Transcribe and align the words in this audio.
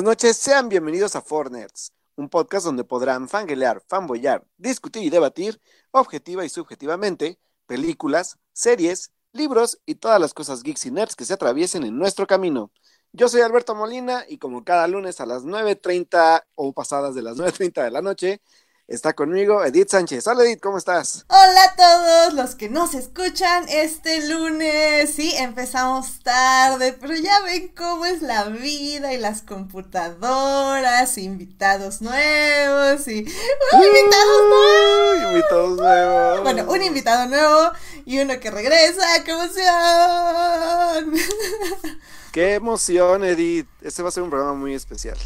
Buenas 0.00 0.12
noches, 0.12 0.38
sean 0.38 0.70
bienvenidos 0.70 1.14
a 1.14 1.20
Fornerds, 1.20 1.92
un 2.16 2.30
podcast 2.30 2.64
donde 2.64 2.84
podrán 2.84 3.28
fanguelear, 3.28 3.82
fanboyar, 3.86 4.42
discutir 4.56 5.02
y 5.02 5.10
debatir 5.10 5.60
objetiva 5.90 6.42
y 6.42 6.48
subjetivamente 6.48 7.38
películas, 7.66 8.38
series, 8.54 9.12
libros 9.32 9.78
y 9.84 9.96
todas 9.96 10.18
las 10.18 10.32
cosas 10.32 10.62
geeks 10.62 10.86
y 10.86 10.90
nerds 10.90 11.16
que 11.16 11.26
se 11.26 11.34
atraviesen 11.34 11.84
en 11.84 11.98
nuestro 11.98 12.26
camino. 12.26 12.72
Yo 13.12 13.28
soy 13.28 13.42
Alberto 13.42 13.74
Molina 13.74 14.24
y 14.26 14.38
como 14.38 14.64
cada 14.64 14.88
lunes 14.88 15.20
a 15.20 15.26
las 15.26 15.44
9.30 15.44 16.44
o 16.54 16.72
pasadas 16.72 17.14
de 17.14 17.20
las 17.20 17.36
9.30 17.36 17.84
de 17.84 17.90
la 17.90 18.00
noche, 18.00 18.40
Está 18.90 19.12
conmigo 19.12 19.64
Edith 19.64 19.88
Sánchez. 19.88 20.26
Hola 20.26 20.42
Edith, 20.42 20.58
¿cómo 20.58 20.76
estás? 20.76 21.24
Hola 21.28 21.62
a 21.62 21.76
todos 21.76 22.34
los 22.34 22.56
que 22.56 22.68
nos 22.68 22.94
escuchan 22.94 23.66
este 23.68 24.26
lunes. 24.26 25.14
Sí, 25.14 25.32
empezamos 25.36 26.18
tarde, 26.24 26.92
pero 27.00 27.14
ya 27.14 27.40
ven 27.44 27.68
cómo 27.68 28.04
es 28.04 28.20
la 28.20 28.46
vida 28.46 29.14
y 29.14 29.18
las 29.18 29.42
computadoras, 29.42 31.18
invitados 31.18 32.02
nuevos 32.02 33.06
y... 33.06 33.20
¡Uh, 33.20 33.84
invitados 33.84 34.48
nuevos! 34.48 35.30
Invitados 35.34 35.76
nuevos. 35.78 36.42
Bueno, 36.42 36.64
un 36.68 36.82
invitado 36.82 37.28
nuevo 37.28 37.70
y 38.04 38.18
uno 38.18 38.40
que 38.40 38.50
regresa. 38.50 39.22
¡Qué 39.24 39.30
emoción! 39.30 41.14
¡Qué 42.32 42.54
emoción, 42.54 43.22
Edith! 43.22 43.68
Este 43.82 44.02
va 44.02 44.08
a 44.08 44.12
ser 44.12 44.24
un 44.24 44.30
programa 44.30 44.54
muy 44.54 44.74
especial. 44.74 45.16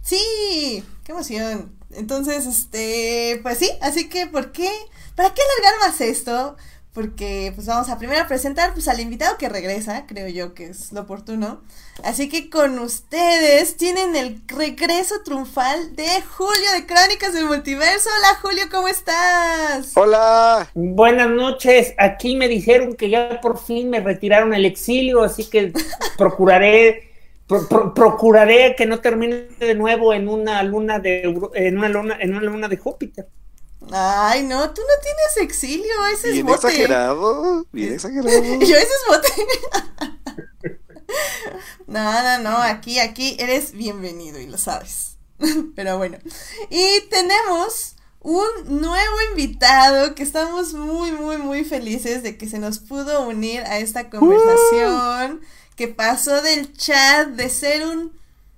Sí, 0.00 0.84
qué 1.02 1.10
emoción. 1.10 1.79
Entonces, 1.94 2.46
este, 2.46 3.40
pues 3.42 3.58
sí, 3.58 3.70
así 3.80 4.08
que, 4.08 4.26
¿por 4.26 4.52
qué? 4.52 4.70
¿Para 5.14 5.34
qué 5.34 5.42
alargar 5.42 5.88
más 5.88 6.00
esto? 6.00 6.56
Porque, 6.92 7.52
pues 7.54 7.68
vamos 7.68 7.88
a 7.88 7.98
primero 7.98 8.26
presentar, 8.26 8.72
pues, 8.72 8.88
al 8.88 8.98
invitado 8.98 9.38
que 9.38 9.48
regresa, 9.48 10.06
creo 10.06 10.26
yo 10.28 10.54
que 10.54 10.66
es 10.66 10.92
lo 10.92 11.02
oportuno. 11.02 11.62
Así 12.02 12.28
que 12.28 12.50
con 12.50 12.78
ustedes 12.80 13.76
tienen 13.76 14.16
el 14.16 14.42
regreso 14.46 15.22
triunfal 15.24 15.94
de 15.94 16.08
Julio 16.22 16.72
de 16.74 16.86
Crónicas 16.86 17.32
del 17.32 17.44
Multiverso. 17.44 18.08
Hola, 18.18 18.38
Julio, 18.42 18.64
¿cómo 18.70 18.88
estás? 18.88 19.92
Hola. 19.94 20.68
Buenas 20.74 21.30
noches. 21.30 21.94
Aquí 21.96 22.34
me 22.34 22.48
dijeron 22.48 22.94
que 22.94 23.08
ya 23.08 23.40
por 23.40 23.58
fin 23.58 23.88
me 23.88 24.00
retiraron 24.00 24.52
el 24.52 24.64
exilio, 24.64 25.22
así 25.22 25.44
que 25.44 25.72
procuraré 26.18 27.09
procuraré 27.94 28.74
que 28.76 28.86
no 28.86 29.00
termine 29.00 29.48
de 29.58 29.74
nuevo 29.74 30.14
en 30.14 30.28
una 30.28 30.62
luna 30.62 30.98
de 30.98 31.22
en 31.54 31.78
una 31.78 31.88
luna 31.88 32.16
en 32.20 32.34
una 32.34 32.42
luna 32.42 32.68
de 32.68 32.76
Júpiter. 32.76 33.28
Ay, 33.92 34.44
no, 34.44 34.70
tú 34.70 34.82
no 34.82 35.02
tienes 35.02 35.50
exilio, 35.50 36.06
ese 36.12 36.28
es 36.28 36.34
bien 36.34 36.46
bote. 36.46 36.68
exagerado, 36.68 37.66
bien 37.72 37.94
exagerado. 37.94 38.30
Yo 38.60 38.76
ese 38.76 38.76
es 38.76 39.04
bote. 39.08 39.28
no, 41.86 42.22
no, 42.22 42.38
no, 42.38 42.56
aquí, 42.58 43.00
aquí 43.00 43.36
eres 43.40 43.72
bienvenido 43.72 44.38
y 44.38 44.46
lo 44.46 44.58
sabes. 44.58 45.16
Pero 45.74 45.98
bueno. 45.98 46.18
Y 46.68 47.00
tenemos 47.08 47.96
un 48.20 48.46
nuevo 48.80 49.16
invitado 49.30 50.14
que 50.14 50.22
estamos 50.22 50.74
muy, 50.74 51.12
muy, 51.12 51.38
muy 51.38 51.64
felices 51.64 52.22
de 52.22 52.36
que 52.36 52.48
se 52.48 52.58
nos 52.58 52.78
pudo 52.78 53.26
unir 53.26 53.62
a 53.62 53.78
esta 53.78 54.10
conversación 54.10 55.40
que 55.80 55.88
pasó 55.88 56.42
del 56.42 56.74
chat 56.74 57.28
de 57.28 57.48
ser 57.48 57.86
un, 57.86 58.12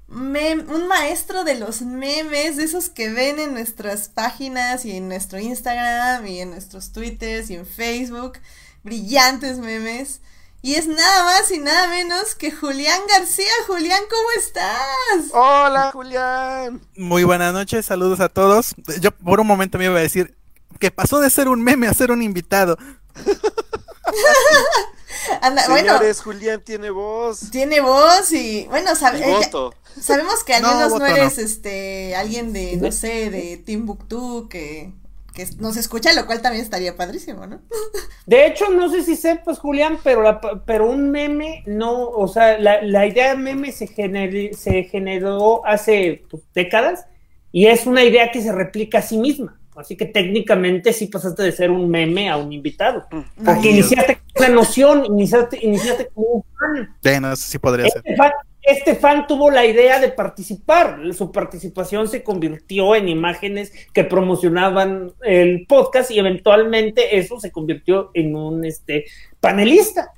un 0.08 0.88
maestro 0.88 1.44
de 1.44 1.54
los 1.54 1.80
memes, 1.80 2.56
de 2.56 2.64
esos 2.64 2.88
que 2.88 3.12
ven 3.12 3.38
en 3.38 3.52
nuestras 3.52 4.08
páginas 4.08 4.84
y 4.84 4.96
en 4.96 5.06
nuestro 5.06 5.38
Instagram 5.38 6.26
y 6.26 6.40
en 6.40 6.50
nuestros 6.50 6.90
Twitters 6.90 7.48
y 7.50 7.54
en 7.54 7.64
Facebook, 7.64 8.40
brillantes 8.82 9.58
memes. 9.58 10.20
Y 10.62 10.74
es 10.74 10.88
nada 10.88 11.22
más 11.22 11.48
y 11.52 11.60
nada 11.60 11.86
menos 11.86 12.34
que 12.34 12.50
Julián 12.50 13.02
García. 13.08 13.52
Julián, 13.68 14.02
¿cómo 14.10 14.28
estás? 14.36 15.30
Hola, 15.32 15.92
Julián. 15.92 16.80
Muy 16.96 17.22
buenas 17.22 17.52
noches, 17.52 17.86
saludos 17.86 18.18
a 18.18 18.30
todos. 18.30 18.74
Yo 19.00 19.12
por 19.12 19.38
un 19.38 19.46
momento 19.46 19.78
me 19.78 19.84
iba 19.84 19.96
a 19.96 20.02
decir 20.02 20.36
que 20.80 20.90
pasó 20.90 21.20
de 21.20 21.30
ser 21.30 21.46
un 21.46 21.62
meme 21.62 21.86
a 21.86 21.94
ser 21.94 22.10
un 22.10 22.20
invitado. 22.20 22.76
Anda, 25.40 25.62
Señores, 25.62 26.20
Julián 26.20 26.62
tiene 26.62 26.90
voz. 26.90 27.50
Tiene 27.50 27.80
voz 27.80 28.32
y 28.32 28.66
bueno, 28.68 28.94
sabemos 28.94 30.44
que 30.44 30.54
al 30.54 30.62
menos 30.62 30.98
no, 30.98 31.06
eres 31.06 31.38
no. 31.38 31.44
este 31.44 32.14
alguien 32.16 32.52
de, 32.52 32.76
no 32.76 32.92
sé, 32.92 33.30
de 33.30 33.56
Timbuktu 33.58 34.48
que, 34.48 34.92
que 35.34 35.46
nos 35.58 35.76
escucha, 35.76 36.12
lo 36.12 36.26
cual 36.26 36.42
también 36.42 36.64
estaría 36.64 36.96
padrísimo, 36.96 37.46
¿no? 37.46 37.60
De 38.26 38.46
hecho, 38.46 38.70
no 38.70 38.90
sé 38.90 39.02
si 39.02 39.16
sepas, 39.16 39.58
Julián, 39.58 39.98
pero, 40.02 40.22
la, 40.22 40.40
pero 40.64 40.88
un 40.90 41.10
meme 41.10 41.62
no, 41.66 42.08
o 42.08 42.28
sea, 42.28 42.58
la, 42.58 42.82
la 42.82 43.06
idea 43.06 43.30
de 43.30 43.36
meme 43.36 43.72
se, 43.72 43.86
gener, 43.86 44.54
se 44.54 44.84
generó 44.84 45.66
hace 45.66 46.24
pues, 46.30 46.42
décadas 46.54 47.06
y 47.50 47.66
es 47.66 47.86
una 47.86 48.02
idea 48.04 48.30
que 48.30 48.42
se 48.42 48.52
replica 48.52 48.98
a 48.98 49.02
sí 49.02 49.18
misma. 49.18 49.58
Así 49.74 49.96
que 49.96 50.06
técnicamente 50.06 50.92
sí 50.92 51.06
pasaste 51.06 51.42
de 51.42 51.52
ser 51.52 51.70
un 51.70 51.88
meme 51.88 52.28
a 52.28 52.36
un 52.36 52.52
invitado. 52.52 53.06
Porque 53.44 53.70
iniciaste 53.70 54.20
con 54.34 54.46
una 54.46 54.54
noción, 54.54 55.04
iniciaste, 55.06 55.58
iniciaste 55.62 56.08
como 56.14 56.26
un 56.26 56.44
fan. 56.58 56.96
Bueno, 57.02 57.32
eso 57.32 57.44
sí 57.46 57.58
podría 57.58 57.86
Este 57.86 58.00
ser. 58.02 58.16
fan, 58.16 58.32
este 58.62 58.94
fan 58.94 59.26
tuvo 59.26 59.50
la 59.50 59.64
idea 59.64 59.98
de 59.98 60.10
participar. 60.10 61.00
Su 61.16 61.32
participación 61.32 62.06
se 62.08 62.22
convirtió 62.22 62.94
en 62.94 63.08
imágenes 63.08 63.72
que 63.92 64.04
promocionaban 64.04 65.12
el 65.22 65.66
podcast 65.66 66.10
y 66.10 66.18
eventualmente 66.18 67.16
eso 67.18 67.40
se 67.40 67.50
convirtió 67.50 68.10
en 68.14 68.36
un 68.36 68.64
este, 68.64 69.06
panelista. 69.40 70.10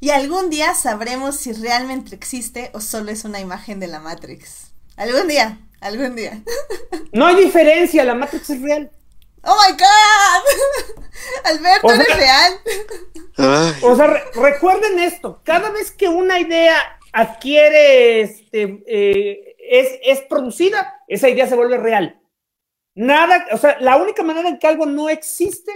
Y 0.00 0.10
algún 0.10 0.48
día 0.50 0.74
sabremos 0.74 1.36
si 1.36 1.52
realmente 1.52 2.14
existe 2.14 2.70
o 2.72 2.80
solo 2.80 3.10
es 3.10 3.24
una 3.24 3.40
imagen 3.40 3.78
de 3.78 3.86
la 3.88 4.00
Matrix. 4.00 4.72
Algún 4.96 5.28
día, 5.28 5.58
algún 5.82 6.16
día. 6.16 6.42
No 7.12 7.26
hay 7.26 7.36
diferencia, 7.36 8.04
la 8.04 8.14
Matrix 8.14 8.50
es 8.50 8.62
real. 8.62 8.90
¡Oh 9.44 9.56
my 9.68 9.72
god! 9.76 11.04
Alberto, 11.44 11.86
O 11.86 11.90
sea- 11.90 12.02
eres 12.02 12.16
real. 12.16 12.52
Ay, 13.36 13.72
O 13.82 13.96
sea, 13.96 14.06
re- 14.06 14.22
recuerden 14.34 14.98
esto, 15.00 15.40
cada 15.44 15.70
vez 15.70 15.90
que 15.90 16.08
una 16.08 16.38
idea 16.38 16.76
adquiere, 17.12 18.20
este, 18.22 18.82
eh, 18.86 19.56
es, 19.58 19.88
es 20.04 20.20
producida, 20.22 20.94
esa 21.08 21.28
idea 21.28 21.46
se 21.46 21.56
vuelve 21.56 21.76
real. 21.78 22.20
Nada, 22.94 23.46
o 23.52 23.58
sea, 23.58 23.78
la 23.80 23.96
única 23.96 24.22
manera 24.22 24.48
en 24.48 24.58
que 24.58 24.66
algo 24.66 24.86
no 24.86 25.08
existe 25.08 25.72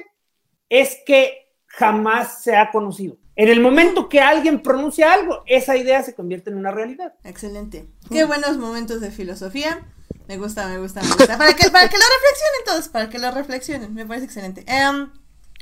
es 0.68 0.98
que 1.06 1.52
jamás 1.66 2.42
se 2.42 2.56
ha 2.56 2.70
conocido. 2.70 3.16
En 3.36 3.50
el 3.50 3.60
momento 3.60 4.08
que 4.08 4.20
alguien 4.20 4.62
pronuncia 4.62 5.12
algo, 5.12 5.42
esa 5.46 5.76
idea 5.76 6.02
se 6.02 6.14
convierte 6.14 6.48
en 6.48 6.56
una 6.56 6.70
realidad. 6.70 7.12
Excelente. 7.22 7.86
Qué 8.10 8.24
buenos 8.24 8.56
momentos 8.56 9.02
de 9.02 9.10
filosofía. 9.10 9.86
Me 10.26 10.38
gusta, 10.38 10.66
me 10.68 10.78
gusta, 10.78 11.02
me 11.02 11.08
gusta. 11.08 11.36
Para 11.36 11.54
que, 11.54 11.70
para 11.70 11.88
que 11.88 11.98
lo 11.98 12.04
reflexionen 12.04 12.64
todos, 12.64 12.88
para 12.88 13.10
que 13.10 13.18
lo 13.18 13.30
reflexionen. 13.30 13.94
Me 13.94 14.06
parece 14.06 14.24
excelente. 14.24 14.64
Em, 14.66 15.10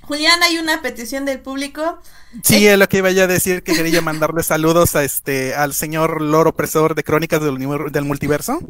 Julián, 0.03 0.41
hay 0.45 0.59
una 0.59 0.83
petición 0.83 1.25
del 1.25 1.41
público. 1.41 1.99
Sí, 2.45 2.65
es 2.65 2.79
lo 2.79 2.89
que 2.89 2.99
iba 2.99 3.11
yo 3.11 3.25
a 3.25 3.27
decir, 3.27 3.65
que 3.65 3.75
quería 3.75 4.01
mandarle 4.01 4.45
saludos 4.45 4.95
a 4.95 5.03
este, 5.03 5.55
al 5.55 5.75
señor 5.75 6.23
loro 6.23 6.51
opresor 6.51 6.95
de 6.95 7.03
Crónicas 7.03 7.43
del, 7.43 7.59
del 7.91 8.05
Multiverso, 8.05 8.61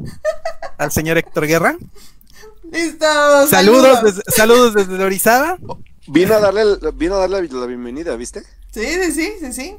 al 0.79 0.93
señor 0.93 1.19
Héctor 1.19 1.47
Guerra. 1.47 1.77
Listo. 2.73 3.47
Saludos, 3.49 4.03
desde, 4.03 4.23
saludos 4.35 4.75
desde 4.75 5.05
Orizaba. 5.05 5.59
vino 6.09 6.35
a 6.35 6.41
darle, 6.41 6.65
vino 6.95 7.17
a 7.17 7.19
darle 7.19 7.47
la 7.49 7.67
bienvenida, 7.67 8.17
¿viste? 8.17 8.43
Sí, 8.75 8.85
sí, 8.85 9.13
sí, 9.13 9.33
sí, 9.41 9.53
sí. 9.53 9.77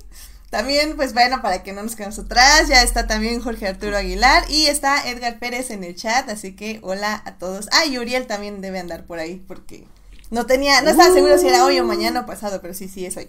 También, 0.50 0.96
pues 0.96 1.14
bueno, 1.14 1.42
para 1.42 1.64
que 1.64 1.74
no 1.74 1.84
nos 1.84 1.98
quedemos 1.98 2.18
atrás, 2.18 2.70
ya 2.70 2.82
está 2.82 3.08
también 3.08 3.42
Jorge 3.42 3.68
Arturo 3.68 3.98
Aguilar 3.98 4.50
y 4.50 4.68
está 4.68 5.10
Edgar 5.10 5.38
Pérez 5.38 5.70
en 5.70 5.84
el 5.84 5.96
chat, 5.96 6.30
así 6.30 6.56
que 6.56 6.80
hola 6.82 7.22
a 7.26 7.34
todos. 7.34 7.68
Ah, 7.74 7.86
y 7.86 7.98
Uriel 7.98 8.26
también 8.26 8.62
debe 8.62 8.80
andar 8.80 9.06
por 9.06 9.20
ahí 9.20 9.44
porque 9.50 9.86
no 10.30 10.46
tenía, 10.46 10.82
no 10.82 10.92
estaba 10.92 11.14
seguro 11.14 11.38
si 11.38 11.50
era 11.50 11.66
hoy 11.66 11.78
o 11.80 11.84
mañana 11.84 12.22
o 12.22 12.26
pasado, 12.26 12.62
pero 12.62 12.74
sí, 12.74 12.88
sí 12.88 13.06
es 13.06 13.18
hoy. 13.18 13.28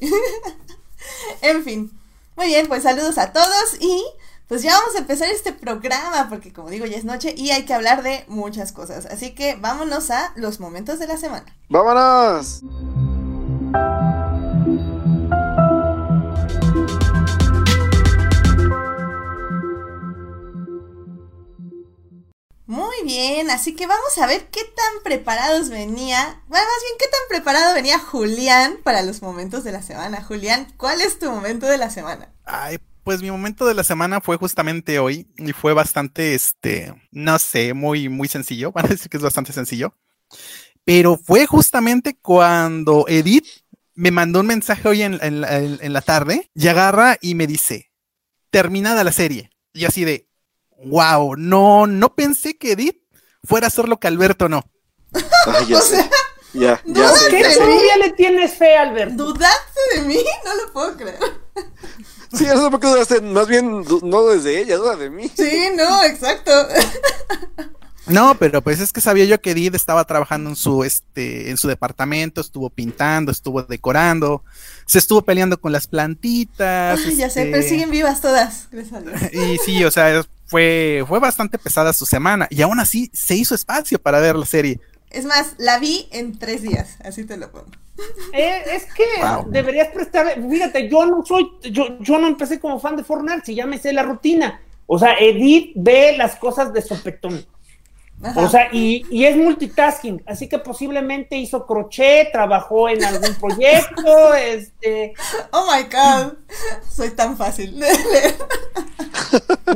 en 1.42 1.64
fin. 1.64 1.90
Muy 2.36 2.46
bien, 2.46 2.68
pues 2.68 2.84
saludos 2.84 3.18
a 3.18 3.32
todos 3.32 3.76
y 3.80 4.04
pues 4.46 4.62
ya 4.62 4.78
vamos 4.78 4.94
a 4.94 4.98
empezar 4.98 5.28
este 5.30 5.52
programa 5.52 6.28
porque 6.28 6.52
como 6.52 6.70
digo 6.70 6.86
ya 6.86 6.96
es 6.96 7.04
noche 7.04 7.34
y 7.36 7.50
hay 7.50 7.64
que 7.64 7.74
hablar 7.74 8.04
de 8.04 8.24
muchas 8.28 8.70
cosas. 8.70 9.06
Así 9.06 9.34
que 9.34 9.56
vámonos 9.56 10.12
a 10.12 10.32
los 10.36 10.60
momentos 10.60 11.00
de 11.00 11.08
la 11.08 11.16
semana. 11.16 11.46
¡Vámonos! 11.68 12.62
Muy 22.66 22.96
bien, 23.04 23.48
así 23.50 23.76
que 23.76 23.86
vamos 23.86 24.18
a 24.20 24.26
ver 24.26 24.48
qué 24.50 24.60
tan 24.64 25.02
preparados 25.04 25.68
venía, 25.68 26.42
bueno, 26.48 26.64
más 26.66 26.82
bien 26.82 26.94
qué 26.98 27.06
tan 27.06 27.20
preparado 27.28 27.74
venía 27.74 27.98
Julián 28.00 28.78
para 28.82 29.02
los 29.02 29.22
momentos 29.22 29.62
de 29.62 29.70
la 29.70 29.82
semana. 29.82 30.22
Julián, 30.24 30.66
¿cuál 30.76 31.00
es 31.00 31.20
tu 31.20 31.30
momento 31.30 31.66
de 31.66 31.78
la 31.78 31.90
semana? 31.90 32.28
Ay, 32.44 32.78
pues 33.04 33.22
mi 33.22 33.30
momento 33.30 33.66
de 33.66 33.74
la 33.74 33.84
semana 33.84 34.20
fue 34.20 34.36
justamente 34.36 34.98
hoy 34.98 35.28
y 35.38 35.52
fue 35.52 35.74
bastante, 35.74 36.34
este, 36.34 36.92
no 37.12 37.38
sé, 37.38 37.72
muy, 37.72 38.08
muy 38.08 38.26
sencillo. 38.26 38.72
Van 38.74 38.86
a 38.86 38.88
decir 38.88 39.08
que 39.08 39.16
es 39.16 39.22
bastante 39.22 39.52
sencillo. 39.52 39.94
Pero 40.84 41.18
fue 41.18 41.46
justamente 41.46 42.16
cuando 42.20 43.06
Edith 43.08 43.46
me 43.94 44.10
mandó 44.10 44.40
un 44.40 44.46
mensaje 44.46 44.88
hoy 44.88 45.02
en, 45.02 45.18
en 45.22 45.40
la- 45.40 45.58
en- 45.58 45.78
en 45.80 45.92
la 45.92 46.02
tarde 46.02 46.50
y 46.54 46.68
agarra 46.68 47.16
y 47.20 47.34
me 47.34 47.46
dice, 47.46 47.90
terminada 48.50 49.04
la 49.04 49.12
serie. 49.12 49.50
Y 49.72 49.84
así 49.86 50.04
de, 50.04 50.28
wow, 50.84 51.36
no, 51.36 51.86
no 51.86 52.14
pensé 52.14 52.56
que 52.56 52.72
Edith 52.72 52.98
fuera 53.44 53.66
a 53.66 53.68
hacer 53.68 53.88
lo 53.88 53.98
que 53.98 54.08
Alberto 54.08 54.48
no. 54.48 54.64
Ay, 55.46 55.66
ya 55.68 55.78
O 55.78 55.80
sé. 55.82 55.96
sea, 55.96 56.10
Ya, 56.52 56.80
no 56.84 56.94
ya 57.00 57.08
sé 57.10 57.18
sé. 57.24 57.30
¿Qué 57.30 57.42
ya 57.42 57.50
sé. 57.50 57.58
todavía 57.58 57.96
le 57.98 58.10
tienes 58.12 58.54
fe, 58.54 58.76
Alberto? 58.76 59.24
¿dudaste 59.24 59.80
de 59.94 60.02
mí? 60.02 60.18
No 60.44 60.54
lo 60.54 60.72
puedo 60.72 60.96
creer. 60.96 61.18
Sí, 62.32 62.44
no 62.46 62.64
sé 62.64 62.70
por 62.70 62.80
qué 62.80 62.86
dudaste. 62.88 63.20
Más 63.20 63.46
bien, 63.46 63.84
no 64.02 64.26
desde 64.26 64.60
ella, 64.60 64.76
duda 64.76 64.96
de 64.96 65.10
mí. 65.10 65.30
Sí, 65.34 65.68
no, 65.76 66.02
exacto. 66.04 66.50
No, 68.06 68.36
pero 68.38 68.62
pues 68.62 68.78
es 68.80 68.92
que 68.92 69.00
sabía 69.00 69.24
yo 69.24 69.40
que 69.40 69.50
Edith 69.50 69.74
estaba 69.74 70.04
trabajando 70.04 70.50
en 70.50 70.56
su 70.56 70.84
este 70.84 71.50
en 71.50 71.56
su 71.56 71.66
departamento, 71.66 72.40
estuvo 72.40 72.70
pintando, 72.70 73.32
estuvo 73.32 73.62
decorando, 73.64 74.44
se 74.86 74.98
estuvo 74.98 75.22
peleando 75.22 75.60
con 75.60 75.72
las 75.72 75.88
plantitas. 75.88 77.00
Ay, 77.04 77.16
ya 77.16 77.28
sé, 77.30 77.40
este, 77.40 77.50
pero 77.50 77.68
siguen 77.68 77.90
vivas 77.90 78.20
todas. 78.20 78.68
Gracias 78.70 78.94
a 78.94 79.00
Dios. 79.00 79.20
Y 79.32 79.58
sí, 79.58 79.84
o 79.84 79.90
sea, 79.90 80.24
fue 80.46 81.04
fue 81.06 81.18
bastante 81.18 81.58
pesada 81.58 81.92
su 81.92 82.06
semana 82.06 82.46
y 82.50 82.62
aún 82.62 82.80
así 82.80 83.10
se 83.12 83.34
hizo 83.34 83.54
espacio 83.54 83.98
para 83.98 84.20
ver 84.20 84.36
la 84.36 84.46
serie. 84.46 84.80
Es 85.10 85.24
más, 85.24 85.54
la 85.58 85.78
vi 85.78 86.08
en 86.12 86.38
tres 86.38 86.62
días, 86.62 86.96
así 87.04 87.24
te 87.24 87.36
lo 87.36 87.50
pongo. 87.50 87.66
Eh, 88.32 88.62
es 88.72 88.84
que 88.92 89.04
Wow. 89.22 89.50
deberías 89.50 89.88
prestar. 89.88 90.34
Fíjate, 90.50 90.88
yo 90.90 91.06
no 91.06 91.24
soy. 91.24 91.48
Yo, 91.70 91.98
yo 92.00 92.18
no 92.18 92.26
empecé 92.26 92.60
como 92.60 92.78
fan 92.78 92.96
de 92.96 93.04
Fortnite, 93.04 93.42
si 93.46 93.54
ya 93.54 93.66
me 93.66 93.78
sé 93.78 93.92
la 93.92 94.02
rutina. 94.02 94.60
O 94.86 94.98
sea, 94.98 95.14
Edith 95.18 95.72
ve 95.76 96.14
las 96.16 96.36
cosas 96.36 96.72
de 96.72 96.82
sopetón. 96.82 97.44
Ajá. 98.22 98.40
O 98.40 98.48
sea, 98.48 98.68
y, 98.72 99.04
y 99.10 99.24
es 99.26 99.36
multitasking, 99.36 100.22
así 100.26 100.48
que 100.48 100.58
posiblemente 100.58 101.36
hizo 101.36 101.66
crochet, 101.66 102.32
trabajó 102.32 102.88
en 102.88 103.04
algún 103.04 103.34
proyecto, 103.34 104.34
este, 104.38 105.12
Oh 105.52 105.66
my 105.70 105.82
god, 105.84 106.32
soy 106.90 107.10
tan 107.10 107.36
fácil 107.36 107.78
de 107.78 107.86
leer. 107.92 108.34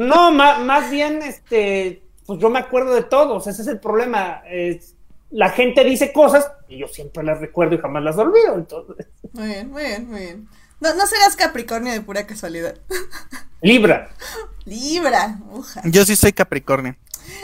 no, 0.01 0.31
ma- 0.33 0.59
más 0.59 0.91
bien, 0.91 1.21
este, 1.23 2.03
pues 2.27 2.39
yo 2.41 2.49
me 2.51 2.59
acuerdo 2.59 2.95
de 2.95 3.03
todos, 3.03 3.47
ese 3.47 3.63
es 3.63 3.69
el 3.69 3.79
problema, 3.79 4.43
es- 4.49 4.95
la 5.31 5.51
gente 5.51 5.85
dice 5.85 6.13
cosas 6.13 6.51
y 6.69 6.79
yo 6.79 6.89
siempre 6.89 7.23
las 7.23 7.41
recuerdo 7.41 7.75
y 7.77 7.79
jamás 7.79 8.03
las 8.03 8.17
olvido, 8.19 8.55
entonces, 8.57 9.07
Muy 9.33 9.47
bien, 9.49 9.71
muy 9.71 9.83
bien, 9.85 10.09
muy 10.11 10.21
bien. 10.21 10.49
No, 10.81 10.95
no 10.95 11.07
serás 11.07 11.37
Capricornio 11.37 11.93
de 11.93 12.01
pura 12.01 12.27
casualidad. 12.27 12.75
Libra, 13.61 14.09
Libra, 14.65 15.39
uja. 15.53 15.83
Yo 15.85 16.05
sí 16.07 16.17
soy 16.17 16.33
Capricornio. 16.33 16.97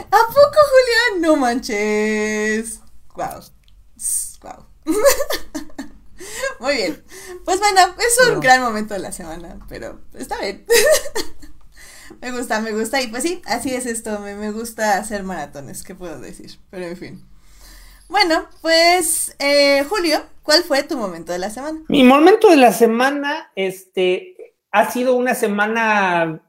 ¿A 0.05 0.27
poco, 0.27 0.57
Julián? 0.71 1.21
No 1.21 1.35
manches. 1.35 2.79
Wow. 3.15 3.41
Wow. 4.41 4.65
Muy 6.59 6.75
bien. 6.75 7.03
Pues 7.45 7.59
bueno, 7.59 7.81
es 7.99 8.29
un 8.29 8.39
gran 8.39 8.61
momento 8.61 8.93
de 8.93 8.99
la 8.99 9.11
semana, 9.11 9.59
pero 9.69 10.01
está 10.13 10.39
bien. 10.39 10.65
me 12.21 12.31
gusta, 12.31 12.59
me 12.61 12.71
gusta. 12.71 13.01
Y 13.01 13.07
pues 13.07 13.23
sí, 13.23 13.41
así 13.45 13.73
es 13.73 13.85
esto. 13.85 14.19
Me, 14.19 14.35
me 14.35 14.51
gusta 14.51 14.97
hacer 14.97 15.23
maratones, 15.23 15.83
¿qué 15.83 15.95
puedo 15.95 16.19
decir? 16.19 16.59
Pero 16.69 16.85
en 16.85 16.97
fin. 16.97 17.27
Bueno, 18.09 18.47
pues, 18.61 19.35
eh, 19.39 19.83
Julio, 19.89 20.21
¿cuál 20.43 20.63
fue 20.63 20.83
tu 20.83 20.97
momento 20.97 21.33
de 21.33 21.39
la 21.39 21.49
semana? 21.49 21.81
Mi 21.89 22.03
momento 22.03 22.49
de 22.49 22.55
la 22.55 22.71
semana, 22.71 23.51
este, 23.55 24.55
ha 24.71 24.89
sido 24.89 25.15
una 25.15 25.35
semana 25.35 26.41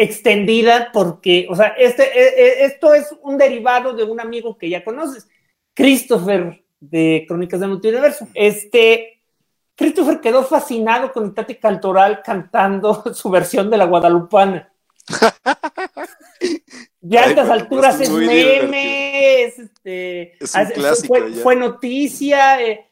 extendida 0.00 0.90
porque, 0.92 1.46
o 1.50 1.56
sea, 1.56 1.74
este, 1.76 2.04
e- 2.04 2.62
e- 2.62 2.64
esto 2.66 2.94
es 2.94 3.08
un 3.22 3.36
derivado 3.36 3.92
de 3.94 4.04
un 4.04 4.20
amigo 4.20 4.56
que 4.56 4.70
ya 4.70 4.84
conoces, 4.84 5.28
Christopher 5.74 6.62
de 6.78 7.24
Crónicas 7.26 7.58
del 7.58 7.70
Multiverso. 7.70 8.28
Este, 8.32 9.20
Christopher 9.74 10.20
quedó 10.20 10.44
fascinado 10.44 11.12
con 11.12 11.34
Tati 11.34 11.56
Cantoral 11.56 12.22
cantando 12.24 13.02
su 13.14 13.28
versión 13.28 13.70
de 13.70 13.76
la 13.76 13.84
Guadalupana. 13.86 14.72
Ya 17.00 17.22
a 17.22 17.26
estas 17.26 17.48
pero 17.48 17.52
alturas 17.60 17.94
es 17.96 18.00
es 18.02 18.10
muy 18.10 18.26
meme, 18.26 19.42
es, 19.44 19.58
este, 19.58 20.32
Es 20.44 20.54
hace- 20.54 20.72
clásico 20.74 21.14
fue, 21.14 21.32
fue 21.32 21.56
noticia, 21.56 22.60
eh, 22.60 22.87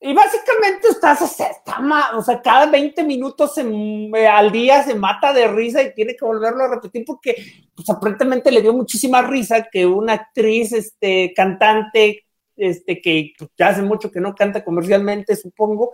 y 0.00 0.12
básicamente 0.14 0.88
estás, 0.88 1.22
o 1.22 1.24
está 1.24 1.80
o 2.16 2.22
sea, 2.22 2.40
cada 2.42 2.66
20 2.66 3.02
minutos 3.02 3.54
se- 3.54 3.62
eh, 3.62 4.26
al 4.28 4.52
día 4.52 4.82
se 4.82 4.94
mata 4.94 5.32
de 5.32 5.48
risa 5.48 5.82
y 5.82 5.94
tiene 5.94 6.14
que 6.14 6.24
volverlo 6.24 6.64
a 6.64 6.68
repetir 6.74 7.04
porque, 7.06 7.34
pues, 7.74 7.88
aparentemente 7.90 8.50
le 8.52 8.60
dio 8.62 8.72
muchísima 8.74 9.22
risa 9.22 9.66
que 9.72 9.86
una 9.86 10.12
actriz, 10.14 10.72
este, 10.72 11.32
cantante, 11.34 12.24
este, 12.56 13.00
que 13.00 13.32
ya 13.58 13.68
hace 13.68 13.82
mucho 13.82 14.10
que 14.10 14.20
no 14.20 14.34
canta 14.34 14.62
comercialmente, 14.64 15.34
supongo, 15.36 15.92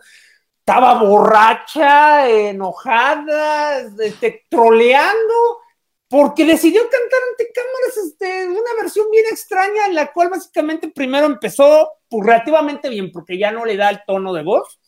estaba 0.58 1.02
borracha, 1.02 2.28
enojada, 2.30 3.80
este, 4.00 4.44
troleando, 4.48 5.34
porque 6.08 6.44
decidió 6.44 6.82
cantar 6.82 7.20
ante 7.30 7.52
cámaras 7.52 7.96
este, 8.06 8.48
una 8.48 8.82
versión 8.82 9.06
bien 9.10 9.24
extraña 9.30 9.86
en 9.86 9.94
la 9.94 10.12
cual 10.12 10.28
básicamente 10.30 10.88
primero 10.88 11.26
empezó 11.26 11.90
pues, 12.12 12.26
relativamente 12.26 12.90
bien, 12.90 13.10
porque 13.10 13.38
ya 13.38 13.50
no 13.50 13.64
le 13.64 13.76
da 13.76 13.88
el 13.88 14.02
tono 14.06 14.34
de 14.34 14.42
voz. 14.42 14.78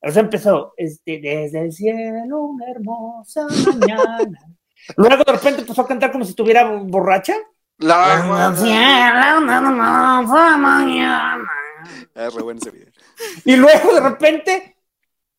O 0.00 0.10
sea, 0.10 0.22
empezó, 0.22 0.72
este, 0.76 1.20
desde 1.20 1.60
el 1.60 1.72
cielo 1.72 2.40
una 2.40 2.70
hermosa 2.70 3.46
mañana. 3.66 4.38
Luego 4.96 5.24
de 5.24 5.32
repente 5.32 5.60
empezó 5.60 5.82
a 5.82 5.86
cantar 5.86 6.12
como 6.12 6.24
si 6.24 6.30
estuviera 6.30 6.64
borracha. 6.64 7.34
La 7.78 8.24
mañana. 8.26 9.40
Ah, 12.14 12.28
re. 12.30 12.92
Y 13.44 13.56
luego 13.56 13.94
de 13.94 14.00
repente 14.00 14.76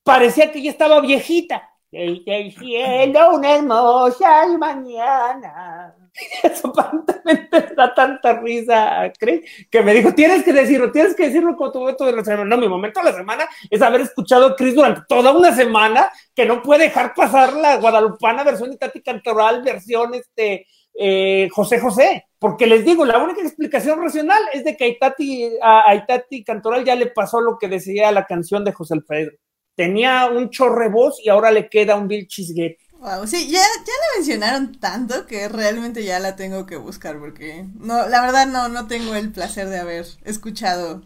parecía 0.03 0.51
que 0.51 0.61
ya 0.61 0.69
estaba 0.69 1.01
viejita. 1.01 1.71
Desde 1.89 2.41
el 2.41 2.53
cielo 2.53 3.35
una 3.35 3.55
hermosa 3.55 4.45
mañana. 4.57 5.95
Eso 6.43 6.67
aparentemente 6.67 7.75
da 7.75 7.93
tanta 7.93 8.39
risa 8.39 9.01
a 9.01 9.11
Chris 9.11 9.41
que 9.69 9.81
me 9.81 9.93
dijo, 9.93 10.13
tienes 10.13 10.43
que 10.43 10.53
decirlo, 10.53 10.91
tienes 10.91 11.15
que 11.15 11.25
decirlo 11.27 11.55
con 11.55 11.71
tu 11.71 11.79
momento 11.79 12.05
de 12.05 12.13
la 12.13 12.23
semana. 12.23 12.45
No, 12.45 12.57
mi 12.57 12.67
momento 12.67 12.99
de 13.01 13.11
la 13.11 13.17
semana 13.17 13.47
es 13.69 13.81
haber 13.81 14.01
escuchado 14.01 14.47
a 14.47 14.55
Chris 14.55 14.75
durante 14.75 15.01
toda 15.07 15.31
una 15.31 15.55
semana 15.55 16.09
que 16.33 16.45
no 16.45 16.61
puede 16.61 16.85
dejar 16.85 17.13
pasar 17.13 17.53
la 17.53 17.77
guadalupana 17.77 18.43
versión 18.43 18.71
de 18.71 18.77
Tati 18.77 19.01
Cantoral, 19.01 19.61
versión 19.63 20.13
este, 20.13 20.67
eh, 20.93 21.47
José 21.51 21.79
José. 21.79 22.25
Porque 22.39 22.67
les 22.67 22.85
digo, 22.85 23.03
la 23.03 23.17
única 23.17 23.41
explicación 23.41 24.01
racional 24.01 24.41
es 24.53 24.63
de 24.63 24.77
que 24.77 24.85
a 24.85 24.87
Itati, 24.87 25.49
a, 25.61 25.89
a 25.89 25.95
Itati 25.95 26.43
Cantoral 26.43 26.85
ya 26.85 26.95
le 26.95 27.07
pasó 27.07 27.41
lo 27.41 27.57
que 27.57 27.67
decía 27.67 28.11
la 28.11 28.25
canción 28.25 28.63
de 28.63 28.73
José 28.73 28.93
Alfredo. 28.93 29.31
Tenía 29.75 30.27
un 30.27 30.49
chorre 30.49 30.89
voz 30.89 31.19
y 31.23 31.29
ahora 31.29 31.51
le 31.51 31.69
queda 31.69 31.95
un 31.95 32.07
Bill 32.07 32.27
Chisguet. 32.27 32.77
Wow, 33.07 33.25
sí, 33.25 33.49
ya, 33.49 33.59
ya 33.59 33.93
la 33.93 34.17
mencionaron 34.17 34.75
tanto 34.79 35.25
que 35.27 35.47
realmente 35.47 36.03
ya 36.03 36.19
la 36.19 36.35
tengo 36.35 36.65
que 36.65 36.75
buscar 36.75 37.17
porque 37.19 37.65
no, 37.79 38.07
la 38.09 38.21
verdad 38.21 38.47
no, 38.47 38.67
no 38.67 38.87
tengo 38.87 39.15
el 39.15 39.31
placer 39.31 39.69
de 39.69 39.79
haber 39.79 40.05
escuchado 40.25 41.03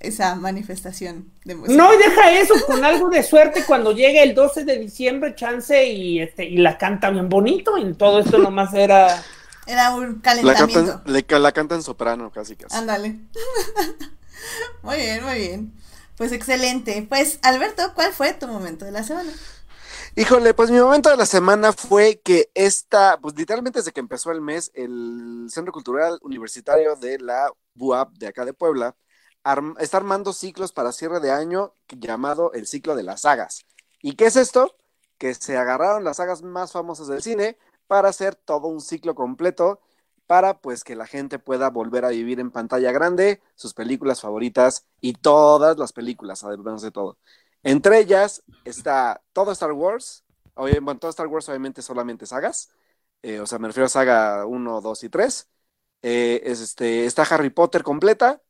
esa 0.00 0.34
manifestación 0.34 1.30
de 1.44 1.54
música. 1.54 1.76
No, 1.76 1.94
y 1.94 1.98
deja 1.98 2.32
eso, 2.32 2.54
con 2.66 2.84
algo 2.84 3.10
de 3.10 3.22
suerte 3.22 3.64
cuando 3.64 3.92
llegue 3.92 4.22
el 4.24 4.34
12 4.34 4.64
de 4.64 4.78
diciembre, 4.78 5.34
chance 5.36 5.86
y 5.86 6.20
este 6.20 6.46
y 6.46 6.56
la 6.56 6.78
canta 6.78 7.10
bien 7.10 7.28
bonito, 7.28 7.78
y 7.78 7.94
todo 7.94 8.18
esto 8.18 8.38
nomás 8.38 8.74
era 8.74 9.22
Era 9.66 9.94
un 9.94 10.16
La 10.16 10.20
calentamiento. 10.22 11.02
cantan, 11.02 11.12
le, 11.12 11.38
la 11.38 11.52
cantan 11.52 11.82
soprano, 11.84 12.32
casi 12.32 12.56
casi. 12.56 12.74
Ándale. 12.76 13.20
muy 14.82 14.96
bien, 14.96 15.24
muy 15.24 15.38
bien. 15.38 15.72
Pues 16.16 16.32
excelente. 16.32 17.06
Pues 17.08 17.38
Alberto, 17.42 17.92
¿cuál 17.94 18.12
fue 18.12 18.32
tu 18.32 18.48
momento 18.48 18.84
de 18.84 18.90
la 18.90 19.04
semana? 19.04 19.30
Híjole, 20.16 20.54
pues 20.54 20.70
mi 20.70 20.80
momento 20.80 21.08
de 21.08 21.16
la 21.16 21.24
semana 21.26 21.72
fue 21.72 22.20
que 22.24 22.50
esta, 22.54 23.18
pues 23.20 23.36
literalmente 23.36 23.78
desde 23.78 23.92
que 23.92 24.00
empezó 24.00 24.32
el 24.32 24.40
mes, 24.40 24.72
el 24.74 25.46
Centro 25.48 25.72
Cultural 25.72 26.18
Universitario 26.22 26.96
de 26.96 27.18
la 27.20 27.48
UAP 27.76 28.14
de 28.18 28.26
acá 28.26 28.44
de 28.44 28.52
Puebla 28.52 28.96
está 29.78 29.96
armando 29.96 30.32
ciclos 30.32 30.72
para 30.72 30.92
cierre 30.92 31.20
de 31.20 31.30
año 31.30 31.74
llamado 31.88 32.52
el 32.52 32.66
ciclo 32.66 32.96
de 32.96 33.04
las 33.04 33.22
sagas. 33.22 33.64
¿Y 34.02 34.16
qué 34.16 34.26
es 34.26 34.36
esto? 34.36 34.74
Que 35.16 35.32
se 35.34 35.56
agarraron 35.56 36.04
las 36.04 36.16
sagas 36.16 36.42
más 36.42 36.72
famosas 36.72 37.06
del 37.06 37.22
cine 37.22 37.56
para 37.86 38.08
hacer 38.08 38.34
todo 38.34 38.66
un 38.68 38.80
ciclo 38.80 39.14
completo 39.14 39.80
para 40.26 40.60
pues 40.60 40.84
que 40.84 40.94
la 40.94 41.06
gente 41.06 41.38
pueda 41.38 41.70
volver 41.70 42.04
a 42.04 42.10
vivir 42.10 42.38
en 42.40 42.50
pantalla 42.50 42.92
grande 42.92 43.42
sus 43.56 43.74
películas 43.74 44.20
favoritas 44.20 44.86
y 45.00 45.14
todas 45.14 45.78
las 45.78 45.92
películas, 45.92 46.44
además 46.44 46.82
de 46.82 46.90
todo. 46.92 47.18
Entre 47.62 47.98
ellas 47.98 48.42
está 48.64 49.22
todo 49.32 49.52
Star 49.52 49.72
Wars. 49.72 50.24
Bueno, 50.54 50.98
todo 50.98 51.10
Star 51.10 51.26
Wars 51.26 51.48
obviamente 51.48 51.82
solamente 51.82 52.26
sagas. 52.26 52.70
Eh, 53.22 53.40
o 53.40 53.46
sea, 53.46 53.58
me 53.58 53.68
refiero 53.68 53.86
a 53.86 53.88
saga 53.88 54.46
1, 54.46 54.80
2 54.80 55.04
y 55.04 55.08
3. 55.08 55.48
Eh, 56.02 56.42
es 56.44 56.60
este, 56.60 57.06
está 57.06 57.22
Harry 57.22 57.50
Potter 57.50 57.82
completa. 57.82 58.42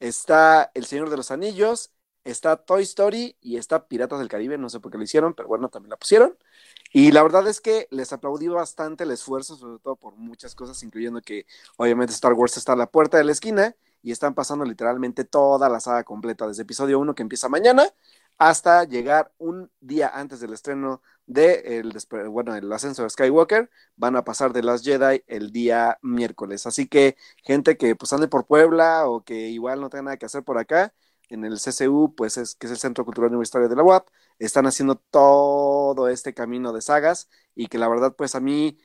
Está 0.00 0.70
El 0.74 0.86
Señor 0.86 1.10
de 1.10 1.16
los 1.16 1.30
Anillos. 1.30 1.92
Está 2.24 2.56
Toy 2.56 2.82
Story 2.82 3.36
y 3.40 3.56
está 3.56 3.86
Piratas 3.88 4.18
del 4.18 4.28
Caribe. 4.28 4.58
No 4.58 4.68
sé 4.70 4.80
por 4.80 4.90
qué 4.92 4.98
lo 4.98 5.04
hicieron, 5.04 5.34
pero 5.34 5.48
bueno, 5.48 5.68
también 5.68 5.90
la 5.90 5.96
pusieron. 5.96 6.36
Y 6.92 7.12
la 7.12 7.22
verdad 7.22 7.46
es 7.46 7.60
que 7.60 7.88
les 7.90 8.12
aplaudí 8.12 8.48
bastante 8.48 9.04
el 9.04 9.10
esfuerzo, 9.12 9.56
sobre 9.56 9.78
todo 9.80 9.96
por 9.96 10.16
muchas 10.16 10.54
cosas, 10.54 10.82
incluyendo 10.82 11.20
que 11.22 11.46
obviamente 11.76 12.12
Star 12.14 12.32
Wars 12.32 12.56
está 12.56 12.72
a 12.72 12.76
la 12.76 12.90
puerta 12.90 13.18
de 13.18 13.24
la 13.24 13.32
esquina 13.32 13.76
y 14.02 14.12
están 14.12 14.34
pasando 14.34 14.64
literalmente 14.64 15.24
toda 15.24 15.68
la 15.68 15.80
saga 15.80 16.04
completa, 16.04 16.46
desde 16.48 16.62
episodio 16.62 16.98
1 16.98 17.14
que 17.14 17.22
empieza 17.22 17.48
mañana 17.48 17.92
hasta 18.38 18.84
llegar 18.84 19.32
un 19.38 19.70
día 19.80 20.10
antes 20.14 20.40
del 20.40 20.52
estreno 20.52 21.02
de 21.26 21.78
el, 21.80 21.92
bueno, 22.30 22.54
el 22.54 22.72
ascenso 22.72 23.02
de 23.02 23.10
Skywalker, 23.10 23.70
van 23.96 24.16
a 24.16 24.24
pasar 24.24 24.52
de 24.52 24.62
las 24.62 24.82
Jedi 24.84 25.22
el 25.26 25.52
día 25.52 25.98
miércoles. 26.02 26.66
Así 26.66 26.86
que 26.88 27.16
gente 27.42 27.76
que 27.76 27.96
pues 27.96 28.12
ande 28.12 28.28
por 28.28 28.46
Puebla 28.46 29.08
o 29.08 29.24
que 29.24 29.48
igual 29.48 29.80
no 29.80 29.90
tenga 29.90 30.02
nada 30.02 30.16
que 30.18 30.26
hacer 30.26 30.44
por 30.44 30.58
acá, 30.58 30.94
en 31.28 31.44
el 31.44 31.58
CCU, 31.58 32.14
pues 32.14 32.36
es 32.36 32.54
que 32.54 32.66
es 32.66 32.72
el 32.72 32.78
Centro 32.78 33.04
Cultural 33.04 33.30
Universitario 33.30 33.68
de 33.68 33.76
la 33.76 33.82
UAP, 33.82 34.08
están 34.38 34.66
haciendo 34.66 34.96
todo 34.96 36.08
este 36.08 36.34
camino 36.34 36.72
de 36.72 36.80
sagas 36.82 37.28
y 37.54 37.66
que 37.68 37.78
la 37.78 37.88
verdad 37.88 38.14
pues 38.16 38.34
a 38.34 38.40
mí 38.40 38.78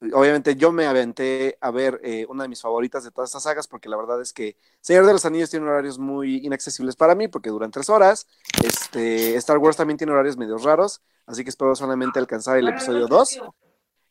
obviamente 0.00 0.56
yo 0.56 0.70
me 0.70 0.86
aventé 0.86 1.58
a 1.60 1.70
ver 1.70 2.00
eh, 2.04 2.26
una 2.28 2.44
de 2.44 2.48
mis 2.48 2.60
favoritas 2.60 3.04
de 3.04 3.10
todas 3.10 3.30
estas 3.30 3.42
sagas 3.42 3.66
porque 3.66 3.88
la 3.88 3.96
verdad 3.96 4.20
es 4.20 4.32
que 4.32 4.56
Señor 4.80 5.06
de 5.06 5.12
los 5.12 5.24
Anillos 5.24 5.50
tiene 5.50 5.66
horarios 5.66 5.98
muy 5.98 6.36
inaccesibles 6.44 6.96
para 6.96 7.14
mí 7.14 7.28
porque 7.28 7.50
duran 7.50 7.70
tres 7.70 7.90
horas. 7.90 8.26
Este, 8.62 9.34
Star 9.36 9.58
Wars 9.58 9.76
también 9.76 9.98
tiene 9.98 10.12
horarios 10.12 10.36
medio 10.36 10.56
raros, 10.58 11.02
así 11.26 11.42
que 11.42 11.50
espero 11.50 11.74
solamente 11.74 12.18
alcanzar 12.18 12.58
el 12.58 12.68
episodio 12.68 13.06
2. 13.06 13.40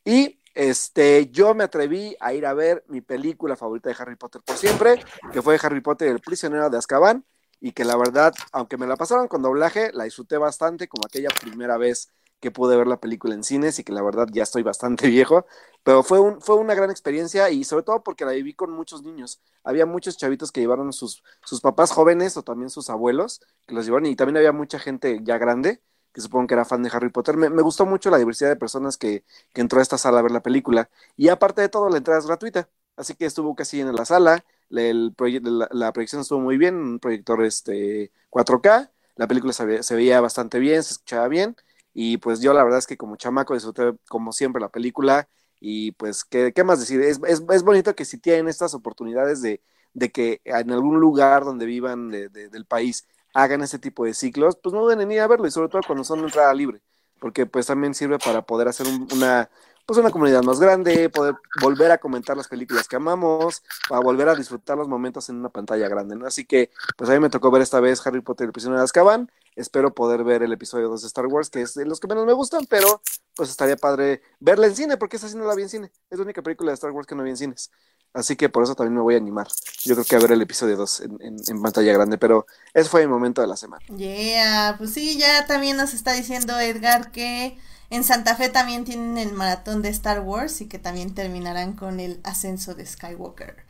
Y 0.06 0.40
este, 0.54 1.30
yo 1.30 1.54
me 1.54 1.64
atreví 1.64 2.16
a 2.20 2.34
ir 2.34 2.46
a 2.46 2.54
ver 2.54 2.84
mi 2.88 3.02
película 3.02 3.56
favorita 3.56 3.90
de 3.90 3.96
Harry 4.00 4.16
Potter 4.16 4.42
por 4.44 4.58
siempre, 4.58 5.04
que 5.32 5.42
fue 5.42 5.60
Harry 5.62 5.82
Potter 5.82 6.10
el 6.10 6.20
prisionero 6.20 6.70
de 6.70 6.78
Azkaban 6.78 7.26
y 7.60 7.72
que 7.72 7.86
la 7.86 7.96
verdad, 7.96 8.34
aunque 8.52 8.78
me 8.78 8.88
la 8.88 8.96
pasaron 8.96 9.28
con 9.28 9.42
doblaje, 9.42 9.92
la 9.94 10.04
disfruté 10.04 10.38
bastante 10.38 10.88
como 10.88 11.04
aquella 11.06 11.30
primera 11.30 11.78
vez 11.78 12.10
que 12.40 12.52
pude 12.52 12.78
ver 12.78 12.88
la 12.88 13.00
película 13.00 13.34
en 13.34 13.44
cines 13.44 13.80
y 13.80 13.84
que 13.84 13.92
la 13.92 14.02
verdad 14.02 14.28
ya 14.32 14.44
estoy 14.44 14.64
bastante 14.64 15.08
viejo, 15.10 15.46
pero 15.84 16.04
fue, 16.04 16.20
un, 16.20 16.42
fue 16.42 16.56
una 16.56 16.76
gran 16.76 16.92
experiencia 16.92 17.50
y 17.50 17.64
sobre 17.64 17.84
todo 17.84 18.04
porque 18.04 18.26
la 18.26 18.32
viví 18.34 18.54
con 18.54 18.72
muchos 18.72 19.04
niños. 19.04 19.42
Había 19.64 19.86
muchos 19.86 20.18
chavitos 20.18 20.52
que 20.52 20.62
llevaron 20.62 20.94
sus, 20.94 21.24
sus 21.44 21.62
papás 21.62 21.92
jóvenes 21.92 22.38
o 22.38 22.44
también 22.44 22.70
sus 22.70 22.90
abuelos 22.90 23.42
que 23.66 23.76
los 23.76 23.86
llevaron 23.86 24.06
y 24.08 24.16
también 24.16 24.38
había 24.38 24.52
mucha 24.52 24.80
gente 24.80 25.20
ya 25.24 25.38
grande 25.38 25.82
que 26.14 26.22
supongo 26.22 26.48
que 26.48 26.56
era 26.56 26.66
fan 26.66 26.82
de 26.84 26.90
Harry 26.92 27.10
Potter. 27.10 27.38
Me, 27.38 27.62
gustó 27.62 27.86
mucho 27.86 28.10
la 28.10 28.18
diversidad 28.18 28.50
de 28.50 28.56
personas 28.56 28.98
que, 28.98 29.24
que, 29.54 29.62
entró 29.62 29.80
a 29.80 29.84
esta 29.84 29.98
sala 30.00 30.20
a 30.20 30.22
ver 30.24 30.32
la 30.32 30.42
película 30.42 30.90
y 31.16 31.30
aparte 31.30 31.62
de 31.62 31.70
todo 31.70 31.90
la 31.90 31.98
entrada 31.98 32.20
es 32.20 32.26
gratuita, 32.26 32.70
así 32.96 33.14
que 33.16 33.26
estuvo 33.26 33.56
casi 33.56 33.82
en 33.82 33.96
la 33.96 34.06
sala. 34.06 34.44
La, 34.70 35.92
proyección 35.94 36.22
estuvo 36.22 36.40
muy 36.42 36.58
bien, 36.58 36.76
un 36.76 37.00
proyector 37.00 37.44
este 37.46 38.12
4K, 38.30 38.92
la 39.16 39.28
película 39.28 39.54
se 39.54 39.96
veía 39.96 40.20
bastante 40.20 40.60
bien, 40.60 40.84
se 40.84 40.94
escuchaba 40.94 41.28
bien 41.28 41.56
y 42.00 42.18
pues 42.18 42.42
yo 42.42 42.54
la 42.54 42.64
verdad 42.64 42.78
es 42.78 42.86
que 42.86 42.96
como 42.96 43.16
chamaco 43.16 43.56
disfruté 43.56 43.92
como 44.08 44.32
siempre 44.32 44.62
la 44.62 44.70
película 44.70 45.28
y 45.60 45.94
pues, 45.94 46.24
¿qué, 46.24 46.54
qué 46.54 46.64
más 46.64 46.80
decir? 46.80 47.02
Es, 47.02 47.20
es, 47.26 47.42
es, 47.50 47.64
bonito 47.64 47.96
que 47.96 48.06
si 48.06 48.20
tienen 48.20 48.48
estas 48.48 48.76
oportunidades 48.76 49.42
de, 49.42 49.64
de 49.96 50.12
que 50.12 50.40
en 50.44 50.72
algún 50.72 51.00
lugar 51.00 51.44
donde 51.44 51.66
vivan 51.66 52.12
de, 52.12 52.30
del 52.30 52.66
país 52.66 53.08
hagan 53.34 53.64
ese 53.64 53.80
tipo 53.80 54.06
de 54.06 54.14
ciclos, 54.14 54.60
pues 54.62 54.74
no 54.76 54.88
deben 54.88 55.06
en 55.06 55.12
ir 55.14 55.22
a 55.22 55.28
verlo 55.28 55.48
y 55.48 55.52
sobre 55.52 55.70
todo 55.70 55.82
cuando 55.88 56.04
son 56.04 56.20
de 56.20 56.26
entrada 56.26 56.54
libre, 56.54 56.82
porque 57.20 57.48
pues 57.48 57.66
también 57.66 57.96
sirve 57.96 58.20
para 58.20 58.44
poder 58.44 58.68
hacer 58.68 58.86
una, 59.12 59.50
pues 59.88 59.98
una 59.98 60.12
comunidad 60.12 60.44
más 60.44 60.60
grande, 60.60 61.10
poder 61.10 61.34
volver 61.64 61.90
a 61.90 61.98
comentar 61.98 62.38
las 62.38 62.48
películas 62.48 62.88
que 62.88 62.96
amamos, 62.96 63.64
para 63.90 64.02
volver 64.02 64.30
a 64.30 64.36
disfrutar 64.36 64.78
los 64.78 64.88
momentos 64.88 65.30
en 65.30 65.38
una 65.38 65.50
pantalla 65.50 65.88
grande. 65.88 66.16
Así 66.28 66.46
que, 66.46 66.70
pues 66.96 67.10
a 67.10 67.14
mí 67.14 67.20
me 67.20 67.32
tocó 67.32 67.50
ver 67.50 67.64
esta 67.64 67.80
vez 67.80 68.06
Harry 68.06 68.22
Potter 68.22 68.46
y 68.46 68.50
el 68.50 68.54
prisionero 68.54 68.82
de 68.82 68.84
Azkaban, 68.84 69.32
espero 69.58 69.94
poder 69.94 70.24
ver 70.24 70.44
el 70.44 70.54
episodio 70.54 70.88
2 70.88 71.02
de 71.02 71.08
Star 71.08 71.26
Wars, 71.26 71.50
que 71.50 71.62
es 71.62 71.74
de 71.74 71.86
los 71.86 72.00
que 72.00 72.08
menos 72.08 72.26
me 72.26 72.34
gustan, 72.34 72.66
pero 72.68 73.02
pues 73.36 73.50
estaría 73.50 73.76
padre 73.76 74.22
verla 74.40 74.68
en 74.68 74.76
cine, 74.76 74.98
porque 74.98 75.18
esa 75.18 75.28
sí 75.28 75.36
no 75.36 75.46
la 75.46 75.56
vi 75.56 75.64
en 75.64 75.70
cine, 75.70 75.92
es 76.10 76.18
la 76.18 76.24
única 76.24 76.42
película 76.42 76.72
de 76.72 76.76
Star 76.76 76.92
Wars 76.92 77.08
que 77.08 77.16
no 77.16 77.24
vi 77.24 77.32
en 77.32 77.38
cines. 77.38 77.72
Así 78.14 78.36
que 78.36 78.50
por 78.50 78.64
eso 78.64 78.74
también 78.74 78.96
me 78.96 79.02
voy 79.02 79.16
a 79.16 79.18
animar. 79.18 79.48
Yo 79.84 79.94
creo 79.96 80.06
que 80.06 80.16
a 80.16 80.20
ver 80.20 80.32
el 80.32 80.42
episodio 80.42 80.76
2 80.78 81.02
en, 81.02 81.38
en, 81.48 81.62
pantalla 81.62 81.94
grande, 81.94 82.18
pero 82.18 82.48
ese 82.74 82.90
fue 82.90 83.02
el 83.02 83.10
momento 83.10 83.42
de 83.42 83.48
la 83.48 83.58
semana. 83.58 83.86
Yeah, 83.96 84.76
pues 84.78 84.94
sí, 84.94 85.18
ya 85.18 85.46
también 85.46 85.78
nos 85.78 85.94
está 85.94 86.14
diciendo 86.14 86.58
Edgar 86.60 87.12
que 87.12 87.60
en 87.90 88.04
Santa 88.04 88.36
Fe 88.36 88.50
también 88.50 88.86
tienen 88.86 89.18
el 89.18 89.34
maratón 89.34 89.82
de 89.82 89.90
Star 89.90 90.22
Wars 90.22 90.62
y 90.62 90.68
que 90.68 90.80
también 90.80 91.14
terminarán 91.14 91.74
con 91.74 92.00
el 92.00 92.20
ascenso 92.24 92.74
de 92.76 92.86
Skywalker. 92.86 93.67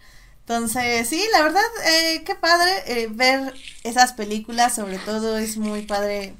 Entonces, 0.47 1.09
sí, 1.09 1.21
la 1.33 1.43
verdad, 1.43 1.61
eh, 1.87 2.23
qué 2.25 2.33
padre 2.33 2.71
eh, 2.85 3.09
ver 3.11 3.53
esas 3.83 4.13
películas, 4.13 4.73
sobre 4.75 4.97
todo 4.97 5.37
es 5.37 5.57
muy 5.57 5.81
padre 5.81 6.37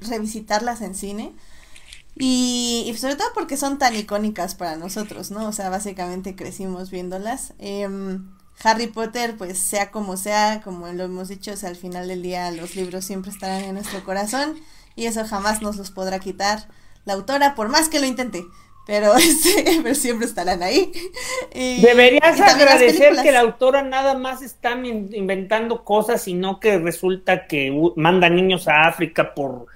revisitarlas 0.00 0.80
en 0.80 0.94
cine. 0.94 1.34
Y, 2.16 2.94
sobre 2.98 3.16
todo 3.16 3.28
porque 3.34 3.58
son 3.58 3.76
tan 3.78 3.94
icónicas 3.96 4.54
para 4.54 4.76
nosotros, 4.76 5.30
¿no? 5.30 5.46
O 5.46 5.52
sea, 5.52 5.68
básicamente 5.68 6.36
crecimos 6.36 6.90
viéndolas. 6.90 7.52
Em, 7.58 8.30
Harry 8.62 8.86
Potter, 8.86 9.36
pues 9.36 9.58
sea 9.58 9.90
como 9.90 10.16
sea, 10.16 10.62
como 10.62 10.88
lo 10.88 11.04
hemos 11.04 11.28
dicho, 11.28 11.52
o 11.52 11.56
sea, 11.56 11.68
al 11.68 11.76
final 11.76 12.08
del 12.08 12.22
día 12.22 12.50
los 12.50 12.76
libros 12.76 13.04
siempre 13.04 13.30
estarán 13.30 13.64
en 13.64 13.74
nuestro 13.74 14.02
corazón 14.04 14.58
y 14.96 15.04
eso 15.04 15.26
jamás 15.26 15.60
nos 15.60 15.76
los 15.76 15.90
podrá 15.90 16.18
quitar 16.18 16.66
la 17.04 17.12
autora, 17.12 17.54
por 17.54 17.68
más 17.68 17.90
que 17.90 18.00
lo 18.00 18.06
intente. 18.06 18.42
Pero, 18.86 19.14
este, 19.16 19.94
siempre 19.94 20.26
estarán 20.26 20.62
ahí. 20.62 20.92
Deberías 21.52 22.40
agradecer 22.40 23.14
que 23.22 23.32
la 23.32 23.40
autora 23.40 23.82
nada 23.82 24.14
más 24.14 24.42
está 24.42 24.72
inventando 24.72 25.84
cosas 25.84 26.28
y 26.28 26.34
no 26.34 26.60
que 26.60 26.78
resulta 26.78 27.46
que 27.46 27.72
manda 27.96 28.28
niños 28.28 28.68
a 28.68 28.82
África 28.82 29.34
por, 29.34 29.66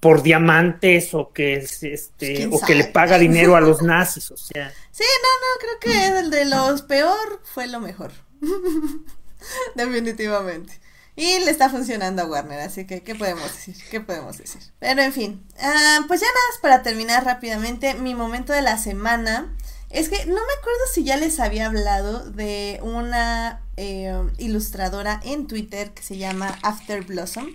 por 0.00 0.22
diamantes 0.22 1.14
o 1.14 1.32
que 1.32 1.54
es 1.54 1.82
este 1.82 2.48
o 2.50 2.60
que 2.60 2.74
le 2.74 2.84
paga 2.84 3.18
dinero 3.18 3.56
a 3.56 3.60
los 3.60 3.82
nazis, 3.82 4.30
o 4.30 4.36
sea. 4.36 4.72
Sí, 4.92 5.06
no, 5.22 5.28
no, 5.46 5.78
creo 5.78 5.94
que 5.94 6.18
el 6.18 6.30
de 6.30 6.44
los 6.44 6.82
peor 6.82 7.40
fue 7.42 7.66
lo 7.68 7.80
mejor. 7.80 8.10
Definitivamente. 9.74 10.78
Y 11.16 11.40
le 11.40 11.50
está 11.50 11.68
funcionando 11.68 12.22
a 12.22 12.26
Warner, 12.26 12.60
así 12.60 12.86
que, 12.86 13.02
¿qué 13.02 13.14
podemos 13.14 13.44
decir? 13.44 13.76
¿Qué 13.90 14.00
podemos 14.00 14.38
decir? 14.38 14.62
Pero 14.78 15.02
en 15.02 15.12
fin, 15.12 15.44
ah, 15.60 16.00
pues 16.08 16.20
ya 16.20 16.26
nada 16.26 16.46
más 16.50 16.58
para 16.62 16.82
terminar 16.82 17.24
rápidamente, 17.24 17.94
mi 17.94 18.14
momento 18.14 18.52
de 18.52 18.62
la 18.62 18.78
semana 18.78 19.54
es 19.90 20.08
que 20.08 20.24
no 20.24 20.34
me 20.34 20.52
acuerdo 20.58 20.80
si 20.94 21.02
ya 21.02 21.16
les 21.16 21.40
había 21.40 21.66
hablado 21.66 22.30
de 22.30 22.78
una 22.82 23.60
eh, 23.76 24.14
ilustradora 24.38 25.20
en 25.24 25.48
Twitter 25.48 25.90
que 25.90 26.02
se 26.02 26.16
llama 26.16 26.58
After 26.62 27.04
Blossom. 27.04 27.48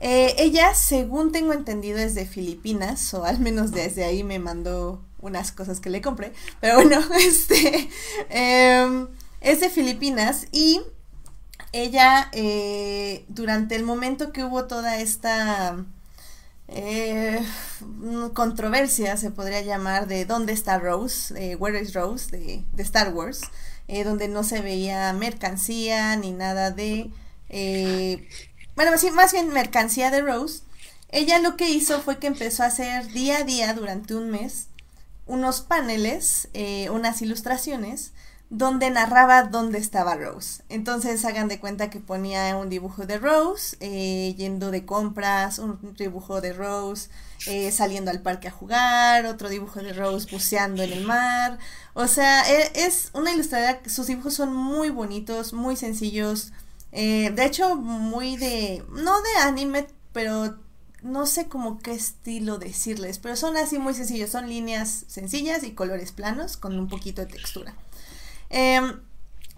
Eh, 0.00 0.34
ella, 0.36 0.74
según 0.74 1.32
tengo 1.32 1.54
entendido, 1.54 1.98
es 1.98 2.14
de 2.14 2.26
Filipinas, 2.26 3.14
o 3.14 3.24
al 3.24 3.38
menos 3.38 3.70
desde 3.72 4.04
ahí 4.04 4.22
me 4.22 4.38
mandó 4.38 5.02
unas 5.20 5.52
cosas 5.52 5.80
que 5.80 5.88
le 5.88 6.02
compré. 6.02 6.34
Pero 6.60 6.74
bueno, 6.76 7.00
este 7.18 7.88
em, 8.28 9.08
es 9.40 9.60
de 9.60 9.70
Filipinas 9.70 10.46
y 10.52 10.82
ella, 11.74 12.28
eh, 12.32 13.24
durante 13.26 13.74
el 13.74 13.82
momento 13.82 14.32
que 14.32 14.44
hubo 14.44 14.66
toda 14.66 15.00
esta 15.00 15.84
eh, 16.68 17.44
controversia, 18.32 19.16
se 19.16 19.32
podría 19.32 19.60
llamar, 19.60 20.06
de 20.06 20.24
dónde 20.24 20.52
está 20.52 20.78
Rose, 20.78 21.34
eh, 21.36 21.56
Where 21.56 21.80
is 21.80 21.92
Rose, 21.92 22.30
de, 22.30 22.64
Star 22.84 23.12
Wars, 23.12 23.40
donde 24.04 24.28
no 24.28 24.44
se 24.44 24.60
veía 24.60 25.12
mercancía 25.14 26.14
ni 26.14 26.30
nada 26.30 26.70
de... 26.70 27.10
bueno, 28.76 28.96
sí, 28.96 29.10
más 29.10 29.32
bien 29.32 29.48
mercancía 29.48 30.12
de 30.12 30.20
Rose. 30.22 30.62
Ella 31.08 31.40
lo 31.40 31.56
que 31.56 31.70
hizo 31.70 32.00
fue 32.00 32.18
que 32.18 32.28
empezó 32.28 32.62
a 32.62 32.66
hacer 32.66 33.08
día 33.08 33.38
a 33.38 33.42
día 33.42 33.74
durante 33.74 34.14
un 34.14 34.30
mes 34.30 34.68
unos 35.26 35.60
paneles, 35.60 36.48
unas 36.90 37.20
ilustraciones, 37.20 38.12
donde 38.56 38.88
narraba 38.88 39.42
dónde 39.42 39.78
estaba 39.78 40.14
Rose. 40.14 40.62
Entonces 40.68 41.24
hagan 41.24 41.48
de 41.48 41.58
cuenta 41.58 41.90
que 41.90 41.98
ponía 41.98 42.56
un 42.56 42.68
dibujo 42.70 43.04
de 43.04 43.18
Rose 43.18 43.76
eh, 43.80 44.32
yendo 44.38 44.70
de 44.70 44.86
compras, 44.86 45.58
un 45.58 45.94
dibujo 45.96 46.40
de 46.40 46.52
Rose 46.52 47.10
eh, 47.46 47.72
saliendo 47.72 48.12
al 48.12 48.22
parque 48.22 48.46
a 48.46 48.52
jugar, 48.52 49.26
otro 49.26 49.48
dibujo 49.48 49.80
de 49.80 49.92
Rose 49.92 50.28
buceando 50.30 50.84
en 50.84 50.92
el 50.92 51.04
mar. 51.04 51.58
O 51.94 52.06
sea, 52.06 52.48
e, 52.48 52.70
es 52.86 53.10
una 53.12 53.32
ilustradora, 53.32 53.80
sus 53.86 54.06
dibujos 54.06 54.34
son 54.34 54.54
muy 54.54 54.88
bonitos, 54.88 55.52
muy 55.52 55.74
sencillos. 55.74 56.52
Eh, 56.92 57.32
de 57.34 57.44
hecho, 57.44 57.74
muy 57.74 58.36
de, 58.36 58.84
no 58.90 59.20
de 59.20 59.36
anime, 59.42 59.88
pero 60.12 60.54
no 61.02 61.26
sé 61.26 61.48
cómo 61.48 61.80
qué 61.80 61.92
estilo 61.92 62.58
decirles, 62.58 63.18
pero 63.18 63.34
son 63.34 63.56
así 63.56 63.78
muy 63.78 63.94
sencillos, 63.94 64.30
son 64.30 64.48
líneas 64.48 65.04
sencillas 65.08 65.64
y 65.64 65.72
colores 65.72 66.12
planos 66.12 66.56
con 66.56 66.78
un 66.78 66.88
poquito 66.88 67.20
de 67.20 67.32
textura. 67.32 67.74
Em, 68.50 69.00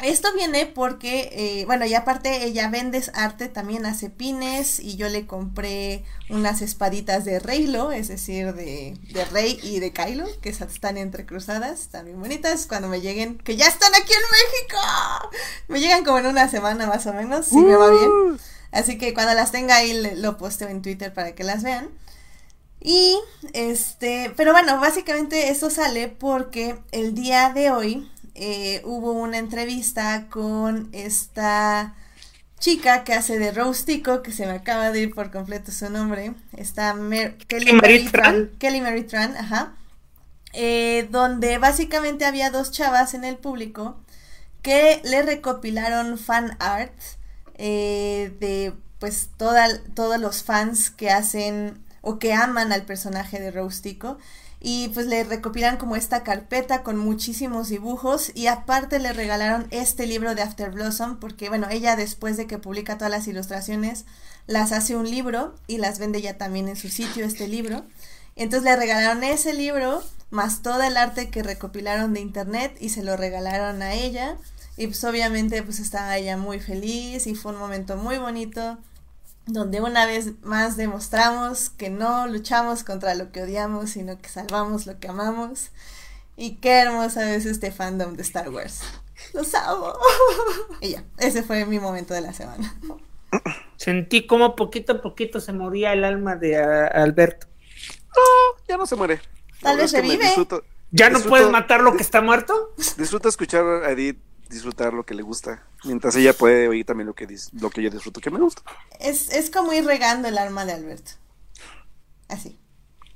esto 0.03 0.29
viene 0.35 0.67
porque, 0.67 1.31
eh, 1.33 1.65
bueno, 1.65 1.87
y 1.87 1.95
aparte 1.95 2.45
ella 2.45 2.69
vende 2.69 3.03
arte, 3.15 3.49
también 3.49 3.87
hace 3.87 4.11
pines 4.11 4.79
y 4.79 4.97
yo 4.97 5.09
le 5.09 5.27
compré 5.27 6.05
unas 6.29 6.61
espaditas 6.61 7.25
de 7.25 7.39
Reylo, 7.39 7.93
es 7.93 8.09
decir, 8.09 8.53
de, 8.53 8.99
Rey 9.33 9.59
y 9.63 9.81
de 9.81 9.95
Kylo, 9.95 10.27
que 10.43 10.51
están 10.51 10.99
entrecruzadas, 10.99 11.81
están 11.81 12.05
bien 12.05 12.21
bonitas. 12.21 12.67
Cuando 12.67 12.89
me 12.89 13.01
lleguen, 13.01 13.39
que 13.39 13.57
ya 13.57 13.69
están 13.69 13.95
aquí 13.95 14.13
en 14.13 14.21
México, 14.21 15.31
me 15.69 15.81
llegan 15.81 16.05
como 16.05 16.19
en 16.19 16.27
una 16.27 16.51
semana 16.51 16.87
más 16.87 17.07
o 17.07 17.15
menos, 17.15 17.47
si 17.47 17.57
me 17.57 17.75
va 17.75 17.91
bien. 17.91 18.11
Uh. 18.11 18.37
Así 18.73 18.99
que 18.99 19.15
cuando 19.15 19.33
las 19.33 19.51
tenga 19.51 19.77
ahí 19.77 19.99
lo 20.17 20.37
posteo 20.37 20.69
en 20.69 20.83
Twitter 20.83 21.15
para 21.15 21.35
que 21.35 21.43
las 21.43 21.63
vean. 21.63 21.89
Y 22.81 23.19
este, 23.55 24.33
pero 24.37 24.53
bueno, 24.53 24.79
básicamente 24.79 25.49
esto 25.49 25.71
sale 25.71 26.09
porque 26.09 26.79
el 26.93 27.15
día 27.15 27.51
de 27.55 27.71
hoy 27.71 28.11
eh, 28.39 28.83
hubo 28.85 29.13
una 29.13 29.39
entrevista 29.39 30.27
con 30.29 30.91
esta 30.93 31.95
chica 32.59 33.03
que 33.05 33.15
hace 33.15 33.39
de 33.39 33.51
Rostico, 33.51 34.23
que 34.23 34.33
se 34.33 34.47
me 34.47 34.53
acaba 34.53 34.91
de 34.91 35.01
ir 35.01 35.15
por 35.15 35.31
completo 35.31 35.73
su 35.73 35.89
nombre, 35.89 36.35
está 36.57 36.93
Mer 36.95 37.39
Kelly, 37.39 37.73
Marie 37.73 38.11
Tran. 38.11 38.51
Kelly 38.59 39.03
Tran, 39.05 39.37
ajá, 39.37 39.75
eh, 40.53 41.09
donde 41.11 41.59
básicamente 41.59 42.25
había 42.27 42.51
dos 42.51 42.71
chavas 42.71 43.15
en 43.15 43.25
el 43.25 43.37
público 43.37 43.97
que 44.63 45.01
le 45.05 45.23
recopilaron 45.23 46.19
fan 46.19 46.57
art 46.59 46.95
eh, 47.55 48.35
de 48.39 48.75
pues 48.99 49.31
toda, 49.37 49.67
todos 49.95 50.21
los 50.21 50.43
fans 50.43 50.91
que 50.91 51.11
hacen 51.11 51.83
o 52.01 52.19
que 52.19 52.35
aman 52.35 52.73
al 52.73 52.83
personaje 52.83 53.41
de 53.41 53.51
Rostico 53.51 54.19
y 54.69 54.89
pues 54.89 55.07
le 55.07 55.23
recopilan 55.23 55.77
como 55.77 55.95
esta 55.95 56.25
carpeta 56.25 56.83
con 56.83 56.99
muchísimos 56.99 57.69
dibujos 57.69 58.33
y 58.35 58.49
aparte 58.49 58.99
le 58.99 59.13
regalaron 59.13 59.69
este 59.71 60.09
libro 60.09 60.35
de 60.35 60.43
After 60.43 60.73
Blossom 60.73 61.21
porque 61.21 61.49
bueno, 61.49 61.69
ella 61.71 61.95
después 61.95 62.37
de 62.37 62.49
que 62.49 62.59
publica 62.59 62.99
todas 62.99 63.13
las 63.13 63.29
ilustraciones 63.29 64.07
las 64.49 64.73
hace 64.73 64.97
un 64.97 65.09
libro 65.09 65.55
y 65.69 65.79
las 65.79 66.01
vende 66.01 66.21
ya 66.21 66.37
también 66.37 66.67
en 66.67 66.75
su 66.75 66.89
sitio 66.89 67.25
este 67.25 67.47
libro. 67.47 67.85
Entonces 68.35 68.65
le 68.65 68.75
regalaron 68.75 69.23
ese 69.23 69.55
libro 69.55 70.03
más 70.31 70.63
todo 70.63 70.83
el 70.83 70.97
arte 70.97 71.31
que 71.31 71.45
recopilaron 71.45 72.13
de 72.13 72.19
internet 72.19 72.77
y 72.81 72.89
se 72.89 73.05
lo 73.05 73.17
regalaron 73.17 73.83
a 73.83 73.95
ella 73.95 74.37
y 74.77 74.89
pues 74.89 75.05
obviamente 75.05 75.63
pues 75.63 75.79
estaba 75.79 76.17
ella 76.17 76.37
muy 76.37 76.59
feliz 76.59 77.29
y 77.29 77.37
fue 77.37 77.53
un 77.53 77.59
momento 77.61 77.97
muy 77.97 78.19
bonito 78.19 78.79
donde 79.47 79.81
una 79.81 80.07
vez 80.07 80.33
más 80.43 80.77
demostramos 80.77 81.71
que 81.71 81.89
no 81.91 82.27
luchamos 82.27 82.85
contra 82.85 83.15
lo 83.15 83.31
que 83.33 83.43
odiamos, 83.43 83.91
sino 83.91 84.19
que 84.19 84.29
salvamos 84.29 84.87
lo 84.87 84.99
que 84.99 85.09
amamos. 85.09 85.71
Y 86.37 86.57
qué 86.57 86.81
hermosa 86.81 87.35
es 87.35 87.47
este 87.47 87.71
fandom 87.73 88.15
de 88.15 88.23
Star 88.23 88.49
Wars. 88.51 88.81
Los 89.33 89.55
amo. 89.55 89.93
Y 90.81 90.91
ya, 90.91 91.05
ese 91.19 91.43
fue 91.43 91.65
mi 91.65 91.79
momento 91.81 92.13
de 92.13 92.21
la 92.21 92.33
semana. 92.35 92.77
Sentí 93.77 94.27
como 94.27 94.57
poquito 94.57 94.95
a 94.95 95.03
poquito 95.03 95.41
se 95.41 95.53
moría 95.53 95.93
el 95.93 96.05
alma 96.05 96.37
de 96.37 96.57
a- 96.59 96.87
Alberto. 96.87 97.47
No, 98.15 98.63
ya 98.69 98.77
no 98.77 98.87
se 98.87 98.97
muere. 98.97 99.21
Tal 99.63 99.77
vez 99.79 99.93
revive. 99.93 100.25
Disfruto, 100.25 100.63
¿Ya 100.91 101.11
no 101.11 101.21
puedes 101.21 101.51
matar 101.51 101.81
lo 101.83 101.97
que 101.97 102.03
está 102.03 102.21
muerto? 102.21 102.75
disfruto 102.97 103.29
escuchar 103.29 103.65
a 103.85 103.91
Edith 103.91 104.19
disfrutar 104.49 104.93
lo 104.95 105.05
que 105.05 105.15
le 105.15 105.23
gusta, 105.23 105.63
mientras 105.85 106.15
ella 106.17 106.33
puede 106.33 106.69
oír 106.69 106.85
también 106.87 107.07
lo 107.07 107.15
que, 107.15 107.27
dis- 107.29 107.51
lo 107.53 107.71
que 107.71 107.83
yo 107.83 107.91
disfruto 107.91 108.21
que 108.21 108.31
me 108.31 108.41
gusta. 108.41 108.63
Es, 109.01 109.31
es 109.31 109.51
como 109.51 109.73
ir 109.73 109.85
regando 109.85 110.29
el 110.29 110.39
alma 110.39 110.65
de 110.65 110.73
Alberto. 110.73 111.13
Así. 112.29 112.59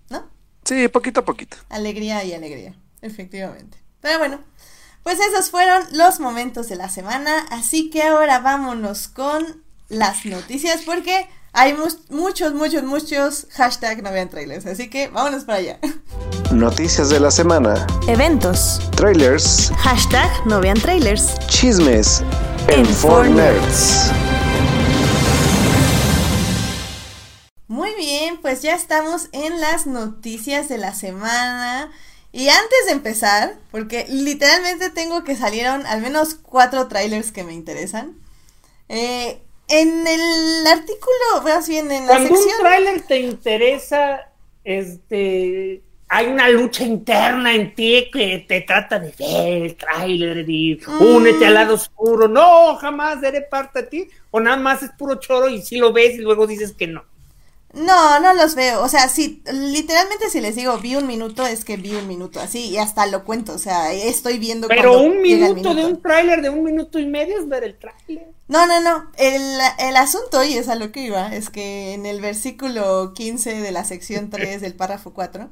¿No? 0.09 0.29
Sí, 0.65 0.89
poquito 0.89 1.21
a 1.21 1.25
poquito. 1.25 1.57
Alegría 1.69 2.25
y 2.25 2.33
alegría, 2.35 2.75
efectivamente. 3.03 3.79
Pero 4.01 4.19
bueno, 4.19 4.41
pues 5.03 5.19
esos 5.21 5.51
fueron 5.51 5.83
los 5.93 6.21
momentos 6.21 6.69
de 6.69 6.77
la 6.77 6.89
semana, 6.89 7.47
así 7.51 7.91
que 7.91 8.03
ahora 8.03 8.39
vámonos 8.41 9.09
con 9.09 9.65
las 9.89 10.25
noticias 10.27 10.83
porque 10.87 11.29
hay 11.53 11.75
mu- 11.75 11.89
muchos, 12.11 12.55
muchos, 12.55 12.83
muchos 12.85 13.47
hashtag 13.53 14.03
no 14.03 14.13
vean 14.13 14.29
trailers, 14.31 14.67
así 14.67 14.89
que 14.89 15.09
vámonos 15.09 15.45
para 15.45 15.59
allá. 15.59 15.81
Noticias 16.53 17.09
de 17.11 17.21
la 17.21 17.31
semana, 17.31 17.87
Eventos, 18.09 18.81
trailers, 18.97 19.71
hashtag 19.79 20.29
no 20.47 20.61
vean 20.61 20.79
trailers. 20.81 21.39
chismes 21.47 22.23
En 22.69 22.81
en 22.81 22.87
Four 22.87 23.27
4 23.29 23.35
Nerds. 23.35 24.11
Muy 27.69 27.95
bien, 27.95 28.39
pues 28.43 28.63
ya 28.63 28.75
estamos 28.75 29.29
en 29.33 29.61
las 29.61 29.87
noticias 29.87 30.69
de 30.69 30.79
la 30.79 30.93
semana. 30.93 31.91
Y 32.33 32.49
antes 32.49 32.87
de 32.87 32.93
empezar, 32.93 33.57
porque 33.71 34.07
literalmente 34.09 34.91
tengo 34.91 35.23
que 35.25 35.37
salieron 35.37 35.87
al 35.87 36.01
menos 36.01 36.35
cuatro 36.35 36.89
trailers 36.89 37.31
que 37.33 37.45
me 37.45 37.53
interesan. 37.55 38.17
eh, 38.89 39.41
en 39.69 40.05
el 40.05 40.67
artículo, 40.67 41.43
más 41.45 41.69
bien 41.69 41.93
en 41.93 42.03
la 42.09 42.15
Cuando 42.15 42.31
un 42.35 42.37
sección. 42.39 42.59
tráiler 42.61 43.03
te 43.03 43.21
interesa, 43.21 44.29
este, 44.65 45.85
hay 46.13 46.27
una 46.27 46.49
lucha 46.49 46.85
interna 46.85 47.55
en 47.55 47.75
ti 47.75 48.11
que 48.13 48.45
te 48.49 48.63
trata 48.63 48.99
de 48.99 49.15
ver 49.19 49.63
el 49.63 49.77
tráiler 49.77 50.45
y 50.51 50.81
Mm. 50.87 51.03
únete 51.03 51.47
al 51.47 51.55
lado 51.55 51.75
oscuro. 51.75 52.27
No, 52.29 52.77
jamás 52.77 53.21
daré 53.21 53.43
parte 53.43 53.83
de 53.83 53.89
ti. 53.89 54.09
O 54.33 54.41
nada 54.41 54.57
más 54.57 54.83
es 54.83 54.91
puro 54.99 55.15
choro 55.17 55.49
y 55.49 55.63
si 55.63 55.77
lo 55.77 55.93
ves 55.93 56.15
y 56.17 56.19
luego 56.19 56.47
dices 56.47 56.73
que 56.73 56.87
no. 56.89 57.05
No, 57.73 58.19
no 58.19 58.35
los 58.35 58.57
veo. 58.57 58.83
O 58.83 58.89
sea, 58.89 59.09
si 59.09 59.45
literalmente 59.53 60.29
si 60.29 60.41
les 60.41 60.57
digo 60.57 60.77
vi 60.79 60.97
un 60.97 61.07
minuto, 61.07 61.47
es 61.47 61.65
que 61.65 61.77
vi 61.77 61.95
un 61.95 62.09
minuto 62.09 62.41
así 62.41 62.67
y 62.67 62.79
hasta 62.79 63.07
lo 63.07 63.25
cuento. 63.25 63.53
O 63.53 63.59
sea, 63.59 63.93
estoy 63.93 64.39
viendo. 64.41 64.67
Pero 64.67 65.01
un 65.01 65.23
minuto 65.23 65.73
de 65.75 65.87
un 65.87 66.03
tráiler 66.03 66.43
de 66.43 66.51
un 66.51 66.65
minuto 66.65 66.99
y 66.99 67.07
medio 67.07 67.39
es 67.39 67.49
ver 67.49 67.63
el 67.63 67.79
tráiler. 67.79 68.27
No, 68.49 68.67
no, 68.67 68.81
no. 68.81 69.13
El, 69.17 69.41
el 69.79 69.97
asunto, 69.97 70.43
y 70.43 70.55
es 70.57 70.69
a 70.69 70.75
lo 70.75 70.91
que 70.91 71.03
iba, 71.03 71.33
es 71.33 71.51
que 71.51 71.93
en 71.95 72.07
el 72.07 72.21
versículo 72.21 73.13
15 73.15 73.61
de 73.61 73.71
la 73.71 73.85
sección 73.85 74.31
3 74.31 74.61
del 74.61 74.75
párrafo 74.75 75.15
4, 75.15 75.49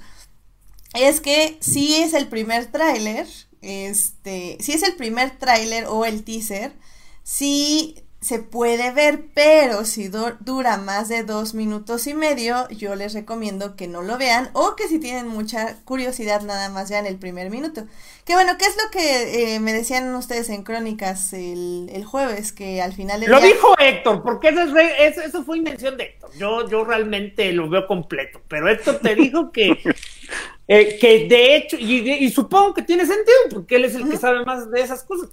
es 0.94 1.20
que 1.20 1.58
si 1.60 1.96
es 1.96 2.14
el 2.14 2.28
primer 2.28 2.66
tráiler, 2.66 3.26
este, 3.60 4.56
si 4.60 4.72
es 4.72 4.82
el 4.82 4.96
primer 4.96 5.38
tráiler 5.38 5.86
o 5.86 6.04
el 6.04 6.24
teaser, 6.24 6.72
sí 7.22 7.96
se 8.20 8.40
puede 8.40 8.90
ver, 8.92 9.26
pero 9.32 9.84
si 9.84 10.08
du- 10.08 10.34
dura 10.40 10.76
más 10.76 11.08
de 11.08 11.22
dos 11.22 11.54
minutos 11.54 12.06
y 12.08 12.14
medio, 12.14 12.68
yo 12.70 12.96
les 12.96 13.14
recomiendo 13.14 13.76
que 13.76 13.86
no 13.86 14.02
lo 14.02 14.18
vean 14.18 14.50
o 14.54 14.74
que 14.74 14.88
si 14.88 14.98
tienen 14.98 15.28
mucha 15.28 15.76
curiosidad 15.84 16.42
nada 16.42 16.68
más 16.68 16.90
vean 16.90 17.06
el 17.06 17.16
primer 17.16 17.48
minuto. 17.48 17.86
Que 18.24 18.34
bueno, 18.34 18.56
¿qué 18.58 18.64
es 18.66 18.76
lo 18.76 18.90
que 18.90 19.54
eh, 19.54 19.60
me 19.60 19.72
decían 19.72 20.12
ustedes 20.16 20.48
en 20.50 20.64
Crónicas 20.64 21.32
el, 21.32 21.88
el 21.92 22.04
jueves? 22.04 22.52
Que 22.52 22.82
al 22.82 22.92
final 22.92 23.20
del 23.20 23.30
Lo 23.30 23.38
día- 23.40 23.52
dijo 23.54 23.78
Héctor, 23.78 24.22
porque 24.24 24.48
eso, 24.48 24.62
es 24.62 24.72
re- 24.72 25.06
eso, 25.06 25.20
eso 25.22 25.44
fue 25.44 25.58
invención 25.58 25.96
de 25.96 26.04
Héctor. 26.04 26.30
Yo, 26.36 26.68
yo 26.68 26.84
realmente 26.84 27.52
lo 27.52 27.68
veo 27.70 27.86
completo, 27.86 28.42
pero 28.48 28.68
Héctor 28.68 28.98
te 28.98 29.14
dijo 29.14 29.52
que, 29.52 29.78
eh, 30.68 30.98
que 31.00 31.26
de 31.28 31.56
hecho, 31.56 31.76
y, 31.78 32.10
y 32.10 32.30
supongo 32.30 32.74
que 32.74 32.82
tiene 32.82 33.06
sentido, 33.06 33.38
porque 33.50 33.76
él 33.76 33.84
es 33.84 33.94
el 33.94 34.08
que 34.10 34.16
sabe 34.16 34.44
más 34.44 34.68
de 34.70 34.80
esas 34.80 35.04
cosas. 35.04 35.30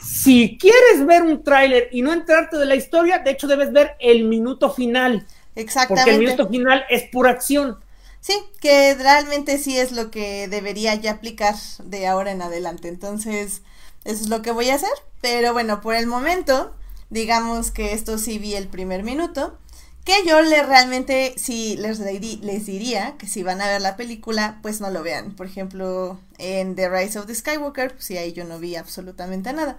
Si 0.00 0.58
quieres 0.58 1.06
ver 1.06 1.22
un 1.22 1.42
tráiler 1.42 1.88
y 1.92 2.02
no 2.02 2.12
entrarte 2.12 2.56
de 2.56 2.66
la 2.66 2.76
historia, 2.76 3.18
de 3.18 3.30
hecho 3.30 3.46
debes 3.46 3.72
ver 3.72 3.96
el 4.00 4.24
minuto 4.24 4.70
final, 4.70 5.26
porque 5.54 5.60
Exactamente. 5.62 6.10
el 6.10 6.18
minuto 6.18 6.48
final 6.48 6.84
es 6.88 7.04
pura 7.10 7.30
acción. 7.30 7.78
Sí, 8.20 8.34
que 8.60 8.94
realmente 8.94 9.58
sí 9.58 9.78
es 9.78 9.92
lo 9.92 10.10
que 10.10 10.48
debería 10.48 10.94
ya 10.96 11.12
aplicar 11.12 11.54
de 11.84 12.06
ahora 12.06 12.32
en 12.32 12.42
adelante. 12.42 12.88
Entonces, 12.88 13.62
eso 14.04 14.22
es 14.22 14.28
lo 14.28 14.42
que 14.42 14.50
voy 14.50 14.70
a 14.70 14.74
hacer. 14.74 14.90
Pero 15.20 15.52
bueno, 15.52 15.80
por 15.80 15.94
el 15.94 16.06
momento, 16.06 16.74
digamos 17.10 17.70
que 17.70 17.92
esto 17.92 18.18
sí 18.18 18.38
vi 18.38 18.54
el 18.54 18.68
primer 18.68 19.02
minuto. 19.02 19.56
Que 20.04 20.26
yo 20.26 20.40
le 20.40 20.62
realmente 20.62 21.34
sí 21.36 21.76
les, 21.76 21.98
les 21.98 22.66
diría 22.66 23.16
que 23.18 23.26
si 23.26 23.42
van 23.42 23.60
a 23.60 23.68
ver 23.68 23.82
la 23.82 23.96
película, 23.96 24.58
pues 24.62 24.80
no 24.80 24.90
lo 24.90 25.02
vean. 25.02 25.36
Por 25.36 25.46
ejemplo, 25.46 26.18
en 26.38 26.74
The 26.74 26.88
Rise 26.88 27.18
of 27.18 27.26
the 27.26 27.34
Skywalker, 27.34 27.92
pues 27.92 28.04
sí, 28.06 28.16
ahí 28.16 28.32
yo 28.32 28.44
no 28.44 28.58
vi 28.58 28.76
absolutamente 28.76 29.52
nada. 29.52 29.76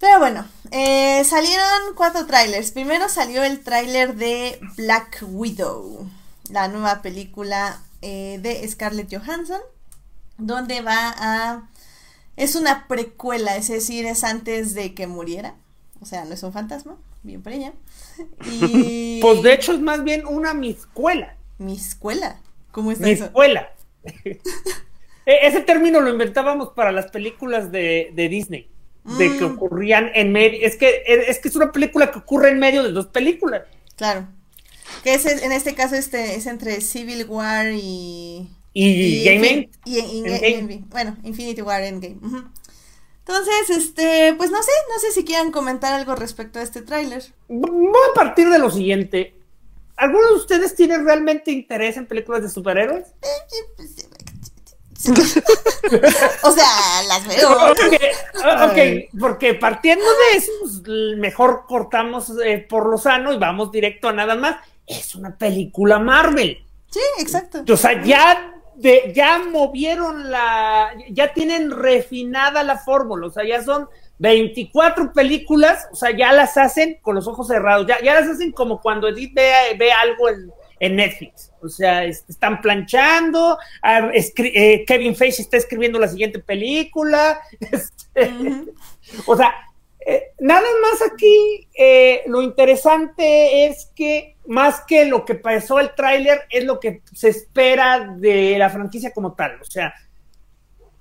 Pero 0.00 0.18
bueno, 0.18 0.46
eh, 0.70 1.22
salieron 1.24 1.94
cuatro 1.94 2.24
trailers. 2.26 2.70
Primero 2.70 3.08
salió 3.10 3.44
el 3.44 3.60
tráiler 3.60 4.16
de 4.16 4.58
Black 4.76 5.22
Widow, 5.28 6.08
la 6.48 6.68
nueva 6.68 7.02
película 7.02 7.82
eh, 8.00 8.38
de 8.40 8.66
Scarlett 8.66 9.14
Johansson, 9.14 9.60
donde 10.38 10.80
va 10.80 11.14
a... 11.18 11.68
Es 12.36 12.54
una 12.54 12.88
precuela, 12.88 13.56
es 13.56 13.68
decir, 13.68 14.06
es 14.06 14.24
antes 14.24 14.72
de 14.72 14.94
que 14.94 15.06
muriera. 15.06 15.54
O 16.00 16.06
sea, 16.06 16.24
no 16.24 16.32
es 16.32 16.42
un 16.42 16.54
fantasma, 16.54 16.96
bien 17.22 17.42
por 17.42 17.52
ella. 17.52 17.74
Y... 18.62 19.20
Pues 19.20 19.42
de 19.42 19.52
hecho 19.54 19.72
es 19.72 19.80
más 19.80 20.02
bien 20.04 20.26
una 20.26 20.54
miscuela. 20.54 21.36
Mi 21.58 21.74
escuela. 21.76 22.40
¿Cómo 22.72 22.92
está 22.92 23.08
eso? 23.08 23.24
Miscuela. 23.24 23.72
E- 25.26 25.46
Ese 25.46 25.60
término 25.60 26.00
lo 26.00 26.10
inventábamos 26.10 26.70
para 26.70 26.92
las 26.92 27.10
películas 27.10 27.70
de, 27.70 28.10
de 28.14 28.28
Disney, 28.28 28.68
de 29.18 29.36
que 29.36 29.44
Mm. 29.44 29.52
ocurrían 29.54 30.10
en 30.14 30.32
medio. 30.32 30.66
Es 30.66 30.76
que, 30.76 31.02
es 31.06 31.38
que 31.38 31.48
es 31.48 31.56
una 31.56 31.70
película 31.72 32.10
que 32.10 32.18
ocurre 32.18 32.50
en 32.50 32.58
medio 32.58 32.82
de 32.82 32.92
dos 32.92 33.06
películas. 33.06 33.62
Claro. 33.96 34.26
Que 35.04 35.14
es, 35.14 35.24
en 35.26 35.52
este 35.52 35.74
caso 35.74 35.94
este, 35.94 36.34
es 36.34 36.46
entre 36.46 36.80
Civil 36.80 37.26
War 37.28 37.70
y... 37.72 38.48
Y, 38.72 39.24
Game 39.24 39.40
Infin- 39.40 39.50
End, 39.52 39.68
y- 39.84 39.98
y-. 39.98 40.54
Endgame. 40.54 40.84
Bueno, 40.88 41.16
Infinity 41.24 41.60
War 41.62 41.82
Endgame. 41.82 42.16
ujú. 42.22 42.44
Entonces, 43.30 43.70
este, 43.70 44.34
pues 44.36 44.50
no 44.50 44.60
sé, 44.60 44.72
no 44.92 44.98
sé 44.98 45.12
si 45.12 45.24
quieran 45.24 45.52
comentar 45.52 45.92
algo 45.92 46.16
respecto 46.16 46.58
a 46.58 46.62
este 46.62 46.82
tráiler. 46.82 47.22
Voy 47.46 48.00
a 48.10 48.14
partir 48.14 48.50
de 48.50 48.58
lo 48.58 48.70
siguiente. 48.70 49.36
¿Alguno 49.96 50.30
de 50.30 50.34
ustedes 50.34 50.74
tiene 50.74 50.98
realmente 50.98 51.52
interés 51.52 51.96
en 51.96 52.06
películas 52.06 52.42
de 52.42 52.48
superhéroes? 52.48 53.06
o 56.42 56.50
sea, 56.50 57.02
las 57.06 57.28
veo. 57.28 57.56
Porque, 57.68 58.10
ah, 58.42 58.68
ok, 58.68 58.78
porque 59.20 59.54
partiendo 59.54 60.04
de 60.04 60.38
eso, 60.38 60.50
pues, 60.60 60.82
mejor 61.16 61.66
cortamos 61.68 62.32
eh, 62.44 62.66
por 62.68 62.86
lo 62.86 62.98
sano 62.98 63.32
y 63.32 63.38
vamos 63.38 63.70
directo 63.70 64.08
a 64.08 64.12
nada 64.12 64.34
más. 64.34 64.56
Es 64.86 65.14
una 65.14 65.36
película 65.36 66.00
Marvel. 66.00 66.64
Sí, 66.90 67.00
exacto. 67.20 67.62
O 67.72 67.76
sea, 67.76 68.02
ya, 68.02 68.59
de, 68.80 69.12
ya 69.14 69.38
movieron 69.38 70.30
la, 70.30 70.90
ya 71.10 71.32
tienen 71.32 71.70
refinada 71.70 72.62
la 72.62 72.78
fórmula, 72.78 73.26
o 73.26 73.30
sea, 73.30 73.44
ya 73.44 73.62
son 73.62 73.88
24 74.18 75.12
películas, 75.12 75.88
o 75.92 75.96
sea, 75.96 76.16
ya 76.16 76.32
las 76.32 76.56
hacen 76.56 76.98
con 77.02 77.14
los 77.14 77.26
ojos 77.26 77.48
cerrados, 77.48 77.86
ya, 77.86 78.00
ya 78.02 78.14
las 78.14 78.28
hacen 78.28 78.52
como 78.52 78.80
cuando 78.80 79.08
Edith 79.08 79.34
ve, 79.34 79.50
ve 79.78 79.92
algo 79.92 80.28
en, 80.28 80.50
en 80.80 80.96
Netflix. 80.96 81.52
O 81.62 81.68
sea, 81.68 82.04
están 82.04 82.60
planchando, 82.60 83.58
ah, 83.82 84.10
eh, 84.12 84.84
Kevin 84.86 85.14
Feige 85.14 85.42
está 85.42 85.58
escribiendo 85.58 85.98
la 85.98 86.08
siguiente 86.08 86.40
película. 86.40 87.40
Este, 88.20 88.32
o 89.26 89.36
sea, 89.36 89.54
eh, 90.10 90.32
nada 90.40 90.66
más 90.82 91.02
aquí, 91.12 91.68
eh, 91.72 92.22
lo 92.26 92.42
interesante 92.42 93.66
es 93.66 93.92
que 93.94 94.36
más 94.46 94.80
que 94.80 95.04
lo 95.04 95.24
que 95.24 95.36
pasó 95.36 95.78
el 95.78 95.94
tráiler, 95.94 96.40
es 96.50 96.64
lo 96.64 96.80
que 96.80 97.02
se 97.14 97.28
espera 97.28 98.16
de 98.16 98.56
la 98.58 98.70
franquicia 98.70 99.12
como 99.12 99.34
tal. 99.34 99.60
O 99.60 99.64
sea, 99.64 99.94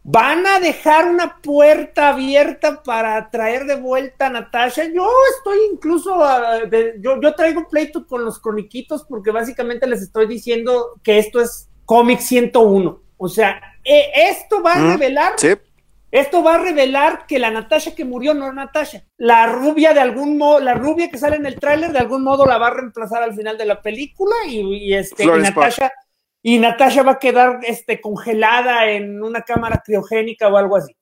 van 0.04 0.46
a 0.46 0.60
dejar 0.60 1.10
una 1.10 1.40
puerta 1.42 2.10
abierta 2.10 2.84
para 2.84 3.32
traer 3.32 3.66
de 3.66 3.78
vuelta 3.78 4.28
a 4.28 4.30
Natasha. 4.30 4.84
Yo 4.86 5.10
estoy 5.38 5.58
incluso, 5.74 6.24
ah, 6.24 6.60
yo, 7.00 7.20
yo, 7.20 7.34
traigo 7.34 7.68
pleito 7.68 8.06
con 8.06 8.24
los 8.24 8.40
croniquitos 8.40 9.04
porque 9.06 9.32
básicamente 9.32 9.88
les 9.88 10.04
estoy 10.04 10.28
diciendo 10.28 11.00
que 11.02 11.18
esto 11.18 11.42
es 11.42 11.68
cómic 11.86 12.20
101. 12.20 13.02
O 13.18 13.28
sea, 13.28 13.60
e, 13.84 14.12
esto 14.30 14.62
va 14.62 14.74
a 14.74 14.92
revelar, 14.92 15.34
esto 16.12 16.44
va 16.44 16.56
a 16.56 16.58
revelar 16.60 17.26
que 17.28 17.40
la 17.40 17.52
Natasha 17.52 17.94
que 17.94 18.06
murió 18.06 18.34
no 18.34 18.48
es 18.48 18.54
Natasha. 18.54 19.04
La 19.18 19.46
rubia 19.46 19.94
de 19.94 20.00
algún 20.00 20.38
modo, 20.38 20.60
la 20.60 20.74
rubia 20.74 21.10
que 21.10 21.18
sale 21.18 21.36
en 21.36 21.46
el 21.46 21.60
tráiler 21.60 21.92
de 21.92 22.00
algún 22.00 22.24
modo 22.24 22.46
la 22.46 22.58
va 22.58 22.68
a 22.68 22.74
reemplazar 22.74 23.22
al 23.22 23.36
final 23.36 23.58
de 23.58 23.66
la 23.66 23.82
película 23.82 24.36
y, 24.48 24.94
este, 24.94 25.24
y 25.24 25.28
Natasha 25.28 25.92
y 26.42 26.58
Natasha 26.58 27.04
va 27.04 27.14
a 27.14 27.20
quedar 27.20 27.60
este, 27.64 28.00
congelada 28.00 28.90
en 28.90 29.22
una 29.22 29.42
cámara 29.42 29.82
criogénica 29.86 30.48
o 30.48 30.58
algo 30.58 30.78
así. 30.78 30.96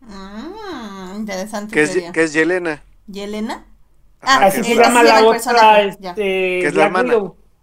Mm, 0.00 1.16
interesante. 1.16 1.74
¿Qué 1.74 1.82
es, 1.82 2.12
¿Qué 2.12 2.22
es 2.22 2.32
Yelena? 2.32 2.82
¿Yelena? 3.06 3.66
Ah, 4.20 4.46
así 4.46 4.62
se 4.62 4.74
llama 4.74 5.02
la 5.02 5.24
otra, 5.24 5.82
este, 5.82 6.14
que 6.14 6.66
es 6.66 6.74
la 6.74 6.86
hermana. 6.86 7.14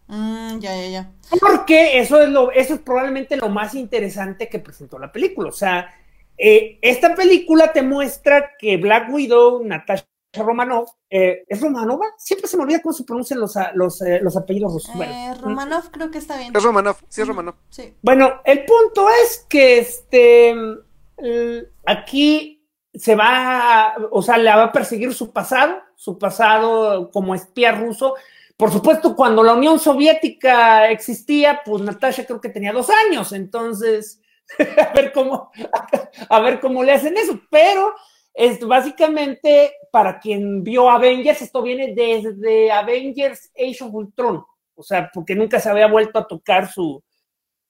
Mm, 0.08 0.60
ya, 0.60 0.76
ya, 0.76 0.88
ya. 0.88 1.12
Porque 1.40 2.00
eso 2.00 2.22
es 2.22 2.30
lo, 2.30 2.52
eso 2.52 2.76
es 2.76 2.80
probablemente 2.82 3.38
lo 3.38 3.50
más 3.50 3.76
interesante 3.76 4.50
que 4.50 4.60
presentó 4.60 5.00
la 5.00 5.12
película. 5.12 5.50
O 5.50 5.54
sea, 5.54 5.94
eh, 6.40 6.80
esta 6.82 7.16
película 7.16 7.74
te 7.74 7.82
muestra 7.82 8.52
que 8.58 8.78
Black 8.78 9.12
Widow, 9.12 9.64
Natasha 9.64 10.08
Romanov, 10.34 10.88
eh, 11.10 11.44
¿es 11.48 11.60
Romanova? 11.60 12.06
Siempre 12.18 12.48
se 12.48 12.56
me 12.56 12.64
olvida 12.64 12.82
cómo 12.82 12.94
se 12.94 13.04
pronuncian 13.04 13.40
los, 13.40 13.56
los, 13.74 14.02
eh, 14.02 14.20
los 14.22 14.38
apellidos 14.38 14.74
rusos. 14.74 14.96
Eh, 14.96 15.34
Romanov 15.42 15.90
creo 15.92 16.12
que 16.12 16.20
está 16.20 16.38
bien. 16.38 16.56
Es 16.56 16.64
Romanov, 16.64 16.98
sí 17.10 17.22
es 17.22 17.28
Romanov. 17.28 17.56
Sí. 17.70 17.94
Bueno, 18.02 18.42
el 18.46 18.64
punto 18.66 19.08
es 19.24 19.46
que 19.50 19.80
este 19.80 20.56
aquí 21.86 22.66
se 22.94 23.16
va, 23.16 23.96
o 24.12 24.22
sea, 24.22 24.38
le 24.38 24.50
va 24.50 24.64
a 24.64 24.72
perseguir 24.72 25.14
su 25.14 25.34
pasado, 25.34 25.80
su 25.96 26.18
pasado 26.18 27.12
como 27.12 27.36
espía 27.36 27.74
ruso. 27.74 28.16
Por 28.56 28.72
supuesto, 28.72 29.16
cuando 29.16 29.44
la 29.44 29.54
Unión 29.54 29.80
Soviética 29.80 30.90
existía, 30.90 31.62
pues 31.66 31.82
Natasha 31.82 32.26
creo 32.26 32.40
que 32.40 32.50
tenía 32.50 32.72
dos 32.72 32.90
años, 32.90 33.34
entonces 33.34 34.22
a 34.78 34.94
ver 34.94 35.12
cómo, 35.12 35.52
a 36.30 36.40
ver 36.40 36.60
cómo 36.60 36.84
le 36.84 36.94
hacen 36.94 37.18
eso, 37.18 37.40
pero 37.50 37.94
es 38.34 38.60
básicamente, 38.66 39.74
para 39.92 40.20
quien 40.20 40.64
vio 40.64 40.90
Avengers, 40.90 41.42
esto 41.42 41.62
viene 41.62 41.94
desde 41.94 42.72
Avengers 42.72 43.52
Age 43.56 43.84
of 43.84 43.94
Ultron. 43.94 44.46
O 44.76 44.84
sea, 44.84 45.12
porque 45.14 45.36
nunca 45.36 45.60
se 45.60 45.70
había 45.70 45.88
vuelto 45.88 46.20
a 46.20 46.28
tocar 46.28 46.72
su, 46.72 47.04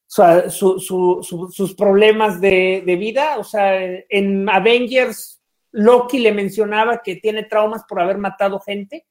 sus 0.05 1.75
problemas 1.75 2.39
de, 2.39 2.83
de, 2.85 2.95
vida. 2.97 3.39
O 3.39 3.43
sea, 3.43 3.79
en 3.81 4.47
Avengers, 4.47 5.41
Loki 5.71 6.19
le 6.19 6.33
mencionaba 6.33 7.01
que 7.01 7.15
tiene 7.15 7.43
traumas 7.43 7.83
por 7.85 7.99
haber 7.99 8.19
matado 8.19 8.59
gente. 8.59 9.07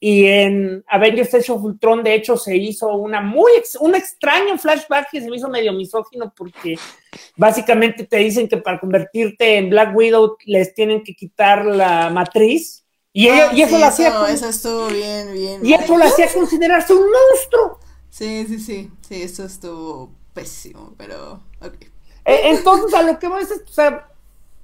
Y 0.00 0.26
en 0.26 0.84
Avengers 0.86 1.34
Age 1.34 1.50
of 1.50 1.64
Ultron, 1.64 2.04
de 2.04 2.14
hecho, 2.14 2.36
se 2.36 2.56
hizo 2.56 2.94
una 2.94 3.20
muy 3.20 3.50
un 3.80 3.96
extraño 3.96 4.56
flashback 4.56 5.10
que 5.10 5.20
se 5.20 5.28
me 5.28 5.36
hizo 5.36 5.48
medio 5.48 5.72
misógino 5.72 6.32
porque 6.36 6.78
básicamente 7.36 8.04
te 8.04 8.18
dicen 8.18 8.48
que 8.48 8.58
para 8.58 8.78
convertirte 8.78 9.56
en 9.56 9.70
Black 9.70 9.96
Widow 9.96 10.36
les 10.44 10.72
tienen 10.72 11.02
que 11.02 11.14
quitar 11.14 11.66
la 11.66 12.10
matriz. 12.10 12.84
Y, 13.12 13.28
ah, 13.28 13.50
y 13.52 13.62
eso 13.62 13.74
sí, 13.74 13.80
lo 13.80 13.86
hacía. 13.86 14.28
Eso, 14.28 14.48
estuvo 14.48 14.86
bien, 14.86 15.32
bien. 15.32 15.66
Y 15.66 15.74
eso 15.74 15.98
lo 15.98 16.04
hacía 16.04 16.32
considerarse 16.32 16.94
un 16.94 17.06
monstruo. 17.10 17.80
Sí, 18.08 18.46
sí, 18.46 18.60
sí. 18.60 18.90
Sí, 19.00 19.22
eso 19.22 19.44
estuvo 19.44 20.12
pésimo, 20.32 20.94
pero. 20.96 21.42
Okay. 21.60 21.88
Entonces, 22.24 22.94
a 22.94 23.02
lo 23.02 23.18
que 23.18 23.26
voy 23.26 23.42
es, 23.42 23.50
o 23.50 23.72
sea, 23.72 24.06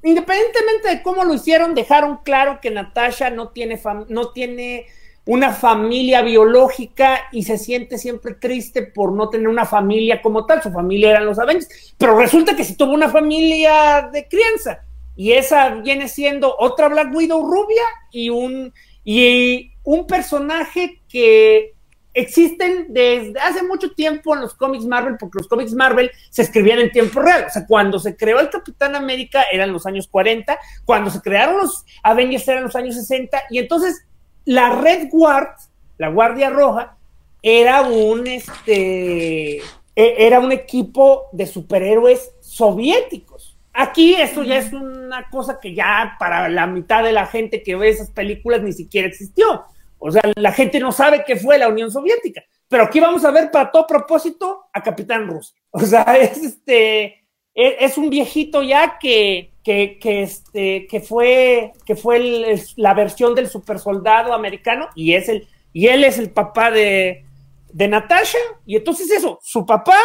independientemente 0.05 0.89
de 0.89 1.03
cómo 1.03 1.25
lo 1.25 1.35
hicieron, 1.35 1.75
dejaron 1.75 2.19
claro 2.19 2.61
que 2.61 2.71
Natasha 2.71 3.31
no 3.31 3.49
tiene, 3.49 3.81
no 4.09 4.31
tiene 4.33 4.87
una 5.27 5.53
familia 5.53 6.23
biológica 6.23 7.29
y 7.33 7.45
se 7.45 7.57
siente 7.57 7.99
siempre 7.99 8.35
triste 8.35 8.83
por 8.83 9.13
no 9.13 9.31
tener 9.31 9.49
una 9.49 9.65
familia 9.65 10.21
como 10.21 10.45
tal. 10.45 10.63
Su 10.63 10.71
familia 10.71 11.11
eran 11.11 11.27
los 11.27 11.39
Avengers, 11.39 11.95
pero 11.97 12.19
resulta 12.19 12.55
que 12.55 12.65
sí 12.65 12.77
tuvo 12.77 12.93
una 12.93 13.09
familia 13.09 14.11
de 14.13 14.29
crianza 14.29 14.85
y 15.17 15.33
esa 15.33 15.77
viene 15.77 16.09
siendo 16.09 16.55
otra 16.59 16.89
Black 16.89 17.15
Widow 17.15 17.47
rubia 17.47 17.85
y 18.11 18.31
un, 18.31 18.73
y 19.05 19.73
un 19.85 20.07
personaje 20.07 21.01
que 21.09 21.75
existen 22.13 22.87
desde 22.91 23.39
hace 23.41 23.63
mucho 23.65 23.93
tiempo 23.93 24.35
en 24.35 24.43
los 24.43 24.55
cómics 24.55 24.85
Marvel, 24.85 25.17
porque 25.19 25.39
los 25.39 25.49
cómics 25.49 25.73
Marvel 25.73 26.11
se 26.31 26.43
escribían 26.43 26.79
en 26.79 26.93
tiempo 26.93 27.21
real. 27.21 27.45
O 27.47 27.51
sea, 27.51 27.67
cuando 27.67 27.99
se 27.99 28.17
creó 28.17 28.41
el 28.41 28.51
Capitán 28.51 28.95
América 28.95 29.45
eran 29.53 29.73
los 29.73 29.87
años 29.87 30.09
40, 30.09 30.59
cuando 30.85 31.11
se 31.11 31.21
crearon 31.21 31.59
los 31.59 31.85
Avengers 32.03 32.47
eran 32.49 32.65
los 32.65 32.77
años 32.77 32.95
60, 32.95 33.45
y 33.51 33.59
entonces 33.59 34.05
la 34.45 34.71
Red 34.81 35.09
Guard, 35.11 35.57
la 35.99 36.09
Guardia 36.09 36.51
Roja, 36.51 36.97
era 37.43 37.83
un 37.83 38.27
este 38.27 39.59
e, 39.59 39.63
era 39.95 40.41
un 40.41 40.53
equipo 40.53 41.29
de 41.33 41.47
superhéroes 41.47 42.33
soviéticos. 42.41 43.57
Aquí 43.73 44.15
esto 44.15 44.43
ya 44.45 44.59
es 44.59 44.73
una 44.73 45.29
cosa 45.31 45.59
que 45.61 45.75
ya 45.75 46.17
para 46.19 46.49
la 46.49 46.67
mitad 46.67 47.03
de 47.03 47.13
la 47.13 47.27
gente 47.27 47.63
que 47.63 47.77
ve 47.77 47.89
esas 47.89 48.11
películas 48.11 48.63
ni 48.63 48.73
siquiera 48.73 49.09
existió. 49.09 49.65
O 49.99 50.11
sea, 50.11 50.23
la 50.37 50.53
gente 50.53 50.81
no 50.81 50.93
sabe 50.93 51.25
qué 51.27 51.37
fue 51.37 51.59
la 51.59 51.69
Unión 51.69 51.91
Soviética. 51.91 52.43
Pero 52.69 52.85
aquí 52.85 53.01
vamos 53.01 53.25
a 53.25 53.31
ver 53.31 53.51
para 53.51 53.71
todo 53.71 53.87
propósito 53.87 54.67
a 54.73 54.83
Capitán 54.83 55.27
Russo. 55.27 55.55
O 55.71 55.81
sea, 55.81 56.03
es 56.21 56.39
este 56.39 57.25
e, 57.55 57.77
es 57.81 57.97
un 57.99 58.11
viejito 58.11 58.63
ya 58.63 58.99
que 58.99 59.54
que, 59.65 59.99
que, 59.99 60.23
este, 60.23 60.87
que 60.87 61.01
fue, 61.01 61.73
que 61.87 61.97
fue 61.97 62.55
la 62.77 62.93
versión 62.95 63.35
del 63.35 63.49
super 63.49 63.79
soldado 63.79 64.35
americano 64.35 64.89
y, 64.95 65.15
es 65.15 65.29
el, 65.29 65.49
y 65.73 65.89
él 65.89 66.05
es 66.05 66.19
el 66.19 66.31
papá 66.31 66.71
de, 66.71 67.25
de 67.73 67.89
Natasha. 67.89 68.39
Y 68.67 68.77
entonces 68.77 69.11
eso, 69.11 69.41
su 69.43 69.65
papá, 69.65 69.99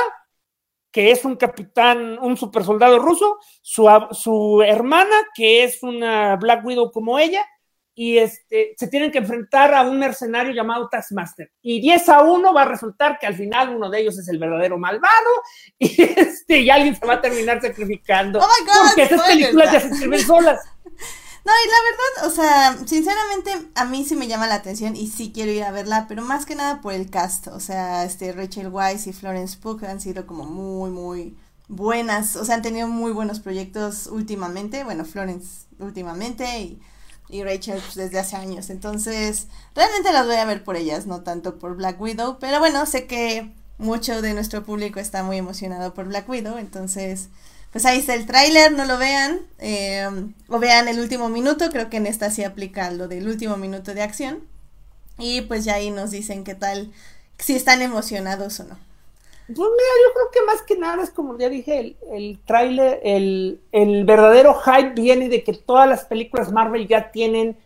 que 0.92 1.12
es 1.12 1.26
un 1.26 1.36
capitán, 1.36 2.18
un 2.20 2.38
super 2.38 2.64
soldado 2.64 3.00
ruso, 3.00 3.38
su, 3.62 3.88
su 4.12 4.64
hermana, 4.66 5.16
que 5.36 5.66
es 5.66 5.84
una 5.84 6.38
Black 6.38 6.66
Widow 6.66 6.92
como 6.92 7.20
ella, 7.20 7.46
y 8.02 8.18
este, 8.18 8.76
se 8.78 8.88
tienen 8.88 9.12
que 9.12 9.18
enfrentar 9.18 9.74
a 9.74 9.82
un 9.82 10.00
mercenario 10.00 10.54
llamado 10.54 10.88
Taskmaster. 10.88 11.52
Y 11.62 11.82
10 11.82 12.08
a 12.08 12.22
1 12.22 12.54
va 12.54 12.62
a 12.62 12.66
resultar 12.66 13.20
que 13.20 13.28
al 13.28 13.36
final 13.36 13.76
uno 13.76 13.90
de 13.90 14.00
ellos 14.00 14.18
es 14.18 14.30
el 14.30 14.40
verdadero 14.40 14.78
malvado 14.78 15.30
y, 15.80 16.02
este, 16.04 16.62
y 16.62 16.70
alguien 16.70 16.96
se 16.96 17.06
va 17.06 17.16
a 17.16 17.22
terminar 17.22 17.62
sacrificando. 17.62 18.40
Oh 18.40 18.48
my 18.48 18.66
God, 18.66 18.88
porque 18.88 19.04
esas 19.04 19.22
películas 19.28 19.74
ya 19.74 19.82
se 19.82 19.88
escriben 19.90 20.22
solas. 20.22 20.62
No, 21.46 21.54
y 21.54 21.68
la 21.68 21.78
verdad, 21.90 22.28
o 22.28 22.36
sea, 22.36 22.88
sinceramente 22.88 23.72
a 23.74 23.86
mí 23.86 24.04
sí 24.04 24.16
me 24.16 24.28
llama 24.28 24.46
la 24.46 24.56
atención 24.56 24.96
y 24.96 25.08
sí 25.08 25.32
quiero 25.34 25.52
ir 25.52 25.64
a 25.64 25.72
verla, 25.72 26.06
pero 26.08 26.22
más 26.22 26.46
que 26.46 26.54
nada 26.54 26.82
por 26.82 26.94
el 26.94 27.10
cast, 27.10 27.48
o 27.48 27.62
sea, 27.62 28.04
este 28.04 28.34
Rachel 28.34 28.68
Weisz 28.68 29.08
y 29.08 29.14
Florence 29.14 29.58
Pugh 29.58 29.86
han 29.86 30.02
sido 30.02 30.28
como 30.28 30.44
muy, 30.44 30.92
muy 30.92 31.38
buenas, 31.70 32.36
o 32.36 32.44
sea, 32.44 32.56
han 32.56 32.62
tenido 32.62 32.90
muy 32.90 33.14
buenos 33.14 33.40
proyectos 33.40 34.08
últimamente, 34.08 34.84
bueno, 34.84 35.06
Florence 35.06 35.66
últimamente 35.80 36.60
y 36.60 36.82
y 37.30 37.44
Rachel 37.44 37.80
pues, 37.80 37.96
desde 37.96 38.20
hace 38.20 38.36
años. 38.36 38.70
Entonces, 38.70 39.48
realmente 39.76 40.12
las 40.12 40.26
voy 40.26 40.36
a 40.36 40.46
ver 40.46 40.64
por 40.64 40.76
ellas, 40.76 41.06
no 41.06 41.22
tanto 41.22 41.60
por 41.60 41.76
Black 41.76 42.00
Widow. 42.02 42.40
Pero 42.40 42.60
bueno, 42.60 42.86
sé 42.86 43.06
que 43.06 43.52
mucho 43.78 44.22
de 44.22 44.34
nuestro 44.34 44.64
público 44.64 45.00
está 45.00 45.24
muy 45.24 45.38
emocionado 45.38 45.94
por 45.94 46.06
Black 46.08 46.28
Widow. 46.28 46.58
Entonces, 46.58 47.30
pues 47.72 47.86
ahí 47.86 48.00
está 48.00 48.16
el 48.16 48.26
tráiler, 48.26 48.72
no 48.72 48.86
lo 48.86 48.98
vean. 48.98 49.42
Eh, 49.60 50.08
o 50.48 50.60
vean 50.60 50.88
el 50.88 51.00
último 51.00 51.30
minuto, 51.30 51.70
creo 51.70 51.90
que 51.90 51.98
en 51.98 52.08
esta 52.08 52.32
sí 52.32 52.44
aplica 52.44 52.90
lo 52.92 53.08
del 53.08 53.28
último 53.28 53.58
minuto 53.58 53.94
de 53.94 54.02
acción. 54.02 54.40
Y 55.18 55.42
pues 55.42 55.66
ya 55.66 55.76
ahí 55.76 55.92
nos 55.92 56.12
dicen 56.12 56.44
qué 56.44 56.56
tal, 56.56 56.92
si 57.38 57.56
están 57.56 57.82
emocionados 57.82 58.60
o 58.60 58.64
no. 58.64 58.89
Pues 59.56 59.58
mira, 59.58 59.94
yo 60.06 60.14
creo 60.14 60.32
que 60.32 60.46
más 60.46 60.62
que 60.62 60.78
nada 60.78 61.02
es 61.02 61.10
como 61.10 61.36
ya 61.36 61.50
dije, 61.50 61.80
el, 61.80 61.98
el 62.12 62.40
tráiler, 62.46 63.00
el, 63.04 63.60
el, 63.72 64.06
verdadero 64.06 64.54
hype 64.54 64.92
viene 64.92 65.28
de 65.28 65.44
que 65.44 65.54
todas 65.54 65.90
las 65.90 66.06
películas 66.06 66.52
Marvel 66.52 66.88
ya 66.88 67.10
tienen 67.10 67.58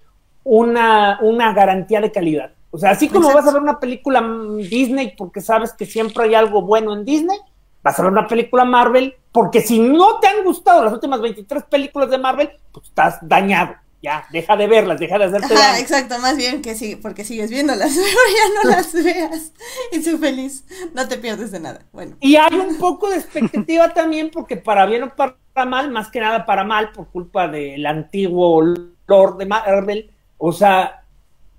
una, 0.46 1.20
una 1.22 1.54
garantía 1.54 2.00
de 2.00 2.12
calidad. 2.12 2.54
O 2.72 2.78
sea, 2.78 2.92
así 2.92 3.10
como 3.10 3.34
vas 3.34 3.46
a 3.46 3.52
ver 3.52 3.62
una 3.62 3.82
película 3.82 4.22
Disney 4.58 5.14
porque 5.18 5.42
sabes 5.42 5.74
que 5.74 5.86
siempre 5.86 6.24
hay 6.24 6.36
algo 6.36 6.62
bueno 6.62 6.94
en 6.94 7.04
Disney, 7.04 7.38
vas 7.84 8.00
a 8.00 8.04
ver 8.04 8.12
una 8.14 8.28
película 8.28 8.64
Marvel 8.64 9.16
porque 9.34 9.60
si 9.60 9.80
no 9.80 10.20
te 10.20 10.28
han 10.28 10.44
gustado 10.46 10.86
las 10.86 10.94
últimas 10.94 11.20
23 11.20 11.64
películas 11.66 12.10
de 12.10 12.18
Marvel, 12.18 12.50
pues 12.72 12.88
estás 12.88 13.20
dañado. 13.22 13.76
Ya, 14.04 14.28
deja 14.32 14.58
de 14.58 14.68
verlas, 14.68 15.00
deja 15.00 15.18
de 15.18 15.26
hacerte 15.26 15.54
Ajá, 15.54 15.80
exacto, 15.80 16.20
más 16.20 16.36
bien 16.36 16.62
que 16.62 16.76
sí, 16.76 16.98
porque 16.98 17.24
sigues 17.24 17.50
viéndolas, 17.50 17.94
pero 17.96 18.06
ya 18.06 18.64
no 18.64 18.70
las 18.70 18.94
veas. 18.94 19.54
Y 19.94 20.04
soy 20.04 20.18
feliz, 20.18 20.66
no 20.94 21.08
te 21.08 21.18
pierdes 21.18 21.52
de 21.52 21.62
nada. 21.62 21.80
Bueno, 21.94 22.18
Y 22.20 22.36
hay 22.36 22.54
un 22.54 22.78
poco 22.78 23.10
de 23.10 23.16
expectativa 23.16 23.94
también, 23.94 24.30
porque 24.30 24.58
para 24.58 24.86
bien 24.86 25.04
o 25.04 25.16
para 25.16 25.38
mal, 25.66 25.90
más 25.90 26.12
que 26.12 26.20
nada 26.20 26.46
para 26.46 26.66
mal, 26.66 26.92
por 26.92 27.08
culpa 27.08 27.48
del 27.48 27.86
antiguo 27.86 28.62
Lord 29.08 29.38
de 29.38 29.46
Marvel, 29.46 30.12
o 30.38 30.52
sea, 30.52 31.04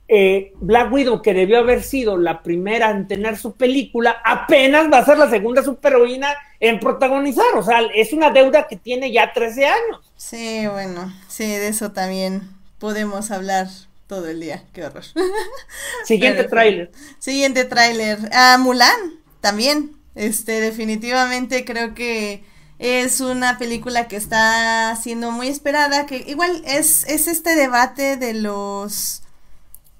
eh, 0.06 0.52
Black 0.56 0.92
Widow, 0.92 1.22
que 1.22 1.32
debió 1.32 1.60
haber 1.60 1.82
sido 1.82 2.18
la 2.18 2.42
primera 2.42 2.90
en 2.90 3.08
tener 3.08 3.38
su 3.38 3.54
película, 3.54 4.20
apenas 4.22 4.92
va 4.92 4.98
a 4.98 5.04
ser 5.06 5.16
la 5.16 5.30
segunda 5.30 5.62
superheroína 5.62 6.34
en 6.60 6.78
protagonizar. 6.78 7.56
O 7.56 7.62
sea, 7.62 7.80
es 7.94 8.12
una 8.12 8.28
deuda 8.28 8.66
que 8.66 8.76
tiene 8.76 9.10
ya 9.10 9.32
13 9.32 9.66
años. 9.66 10.12
sí, 10.14 10.66
bueno, 10.66 11.10
sí, 11.34 11.46
de 11.46 11.68
eso 11.68 11.90
también 11.90 12.48
podemos 12.78 13.30
hablar 13.30 13.68
todo 14.06 14.28
el 14.28 14.40
día, 14.40 14.64
qué 14.72 14.84
horror. 14.84 15.04
Siguiente 16.04 16.44
tráiler. 16.44 16.92
Siguiente 17.18 17.64
tráiler. 17.64 18.18
Ah, 18.32 18.56
Mulan, 18.60 19.20
también. 19.40 19.96
Este, 20.14 20.60
definitivamente 20.60 21.64
creo 21.64 21.92
que 21.94 22.44
es 22.78 23.20
una 23.20 23.58
película 23.58 24.06
que 24.06 24.14
está 24.14 24.94
siendo 24.94 25.32
muy 25.32 25.48
esperada, 25.48 26.06
que 26.06 26.24
igual 26.28 26.62
es, 26.66 27.04
es 27.08 27.26
este 27.26 27.56
debate 27.56 28.16
de 28.16 28.34
los 28.34 29.23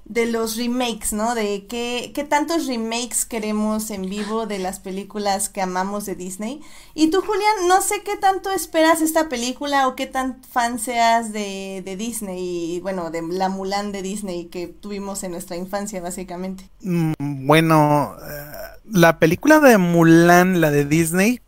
de 0.04 0.26
los 0.26 0.56
remakes, 0.56 1.12
¿no? 1.12 1.34
De 1.34 1.66
qué, 1.66 2.12
qué 2.14 2.24
tantos 2.24 2.66
remakes 2.66 3.24
queremos 3.24 3.90
en 3.90 4.02
vivo 4.02 4.46
de 4.46 4.58
las 4.58 4.78
películas 4.78 5.48
que 5.48 5.62
amamos 5.62 6.04
de 6.04 6.14
Disney. 6.14 6.60
Y 6.94 7.10
tú, 7.10 7.22
Julián, 7.22 7.68
no 7.68 7.80
sé 7.80 8.02
qué 8.04 8.16
tanto 8.16 8.50
esperas 8.50 9.00
esta 9.00 9.28
película 9.28 9.88
o 9.88 9.96
qué 9.96 10.06
tan 10.06 10.42
fan 10.44 10.78
seas 10.78 11.32
de, 11.32 11.82
de 11.84 11.96
Disney 11.96 12.76
y, 12.76 12.80
bueno, 12.80 13.10
de 13.10 13.22
la 13.22 13.48
Mulan 13.48 13.92
de 13.92 14.02
Disney 14.02 14.46
que 14.46 14.66
tuvimos 14.66 15.22
en 15.24 15.32
nuestra 15.32 15.56
infancia, 15.56 16.00
básicamente. 16.02 16.68
Mm, 16.82 17.46
Bueno, 17.46 18.16
eh, 18.22 18.52
la 18.90 19.18
película 19.18 19.60
de 19.60 19.78
Mulan, 19.78 20.60
la 20.60 20.70
de 20.70 20.84
Disney, 20.84 21.40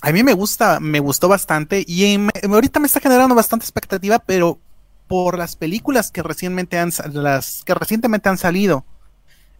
a 0.00 0.10
mí 0.10 0.24
me 0.24 0.32
gusta, 0.32 0.80
me 0.80 0.98
gustó 0.98 1.28
bastante 1.28 1.84
y 1.86 2.18
ahorita 2.42 2.80
me 2.80 2.86
está 2.86 2.98
generando 2.98 3.36
bastante 3.36 3.64
expectativa, 3.64 4.18
pero 4.18 4.58
por 5.08 5.38
las 5.38 5.56
películas 5.56 6.10
que 6.10 6.22
recientemente 6.22 6.78
han, 6.78 6.90
las 7.12 7.62
que 7.64 7.74
recientemente 7.74 8.28
han 8.28 8.38
salido. 8.38 8.84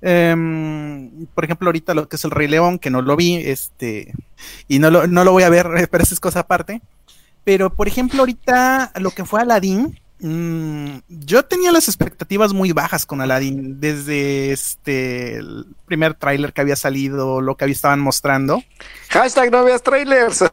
Em, 0.00 1.26
por 1.34 1.44
ejemplo, 1.44 1.68
ahorita 1.68 1.94
lo 1.94 2.08
que 2.08 2.16
es 2.16 2.24
el 2.24 2.32
Rey 2.32 2.48
León, 2.48 2.78
que 2.78 2.90
no 2.90 3.02
lo 3.02 3.16
vi, 3.16 3.36
este, 3.36 4.12
y 4.66 4.80
no 4.80 4.90
lo, 4.90 5.06
no 5.06 5.24
lo 5.24 5.32
voy 5.32 5.44
a 5.44 5.48
ver, 5.48 5.66
pero 5.90 6.02
eso 6.02 6.14
es 6.14 6.20
cosa 6.20 6.40
aparte. 6.40 6.82
Pero, 7.44 7.74
por 7.74 7.88
ejemplo, 7.88 8.20
ahorita 8.20 8.92
lo 8.96 9.10
que 9.10 9.24
fue 9.24 9.40
Aladdin, 9.40 9.98
mm, 10.20 10.98
yo 11.08 11.44
tenía 11.44 11.72
las 11.72 11.88
expectativas 11.88 12.52
muy 12.52 12.72
bajas 12.72 13.06
con 13.06 13.20
Aladdin 13.20 13.80
desde 13.80 14.52
este 14.52 15.36
el 15.36 15.66
primer 15.86 16.14
tráiler 16.14 16.52
que 16.52 16.60
había 16.60 16.76
salido, 16.76 17.40
lo 17.40 17.56
que 17.56 17.64
había 17.64 17.74
estaban 17.74 18.00
mostrando. 18.00 18.62
Hashtag 19.10 19.50
no 19.50 19.64
veas 19.64 19.82
trailers. 19.82 20.44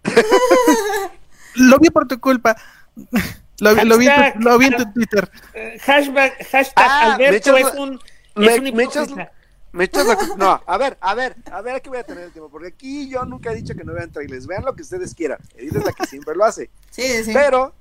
Lo 1.55 1.79
vi 1.79 1.89
por 1.89 2.07
tu 2.07 2.19
culpa. 2.19 2.55
Lo, 3.61 3.75
vi- 3.75 3.85
lo 3.85 3.97
vi, 3.97 4.07
en 4.07 4.15
tu- 4.15 4.21
Hashtag- 4.21 4.43
lo 4.43 4.57
vi 4.57 4.65
en 4.67 4.75
tu 4.77 4.93
Twitter. 4.93 5.31
Eh, 5.53 5.77
hashtag 5.81 6.33
hashtag 6.51 6.73
Ah, 6.89 7.13
Alberto 7.15 7.57
echas 7.57 7.73
es 7.73 7.79
un, 7.79 7.93
es 7.93 8.57
un 8.59 8.63
me 8.75 8.83
echas- 8.83 9.07
hipócrita. 9.09 9.31
Me 9.71 9.83
echas 9.83 10.05
la 10.07 10.15
culpa. 10.15 10.35
No, 10.37 10.63
a 10.65 10.77
ver, 10.77 10.97
a 10.99 11.13
ver, 11.13 11.35
a 11.51 11.61
ver, 11.61 11.75
aquí 11.75 11.89
voy 11.89 11.99
a 11.99 12.03
tener 12.03 12.23
el 12.23 12.31
tiempo, 12.31 12.49
porque 12.49 12.69
aquí 12.69 13.07
yo 13.07 13.23
nunca 13.25 13.51
he 13.51 13.55
dicho 13.55 13.75
que 13.75 13.83
no 13.83 13.93
vean 13.93 14.11
trailers. 14.11 14.47
Vean 14.47 14.65
lo 14.65 14.75
que 14.75 14.81
ustedes 14.81 15.13
quieran. 15.13 15.37
Edith 15.55 15.75
es 15.75 15.85
la 15.85 15.93
que 15.93 16.07
siempre 16.07 16.35
lo 16.35 16.43
hace. 16.43 16.69
Sí, 16.89 17.23
sí. 17.23 17.31
Pero, 17.33 17.73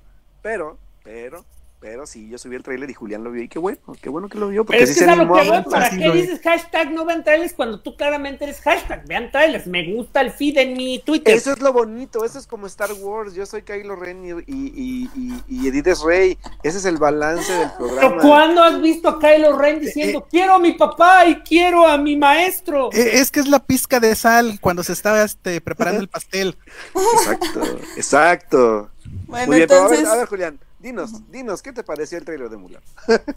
pero, 0.42 0.78
pero, 1.02 1.44
pero 1.80 2.06
sí, 2.06 2.28
yo 2.28 2.38
subí 2.38 2.56
el 2.56 2.62
trailer 2.64 2.90
y 2.90 2.94
Julián 2.94 3.22
lo 3.22 3.30
vio 3.30 3.42
y 3.42 3.48
qué 3.48 3.58
bueno, 3.60 3.78
qué 4.02 4.08
bueno 4.08 4.28
que 4.28 4.36
lo 4.36 4.48
vio, 4.48 4.64
porque 4.64 4.78
Pero 4.80 4.90
es 4.90 4.98
que 4.98 5.04
se 5.04 5.10
lo 5.16 5.22
que 5.32 5.48
voy. 5.48 5.62
¿para 5.70 5.90
qué 5.90 6.10
dices 6.10 6.40
hashtag 6.42 6.90
no 6.90 7.04
vean 7.04 7.22
trailers 7.22 7.52
cuando 7.52 7.80
tú 7.80 7.96
claramente 7.96 8.44
eres 8.44 8.60
hashtag? 8.60 9.06
Vean 9.06 9.30
trailers, 9.30 9.66
me 9.68 9.94
gusta 9.94 10.20
el 10.20 10.32
feed 10.32 10.58
en 10.58 10.74
mi 10.76 10.98
Twitter. 10.98 11.34
Eso 11.36 11.52
es 11.52 11.60
lo 11.60 11.72
bonito, 11.72 12.24
eso 12.24 12.38
es 12.38 12.46
como 12.48 12.66
Star 12.66 12.92
Wars. 12.94 13.34
Yo 13.34 13.46
soy 13.46 13.62
Kylo 13.62 13.94
Ren 13.94 14.24
y, 14.24 14.30
y, 14.52 15.42
y, 15.48 15.68
Edith 15.68 15.86
es 15.86 16.00
Rey. 16.02 16.36
Ese 16.64 16.78
es 16.78 16.84
el 16.84 16.96
balance 16.96 17.52
del 17.52 17.68
Pero 17.78 17.88
programa. 17.88 18.22
¿cuándo 18.22 18.62
has 18.62 18.80
visto 18.82 19.08
a 19.08 19.18
Kylo 19.20 19.56
Ren 19.56 19.80
diciendo 19.80 20.26
quiero 20.28 20.54
a 20.54 20.58
mi 20.58 20.72
papá 20.72 21.26
y 21.26 21.36
quiero 21.42 21.86
a 21.86 21.96
mi 21.96 22.16
maestro? 22.16 22.90
Eh, 22.92 23.10
Es 23.20 23.30
que 23.30 23.38
es 23.40 23.46
la 23.48 23.60
pizca 23.64 24.00
de 24.00 24.16
sal 24.16 24.58
cuando 24.60 24.82
se 24.82 24.92
estaba 24.92 25.22
este, 25.22 25.60
preparando 25.60 26.00
el 26.00 26.08
pastel. 26.10 26.56
Exacto, 26.94 27.60
exacto. 27.96 28.90
bueno, 29.26 29.46
Muy 29.46 29.56
bien, 29.56 29.68
pero 29.68 29.80
a 29.80 29.82
entonces, 29.84 30.04
ver, 30.04 30.12
a 30.12 30.16
ver, 30.16 30.28
Julián, 30.28 30.58
dinos, 30.78 31.30
dinos, 31.30 31.62
¿qué 31.62 31.72
te 31.72 31.82
pareció 31.82 32.18
el 32.18 32.24
trailer 32.24 32.48
de 32.48 32.56
Mulan? 32.56 32.82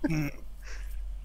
Mm, 0.08 0.28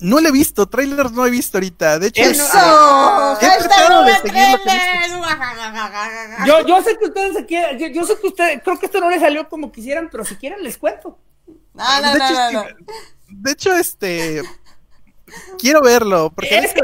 No 0.00 0.20
lo 0.20 0.28
he 0.28 0.32
visto, 0.32 0.66
trailers 0.68 1.12
no 1.12 1.26
he 1.26 1.30
visto 1.30 1.56
ahorita. 1.58 1.98
De 1.98 2.08
hecho, 2.08 2.22
Eso. 2.22 2.42
He 2.44 3.46
¡Hashtag 3.46 3.58
tratado 3.68 3.88
no 3.90 4.00
de 4.02 4.06
vean 4.12 4.22
seguir 4.22 4.50
lo 4.52 4.58
que 4.58 4.64
trailers! 4.64 5.12
Yo, 6.46 6.66
yo 6.66 6.82
sé 6.82 6.98
que 6.98 7.06
ustedes 7.06 7.34
se 7.34 7.46
quieren, 7.46 7.78
yo, 7.78 7.86
yo 7.88 8.04
sé 8.06 8.18
que 8.20 8.26
ustedes, 8.28 8.62
creo 8.62 8.78
que 8.78 8.86
esto 8.86 9.00
no 9.00 9.10
les 9.10 9.20
salió 9.20 9.48
como 9.48 9.72
quisieran, 9.72 10.08
pero 10.10 10.24
si 10.24 10.36
quieren 10.36 10.62
les 10.62 10.76
cuento. 10.78 11.18
No, 11.74 12.00
no, 12.02 12.12
de, 12.12 12.18
no, 12.18 12.24
hecho, 12.24 12.34
no, 12.34 12.52
no. 12.52 12.64
sí, 12.68 12.74
de 13.28 13.50
hecho, 13.52 13.74
este 13.74 14.42
quiero 15.58 15.82
verlo, 15.82 16.30
porque 16.34 16.56
Es 16.58 16.72
que 16.72 16.82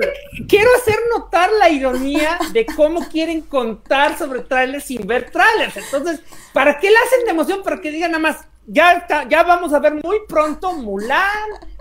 quiero 0.48 0.68
hacer 0.80 0.98
notar 1.14 1.50
la 1.52 1.68
ironía 1.70 2.38
de 2.52 2.66
cómo 2.66 3.08
quieren 3.08 3.42
contar 3.42 4.18
sobre 4.18 4.40
trailers 4.40 4.84
sin 4.84 5.06
ver 5.06 5.30
trailers. 5.30 5.76
Entonces, 5.76 6.20
¿para 6.52 6.78
qué 6.78 6.90
la 6.90 6.98
hacen 7.06 7.24
de 7.24 7.30
emoción? 7.30 7.62
Para 7.62 7.80
que 7.80 7.90
digan 7.90 8.10
nada 8.12 8.22
más, 8.22 8.38
ya, 8.66 8.92
está- 8.92 9.28
ya 9.28 9.42
vamos 9.42 9.72
a 9.72 9.78
ver 9.78 9.94
muy 10.02 10.18
pronto 10.28 10.72
Mulan, 10.74 11.20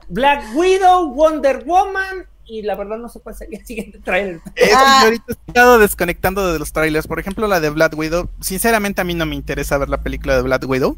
Black 0.09 0.43
Widow, 0.55 1.13
Wonder 1.13 1.63
Woman, 1.65 2.25
y 2.45 2.63
la 2.63 2.75
verdad 2.75 2.97
no 2.97 3.07
sé 3.07 3.19
cuál 3.21 3.35
sería 3.35 3.59
el 3.59 3.65
siguiente 3.65 3.99
trailer. 3.99 4.41
Es 4.55 4.71
Ah. 4.75 4.99
yo 5.01 5.05
ahorita 5.05 5.23
he 5.29 5.31
estado 5.47 5.79
desconectando 5.79 6.51
de 6.51 6.59
los 6.59 6.73
trailers. 6.73 7.07
Por 7.07 7.19
ejemplo, 7.19 7.47
la 7.47 7.59
de 7.61 7.69
Black 7.69 7.97
Widow. 7.97 8.29
Sinceramente, 8.41 8.99
a 8.99 9.03
mí 9.05 9.13
no 9.13 9.25
me 9.25 9.35
interesa 9.35 9.77
ver 9.77 9.87
la 9.89 10.01
película 10.01 10.35
de 10.35 10.41
Black 10.41 10.67
Widow. 10.67 10.97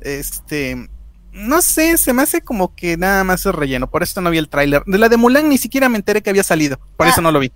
Este. 0.00 0.88
No 1.32 1.62
sé, 1.62 1.96
se 1.96 2.12
me 2.12 2.22
hace 2.22 2.40
como 2.40 2.74
que 2.74 2.96
nada 2.96 3.22
más 3.22 3.46
es 3.46 3.54
relleno. 3.54 3.88
Por 3.88 4.02
eso 4.02 4.20
no 4.20 4.30
vi 4.30 4.38
el 4.38 4.48
tráiler. 4.48 4.82
De 4.84 4.98
la 4.98 5.08
de 5.08 5.16
Mulan 5.16 5.48
ni 5.48 5.58
siquiera 5.58 5.88
me 5.88 5.96
enteré 5.96 6.22
que 6.22 6.30
había 6.30 6.42
salido. 6.42 6.80
Por 6.96 7.06
Ah. 7.06 7.10
eso 7.10 7.20
no 7.20 7.30
lo 7.30 7.38
vi. 7.38 7.52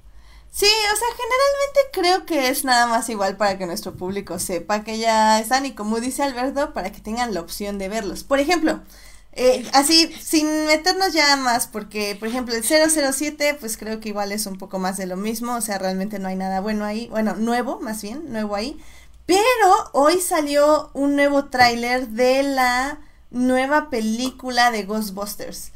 Sí, 0.57 0.67
o 0.67 0.97
sea, 0.97 1.09
generalmente 1.17 1.81
creo 1.93 2.27
que 2.27 2.49
es 2.49 2.65
nada 2.65 2.87
más 2.87 3.09
igual 3.09 3.37
para 3.37 3.59
que 3.59 3.67
nuestro 3.67 3.97
público 3.97 4.39
sepa 4.39 4.85
que 4.85 4.99
ya 4.99 5.41
están 5.41 5.67
y 5.67 5.75
como 5.75 5.99
dice 5.99 6.23
Alberto, 6.23 6.73
para 6.73 6.93
que 6.93 7.01
tengan 7.01 7.35
la 7.35 7.41
opción 7.41 7.77
de 7.79 7.89
verlos. 7.89 8.23
Por 8.23 8.39
ejemplo, 8.39 8.81
eh, 9.33 9.67
así, 9.73 10.15
sin 10.23 10.67
meternos 10.67 11.13
ya 11.13 11.35
más, 11.37 11.67
porque, 11.67 12.17
por 12.21 12.29
ejemplo, 12.29 12.55
el 12.55 12.63
007, 12.63 13.57
pues 13.59 13.77
creo 13.77 13.99
que 13.99 14.11
igual 14.11 14.31
es 14.31 14.47
un 14.47 14.57
poco 14.57 14.79
más 14.79 14.97
de 14.97 15.07
lo 15.07 15.17
mismo, 15.17 15.57
o 15.57 15.61
sea, 15.61 15.79
realmente 15.79 16.21
no 16.21 16.29
hay 16.29 16.37
nada 16.37 16.61
bueno 16.61 16.85
ahí, 16.85 17.09
bueno, 17.09 17.35
nuevo, 17.35 17.81
más 17.81 18.01
bien, 18.03 18.31
nuevo 18.33 18.55
ahí. 18.55 18.81
Pero 19.27 19.41
hoy 19.93 20.21
salió 20.21 20.91
un 20.95 21.17
nuevo 21.17 21.47
tráiler 21.47 22.09
de 22.11 22.45
la 22.45 23.01
nueva 23.31 23.91
película 23.91 24.71
de 24.71 24.85
Ghostbusters. 24.85 25.73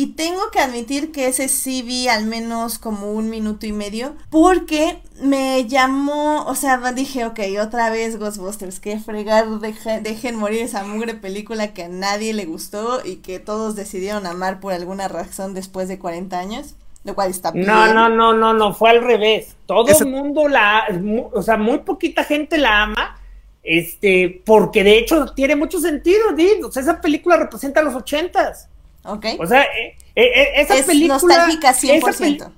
Y 0.00 0.12
tengo 0.14 0.50
que 0.52 0.60
admitir 0.60 1.10
que 1.10 1.26
ese 1.26 1.48
sí 1.48 1.82
vi 1.82 2.06
al 2.06 2.24
menos 2.24 2.78
como 2.78 3.10
un 3.12 3.28
minuto 3.30 3.66
y 3.66 3.72
medio, 3.72 4.14
porque 4.30 5.00
me 5.20 5.66
llamó, 5.66 6.44
o 6.44 6.54
sea, 6.54 6.76
dije, 6.92 7.24
ok, 7.24 7.40
otra 7.60 7.90
vez 7.90 8.16
Ghostbusters, 8.16 8.78
que 8.78 9.00
fregar, 9.00 9.48
deje- 9.60 10.00
dejen 10.00 10.36
morir 10.36 10.62
esa 10.62 10.84
mugre 10.84 11.14
película 11.14 11.74
que 11.74 11.82
a 11.82 11.88
nadie 11.88 12.32
le 12.32 12.44
gustó 12.44 13.00
y 13.04 13.16
que 13.16 13.40
todos 13.40 13.74
decidieron 13.74 14.24
amar 14.26 14.60
por 14.60 14.72
alguna 14.72 15.08
razón 15.08 15.52
después 15.52 15.88
de 15.88 15.98
40 15.98 16.38
años, 16.38 16.76
lo 17.02 17.16
cual 17.16 17.30
está 17.30 17.50
bien. 17.50 17.66
No, 17.66 17.92
no, 17.92 18.08
no, 18.08 18.32
no, 18.34 18.54
no, 18.54 18.74
fue 18.74 18.90
al 18.90 19.02
revés. 19.02 19.56
Todo 19.66 19.86
el 20.04 20.06
mundo 20.06 20.46
la, 20.46 20.84
o 21.32 21.42
sea, 21.42 21.56
muy 21.56 21.78
poquita 21.78 22.22
gente 22.22 22.56
la 22.56 22.82
ama, 22.82 23.18
este, 23.64 24.42
porque 24.46 24.84
de 24.84 24.98
hecho 24.98 25.26
tiene 25.34 25.56
mucho 25.56 25.80
sentido, 25.80 26.32
Did. 26.36 26.64
O 26.64 26.70
sea, 26.70 26.82
esa 26.82 27.00
película 27.00 27.36
representa 27.36 27.82
los 27.82 27.96
ochentas. 27.96 28.68
Ok. 29.08 29.26
O 29.38 29.46
sea, 29.46 29.62
eh, 29.62 29.96
eh, 30.14 30.24
eh, 30.34 30.52
esa 30.56 30.74
es 30.76 30.86
película. 30.86 31.14
nostálgica 31.14 31.70
esa 31.70 31.80
100%. 31.80 32.18
peli- 32.18 32.54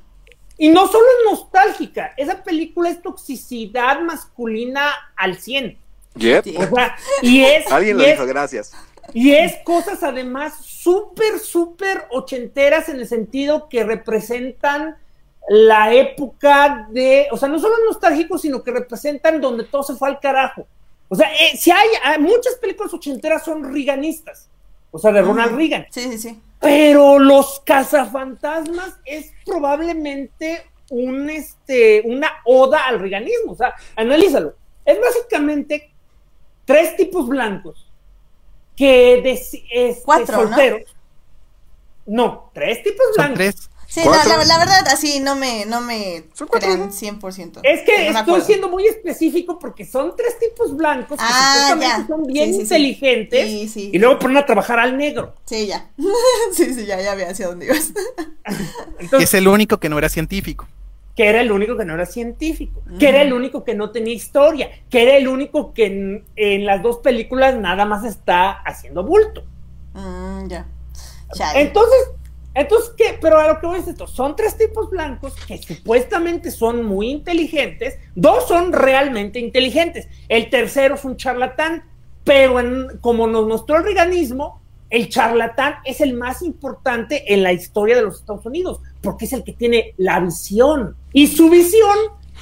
y 0.58 0.68
no 0.68 0.86
solo 0.88 1.06
es 1.06 1.30
nostálgica, 1.30 2.12
esa 2.18 2.42
película 2.44 2.90
es 2.90 3.00
toxicidad 3.00 4.00
masculina 4.00 4.92
al 5.16 5.38
100. 5.38 5.78
Yep. 6.16 6.46
O 6.58 6.74
sea, 6.74 6.96
y 7.22 7.42
es. 7.44 7.70
Alguien 7.72 7.96
y 7.96 8.00
lo 8.00 8.06
es- 8.06 8.12
dijo, 8.12 8.26
gracias. 8.26 8.72
y 9.14 9.32
es 9.32 9.54
cosas 9.64 10.02
además 10.02 10.54
súper, 10.64 11.38
súper 11.38 12.06
ochenteras 12.10 12.88
en 12.88 12.96
el 12.96 13.08
sentido 13.08 13.68
que 13.68 13.84
representan 13.84 14.96
la 15.48 15.92
época 15.94 16.86
de, 16.90 17.26
o 17.32 17.36
sea, 17.36 17.48
no 17.48 17.58
solo 17.58 17.74
nostálgicos, 17.88 18.42
sino 18.42 18.62
que 18.62 18.70
representan 18.70 19.40
donde 19.40 19.64
todo 19.64 19.82
se 19.82 19.94
fue 19.94 20.08
al 20.08 20.20
carajo. 20.20 20.66
O 21.08 21.16
sea, 21.16 21.32
eh, 21.32 21.56
si 21.56 21.70
hay, 21.70 21.88
hay- 22.04 22.18
muchas 22.20 22.54
películas 22.56 22.92
ochenteras 22.94 23.44
son 23.44 23.72
riganistas, 23.72 24.48
o 24.90 24.98
sea, 24.98 25.12
de 25.12 25.22
Ronald. 25.22 25.56
Reagan. 25.56 25.86
Sí, 25.90 26.02
sí, 26.12 26.18
sí. 26.18 26.40
Pero 26.60 27.18
los 27.18 27.60
cazafantasmas 27.60 28.98
es 29.04 29.32
probablemente 29.46 30.66
un, 30.90 31.30
este, 31.30 32.02
una 32.04 32.30
oda 32.44 32.86
al 32.86 32.98
riganismo. 33.00 33.52
O 33.52 33.56
sea, 33.56 33.74
analízalo. 33.96 34.54
Es 34.84 34.98
básicamente 35.00 35.90
tres 36.64 36.96
tipos 36.96 37.28
blancos 37.28 37.86
que 38.76 39.22
deci- 39.22 39.64
este, 39.70 40.02
Cuatro, 40.04 40.42
¿no? 40.42 40.48
solteros. 40.48 40.96
No, 42.06 42.50
tres 42.52 42.82
tipos 42.82 43.06
Son 43.14 43.14
blancos. 43.16 43.36
tres. 43.38 43.69
Sí, 43.90 44.02
no, 44.04 44.12
la, 44.12 44.44
la 44.44 44.58
verdad, 44.58 44.86
así 44.92 45.18
no 45.18 45.34
me, 45.34 45.66
no 45.66 45.80
me 45.80 46.22
crean 46.48 46.78
¿no? 46.78 46.92
100%. 46.92 47.60
Es 47.64 47.80
que 47.82 47.92
No 48.12 48.20
estoy 48.20 48.22
acuerdo. 48.22 48.44
siendo 48.46 48.68
muy 48.68 48.86
específico 48.86 49.58
porque 49.58 49.84
son 49.84 50.14
tres 50.16 50.38
tipos 50.38 50.76
blancos 50.76 51.18
que 51.18 51.24
Ah, 51.26 51.72
supuestamente 51.72 51.86
ya. 52.02 52.06
son 52.06 52.26
bien 52.26 52.46
Sí, 52.46 52.54
sí, 52.54 52.60
inteligentes 52.62 53.46
Sí, 53.48 53.68
sí. 53.68 53.90
y 53.92 53.98
luego 53.98 54.20
ponen 54.20 54.36
a 54.36 54.46
trabajar 54.46 54.78
al 54.78 54.96
negro. 54.96 55.34
Sí, 55.44 55.66
ya. 55.66 55.90
sí, 56.52 56.72
sí, 56.72 56.86
ya, 56.86 57.00
ya 57.00 57.16
vi 57.16 57.22
hacia 57.24 57.48
dónde 57.48 57.66
ibas. 57.66 57.92
Que 58.44 59.04
Entonces, 59.04 59.28
es 59.30 59.34
el 59.34 59.48
único 59.48 59.78
que 59.78 59.88
no 59.88 59.98
era 59.98 60.08
científico. 60.08 60.68
que 61.16 61.28
era 61.28 61.40
el 61.40 61.50
único 61.52 61.76
que 61.76 61.84
no 61.84 61.94
era 61.94 62.06
científico, 62.06 62.82
que 62.98 63.08
era 63.08 63.22
el 63.22 63.32
único 63.32 63.64
que 63.64 63.74
no 63.74 63.90
tenía 63.90 64.14
historia, 64.14 64.70
que 64.88 65.02
era 65.02 65.16
el 65.16 65.28
único 65.28 65.72
que 65.74 65.86
en, 65.86 66.24
en 66.36 66.64
las 66.64 66.82
dos 66.82 66.98
películas 66.98 67.56
nada 67.56 67.84
más 67.84 68.04
está 68.04 68.50
haciendo 68.52 69.02
bulto. 69.04 69.44
Mm, 69.94 70.46
ya. 70.48 70.66
Chale. 71.34 71.60
Entonces, 71.62 71.98
entonces 72.54 72.92
¿qué? 72.96 73.18
Pero 73.20 73.38
a 73.38 73.48
lo 73.48 73.60
que 73.60 73.66
voy 73.66 73.78
es 73.78 73.88
esto, 73.88 74.06
son 74.06 74.36
tres 74.36 74.56
tipos 74.56 74.90
blancos 74.90 75.34
que 75.46 75.58
supuestamente 75.58 76.50
son 76.50 76.84
muy 76.84 77.10
inteligentes, 77.10 77.98
dos 78.14 78.48
son 78.48 78.72
realmente 78.72 79.38
inteligentes, 79.38 80.08
el 80.28 80.50
tercero 80.50 80.96
es 80.96 81.04
un 81.04 81.16
charlatán, 81.16 81.84
pero 82.24 82.56
como 83.00 83.26
nos 83.26 83.46
mostró 83.46 83.76
el 83.76 83.84
reganismo, 83.84 84.60
el 84.90 85.08
charlatán 85.08 85.76
es 85.84 86.00
el 86.00 86.14
más 86.14 86.42
importante 86.42 87.32
en 87.32 87.44
la 87.44 87.52
historia 87.52 87.96
de 87.96 88.02
los 88.02 88.20
Estados 88.20 88.44
Unidos, 88.44 88.80
porque 89.00 89.24
es 89.24 89.32
el 89.32 89.44
que 89.44 89.52
tiene 89.52 89.94
la 89.96 90.18
visión. 90.18 90.96
Y 91.12 91.28
su 91.28 91.48
visión 91.48 91.96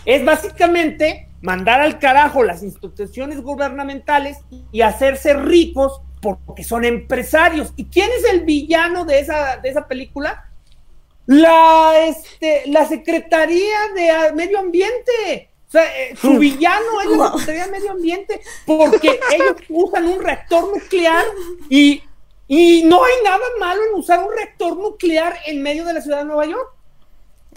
es 0.07 0.25
básicamente 0.25 1.29
mandar 1.43 1.83
al 1.83 1.99
carajo 1.99 2.43
las 2.43 2.63
instituciones 2.63 3.43
gubernamentales 3.43 4.39
y 4.73 4.81
hacerse 4.81 5.35
ricos 5.35 6.01
porque 6.21 6.65
son 6.65 6.85
empresarios. 6.85 7.73
¿Y 7.77 7.87
quién 7.87 8.09
es 8.19 8.33
el 8.33 8.43
villano 8.43 9.05
de 9.05 9.21
esa, 9.21 9.59
de 9.59 9.69
esa 9.69 9.87
película? 9.87 10.51
La, 11.27 11.93
este, 12.07 12.63
la 12.67 12.87
Secretaría 12.87 13.79
de 13.95 14.33
Medio 14.33 14.59
Ambiente. 14.59 15.51
O 15.69 15.71
sea, 15.71 15.85
eh, 15.85 16.17
su 16.17 16.39
villano 16.39 17.01
es 17.03 17.17
la. 17.17 17.31
Secretaría 17.33 17.67
de 17.67 17.73
Medio 17.73 17.91
Ambiente 17.91 18.41
porque 18.67 19.21
ellos 19.35 19.57
usan 19.69 20.07
un 20.07 20.23
reactor 20.23 20.75
nuclear 20.75 21.25
y, 21.69 22.03
y 22.47 22.85
no 22.85 23.05
hay 23.05 23.13
nada 23.23 23.45
malo 23.61 23.83
en 23.91 23.99
usar 23.99 24.25
un 24.25 24.33
reactor 24.35 24.77
nuclear 24.77 25.37
en 25.47 25.63
medio 25.63 25.85
de 25.85 25.93
la 25.93 26.01
ciudad 26.01 26.19
de 26.19 26.25
Nueva 26.25 26.47
York. 26.47 26.78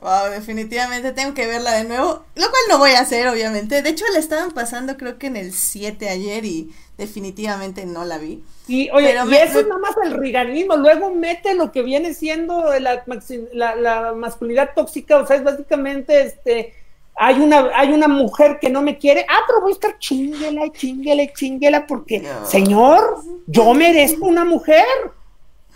Wow, 0.02 0.32
definitivamente 0.32 1.12
tengo 1.12 1.34
que 1.36 1.46
verla 1.48 1.74
de 1.74 1.84
nuevo. 1.84 2.24
Lo 2.36 2.50
cual 2.50 2.62
no 2.70 2.78
voy 2.80 2.92
a 2.92 3.02
hacer, 3.02 3.28
obviamente. 3.28 3.82
De 3.84 3.90
hecho, 3.90 4.04
la 4.12 4.20
estaban 4.20 4.52
pasando 4.52 4.98
creo 4.98 5.20
que 5.20 5.28
en 5.28 5.36
el 5.38 5.54
7 5.54 6.10
ayer 6.10 6.44
y 6.44 6.72
definitivamente 6.98 7.86
no 7.86 8.04
la 8.04 8.18
vi. 8.18 8.44
Y 8.68 8.90
oye, 8.92 9.08
Pero 9.10 9.26
y 9.26 9.30
me- 9.30 9.44
eso 9.44 9.60
es 9.60 9.68
nada 9.68 9.80
más 9.80 9.96
el 10.04 10.14
riganismo, 10.14 10.76
luego 10.76 11.14
mete 11.14 11.54
lo 11.54 11.72
que 11.72 11.82
viene 11.84 12.14
siendo 12.14 12.78
la, 12.80 13.06
maxi- 13.06 13.48
la- 13.54 13.76
la 13.76 14.14
masculinidad 14.14 14.72
tóxica, 14.76 15.18
o 15.18 15.28
sea, 15.28 15.36
es 15.38 15.44
básicamente 15.44 16.22
este 16.22 16.74
hay 17.16 17.40
una, 17.40 17.70
hay 17.76 17.92
una 17.92 18.08
mujer 18.08 18.58
que 18.60 18.70
no 18.70 18.82
me 18.82 18.98
quiere, 18.98 19.26
ah, 19.30 19.42
pero 19.46 19.62
voy 19.62 19.72
a 19.72 19.76
estar 19.76 20.00
chinguela 20.00 20.66
y 20.66 20.72
chinguela 20.72 21.22
y 21.24 21.34
chinguela 21.34 21.86
porque, 21.86 22.20
No. 22.22 22.46
señor, 22.48 23.18
yo 23.48 23.74
merezco 23.76 24.26
una 24.26 24.46
mujer 24.46 24.86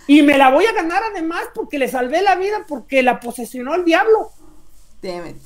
y 0.08 0.22
me 0.24 0.38
la 0.38 0.50
voy 0.52 0.66
a 0.66 0.74
ganar 0.74 1.04
además 1.04 1.44
porque 1.54 1.80
le 1.80 1.88
salvé 1.88 2.22
la 2.22 2.36
vida 2.36 2.66
porque 2.68 3.04
la 3.04 3.20
posesionó 3.20 3.76
el 3.76 3.86
diablo. 3.86 4.32
Damn 5.02 5.28
it. 5.28 5.38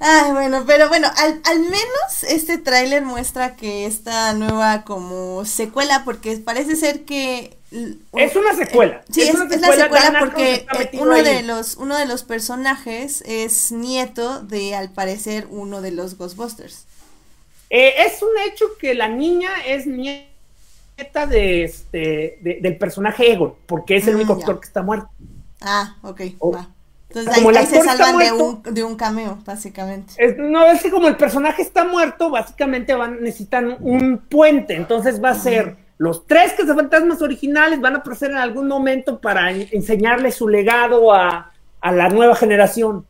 Ay, 0.00 0.32
bueno, 0.32 0.64
pero 0.66 0.88
bueno, 0.88 1.08
al, 1.16 1.40
al 1.44 1.60
menos 1.60 2.24
este 2.28 2.58
tráiler 2.58 3.02
muestra 3.04 3.56
que 3.56 3.86
esta 3.86 4.32
nueva 4.34 4.82
como 4.84 5.44
secuela, 5.44 6.02
porque 6.04 6.36
parece 6.38 6.76
ser 6.76 7.04
que... 7.04 7.56
Es 8.12 8.36
una 8.36 8.54
secuela. 8.54 9.02
Sí, 9.10 9.22
Es 9.22 9.30
es, 9.30 9.34
una 9.34 9.46
es 9.50 9.60
la 9.60 9.72
secuela, 9.72 10.16
porque 10.18 10.66
eh, 10.72 10.90
uno 10.92 11.14
ahí. 11.14 11.22
de 11.22 11.42
los 11.42 11.76
uno 11.76 11.96
de 11.96 12.06
los 12.06 12.22
personajes 12.24 13.22
es 13.26 13.72
nieto 13.72 14.40
de 14.42 14.74
al 14.74 14.90
parecer 14.92 15.46
uno 15.50 15.80
de 15.80 15.90
los 15.92 16.16
Ghostbusters. 16.18 16.86
Eh, 17.70 17.94
es 18.06 18.22
un 18.22 18.30
hecho 18.46 18.66
que 18.78 18.94
la 18.94 19.08
niña 19.08 19.50
es 19.66 19.86
nieta 19.86 20.28
de 21.28 21.64
este 21.64 22.38
de- 22.40 22.58
del 22.62 22.76
personaje 22.78 23.32
Egon, 23.32 23.54
porque 23.66 23.96
es 23.96 24.06
el 24.06 24.14
Mm, 24.14 24.16
único 24.18 24.34
ya. 24.34 24.38
actor 24.40 24.60
que 24.60 24.66
está 24.66 24.82
muerto. 24.82 25.08
Ah, 25.60 25.96
ok, 26.02 26.20
va. 26.54 26.68
Entonces 27.08 27.34
Como 27.36 27.50
ahí, 27.50 27.56
ahí 27.56 27.66
se 27.66 27.80
salvan 27.82 28.18
de 28.18 28.32
un, 28.32 28.62
de 28.62 28.82
un 28.84 28.96
cameo, 28.96 29.38
básicamente. 29.44 30.14
Es- 30.18 30.36
no 30.36 30.66
es 30.66 30.82
que 30.82 30.90
como 30.90 31.06
el 31.08 31.16
personaje 31.16 31.62
está 31.62 31.84
muerto, 31.84 32.30
básicamente 32.30 32.94
van 32.94 33.22
necesitan 33.22 33.76
un 33.80 34.18
puente, 34.18 34.74
entonces 34.74 35.22
va 35.22 35.30
a 35.30 35.34
ser 35.34 35.76
los 35.98 36.26
tres 36.26 36.52
cazafantasmas 36.54 37.22
originales 37.22 37.80
van 37.80 37.94
a 37.94 37.98
aparecer 37.98 38.32
en 38.32 38.38
algún 38.38 38.66
momento 38.66 39.20
para 39.20 39.50
en- 39.52 39.68
enseñarle 39.70 40.32
su 40.32 40.48
legado 40.48 41.12
a, 41.12 41.52
a 41.80 41.92
la 41.92 42.08
nueva 42.08 42.34
generación. 42.34 43.06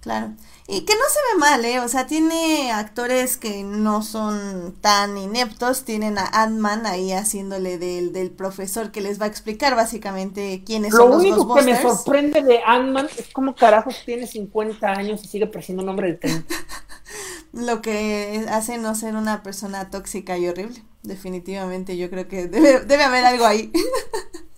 Claro. 0.00 0.30
Y 0.72 0.82
que 0.82 0.94
no 0.94 1.00
se 1.10 1.18
ve 1.32 1.40
mal, 1.40 1.64
¿eh? 1.64 1.80
O 1.80 1.88
sea, 1.88 2.06
tiene 2.06 2.70
actores 2.70 3.36
que 3.36 3.64
no 3.64 4.04
son 4.04 4.76
tan 4.80 5.18
ineptos. 5.18 5.84
Tienen 5.84 6.16
a 6.16 6.26
Ant-Man 6.26 6.86
ahí 6.86 7.10
haciéndole 7.10 7.76
del, 7.76 8.12
del 8.12 8.30
profesor 8.30 8.92
que 8.92 9.00
les 9.00 9.20
va 9.20 9.24
a 9.24 9.28
explicar 9.28 9.74
básicamente 9.74 10.62
quiénes 10.64 10.92
Lo 10.92 10.98
son 10.98 11.10
los 11.10 11.18
único 11.18 11.54
que 11.56 11.62
me 11.62 11.82
sorprende 11.82 12.42
de 12.42 12.60
Ant-Man 12.64 13.08
es 13.18 13.32
cómo 13.32 13.56
carajos 13.56 13.96
tiene 14.06 14.28
50 14.28 14.86
años 14.86 15.24
y 15.24 15.26
sigue 15.26 15.48
pareciendo 15.48 15.82
un 15.82 15.88
hombre 15.88 16.12
de 16.12 16.18
30. 16.18 16.54
Lo 17.52 17.82
que 17.82 18.46
hace 18.48 18.78
no 18.78 18.94
ser 18.94 19.16
una 19.16 19.42
persona 19.42 19.90
tóxica 19.90 20.38
y 20.38 20.46
horrible. 20.46 20.84
Definitivamente, 21.02 21.96
yo 21.96 22.10
creo 22.10 22.28
que 22.28 22.46
debe, 22.46 22.78
debe 22.78 23.02
haber 23.02 23.24
algo 23.24 23.44
ahí. 23.44 23.72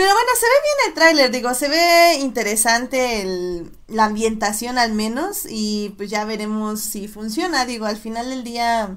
Pero 0.00 0.14
bueno, 0.14 0.28
se 0.38 0.46
ve 0.46 0.52
bien 0.62 0.88
el 0.88 0.94
tráiler, 0.94 1.30
digo, 1.30 1.52
se 1.54 1.68
ve 1.68 2.14
interesante 2.20 3.20
el- 3.22 3.70
la 3.88 4.04
ambientación 4.06 4.78
al 4.78 4.92
menos 4.94 5.44
y 5.48 5.90
pues 5.98 6.08
ya 6.10 6.24
veremos 6.24 6.80
si 6.80 7.06
funciona, 7.08 7.66
digo, 7.66 7.84
al 7.86 7.98
final 7.98 8.30
del 8.30 8.42
día 8.44 8.96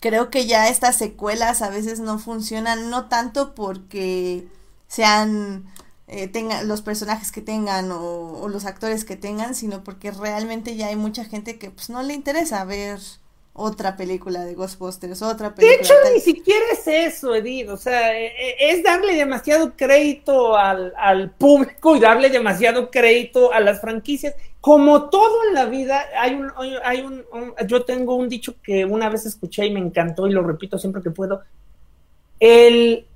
creo 0.00 0.30
que 0.30 0.46
ya 0.46 0.68
estas 0.68 0.96
secuelas 0.98 1.62
a 1.62 1.70
veces 1.70 2.00
no 2.00 2.18
funcionan, 2.20 2.90
no 2.90 3.08
tanto 3.08 3.54
porque 3.54 4.46
sean 4.88 5.64
eh, 6.08 6.28
tengan 6.28 6.68
los 6.68 6.82
personajes 6.82 7.32
que 7.32 7.42
tengan 7.42 7.90
o, 7.92 8.00
o 8.40 8.48
los 8.48 8.64
actores 8.66 9.04
que 9.04 9.16
tengan, 9.16 9.54
sino 9.54 9.84
porque 9.84 10.10
realmente 10.12 10.76
ya 10.76 10.88
hay 10.88 10.96
mucha 10.96 11.24
gente 11.24 11.58
que 11.58 11.70
pues 11.70 11.90
no 11.90 12.02
le 12.02 12.14
interesa 12.14 12.64
ver 12.64 13.00
otra 13.58 13.96
película 13.96 14.44
de 14.44 14.54
Ghostbusters, 14.54 15.20
otra 15.22 15.50
De 15.50 15.56
película 15.56 15.80
hecho, 15.82 15.94
tal. 16.02 16.14
ni 16.14 16.20
siquiera 16.20 16.64
es 16.72 16.86
eso, 16.86 17.34
Edith. 17.34 17.68
O 17.68 17.76
sea, 17.76 18.16
eh, 18.18 18.26
eh, 18.26 18.56
es 18.70 18.82
darle 18.82 19.14
demasiado 19.14 19.74
crédito 19.76 20.56
al, 20.56 20.92
al 20.96 21.30
público 21.32 21.96
y 21.96 22.00
darle 22.00 22.30
demasiado 22.30 22.90
crédito 22.90 23.52
a 23.52 23.60
las 23.60 23.80
franquicias. 23.80 24.34
Como 24.60 25.08
todo 25.10 25.44
en 25.48 25.54
la 25.54 25.66
vida, 25.66 26.04
hay 26.20 26.34
un, 26.34 26.50
hay 26.84 27.00
un, 27.02 27.24
un- 27.32 27.54
yo 27.66 27.84
tengo 27.84 28.14
un 28.16 28.28
dicho 28.28 28.54
que 28.62 28.84
una 28.84 29.08
vez 29.08 29.26
escuché 29.26 29.66
y 29.66 29.72
me 29.72 29.80
encantó 29.80 30.26
y 30.26 30.32
lo 30.32 30.42
repito 30.42 30.78
siempre 30.78 31.02
que 31.02 31.10
puedo. 31.10 31.42
El, 32.40 33.06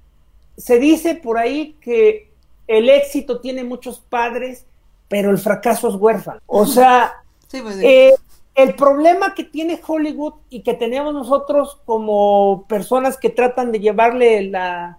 se 0.56 0.78
dice 0.78 1.14
por 1.14 1.38
ahí 1.38 1.76
que 1.80 2.30
el 2.66 2.88
éxito 2.88 3.40
tiene 3.40 3.64
muchos 3.64 4.00
padres, 4.00 4.64
pero 5.08 5.30
el 5.30 5.38
fracaso 5.38 5.88
es 5.88 5.94
huérfano. 5.94 6.40
O 6.46 6.66
sea, 6.66 7.12
Sí, 7.48 7.60
pues, 7.60 7.76
sí. 7.76 7.86
eh, 7.86 8.14
el 8.54 8.74
problema 8.74 9.34
que 9.34 9.44
tiene 9.44 9.80
Hollywood 9.86 10.34
y 10.50 10.62
que 10.62 10.74
tenemos 10.74 11.14
nosotros 11.14 11.80
como 11.86 12.66
personas 12.68 13.16
que 13.16 13.30
tratan 13.30 13.72
de 13.72 13.80
llevarle 13.80 14.42
la, 14.50 14.98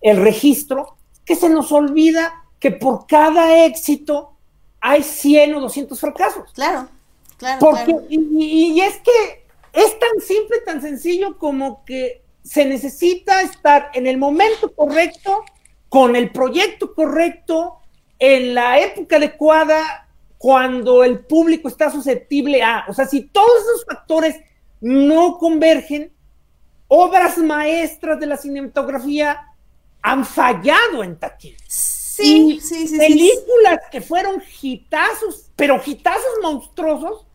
el 0.00 0.18
registro, 0.18 0.96
es 1.12 1.20
que 1.20 1.34
se 1.36 1.48
nos 1.48 1.72
olvida 1.72 2.34
que 2.58 2.70
por 2.70 3.06
cada 3.06 3.64
éxito 3.64 4.32
hay 4.80 5.02
100 5.02 5.54
o 5.54 5.60
200 5.60 5.98
fracasos. 5.98 6.52
claro, 6.52 6.88
claro, 7.38 7.58
Porque, 7.60 7.84
claro. 7.84 8.04
y, 8.08 8.16
y- 8.18 8.72
y 8.72 8.80
es 8.82 8.98
que 8.98 9.44
es 9.72 9.98
tan 9.98 10.20
simple, 10.20 10.58
tan 10.66 10.82
sencillo 10.82 11.38
como 11.38 11.84
que 11.84 12.22
se 12.42 12.64
necesita 12.64 13.42
estar 13.42 13.90
en 13.94 14.06
el 14.06 14.18
momento 14.18 14.74
correcto, 14.74 15.44
con 15.88 16.16
el 16.16 16.30
proyecto 16.32 16.94
correcto, 16.94 17.76
en 18.18 18.54
la 18.54 18.78
época 18.80 19.16
adecuada, 19.16 20.08
cuando 20.40 21.04
el 21.04 21.18
público 21.26 21.68
está 21.68 21.90
susceptible 21.90 22.62
a. 22.62 22.86
O 22.88 22.94
sea, 22.94 23.04
si 23.04 23.24
todos 23.26 23.60
esos 23.60 23.84
factores 23.84 24.36
no 24.80 25.36
convergen, 25.36 26.14
obras 26.88 27.36
maestras 27.36 28.18
de 28.18 28.24
la 28.24 28.38
cinematografía 28.38 29.38
han 30.00 30.24
fallado 30.24 31.04
en 31.04 31.18
taquilla. 31.18 31.58
Sí, 31.68 32.54
Y 32.54 32.60
sí, 32.62 32.86
sí, 32.86 32.88
sí. 32.88 32.96
películas 32.96 33.80
que 33.92 34.00
fueron 34.00 34.42
hitazos, 34.62 35.50
pero 35.56 35.78
hitazos 35.84 36.38
monstruosos, 36.40 37.26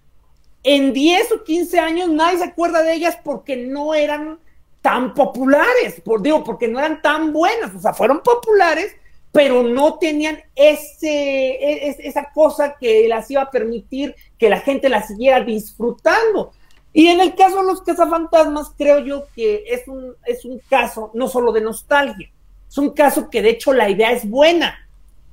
en 0.63 0.91
10 0.91 1.31
o 1.33 1.43
15 1.43 1.79
años 1.79 2.09
nadie 2.09 2.39
se 2.39 2.45
acuerda 2.45 2.81
de 2.81 2.95
ellas 2.95 3.19
porque 3.23 3.55
no 3.55 3.93
eran 3.93 4.39
tan 4.81 5.13
populares, 5.13 6.01
por, 6.03 6.23
digo, 6.23 6.43
porque 6.43 6.67
no 6.67 6.79
eran 6.79 7.03
tan 7.03 7.31
buenas, 7.31 7.75
o 7.75 7.79
sea, 7.79 7.93
fueron 7.93 8.23
populares, 8.23 8.95
pero 9.35 9.63
no 9.63 9.95
tenían 9.99 10.39
ese, 10.55 11.09
e- 11.09 11.89
es- 11.89 11.99
esa 11.99 12.31
cosa 12.33 12.77
que 12.79 13.05
las 13.09 13.29
iba 13.29 13.41
a 13.41 13.51
permitir 13.51 14.15
que 14.39 14.47
la 14.49 14.61
gente 14.61 14.87
las 14.87 15.07
siguiera 15.09 15.41
disfrutando. 15.41 16.53
Y 16.93 17.07
en 17.07 17.19
el 17.19 17.35
caso 17.35 17.57
de 17.57 17.63
los 17.63 17.81
cazafantasmas, 17.81 18.71
creo 18.77 18.99
yo 18.99 19.25
que 19.35 19.65
es 19.67 19.89
un, 19.89 20.15
es 20.25 20.45
un 20.45 20.59
caso 20.69 21.11
no 21.13 21.27
solo 21.27 21.51
de 21.51 21.59
nostalgia, 21.59 22.31
es 22.69 22.77
un 22.77 22.91
caso 22.91 23.29
que 23.29 23.41
de 23.41 23.49
hecho 23.49 23.73
la 23.73 23.89
idea 23.89 24.13
es 24.13 24.27
buena, 24.27 24.87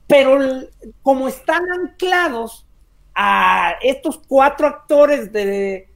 pero 0.09 0.37
como 1.03 1.29
están 1.29 1.63
anclados 1.71 2.67
a 3.15 3.75
estos 3.83 4.21
cuatro 4.27 4.67
actores 4.67 5.31
de, 5.33 5.89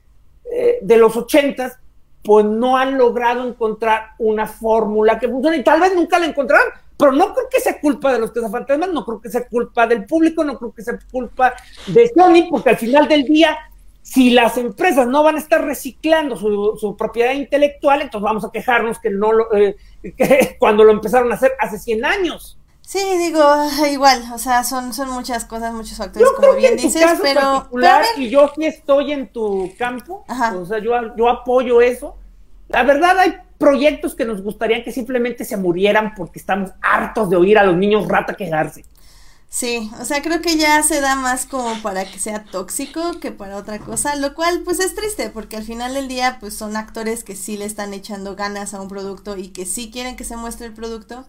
eh, 0.53 0.79
de 0.81 0.97
los 0.97 1.17
ochentas, 1.17 1.77
pues 2.23 2.45
no 2.47 2.77
han 2.77 2.97
logrado 2.97 3.49
encontrar 3.49 4.11
una 4.19 4.47
fórmula 4.47 5.19
que 5.19 5.29
funcione 5.29 5.57
y 5.57 5.65
tal 5.65 5.81
vez 5.81 5.93
nunca 5.93 6.21
la 6.21 6.27
encontrarán, 6.27 6.69
pero 6.97 7.13
no 7.13 7.35
creo 7.35 7.49
que 7.51 7.61
sea 7.61 7.81
culpa 7.81 8.13
de 8.13 8.19
los 8.19 8.33
cazafantasmas, 8.33 8.91
no 8.91 9.05
creo 9.05 9.21
que 9.21 9.31
sea 9.31 9.47
culpa 9.47 9.87
del 9.87 10.05
público, 10.07 10.45
no 10.45 10.59
creo 10.59 10.73
que 10.73 10.83
sea 10.83 10.99
culpa 11.11 11.55
de 11.87 12.11
Sony, 12.15 12.49
porque 12.51 12.71
al 12.71 12.77
final 12.77 13.07
del 13.09 13.25
día, 13.25 13.57
si 14.03 14.31
las 14.31 14.57
empresas 14.57 15.07
no 15.07 15.23
van 15.23 15.37
a 15.37 15.41
estar 15.41 15.65
reciclando 15.65 16.37
su, 16.37 16.97
propiedad 16.97 17.33
intelectual, 17.33 18.03
entonces 18.03 18.25
vamos 18.25 18.45
a 18.45 18.51
quejarnos 18.51 18.99
que 18.99 19.11
no 19.11 19.33
lo, 19.33 19.55
eh, 19.55 19.77
que 20.17 20.57
cuando 20.59 20.85
lo 20.85 20.93
empezaron 20.93 21.31
a 21.33 21.35
hacer 21.35 21.53
hace 21.59 21.79
100 21.79 22.05
años. 22.05 22.59
Sí, 22.81 23.01
digo, 23.19 23.43
igual, 23.91 24.23
o 24.33 24.39
sea, 24.39 24.63
son, 24.63 24.95
son 24.95 25.11
muchas 25.11 25.45
cosas, 25.45 25.75
muchos 25.75 25.99
factores, 25.99 26.29
como 26.37 26.55
bien 26.55 26.77
dices, 26.77 27.05
pero, 27.21 27.69
Y 28.17 28.31
yo 28.31 28.49
sí 28.55 28.65
estoy 28.65 29.11
en 29.11 29.33
tu 29.33 29.73
campo, 29.77 30.25
o 30.29 30.65
sea, 30.65 30.79
yo, 30.79 30.93
yo 31.17 31.29
apoyo 31.29 31.81
eso. 31.81 32.17
La 32.69 32.85
verdad, 32.85 33.19
hay 33.19 33.35
proyectos 33.59 34.15
que 34.15 34.25
nos 34.25 34.43
gustaría 34.43 34.85
que 34.85 34.93
simplemente 34.93 35.45
se 35.45 35.57
murieran 35.57 36.15
porque 36.15 36.39
estamos 36.39 36.71
hartos 36.83 37.31
de 37.31 37.37
oír 37.37 37.59
a 37.59 37.65
los 37.65 37.77
niños 37.77 38.07
rata 38.09 38.35
quejarse. 38.35 38.85
Sí, 39.49 39.91
o 40.01 40.05
sea, 40.05 40.23
creo 40.23 40.43
que 40.43 40.57
ya 40.57 40.83
se 40.83 41.01
da 41.01 41.15
más 41.15 41.47
como 41.47 41.81
para 41.81 42.05
que 42.05 42.19
sea 42.19 42.45
tóxico 42.45 43.21
que 43.21 43.33
para 43.33 43.57
otra 43.57 43.79
cosa, 43.79 44.17
lo 44.17 44.35
cual 44.35 44.63
pues 44.65 44.81
es 44.81 44.95
triste 44.95 45.31
porque 45.31 45.57
al 45.57 45.63
final 45.63 45.95
del 45.95 46.09
día 46.09 46.39
pues 46.41 46.55
son 46.55 46.77
actores 46.77 47.25
que 47.25 47.37
sí 47.37 47.57
le 47.57 47.65
están 47.65 47.95
echando 47.95 48.37
ganas 48.37 48.75
a 48.75 48.83
un 48.83 48.89
producto 48.89 49.37
y 49.37 49.49
que 49.49 49.65
sí 49.65 49.91
quieren 49.91 50.17
que 50.17 50.25
se 50.25 50.37
muestre 50.37 50.67
el 50.67 50.75
producto 50.75 51.25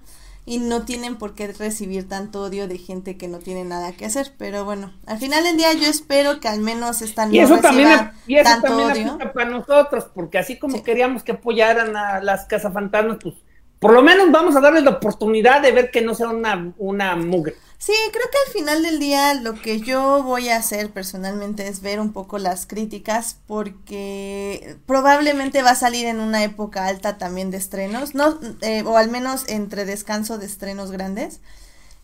y 0.47 0.59
no 0.59 0.85
tienen 0.85 1.17
por 1.17 1.35
qué 1.35 1.51
recibir 1.51 2.07
tanto 2.07 2.41
odio 2.41 2.69
de 2.69 2.77
gente 2.77 3.17
que 3.17 3.27
no 3.27 3.39
tiene 3.39 3.65
nada 3.65 3.91
que 3.91 4.05
hacer. 4.05 4.31
Pero 4.37 4.63
bueno, 4.63 4.93
al 5.05 5.17
final 5.17 5.43
del 5.43 5.57
día 5.57 5.73
yo 5.73 5.87
espero 5.87 6.39
que 6.39 6.47
al 6.47 6.61
menos 6.61 7.01
esta 7.01 7.25
no 7.25 7.33
y 7.33 7.39
eso 7.39 7.57
también, 7.57 8.11
y 8.25 8.37
eso 8.37 8.61
también 8.61 9.17
para 9.33 9.49
nosotros, 9.49 10.07
porque 10.15 10.37
así 10.37 10.57
como 10.57 10.81
queríamos 10.83 11.23
que 11.23 11.33
apoyaran 11.33 11.97
a 11.97 12.21
las 12.21 12.45
cazafantasmas, 12.45 13.17
pues 13.21 13.35
por 13.77 13.91
lo 13.91 14.01
menos 14.01 14.31
vamos 14.31 14.55
a 14.55 14.61
darles 14.61 14.83
la 14.83 14.91
oportunidad 14.91 15.61
de 15.61 15.73
ver 15.73 15.91
que 15.91 16.01
no 16.01 16.15
sea 16.15 16.29
una, 16.29 16.73
una 16.77 17.17
mugre. 17.17 17.55
Sí, 17.80 17.93
creo 18.11 18.25
que 18.32 18.38
al 18.47 18.53
final 18.53 18.84
del 18.84 18.99
día 18.99 19.36
lo 19.36 19.53
que 19.61 19.80
yo 19.80 20.23
voy 20.23 20.49
a 20.49 20.57
hacer 20.57 20.91
personalmente 20.91 21.67
es 21.67 21.82
ver 21.82 21.99
un 21.99 22.11
poco 22.11 22.39
las 22.39 22.65
críticas 22.65 23.38
porque 23.45 24.78
probablemente 24.88 25.61
va 25.61 25.71
a 25.71 25.75
salir 25.75 26.07
en 26.07 26.19
una 26.19 26.43
época 26.43 26.88
alta 26.88 27.17
también 27.19 27.51
de 27.51 27.57
estrenos, 27.57 28.15
no, 28.15 28.39
eh, 28.61 28.84
o 28.84 28.97
al 28.97 29.09
menos 29.11 29.45
entre 29.47 29.86
descanso 29.86 30.38
de 30.39 30.47
estrenos 30.47 30.91
grandes. 30.91 31.39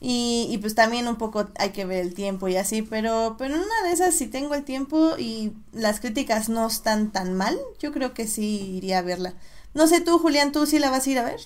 Y, 0.02 0.48
y, 0.52 0.58
pues 0.60 0.76
también 0.76 1.08
un 1.08 1.18
poco 1.18 1.50
hay 1.58 1.72
que 1.72 1.86
ver 1.86 2.02
el 2.02 2.14
tiempo 2.14 2.50
y 2.50 2.58
así, 2.58 2.82
pero, 2.82 3.36
pero 3.40 3.56
en 3.56 3.62
una 3.62 3.84
de 3.86 3.94
esas 3.94 4.16
si 4.16 4.28
tengo 4.28 4.54
el 4.56 4.66
tiempo 4.66 5.16
y 5.18 5.54
las 5.72 6.02
críticas 6.02 6.50
no 6.50 6.68
están 6.68 7.12
tan 7.12 7.34
mal, 7.36 7.58
yo 7.80 7.94
creo 7.94 8.14
que 8.14 8.28
sí 8.28 8.76
iría 8.78 9.00
a 9.00 9.02
verla. 9.02 9.34
No 9.74 9.88
sé 9.88 10.02
tú, 10.02 10.20
Julián, 10.20 10.52
¿tú 10.52 10.66
sí 10.68 10.78
la 10.80 10.92
vas 10.92 11.08
a 11.08 11.10
ir 11.10 11.20
a 11.20 11.24
ver? 11.24 11.40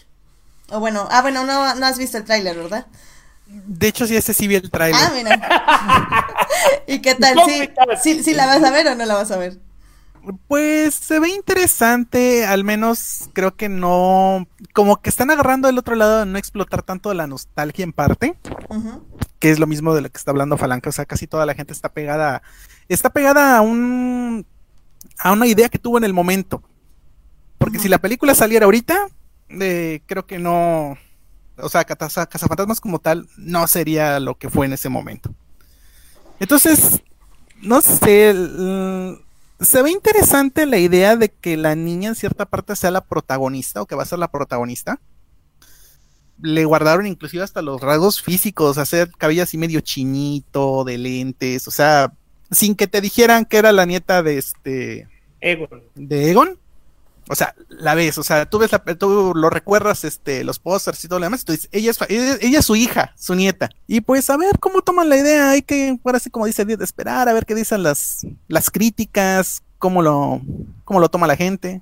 O 0.70 0.80
bueno, 0.80 1.08
ah, 1.12 1.22
bueno, 1.22 1.46
no, 1.46 1.76
no 1.76 1.86
has 1.86 1.98
visto 1.98 2.18
el 2.18 2.26
tráiler, 2.26 2.58
¿verdad? 2.58 2.88
De 3.48 3.88
hecho, 3.88 4.06
sí, 4.08 4.16
ese 4.16 4.34
sí 4.34 4.48
vi 4.48 4.56
el 4.56 4.70
trailer. 4.70 5.00
Ah, 5.02 5.12
mira. 5.16 6.28
¿Y 6.88 7.00
qué 7.00 7.16
tal? 7.16 7.38
¿Sí, 8.02 8.24
¿Sí, 8.24 8.34
la 8.34 8.46
vas 8.46 8.64
a 8.64 8.72
ver 8.72 8.88
o 8.88 8.96
no 8.96 9.06
la 9.06 9.16
vas 9.16 9.32
a 9.32 9.38
ver? 9.38 9.60
Pues 10.48 10.94
se 10.96 11.20
ve 11.20 11.30
interesante, 11.30 12.46
al 12.46 12.66
menos 12.66 13.30
creo 13.32 13.56
que 13.56 13.70
no, 13.70 14.46
como 14.74 15.02
que 15.02 15.10
están 15.10 15.32
agarrando 15.32 15.70
el 15.70 15.78
otro 15.78 15.96
lado 15.96 16.20
de 16.20 16.26
no 16.26 16.38
explotar 16.38 16.84
tanto 16.84 17.14
la 17.14 17.28
nostalgia 17.28 17.84
en 17.84 17.94
parte, 17.94 18.38
que 19.40 19.52
es 19.52 19.60
lo 19.60 19.68
mismo 19.68 19.96
de 19.96 20.02
lo 20.02 20.10
que 20.10 20.18
está 20.18 20.32
hablando 20.32 20.58
Falanca, 20.58 20.90
o 20.90 20.94
sea, 20.94 21.06
casi 21.06 21.28
toda 21.28 21.46
la 21.46 21.54
gente 21.54 21.72
está 21.72 21.88
pegada, 21.94 22.42
está 22.90 23.10
pegada 23.10 23.58
a 23.58 23.62
un, 23.62 24.46
a 25.18 25.32
una 25.32 25.48
idea 25.48 25.70
que 25.70 25.80
tuvo 25.80 25.98
en 25.98 26.04
el 26.04 26.14
momento, 26.14 26.62
porque 27.58 27.80
si 27.80 27.88
la 27.88 28.00
película 28.00 28.36
saliera 28.36 28.66
ahorita, 28.66 29.08
eh, 29.50 30.02
creo 30.08 30.26
que 30.26 30.40
no, 30.40 30.98
o 31.58 31.70
sea, 31.70 31.86
Cazafantasmas 31.86 32.82
como 32.82 33.00
tal 33.00 33.28
no 33.38 33.68
sería 33.68 34.20
lo 34.20 34.38
que 34.38 34.50
fue 34.50 34.66
en 34.66 34.74
ese 34.74 34.90
momento. 34.90 35.34
Entonces, 36.40 37.02
no 37.62 37.82
sé, 37.82 38.36
se 39.60 39.82
ve 39.82 39.92
interesante 39.92 40.66
la 40.66 40.78
idea 40.78 41.16
de 41.16 41.30
que 41.30 41.58
la 41.58 41.76
niña 41.76 42.10
en 42.10 42.16
cierta 42.16 42.46
parte 42.46 42.76
sea 42.76 42.92
la 42.92 43.02
protagonista 43.02 43.82
o 43.82 43.86
que 43.86 43.96
va 43.96 44.04
a 44.04 44.08
ser 44.08 44.20
la 44.20 44.32
protagonista. 44.32 45.00
Le 46.40 46.66
guardaron 46.66 47.08
inclusive 47.08 47.44
hasta 47.44 47.64
los 47.64 47.82
rasgos 47.82 48.22
físicos, 48.22 48.78
hacer 48.78 49.10
cabello 49.18 49.42
así 49.44 49.58
medio 49.58 49.82
chinito, 49.82 50.84
de 50.84 51.00
lentes, 51.00 51.68
o 51.68 51.72
sea, 51.72 52.14
sin 52.52 52.76
que 52.76 52.86
te 52.86 53.02
dijeran 53.02 53.46
que 53.46 53.58
era 53.58 53.72
la 53.72 53.86
nieta 53.86 54.22
de 54.22 54.38
este... 54.38 55.08
Egon. 55.40 55.84
De 55.96 56.30
Egon 56.30 56.60
o 57.30 57.36
sea, 57.36 57.56
la 57.70 57.96
ves, 57.96 58.18
o 58.18 58.24
sea, 58.24 58.50
tú 58.50 58.60
ves 58.60 58.72
la, 58.72 58.80
tú 58.80 59.34
lo 59.36 59.50
recuerdas, 59.50 60.04
este, 60.04 60.44
los 60.44 60.60
pósters 60.60 61.04
y 61.04 61.08
todo 61.08 61.20
lo 61.20 61.26
demás, 61.26 61.44
tú 61.44 61.52
dices, 61.52 61.70
ella 61.72 61.92
es, 61.92 62.00
ella, 62.10 62.60
es 62.60 62.66
su 62.66 62.76
hija, 62.76 63.14
su 63.18 63.36
nieta. 63.36 63.70
Y 63.86 64.02
pues 64.02 64.30
a 64.30 64.38
ver 64.38 64.60
cómo 64.60 64.82
toman 64.82 65.10
la 65.10 65.18
idea, 65.18 65.52
hay 65.52 65.62
que, 65.62 66.00
ahora 66.04 66.20
sí 66.20 66.30
como 66.30 66.46
dice, 66.46 66.64
de 66.66 66.84
esperar, 66.84 67.28
a 67.28 67.34
ver 67.34 67.46
qué 67.46 67.56
dicen 67.56 67.84
las, 67.84 68.26
las 68.48 68.70
críticas, 68.70 69.64
cómo 69.78 70.02
lo, 70.02 70.42
cómo 70.86 71.00
lo 71.00 71.10
toma 71.10 71.28
la 71.28 71.36
gente. 71.36 71.82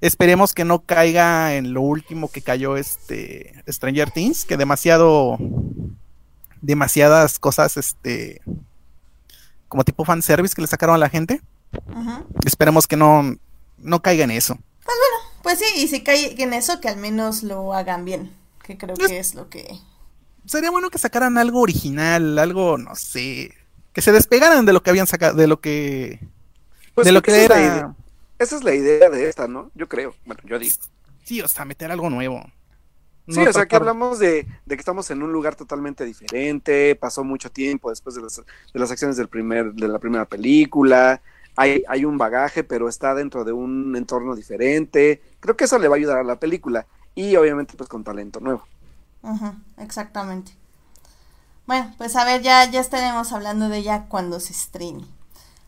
Esperemos 0.00 0.54
que 0.54 0.64
no 0.64 0.80
caiga 0.80 1.54
en 1.54 1.72
lo 1.72 1.80
último 1.80 2.30
que 2.30 2.42
cayó 2.42 2.76
este 2.76 3.64
Stranger 3.68 4.10
Things, 4.10 4.44
que 4.44 4.56
demasiado, 4.56 5.38
demasiadas 6.60 7.38
cosas, 7.38 7.76
este, 7.76 8.42
como 9.68 9.82
tipo 9.82 10.04
fanservice 10.04 10.54
que 10.54 10.62
le 10.62 10.68
sacaron 10.68 10.94
a 10.94 10.98
la 10.98 11.08
gente. 11.08 11.40
Esperemos 12.44 12.86
que 12.86 12.96
no, 12.96 13.36
no 13.78 14.02
caiga 14.02 14.24
en 14.24 14.30
eso. 14.30 14.54
Pues 14.54 14.96
bueno, 14.96 15.40
pues 15.42 15.58
sí, 15.58 15.82
y 15.82 15.88
si 15.88 16.02
cae 16.02 16.40
en 16.42 16.52
eso, 16.52 16.80
que 16.80 16.88
al 16.88 16.96
menos 16.96 17.42
lo 17.42 17.74
hagan 17.74 18.04
bien, 18.04 18.32
que 18.62 18.76
creo 18.78 18.96
que 18.96 19.18
es 19.18 19.34
lo 19.34 19.48
que... 19.48 19.78
Sería 20.46 20.70
bueno 20.70 20.90
que 20.90 20.98
sacaran 20.98 21.36
algo 21.36 21.60
original, 21.60 22.38
algo, 22.38 22.78
no 22.78 22.94
sé, 22.94 23.54
que 23.92 24.00
se 24.00 24.12
despegaran 24.12 24.64
de 24.64 24.72
lo 24.72 24.82
que 24.82 24.90
habían 24.90 25.06
sacado, 25.06 25.36
de 25.36 25.46
lo 25.46 25.60
que... 25.60 26.20
Pues 26.94 27.04
de 27.04 27.12
lo 27.12 27.22
que 27.22 27.44
era... 27.44 27.94
esa 28.38 28.56
es 28.56 28.64
la 28.64 28.74
idea 28.74 29.10
de 29.10 29.28
esta, 29.28 29.46
¿no? 29.46 29.70
Yo 29.74 29.88
creo, 29.88 30.14
bueno, 30.24 30.42
yo 30.44 30.58
digo. 30.58 30.74
Sí, 31.24 31.40
o 31.42 31.48
sea, 31.48 31.64
meter 31.64 31.90
algo 31.92 32.08
nuevo. 32.08 32.42
Sí, 33.28 33.40
o 33.40 33.52
sea, 33.52 33.66
que 33.66 33.76
hablamos 33.76 34.18
de, 34.18 34.46
de, 34.64 34.76
que 34.76 34.80
estamos 34.80 35.10
en 35.10 35.22
un 35.22 35.32
lugar 35.32 35.54
totalmente 35.54 36.04
diferente, 36.06 36.96
pasó 36.96 37.24
mucho 37.24 37.50
tiempo 37.50 37.90
después 37.90 38.16
de 38.16 38.22
las, 38.22 38.36
de 38.36 38.80
las 38.80 38.90
acciones 38.90 39.18
del 39.18 39.28
primer, 39.28 39.74
de 39.74 39.86
la 39.86 39.98
primera 39.98 40.24
película, 40.24 41.20
hay, 41.58 42.04
un 42.04 42.18
bagaje, 42.18 42.64
pero 42.64 42.88
está 42.88 43.14
dentro 43.14 43.44
de 43.44 43.52
un 43.52 43.96
entorno 43.96 44.34
diferente. 44.34 45.22
Creo 45.40 45.56
que 45.56 45.64
eso 45.64 45.78
le 45.78 45.88
va 45.88 45.96
a 45.96 45.98
ayudar 45.98 46.18
a 46.18 46.24
la 46.24 46.38
película. 46.38 46.86
Y 47.14 47.34
obviamente 47.36 47.74
pues 47.76 47.88
con 47.88 48.04
talento 48.04 48.40
nuevo. 48.40 48.64
exactamente. 49.78 50.52
Bueno, 51.66 51.92
pues 51.98 52.16
a 52.16 52.24
ver, 52.24 52.42
ya, 52.42 52.64
ya 52.70 52.80
estaremos 52.80 53.32
hablando 53.32 53.68
de 53.68 53.78
ella 53.78 54.06
cuando 54.08 54.40
se 54.40 54.52
estrene. 54.52 55.04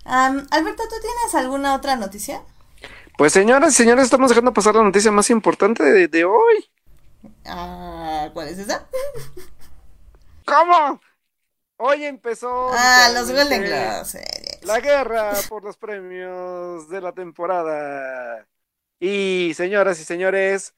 Alberto, 0.05 0.83
¿tú 0.85 0.95
tienes 1.01 1.35
alguna 1.35 1.75
otra 1.75 1.97
noticia? 1.97 2.43
Pues 3.19 3.33
señoras 3.33 3.75
y 3.75 3.77
señores, 3.77 4.05
estamos 4.05 4.31
dejando 4.31 4.55
pasar 4.55 4.75
la 4.77 4.83
noticia 4.83 5.13
más 5.13 5.29
importante 5.29 5.83
de, 5.85 6.09
de 6.09 6.25
hoy. 6.25 6.71
Ah, 7.45 8.31
¿Cuál 8.33 8.49
es 8.49 8.59
esa? 8.59 8.87
¿Cómo? 10.47 11.01
Hoy 11.83 12.05
empezó. 12.05 12.69
Ah, 12.75 13.11
los 13.15 13.33
Golden 13.33 13.63
Globes. 13.63 14.19
La 14.65 14.81
guerra 14.81 15.33
por 15.49 15.65
los 15.65 15.79
premios 15.79 16.91
de 16.91 17.01
la 17.01 17.13
temporada. 17.13 18.47
Y 19.01 19.53
señoras 19.55 19.99
y 19.99 20.05
señores, 20.05 20.75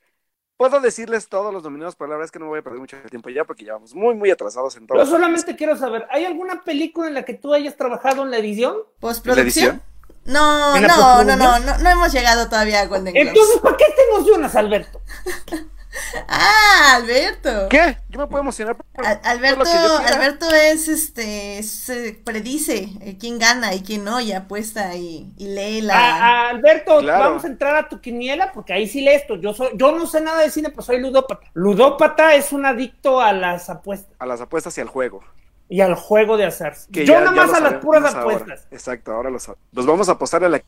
puedo 0.57 0.79
decirles 0.79 1.29
todos 1.29 1.53
los 1.53 1.65
nominados, 1.65 1.97
pero 1.97 2.11
la 2.11 2.15
verdad 2.19 2.27
es 2.27 2.31
que 2.31 2.39
no 2.39 2.45
me 2.45 2.51
voy 2.51 2.61
a 2.61 2.63
perder 2.63 2.79
mucho 2.79 2.97
tiempo 3.11 3.31
ya 3.31 3.43
porque 3.43 3.65
ya 3.65 3.73
vamos 3.73 3.97
muy, 3.97 4.15
muy 4.15 4.31
atrasados 4.31 4.77
en 4.77 4.87
todo. 4.87 4.97
Yo 4.97 5.05
solamente 5.05 5.57
quiero 5.57 5.77
saber, 5.77 6.07
¿hay 6.09 6.25
alguna 6.25 6.63
película 6.63 7.09
en 7.09 7.15
la 7.15 7.25
que 7.25 7.35
tú 7.35 7.53
hayas 7.53 7.77
trabajado 7.77 8.23
en 8.23 8.31
la 8.31 8.39
edición? 8.39 8.77
¿Postproducción? 9.01 9.83
No, 10.25 10.81
no, 10.81 11.25
no, 11.25 11.37
no, 11.37 11.59
no, 11.59 11.79
no 11.79 11.91
hemos 11.91 12.13
llegado 12.13 12.49
todavía 12.49 12.81
a 12.81 12.87
Golden 12.87 13.13
Globes. 13.13 13.29
Entonces, 13.29 13.59
¿para 13.61 13.77
qué 13.77 13.87
te 13.87 14.15
emocionas, 14.15 14.55
Alberto? 14.55 15.01
Ah, 16.29 16.97
Alberto. 16.97 17.69
¿Qué? 17.69 17.97
Yo 18.09 18.21
me 18.21 18.27
puedo 18.27 18.43
emocionar. 18.43 18.77
Alberto, 19.25 19.65
Alberto 19.99 20.47
es 20.51 20.89
este, 20.89 22.21
predice 22.25 22.89
eh, 23.01 23.17
quién 23.19 23.39
gana 23.39 23.75
y 23.75 23.83
quién 23.83 24.05
no 24.05 24.21
y 24.21 24.33
apuesta 24.33 24.95
y, 24.95 25.33
lee 25.39 25.83
la. 25.83 25.95
Ah, 25.97 26.49
Alberto, 26.51 27.03
vamos 27.03 27.45
a 27.45 27.47
entrar 27.47 27.77
a 27.77 27.89
tu 27.89 28.01
quiniela 28.01 28.53
porque 28.53 28.73
ahí 28.73 28.89
sí 28.89 29.01
lees 29.01 29.23
esto. 29.23 29.37
Yo 29.37 29.55
soy, 29.55 29.69
yo 29.75 29.93
no 29.93 30.07
sé 30.07 30.21
nada 30.21 30.41
de 30.41 30.51
cine, 30.51 30.71
pero 30.71 30.83
soy 30.83 31.01
ludópata. 31.01 31.51
Ludópata 31.55 32.35
es 32.35 32.53
un 32.53 32.67
adicto 32.67 33.21
a 33.21 33.33
las 33.33 33.69
apuestas. 33.69 34.15
A 34.19 34.27
las 34.27 34.41
apuestas 34.41 34.77
y 34.79 34.81
al 34.81 34.89
juego. 34.89 35.23
Y 35.69 35.81
al 35.81 35.95
juego 35.95 36.37
de 36.37 36.47
azar. 36.47 36.75
yo 36.91 37.21
nada 37.21 37.31
más 37.31 37.55
a 37.55 37.61
las 37.61 37.75
puras 37.75 38.15
apuestas. 38.15 38.67
Exacto, 38.71 39.13
ahora 39.13 39.31
los, 39.31 39.51
los 39.73 39.87
vamos 39.87 40.09
a 40.09 40.13
apostar 40.13 40.45
a 40.45 40.49
la 40.49 40.63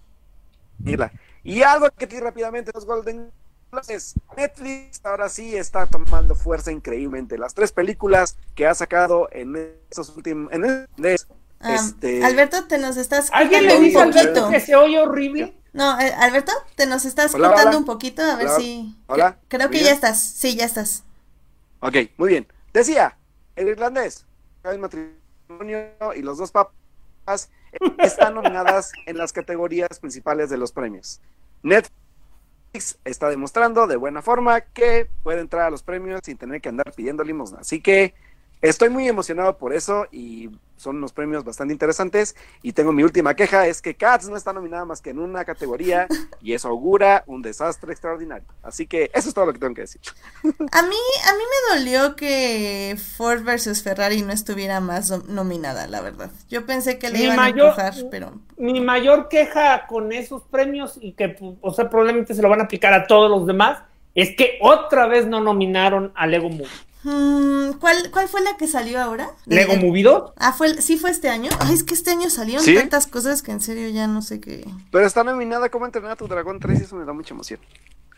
quiniela. 0.79 1.12
Y 1.43 1.62
algo 1.62 1.89
que 1.91 2.07
ti 2.07 2.18
rápidamente 2.20 2.70
los 2.75 2.87
Golden 2.87 3.31
Netflix 4.37 5.01
ahora 5.05 5.29
sí 5.29 5.57
está 5.57 5.87
tomando 5.87 6.35
fuerza 6.35 6.72
increíblemente. 6.72 7.39
Las 7.39 7.55
tres 7.55 7.72
películas 7.72 8.37
que 8.55 8.66
ha 8.66 8.75
sacado 8.75 9.29
en 9.33 9.57
estos 9.91 10.11
últimos. 10.16 10.53
En 10.53 10.64
ah, 11.61 11.75
este... 11.75 12.25
Alberto, 12.25 12.66
te 12.66 12.79
nos 12.79 12.97
estás 12.97 13.31
¿Alguien 13.33 13.66
le 13.66 13.81
dice 13.81 13.99
Alberto 13.99 14.51
que 14.51 14.61
se 14.61 14.75
oye 14.77 14.99
horrible? 15.01 15.55
No, 15.72 15.99
eh, 16.01 16.12
Alberto, 16.18 16.53
te 16.77 16.87
nos 16.87 17.05
estás 17.05 17.33
cortando 17.33 17.77
un 17.77 17.85
poquito, 17.85 18.22
a 18.22 18.37
ver 18.37 18.49
si. 18.51 18.97
Hola. 19.07 19.39
Creo 19.49 19.70
que 19.70 19.83
ya 19.83 19.93
estás. 19.93 20.20
Sí, 20.20 20.55
ya 20.55 20.64
estás. 20.64 21.03
Ok, 21.81 21.97
muy 22.16 22.29
bien. 22.29 22.47
Decía, 22.72 23.18
el 23.57 23.68
irlandés, 23.68 24.25
el 24.62 24.79
matrimonio 24.79 25.89
y 26.14 26.22
los 26.22 26.39
dos 26.39 26.53
papas 26.53 27.51
están 27.99 28.35
nominadas 28.35 28.93
en 29.07 29.18
las 29.18 29.33
categorías 29.33 29.99
principales 30.01 30.49
de 30.49 30.59
los 30.59 30.70
premios. 30.70 31.20
Netflix 31.62 32.04
está 32.75 33.29
demostrando 33.29 33.87
de 33.87 33.97
buena 33.97 34.20
forma 34.20 34.61
que 34.61 35.09
puede 35.22 35.41
entrar 35.41 35.66
a 35.66 35.70
los 35.70 35.83
premios 35.83 36.20
sin 36.25 36.37
tener 36.37 36.61
que 36.61 36.68
andar 36.68 36.93
pidiendo 36.93 37.22
limosna. 37.22 37.59
Así 37.61 37.81
que 37.81 38.14
estoy 38.61 38.91
muy 38.91 39.07
emocionado 39.09 39.57
por 39.59 39.72
eso 39.72 40.07
y 40.11 40.51
son 40.85 40.97
unos 40.97 41.12
premios 41.12 41.45
bastante 41.45 41.72
interesantes. 41.72 42.37
Y 42.62 42.72
tengo 42.72 42.93
mi 42.93 43.03
última 43.03 43.35
queja, 43.35 43.66
es 43.66 43.82
que 43.82 43.95
Cats 43.95 44.28
no 44.28 44.37
está 44.37 44.53
nominada 44.53 44.85
más 44.85 45.01
que 45.01 45.11
en 45.11 45.18
una 45.18 45.45
categoría 45.45 46.07
y 46.41 46.53
eso 46.53 46.68
augura 46.68 47.24
un 47.26 47.43
desastre 47.43 47.93
extraordinario. 47.93 48.47
Así 48.62 48.87
que 48.87 49.11
eso 49.12 49.28
es 49.28 49.35
todo 49.35 49.47
lo 49.47 49.53
que 49.53 49.59
tengo 49.59 49.74
que 49.74 49.80
decir. 49.82 50.01
A 50.45 50.82
mí, 50.82 50.97
a 51.26 51.32
mí 51.35 51.43
me 51.43 51.78
dolió 51.78 52.14
que 52.16 52.97
Ford 53.16 53.43
versus 53.43 53.82
Ferrari 53.82 54.22
no 54.22 54.32
estuviera 54.32 54.80
más 54.80 55.11
nominada, 55.26 55.87
la 55.87 56.01
verdad. 56.01 56.30
Yo 56.49 56.66
pensé 56.66 56.99
que 56.99 57.11
le 57.11 57.24
iban 57.24 57.39
a 57.39 57.49
empujar, 57.49 57.95
pero... 58.11 58.35
Mi 58.57 58.80
mayor 58.80 59.28
queja 59.28 59.87
con 59.87 60.12
esos 60.12 60.43
premios 60.43 60.99
y 61.01 61.12
que, 61.12 61.37
o 61.61 61.72
sea, 61.72 61.89
probablemente 61.89 62.35
se 62.35 62.43
lo 62.43 62.49
van 62.49 62.61
a 62.61 62.64
aplicar 62.64 62.93
a 62.93 63.07
todos 63.07 63.30
los 63.30 63.47
demás, 63.47 63.82
es 64.14 64.37
que 64.37 64.59
otra 64.61 65.07
vez 65.07 65.26
no 65.26 65.41
nominaron 65.41 66.12
a 66.14 66.26
Lego 66.26 66.51
Movie. 66.51 66.68
Mm, 67.05 67.75
¿cuál, 67.81 68.11
¿Cuál 68.11 68.29
fue 68.29 68.41
la 68.41 68.57
que 68.57 68.67
salió 68.67 69.01
ahora? 69.01 69.29
¿Lego 69.47 69.77
Movido? 69.77 70.35
Ah, 70.39 70.53
fue, 70.53 70.81
sí 70.81 70.97
fue 70.97 71.11
este 71.11 71.29
año. 71.29 71.51
Ay, 71.61 71.75
es 71.75 71.85
que 71.85 71.95
este 71.95 72.11
año 72.11 72.31
salieron 72.31 72.65
tantas 72.65 73.07
cosas 73.07 73.43
que 73.43 73.53
en 73.53 73.61
serio 73.61 73.89
ya 73.91 74.07
no 74.07 74.23
sé 74.23 74.41
qué. 74.41 74.67
Pero 74.91 75.07
está 75.07 75.23
nominada 75.23 75.69
como 75.69 75.85
entrenar 75.85 76.13
a 76.13 76.17
tu 76.17 76.27
dragón 76.27 76.61
3 76.61 76.81
y 76.81 76.83
eso 76.85 76.97
me 76.97 77.05
da 77.05 77.13
mucha 77.13 77.35
emoción. 77.35 77.61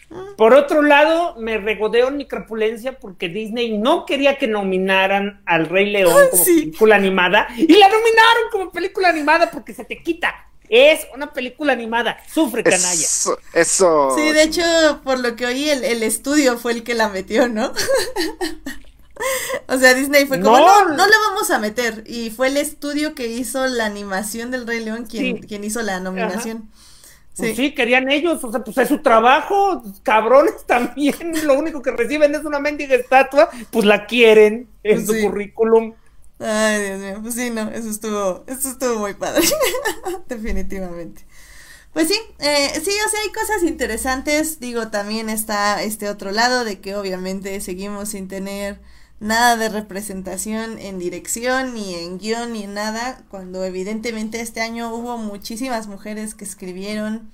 Mm. 0.09 0.37
Por 0.37 0.55
otro 0.55 0.83
lado, 0.83 1.35
me 1.37 1.59
regodeo 1.59 2.09
en 2.09 2.17
mi 2.17 2.29
crapulencia 2.29 2.99
porque 2.99 3.29
Disney 3.29 3.77
no 3.77 4.07
quería 4.07 4.39
que 4.39 4.47
nominaran 4.47 5.43
al 5.47 5.69
Rey 5.69 5.91
León 5.91 6.15
como 6.31 6.45
película 6.45 6.97
animada 6.97 7.49
y 7.57 7.73
la 7.75 7.89
nominaron 7.89 8.51
como 8.53 8.71
película 8.71 9.09
animada 9.09 9.51
porque 9.51 9.75
se 9.75 9.85
te 9.85 10.01
quita. 10.01 10.47
Es 10.69 11.07
una 11.15 11.33
película 11.33 11.73
animada. 11.73 12.19
Sufre, 12.33 12.63
canalla. 12.63 13.07
Eso. 13.53 14.15
Sí, 14.17 14.33
de 14.33 14.43
hecho, 14.43 14.63
por 15.05 15.19
lo 15.19 15.37
que 15.37 15.47
oí, 15.47 15.69
el, 15.69 15.85
el 15.85 16.03
estudio 16.03 16.59
fue 16.59 16.73
el 16.73 16.83
que 16.83 16.95
la 16.95 17.09
metió, 17.09 17.49
¿no? 17.49 17.73
o 19.69 19.79
sea, 19.79 19.95
Disney 19.95 20.27
fue 20.27 20.41
como, 20.41 20.59
no, 20.59 20.89
no, 20.91 21.07
la 21.07 21.17
vamos 21.29 21.51
a 21.51 21.59
meter. 21.59 22.05
Y 22.07 22.31
fue 22.31 22.49
el 22.49 22.57
estudio 22.57 23.15
que 23.15 23.29
hizo 23.29 23.67
la 23.67 23.87
animación 23.87 24.51
del 24.51 24.67
Rey 24.67 24.85
León 24.85 25.07
quien, 25.09 25.39
quien 25.39 25.65
hizo 25.65 25.83
la 25.83 26.01
nominación. 26.01 26.71
Pues 27.37 27.55
sí. 27.55 27.75
querían 27.75 28.11
ellos, 28.11 28.43
o 28.43 28.51
sea, 28.51 28.65
pues 28.65 28.79
es 28.79 28.89
su 28.89 29.03
trabajo, 29.03 29.83
cabrones 30.03 30.55
también, 30.67 31.35
lo 31.45 31.59
único 31.59 31.83
que 31.83 31.91
reciben 31.91 32.35
es 32.35 32.45
una 32.45 32.59
mendiga 32.61 32.95
estatua, 32.95 33.51
pues 33.71 33.85
la 33.85 34.07
quieren 34.07 34.69
en 34.83 35.07
su 35.07 35.15
currículum. 35.21 35.93
Ay, 36.39 36.83
Dios 36.83 37.01
mío, 37.01 37.19
pues 37.23 37.35
sí, 37.35 37.51
no, 37.51 37.71
eso 37.71 37.89
estuvo, 37.89 38.45
eso 38.47 38.71
estuvo 38.71 38.99
muy 38.99 39.15
padre, 39.15 39.43
definitivamente. 40.29 41.27
Pues 41.95 42.09
sí, 42.09 42.21
eh, 42.41 42.71
sí, 42.75 42.91
o 42.91 43.11
sea, 43.11 43.21
hay 43.23 43.33
cosas 43.33 43.63
interesantes, 43.63 44.61
digo, 44.61 44.89
también 44.89 45.31
está 45.31 45.83
este 45.83 46.11
otro 46.11 46.33
lado 46.33 46.65
de 46.65 46.81
que 46.81 46.95
obviamente 46.95 47.59
seguimos 47.63 48.11
sin 48.11 48.29
tener 48.29 48.81
nada 49.19 49.57
de 49.57 49.71
representación 49.71 50.79
en 50.79 50.99
dirección, 50.99 51.73
ni 51.75 51.95
en 51.95 52.19
guion, 52.19 52.53
ni 52.53 52.65
en 52.65 52.75
nada, 52.75 53.25
cuando 53.31 53.65
evidentemente 53.65 54.43
este 54.43 54.61
año 54.61 54.95
hubo 54.95 55.17
muchísimas 55.17 55.87
mujeres 55.87 56.35
que 56.35 56.45
escribieron 56.45 57.31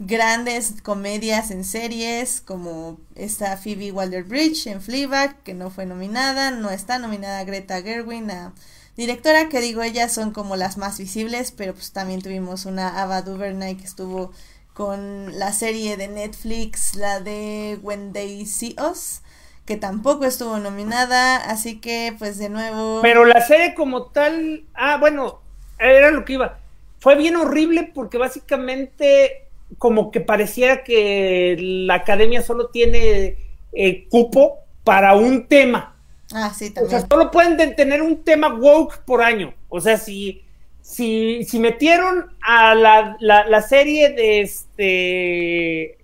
grandes 0.00 0.76
comedias 0.82 1.50
en 1.50 1.62
series, 1.62 2.40
como 2.40 2.98
esta 3.14 3.56
Phoebe 3.58 3.92
Waller-Bridge 3.92 4.66
en 4.66 4.80
Fleabag, 4.80 5.42
que 5.42 5.52
no 5.52 5.70
fue 5.70 5.84
nominada, 5.84 6.50
no 6.50 6.70
está 6.70 6.98
nominada 6.98 7.44
Greta 7.44 7.82
Gerwin, 7.82 8.28
la 8.28 8.52
directora, 8.96 9.50
que 9.50 9.60
digo, 9.60 9.82
ellas 9.82 10.12
son 10.12 10.32
como 10.32 10.56
las 10.56 10.78
más 10.78 10.98
visibles, 10.98 11.52
pero 11.52 11.74
pues 11.74 11.92
también 11.92 12.22
tuvimos 12.22 12.64
una 12.64 13.02
Ava 13.02 13.20
DuVernay 13.20 13.76
que 13.76 13.84
estuvo 13.84 14.32
con 14.72 15.38
la 15.38 15.52
serie 15.52 15.98
de 15.98 16.08
Netflix, 16.08 16.94
la 16.94 17.20
de 17.20 17.78
When 17.82 18.14
They 18.14 18.46
See 18.46 18.76
Us, 18.80 19.20
que 19.66 19.76
tampoco 19.76 20.24
estuvo 20.24 20.58
nominada, 20.58 21.36
así 21.36 21.78
que 21.78 22.14
pues 22.18 22.38
de 22.38 22.48
nuevo... 22.48 23.00
Pero 23.02 23.26
la 23.26 23.46
serie 23.46 23.74
como 23.74 24.04
tal, 24.06 24.64
ah, 24.72 24.96
bueno, 24.96 25.42
era 25.78 26.10
lo 26.10 26.24
que 26.24 26.32
iba. 26.32 26.58
Fue 27.00 27.16
bien 27.16 27.36
horrible 27.36 27.90
porque 27.94 28.16
básicamente 28.16 29.49
como 29.78 30.10
que 30.10 30.20
pareciera 30.20 30.84
que 30.84 31.56
la 31.58 31.94
academia 31.94 32.42
solo 32.42 32.68
tiene 32.68 33.36
eh, 33.72 34.08
cupo 34.08 34.58
para 34.84 35.14
un 35.14 35.46
tema. 35.46 35.96
Ah, 36.32 36.52
sí, 36.54 36.70
también. 36.70 36.86
O 36.94 36.98
sea, 36.98 37.08
solo 37.08 37.30
pueden 37.30 37.74
tener 37.76 38.02
un 38.02 38.22
tema 38.22 38.54
woke 38.54 38.98
por 39.04 39.22
año. 39.22 39.54
O 39.68 39.80
sea, 39.80 39.96
si, 39.96 40.42
si, 40.80 41.44
si 41.44 41.58
metieron 41.58 42.36
a 42.40 42.74
la, 42.74 43.16
la, 43.20 43.62
serie 43.62 44.10
de 44.10 44.40
este. 44.40 45.98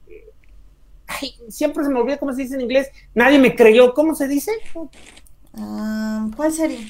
Ay, 1.07 1.35
siempre 1.49 1.85
se 1.85 1.91
me 1.91 2.01
olvida 2.01 2.19
cómo 2.19 2.33
se 2.33 2.43
dice 2.43 2.55
en 2.55 2.63
inglés. 2.63 2.91
Nadie 3.15 3.39
me 3.39 3.55
creyó. 3.55 3.95
¿Cómo 3.95 4.15
se 4.15 4.27
dice? 4.27 4.53
Ah, 5.55 6.29
¿Cuál 6.37 6.53
serie? 6.53 6.87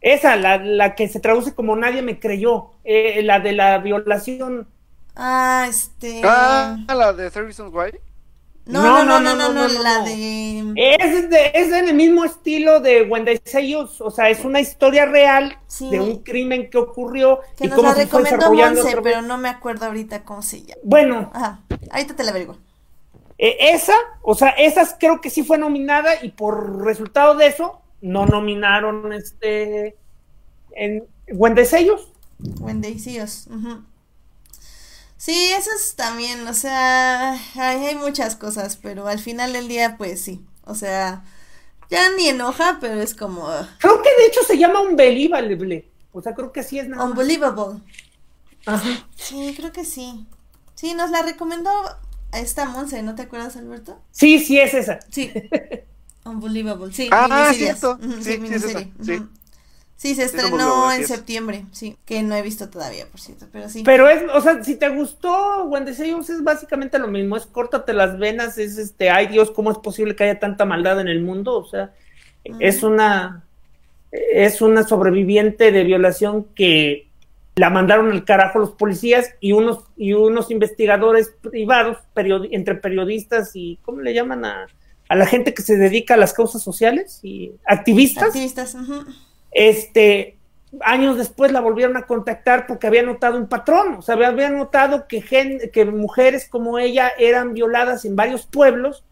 Esa, 0.00 0.36
la, 0.36 0.56
la, 0.58 0.94
que 0.94 1.08
se 1.08 1.20
traduce 1.20 1.54
como 1.54 1.76
Nadie 1.76 2.02
me 2.02 2.18
creyó. 2.18 2.70
Eh, 2.84 3.22
la 3.22 3.38
de 3.38 3.52
la 3.52 3.78
violación. 3.78 4.68
Ah, 5.22 5.66
este. 5.68 6.22
Ah, 6.24 6.78
la 6.88 7.12
de 7.12 7.30
Three 7.30 7.44
Reasons 7.44 7.74
Why. 7.74 7.92
No, 8.64 9.04
no, 9.04 9.20
no, 9.20 9.34
no, 9.34 9.52
no, 9.52 9.68
la 9.68 10.02
de. 10.02 10.72
Es, 10.76 11.28
de, 11.28 11.50
es 11.54 11.70
en 11.72 11.88
el 11.88 11.94
mismo 11.94 12.24
estilo 12.24 12.80
de 12.80 13.02
When 13.02 13.26
They 13.26 13.38
Say 13.44 13.74
o 13.74 14.10
sea, 14.10 14.30
es 14.30 14.44
una 14.46 14.60
historia 14.60 15.04
real 15.04 15.58
de 15.90 16.00
un 16.00 16.22
crimen 16.22 16.70
que 16.70 16.78
ocurrió. 16.78 17.40
Que 17.58 17.68
nos 17.68 17.82
la 17.82 17.92
recomendó 17.92 18.50
Monse, 18.50 18.96
pero 19.02 19.20
no 19.20 19.36
me 19.36 19.50
acuerdo 19.50 19.86
ahorita 19.86 20.24
cómo 20.24 20.40
se 20.40 20.62
llama. 20.62 20.80
Bueno. 20.84 21.30
Ajá, 21.34 21.60
ahorita 21.90 22.16
te 22.16 22.24
la 22.24 22.30
averiguo. 22.30 22.56
E, 23.36 23.74
esa, 23.74 23.94
o 24.22 24.34
sea, 24.34 24.50
esa 24.50 24.96
creo 24.98 25.20
que 25.20 25.28
sí 25.28 25.42
fue 25.42 25.58
nominada 25.58 26.24
y 26.24 26.30
por 26.30 26.82
resultado 26.82 27.34
de 27.34 27.46
eso 27.48 27.82
no 28.00 28.24
nominaron 28.24 29.12
este 29.12 29.96
en 30.72 31.04
When 31.28 31.54
They 31.54 31.66
Say 31.66 31.90
When 32.58 32.80
They 32.80 32.98
Sí, 35.20 35.52
eso 35.54 35.68
es 35.76 35.96
también, 35.96 36.48
o 36.48 36.54
sea, 36.54 37.38
hay, 37.54 37.94
muchas 37.94 38.36
cosas, 38.36 38.78
pero 38.78 39.06
al 39.06 39.18
final 39.18 39.52
del 39.52 39.68
día, 39.68 39.98
pues 39.98 40.22
sí, 40.22 40.40
o 40.64 40.74
sea, 40.74 41.24
ya 41.90 42.08
ni 42.16 42.28
enoja, 42.28 42.78
pero 42.80 43.02
es 43.02 43.14
como... 43.14 43.46
Creo 43.80 44.00
que 44.00 44.08
de 44.18 44.26
hecho 44.28 44.40
se 44.46 44.56
llama 44.56 44.80
Unbelievable, 44.80 45.90
o 46.12 46.22
sea, 46.22 46.34
creo 46.34 46.52
que 46.52 46.62
sí 46.62 46.78
es 46.78 46.88
nada 46.88 47.04
Unbelievable. 47.04 47.82
Ajá. 48.64 49.06
Sí, 49.14 49.52
creo 49.54 49.72
que 49.72 49.84
sí. 49.84 50.26
Sí, 50.74 50.94
nos 50.94 51.10
la 51.10 51.20
recomendó 51.20 51.70
esta 52.32 52.64
Monse, 52.64 53.02
¿no 53.02 53.14
te 53.14 53.20
acuerdas, 53.20 53.56
Alberto? 53.56 54.00
Sí, 54.12 54.38
sí 54.38 54.58
es 54.58 54.72
esa. 54.72 55.00
Sí. 55.10 55.30
Unbelievable, 56.24 56.94
sí. 56.94 57.10
Ah, 57.12 57.52
cierto. 57.54 57.98
sí, 58.22 58.40
sí, 58.48 58.58
sí. 59.02 59.22
Sí, 60.00 60.14
se 60.14 60.22
estrenó 60.22 60.90
en 60.90 61.06
septiembre, 61.06 61.66
sí, 61.72 61.94
que 62.06 62.22
no 62.22 62.34
he 62.34 62.40
visto 62.40 62.70
todavía, 62.70 63.06
por 63.06 63.20
cierto, 63.20 63.48
pero 63.52 63.68
sí. 63.68 63.82
Pero 63.84 64.08
es, 64.08 64.22
o 64.32 64.40
sea, 64.40 64.64
si 64.64 64.76
te 64.76 64.88
gustó 64.88 65.64
Wendy 65.64 65.90
es 65.90 66.42
básicamente 66.42 66.98
lo 66.98 67.08
mismo, 67.08 67.36
es 67.36 67.44
córtate 67.44 67.92
las 67.92 68.18
venas, 68.18 68.56
es 68.56 68.78
este, 68.78 69.10
ay 69.10 69.26
Dios, 69.26 69.50
¿cómo 69.50 69.70
es 69.70 69.76
posible 69.76 70.16
que 70.16 70.24
haya 70.24 70.38
tanta 70.38 70.64
maldad 70.64 71.02
en 71.02 71.08
el 71.08 71.20
mundo? 71.20 71.54
O 71.54 71.66
sea, 71.66 71.92
es 72.60 72.82
una, 72.82 73.44
es 74.10 74.62
una 74.62 74.84
sobreviviente 74.84 75.70
de 75.70 75.84
violación 75.84 76.46
que 76.54 77.06
la 77.56 77.68
mandaron 77.68 78.10
al 78.10 78.24
carajo 78.24 78.58
los 78.58 78.70
policías 78.70 79.34
y 79.38 79.52
unos, 79.52 79.84
y 79.98 80.14
unos 80.14 80.50
investigadores 80.50 81.30
privados, 81.42 81.98
entre 82.16 82.76
periodistas 82.76 83.50
y, 83.54 83.78
¿cómo 83.82 84.00
le 84.00 84.14
llaman 84.14 84.46
a, 84.46 84.66
a 85.10 85.14
la 85.14 85.26
gente 85.26 85.52
que 85.52 85.60
se 85.60 85.76
dedica 85.76 86.14
a 86.14 86.16
las 86.16 86.32
causas 86.32 86.62
sociales 86.62 87.20
y 87.22 87.52
activistas? 87.66 88.28
Activistas, 88.28 88.74
ajá 88.76 89.04
este, 89.50 90.36
años 90.82 91.16
después 91.16 91.52
la 91.52 91.60
volvieron 91.60 91.96
a 91.96 92.06
contactar 92.06 92.66
porque 92.66 92.86
había 92.86 93.02
notado 93.02 93.36
un 93.36 93.48
patrón, 93.48 93.94
o 93.94 94.02
sea, 94.02 94.14
había 94.14 94.50
notado 94.50 95.06
que, 95.08 95.70
que 95.72 95.84
mujeres 95.84 96.48
como 96.48 96.78
ella 96.78 97.12
eran 97.18 97.54
violadas 97.54 98.04
en 98.04 98.16
varios 98.16 98.46
pueblos 98.46 99.04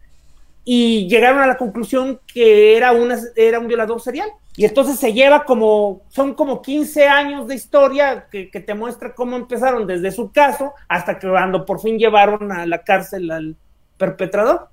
y 0.63 1.07
llegaron 1.07 1.39
a 1.39 1.47
la 1.47 1.57
conclusión 1.57 2.19
que 2.31 2.77
era, 2.77 2.91
una, 2.91 3.17
era 3.35 3.59
un 3.59 3.67
violador 3.67 4.01
serial. 4.01 4.29
Y 4.55 4.65
entonces 4.65 4.99
se 4.99 5.13
lleva 5.13 5.45
como, 5.45 6.01
son 6.09 6.33
como 6.33 6.61
15 6.61 7.07
años 7.07 7.47
de 7.47 7.55
historia 7.55 8.27
que, 8.29 8.51
que, 8.51 8.59
te 8.59 8.73
muestra 8.73 9.15
cómo 9.15 9.37
empezaron 9.37 9.87
desde 9.87 10.11
su 10.11 10.31
caso 10.31 10.73
hasta 10.89 11.17
que 11.17 11.29
cuando 11.29 11.65
por 11.65 11.79
fin 11.79 11.97
llevaron 11.97 12.51
a 12.51 12.65
la 12.65 12.83
cárcel 12.83 13.31
al, 13.31 13.55
perpetrador. 13.99 14.69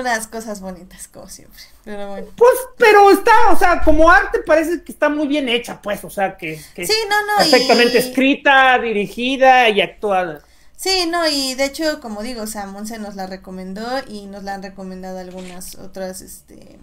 Unas 0.00 0.26
cosas 0.26 0.60
bonitas, 0.60 1.08
como 1.08 1.28
siempre. 1.28 1.60
Pero 1.84 2.08
bueno. 2.10 2.26
Pues, 2.36 2.52
pero 2.78 3.10
está, 3.10 3.32
o 3.50 3.56
sea, 3.58 3.80
como 3.82 4.10
arte 4.10 4.40
parece 4.40 4.82
que 4.82 4.92
está 4.92 5.08
muy 5.08 5.26
bien 5.26 5.48
hecha, 5.48 5.80
pues, 5.82 6.04
o 6.04 6.10
sea, 6.10 6.36
que, 6.36 6.60
que 6.74 6.86
Sí, 6.86 6.94
no, 7.08 7.20
no. 7.26 7.38
perfectamente 7.38 7.94
y- 7.94 7.98
escrita, 7.98 8.78
dirigida 8.78 9.68
y 9.70 9.80
actuada. 9.80 10.42
Sí, 10.76 11.06
no, 11.10 11.26
y 11.28 11.54
de 11.54 11.64
hecho, 11.64 12.00
como 12.00 12.22
digo, 12.22 12.42
o 12.42 12.46
sea, 12.46 12.66
Monse 12.66 12.98
nos 12.98 13.14
la 13.14 13.26
recomendó 13.26 13.86
y 14.08 14.26
nos 14.26 14.44
la 14.44 14.54
han 14.54 14.62
recomendado 14.62 15.18
algunas 15.18 15.74
otras, 15.76 16.20
este, 16.20 16.78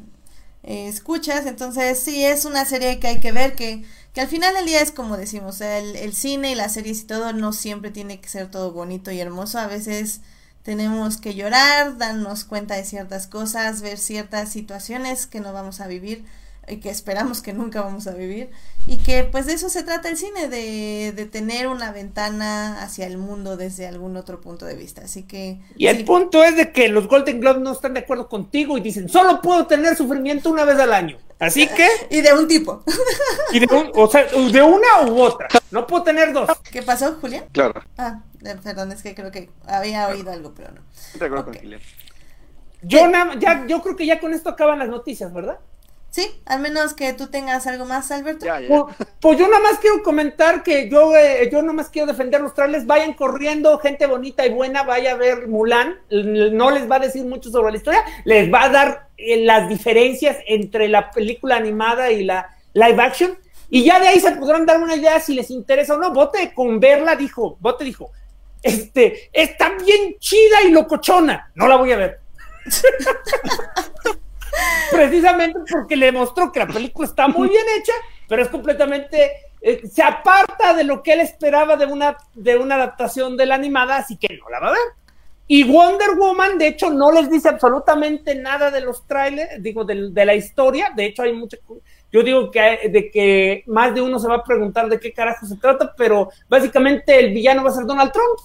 eh, 0.63 0.87
escuchas, 0.87 1.45
entonces 1.45 1.99
sí, 1.99 2.23
es 2.25 2.45
una 2.45 2.65
serie 2.65 2.99
que 2.99 3.07
hay 3.07 3.19
que 3.19 3.31
ver, 3.31 3.53
que, 3.55 3.83
que 4.13 4.21
al 4.21 4.27
final 4.27 4.53
del 4.55 4.65
día 4.65 4.81
es 4.81 4.91
como 4.91 5.17
decimos, 5.17 5.55
o 5.55 5.57
sea, 5.59 5.77
el, 5.77 5.95
el 5.95 6.13
cine 6.13 6.51
y 6.51 6.55
las 6.55 6.73
series 6.73 7.01
y 7.01 7.03
todo 7.05 7.33
no 7.33 7.53
siempre 7.53 7.91
tiene 7.91 8.19
que 8.19 8.29
ser 8.29 8.49
todo 8.49 8.71
bonito 8.71 9.11
y 9.11 9.19
hermoso, 9.19 9.59
a 9.59 9.67
veces 9.67 10.21
tenemos 10.63 11.17
que 11.17 11.35
llorar, 11.35 11.97
darnos 11.97 12.43
cuenta 12.45 12.75
de 12.75 12.85
ciertas 12.85 13.27
cosas, 13.27 13.81
ver 13.81 13.97
ciertas 13.97 14.49
situaciones 14.51 15.27
que 15.27 15.39
no 15.41 15.53
vamos 15.53 15.79
a 15.81 15.87
vivir 15.87 16.25
y 16.65 16.77
que 16.77 16.89
esperamos 16.89 17.41
que 17.41 17.51
nunca 17.51 17.81
vamos 17.81 18.07
a 18.07 18.13
vivir 18.13 18.49
y 18.87 18.97
que 18.99 19.25
pues 19.25 19.45
de 19.45 19.53
eso 19.53 19.67
se 19.67 19.83
trata 19.83 20.07
el 20.07 20.15
cine, 20.15 20.47
de, 20.47 21.11
de 21.13 21.25
tener 21.25 21.67
una 21.67 21.91
ventana 21.91 22.81
hacia 22.81 23.05
el 23.05 23.17
mundo 23.17 23.57
desde 23.57 23.85
algún 23.85 24.15
otro 24.15 24.39
punto 24.39 24.65
de 24.65 24.75
vista. 24.75 25.01
Así 25.03 25.23
que... 25.23 25.59
Y 25.75 25.87
el 25.87 25.97
sí. 25.97 26.03
punto 26.05 26.41
es 26.43 26.55
de 26.55 26.71
que 26.71 26.87
los 26.87 27.09
Golden 27.09 27.41
Globes 27.41 27.61
no 27.61 27.73
están 27.73 27.93
de 27.93 27.99
acuerdo 28.01 28.29
contigo 28.29 28.77
y 28.77 28.81
dicen, 28.81 29.09
solo 29.09 29.41
puedo 29.41 29.67
tener 29.67 29.97
sufrimiento 29.97 30.49
una 30.49 30.63
vez 30.63 30.79
al 30.79 30.93
año. 30.93 31.17
Así 31.39 31.67
que, 31.67 31.85
Y 32.09 32.21
de 32.21 32.31
un 32.33 32.47
tipo. 32.47 32.81
y 33.51 33.59
de, 33.59 33.65
un- 33.75 33.91
o 33.95 34.09
sea, 34.09 34.23
de 34.23 34.61
una 34.61 35.01
u 35.11 35.21
otra. 35.21 35.49
No 35.71 35.85
puedo 35.85 36.03
tener 36.03 36.31
dos. 36.31 36.49
¿Qué 36.71 36.81
pasó, 36.81 37.17
Julián? 37.19 37.43
Claro, 37.51 37.81
Ah, 37.97 38.21
eh, 38.32 38.32
perdón, 38.63 38.91
es 38.91 39.01
que 39.03 39.15
creo 39.15 39.31
que 39.31 39.49
había 39.65 40.07
oído 40.07 40.31
algo, 40.31 40.53
pero 40.55 40.71
no. 40.71 40.81
de 41.19 41.25
acuerdo 41.25 41.39
Ok. 41.39 41.45
con 41.45 41.53
Kilian. 41.61 41.81
Yo, 42.81 43.07
nada- 43.07 43.35
ya, 43.39 43.65
yo 43.67 43.81
creo 43.81 43.95
que 43.95 44.05
ya 44.05 44.19
con 44.19 44.33
esto 44.33 44.49
acaban 44.49 44.79
las 44.79 44.89
noticias, 44.89 45.33
¿verdad? 45.33 45.57
Sí, 46.09 46.29
al 46.45 46.59
menos 46.59 46.93
que 46.93 47.11
tú 47.13 47.27
tengas 47.27 47.65
algo 47.65 47.85
más, 47.85 48.11
Alberto. 48.11 48.45
Ya, 48.45 48.59
ya. 48.59 48.67
Pues, 48.67 48.95
pues 49.19 49.39
yo 49.39 49.47
nada 49.47 49.63
más 49.63 49.79
quiero 49.79 50.03
comentar 50.03 50.61
que 50.61 50.87
yo, 50.87 51.15
eh, 51.17 51.49
yo 51.51 51.61
nada 51.61 51.73
más 51.73 51.89
quiero 51.89 52.05
defender 52.05 52.39
los 52.39 52.53
trailers. 52.53 52.85
Vayan 52.85 53.13
corriendo, 53.15 53.79
gente 53.79 54.05
bonita 54.05 54.45
y 54.45 54.53
buena, 54.53 54.83
vaya 54.83 55.13
a 55.13 55.15
ver 55.15 55.47
Mulan. 55.47 55.95
No 56.11 56.69
les 56.69 56.91
va 56.91 56.97
a 56.97 56.99
decir 56.99 57.25
mucho 57.25 57.49
sobre 57.49 57.71
la 57.71 57.77
historia, 57.77 58.03
les 58.25 58.53
va 58.53 58.65
a 58.65 58.69
dar 58.69 59.07
eh, 59.17 59.43
las 59.43 59.67
diferencias 59.69 60.37
entre 60.45 60.87
la 60.87 61.09
película 61.09 61.55
animada 61.55 62.11
y 62.11 62.23
la 62.25 62.55
live 62.73 63.01
action. 63.01 63.35
Y 63.71 63.83
ya 63.83 63.99
de 63.99 64.09
ahí 64.09 64.19
se 64.19 64.33
podrán 64.33 64.67
dar 64.67 64.79
una 64.83 64.95
idea 64.95 65.19
si 65.19 65.33
les 65.33 65.49
interesa 65.49 65.95
o 65.95 65.97
no. 65.97 66.13
Bote 66.13 66.53
con 66.53 66.79
verla 66.79 67.15
dijo, 67.15 67.57
Bote 67.59 67.85
dijo, 67.85 68.11
este, 68.63 69.29
está 69.31 69.71
bien 69.77 70.17
chida 70.19 70.63
y 70.65 70.71
locochona. 70.71 71.51
No 71.55 71.67
la 71.67 71.75
voy 71.75 71.91
a 71.91 71.97
ver. 71.97 72.19
Precisamente 74.91 75.59
porque 75.69 75.95
le 75.95 76.11
mostró 76.11 76.51
que 76.51 76.59
la 76.59 76.67
película 76.67 77.07
está 77.07 77.27
muy 77.27 77.49
bien 77.49 77.65
hecha, 77.77 77.93
pero 78.27 78.43
es 78.43 78.49
completamente 78.49 79.31
eh, 79.65 79.81
se 79.87 80.03
aparta 80.03 80.73
de 80.73 80.83
lo 80.83 81.01
que 81.01 81.13
él 81.13 81.21
esperaba 81.21 81.77
de 81.77 81.85
una 81.85 82.17
de 82.33 82.57
una 82.57 82.75
adaptación 82.75 83.37
de 83.37 83.45
la 83.45 83.55
animada, 83.55 83.95
así 83.95 84.17
que 84.17 84.37
no 84.37 84.49
la 84.49 84.59
va 84.59 84.67
a 84.67 84.71
ver. 84.71 84.79
Y 85.47 85.63
Wonder 85.63 86.11
Woman, 86.17 86.57
de 86.57 86.67
hecho, 86.67 86.89
no 86.89 87.11
les 87.11 87.29
dice 87.29 87.49
absolutamente 87.49 88.35
nada 88.35 88.71
de 88.71 88.81
los 88.81 89.05
trailers, 89.07 89.61
digo, 89.61 89.83
de, 89.83 90.09
de 90.11 90.25
la 90.25 90.35
historia. 90.35 90.91
De 90.95 91.05
hecho, 91.05 91.23
hay 91.23 91.33
mucha. 91.33 91.57
Yo 92.11 92.23
digo 92.23 92.51
que, 92.51 92.89
de 92.89 93.09
que 93.09 93.63
más 93.67 93.93
de 93.93 94.01
uno 94.01 94.19
se 94.19 94.27
va 94.27 94.35
a 94.35 94.43
preguntar 94.43 94.89
de 94.89 94.99
qué 94.99 95.11
carajo 95.13 95.45
se 95.45 95.57
trata, 95.57 95.93
pero 95.97 96.29
básicamente 96.47 97.19
el 97.19 97.33
villano 97.33 97.63
va 97.63 97.69
a 97.69 97.73
ser 97.73 97.85
Donald 97.85 98.11
Trump, 98.11 98.39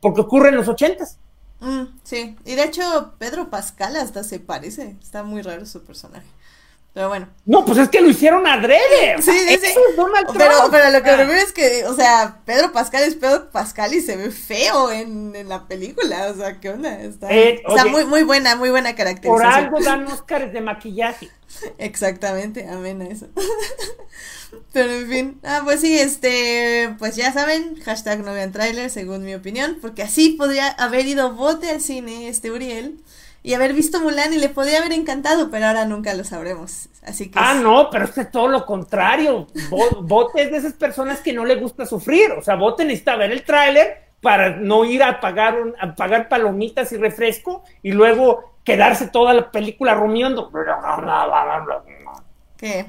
porque 0.00 0.20
ocurre 0.20 0.48
en 0.50 0.56
los 0.56 0.68
ochentas. 0.68 1.18
Mm, 1.60 1.84
sí, 2.04 2.36
y 2.44 2.54
de 2.54 2.64
hecho 2.64 3.14
Pedro 3.18 3.50
Pascal 3.50 3.96
hasta 3.96 4.22
se 4.22 4.38
parece, 4.38 4.96
está 5.02 5.22
muy 5.22 5.42
raro 5.42 5.66
su 5.66 5.82
personaje. 5.82 6.26
Pero 6.94 7.08
bueno. 7.08 7.28
No, 7.44 7.64
pues 7.64 7.78
es 7.78 7.88
que 7.90 8.00
lo 8.00 8.08
hicieron 8.08 8.46
adrede. 8.46 9.16
Sí, 9.22 9.30
sí, 9.30 9.38
sí. 9.48 9.54
eso 9.54 9.80
es 9.90 9.96
Donald 9.96 10.26
Trump. 10.26 10.38
Pero, 10.38 10.54
pero 10.70 10.90
lo 10.90 11.02
que 11.04 11.10
me 11.10 11.16
refiero 11.16 11.40
es 11.40 11.52
que, 11.52 11.84
o 11.86 11.94
sea, 11.94 12.40
Pedro 12.44 12.72
Pascal 12.72 13.04
es 13.04 13.14
Pedro 13.14 13.50
Pascal 13.50 13.94
y 13.94 14.00
se 14.00 14.16
ve 14.16 14.30
feo 14.32 14.90
en, 14.90 15.36
en 15.36 15.48
la 15.48 15.68
película. 15.68 16.28
O 16.32 16.36
sea, 16.36 16.58
¿qué 16.58 16.70
onda? 16.70 17.00
Está, 17.00 17.30
Eh, 17.30 17.62
está 17.66 17.82
oye, 17.82 17.90
muy, 17.92 18.04
muy 18.04 18.22
buena, 18.24 18.56
muy 18.56 18.70
buena 18.70 18.90
Por 18.90 18.96
caracterización. 18.96 19.52
algo 19.52 19.80
dan 19.80 20.06
Óscares 20.08 20.52
de 20.52 20.60
maquillaje. 20.60 21.28
Exactamente, 21.78 22.68
amén 22.68 23.00
a 23.02 23.06
eso. 23.06 23.28
Pero 24.72 24.90
en 24.90 25.08
fin, 25.08 25.40
ah, 25.44 25.60
pues 25.64 25.80
sí, 25.80 25.98
este, 25.98 26.94
pues 26.98 27.16
ya 27.16 27.32
saben, 27.32 27.80
hashtag 27.82 28.20
no 28.24 28.32
vean 28.32 28.50
trailer, 28.52 28.90
según 28.90 29.24
mi 29.24 29.34
opinión, 29.34 29.78
porque 29.80 30.02
así 30.02 30.30
podría 30.30 30.68
haber 30.68 31.06
ido 31.06 31.32
bote 31.34 31.70
al 31.70 31.80
cine, 31.80 32.28
este 32.28 32.50
Uriel, 32.50 32.98
y 33.42 33.54
haber 33.54 33.72
visto 33.72 34.00
Mulan 34.00 34.32
y 34.32 34.38
le 34.38 34.48
podría 34.48 34.78
haber 34.78 34.92
encantado, 34.92 35.50
pero 35.50 35.66
ahora 35.66 35.84
nunca 35.84 36.12
lo 36.14 36.24
sabremos. 36.24 36.88
Así 37.04 37.30
que 37.30 37.38
Ah, 37.40 37.54
es- 37.56 37.62
no, 37.62 37.88
pero 37.90 38.04
es 38.04 38.30
todo 38.30 38.48
lo 38.48 38.66
contrario. 38.66 39.46
Bo- 39.70 40.02
Bote 40.02 40.42
es 40.42 40.50
de 40.50 40.58
esas 40.58 40.72
personas 40.74 41.20
que 41.20 41.32
no 41.32 41.44
le 41.44 41.54
gusta 41.56 41.86
sufrir. 41.86 42.32
O 42.32 42.42
sea, 42.42 42.56
Bote 42.56 42.84
necesita 42.84 43.16
ver 43.16 43.30
el 43.30 43.44
tráiler 43.44 44.08
para 44.20 44.50
no 44.56 44.84
ir 44.84 45.02
a 45.02 45.20
pagar, 45.20 45.60
un- 45.60 45.74
a 45.80 45.94
pagar 45.94 46.28
palomitas 46.28 46.90
y 46.92 46.96
refresco 46.96 47.62
y 47.82 47.92
luego 47.92 48.54
quedarse 48.64 49.06
toda 49.08 49.32
la 49.32 49.50
película 49.50 49.94
rumiando. 49.94 50.50
¿Qué? 52.56 52.86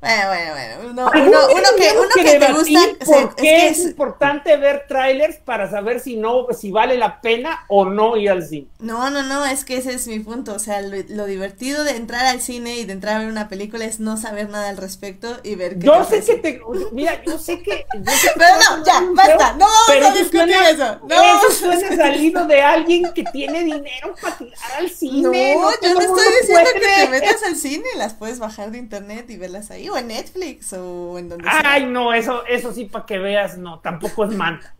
Bueno, 0.00 0.28
bueno, 0.28 0.52
bueno. 0.54 0.90
Uno, 0.90 1.10
uno, 1.10 1.48
día 1.48 1.56
uno 1.56 1.68
que, 1.76 1.98
uno 1.98 2.08
que 2.14 2.38
te 2.38 2.52
gusta. 2.52 2.80
¿Por 3.04 3.16
es 3.18 3.34
qué 3.34 3.42
que 3.42 3.66
es, 3.68 3.78
es- 3.80 3.84
importante 3.86 4.56
ver 4.56 4.84
trailers 4.86 5.38
para 5.38 5.68
saber 5.68 5.98
si 5.98 6.16
no, 6.16 6.46
si 6.56 6.70
vale 6.70 6.96
la 6.96 7.20
pena 7.20 7.64
o 7.68 7.84
no 7.84 8.16
ir 8.16 8.30
al 8.30 8.46
cine? 8.46 8.68
No, 8.78 9.10
no, 9.10 9.24
no, 9.24 9.44
es 9.44 9.64
que 9.64 9.76
ese 9.76 9.92
es 9.94 10.06
mi 10.06 10.20
punto. 10.20 10.54
O 10.54 10.60
sea, 10.60 10.82
lo, 10.82 10.96
lo 11.08 11.26
divertido 11.26 11.82
de 11.82 11.96
entrar 11.96 12.26
al 12.26 12.40
cine 12.40 12.76
y 12.76 12.84
de 12.84 12.92
entrar 12.92 13.16
a 13.16 13.18
ver 13.20 13.28
una 13.28 13.48
película 13.48 13.84
es 13.86 13.98
no 13.98 14.16
saber 14.16 14.48
nada 14.50 14.68
al 14.68 14.76
respecto 14.76 15.36
y 15.42 15.56
ver 15.56 15.80
qué 15.80 15.86
Yo 15.86 16.04
sé 16.04 16.22
que 16.24 16.34
te. 16.36 16.60
Mira, 16.92 17.20
yo 17.24 17.36
sé 17.36 17.60
que. 17.60 17.84
yo 17.94 18.12
sé 18.12 18.28
que 18.28 18.34
Pero 18.38 18.54
no, 18.78 18.84
ya, 18.84 19.02
basta, 19.14 19.52
no 19.54 19.66
vamos 19.88 20.10
a 20.10 20.14
discutir 20.14 20.54
suena- 20.54 20.70
eso, 20.70 21.00
no 21.08 21.22
eso 21.22 21.50
suena 21.50 21.96
salido 21.96 22.46
de 22.46 22.62
alguien 22.62 23.12
que 23.12 23.24
tiene 23.24 23.64
dinero 23.64 24.14
para 24.22 24.36
ir 24.40 24.52
al 24.76 24.88
cine. 24.90 25.56
No, 25.56 25.60
todo 25.70 25.72
yo 25.82 25.94
no 25.94 26.00
estoy 26.02 26.24
diciendo 26.40 26.70
puede. 26.72 26.80
que 26.80 27.04
te 27.04 27.08
metas 27.08 27.42
al 27.42 27.56
cine, 27.56 27.84
las 27.96 28.14
puedes 28.14 28.38
bajar 28.38 28.70
de 28.70 28.78
internet 28.78 29.28
y 29.30 29.36
verlas 29.36 29.72
ahí, 29.72 29.87
o 29.90 29.96
en 29.98 30.08
Netflix, 30.08 30.72
o 30.72 31.18
en 31.18 31.28
donde 31.28 31.44
sea. 31.44 31.62
Ay, 31.64 31.86
no, 31.86 32.12
eso, 32.14 32.44
eso 32.46 32.72
sí, 32.72 32.84
para 32.86 33.06
que 33.06 33.18
veas, 33.18 33.58
no, 33.58 33.80
tampoco 33.80 34.24
es 34.24 34.34
manta. 34.34 34.74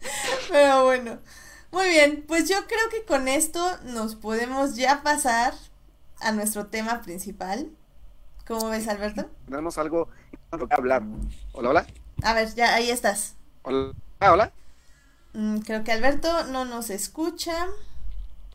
Pero 0.50 0.84
bueno, 0.84 1.18
muy 1.70 1.88
bien, 1.88 2.24
pues 2.26 2.48
yo 2.48 2.56
creo 2.66 2.88
que 2.90 3.04
con 3.04 3.28
esto 3.28 3.60
nos 3.84 4.14
podemos 4.14 4.76
ya 4.76 5.02
pasar 5.02 5.54
a 6.20 6.32
nuestro 6.32 6.66
tema 6.66 7.02
principal. 7.02 7.68
¿Cómo 8.46 8.70
ves, 8.70 8.88
Alberto? 8.88 9.28
Tenemos 9.44 9.76
algo 9.78 10.08
que 10.50 10.74
hablar. 10.74 11.02
Hola, 11.52 11.70
hola. 11.70 11.86
A 12.22 12.32
ver, 12.32 12.54
ya 12.54 12.74
ahí 12.74 12.90
estás. 12.90 13.34
Hola, 13.62 13.92
hola. 14.20 14.52
Mm, 15.34 15.58
creo 15.58 15.84
que 15.84 15.92
Alberto 15.92 16.44
no 16.44 16.64
nos 16.64 16.88
escucha. 16.90 17.66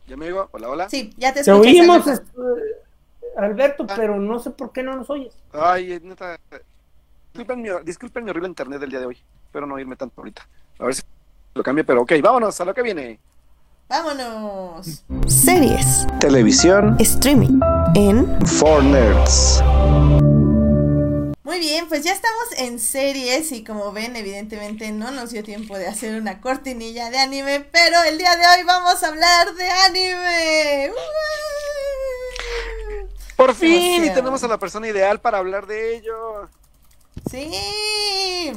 ¿Ya 0.08 0.16
me 0.16 0.26
digo? 0.26 0.48
Hola, 0.52 0.68
hola. 0.68 0.90
Sí, 0.90 1.14
ya 1.16 1.32
te 1.32 1.42
Te 1.44 1.50
escuchas. 1.50 1.72
oímos, 1.72 2.04
Alberto. 3.36 3.82
Alberto, 3.84 3.86
pero 3.96 4.18
no 4.18 4.38
sé 4.38 4.50
por 4.50 4.72
qué 4.72 4.82
no 4.82 4.96
nos 4.96 5.10
oyes. 5.10 5.34
Ay, 5.52 6.00
neta. 6.02 6.38
Disculpen 7.32 7.62
mi, 7.62 7.68
disculpen 7.84 8.24
mi 8.24 8.30
horrible 8.30 8.48
internet 8.48 8.80
del 8.80 8.90
día 8.90 9.00
de 9.00 9.06
hoy. 9.06 9.18
Espero 9.46 9.66
no 9.66 9.78
irme 9.78 9.96
tanto 9.96 10.20
ahorita. 10.20 10.46
A 10.78 10.84
ver 10.84 10.94
si 10.94 11.02
lo 11.54 11.62
cambio, 11.62 11.84
pero 11.84 12.02
ok, 12.02 12.12
vámonos 12.22 12.60
a 12.60 12.64
lo 12.64 12.74
que 12.74 12.82
viene. 12.82 13.18
Vámonos. 13.88 15.04
Series, 15.26 16.06
Televisión 16.18 16.96
streaming 17.00 17.60
en 17.94 18.46
for 18.46 18.82
Nerds. 18.82 19.62
Muy 21.44 21.58
bien, 21.58 21.88
pues 21.88 22.02
ya 22.02 22.12
estamos 22.12 22.44
en 22.56 22.78
series 22.78 23.52
y 23.52 23.62
como 23.62 23.92
ven, 23.92 24.16
evidentemente 24.16 24.90
no 24.90 25.10
nos 25.10 25.30
dio 25.30 25.44
tiempo 25.44 25.76
de 25.76 25.86
hacer 25.86 26.20
una 26.20 26.40
cortinilla 26.40 27.10
de 27.10 27.18
anime, 27.18 27.60
pero 27.70 28.02
el 28.08 28.16
día 28.16 28.34
de 28.36 28.46
hoy 28.46 28.64
vamos 28.66 29.02
a 29.02 29.08
hablar 29.08 29.54
de 29.54 29.68
anime. 29.70 30.92
Por 33.36 33.54
fin, 33.54 34.04
y 34.04 34.10
tenemos 34.10 34.44
a 34.44 34.48
la 34.48 34.58
persona 34.58 34.88
ideal 34.88 35.20
para 35.20 35.38
hablar 35.38 35.66
de 35.66 35.96
ello. 35.96 36.48
Sí. 37.30 38.52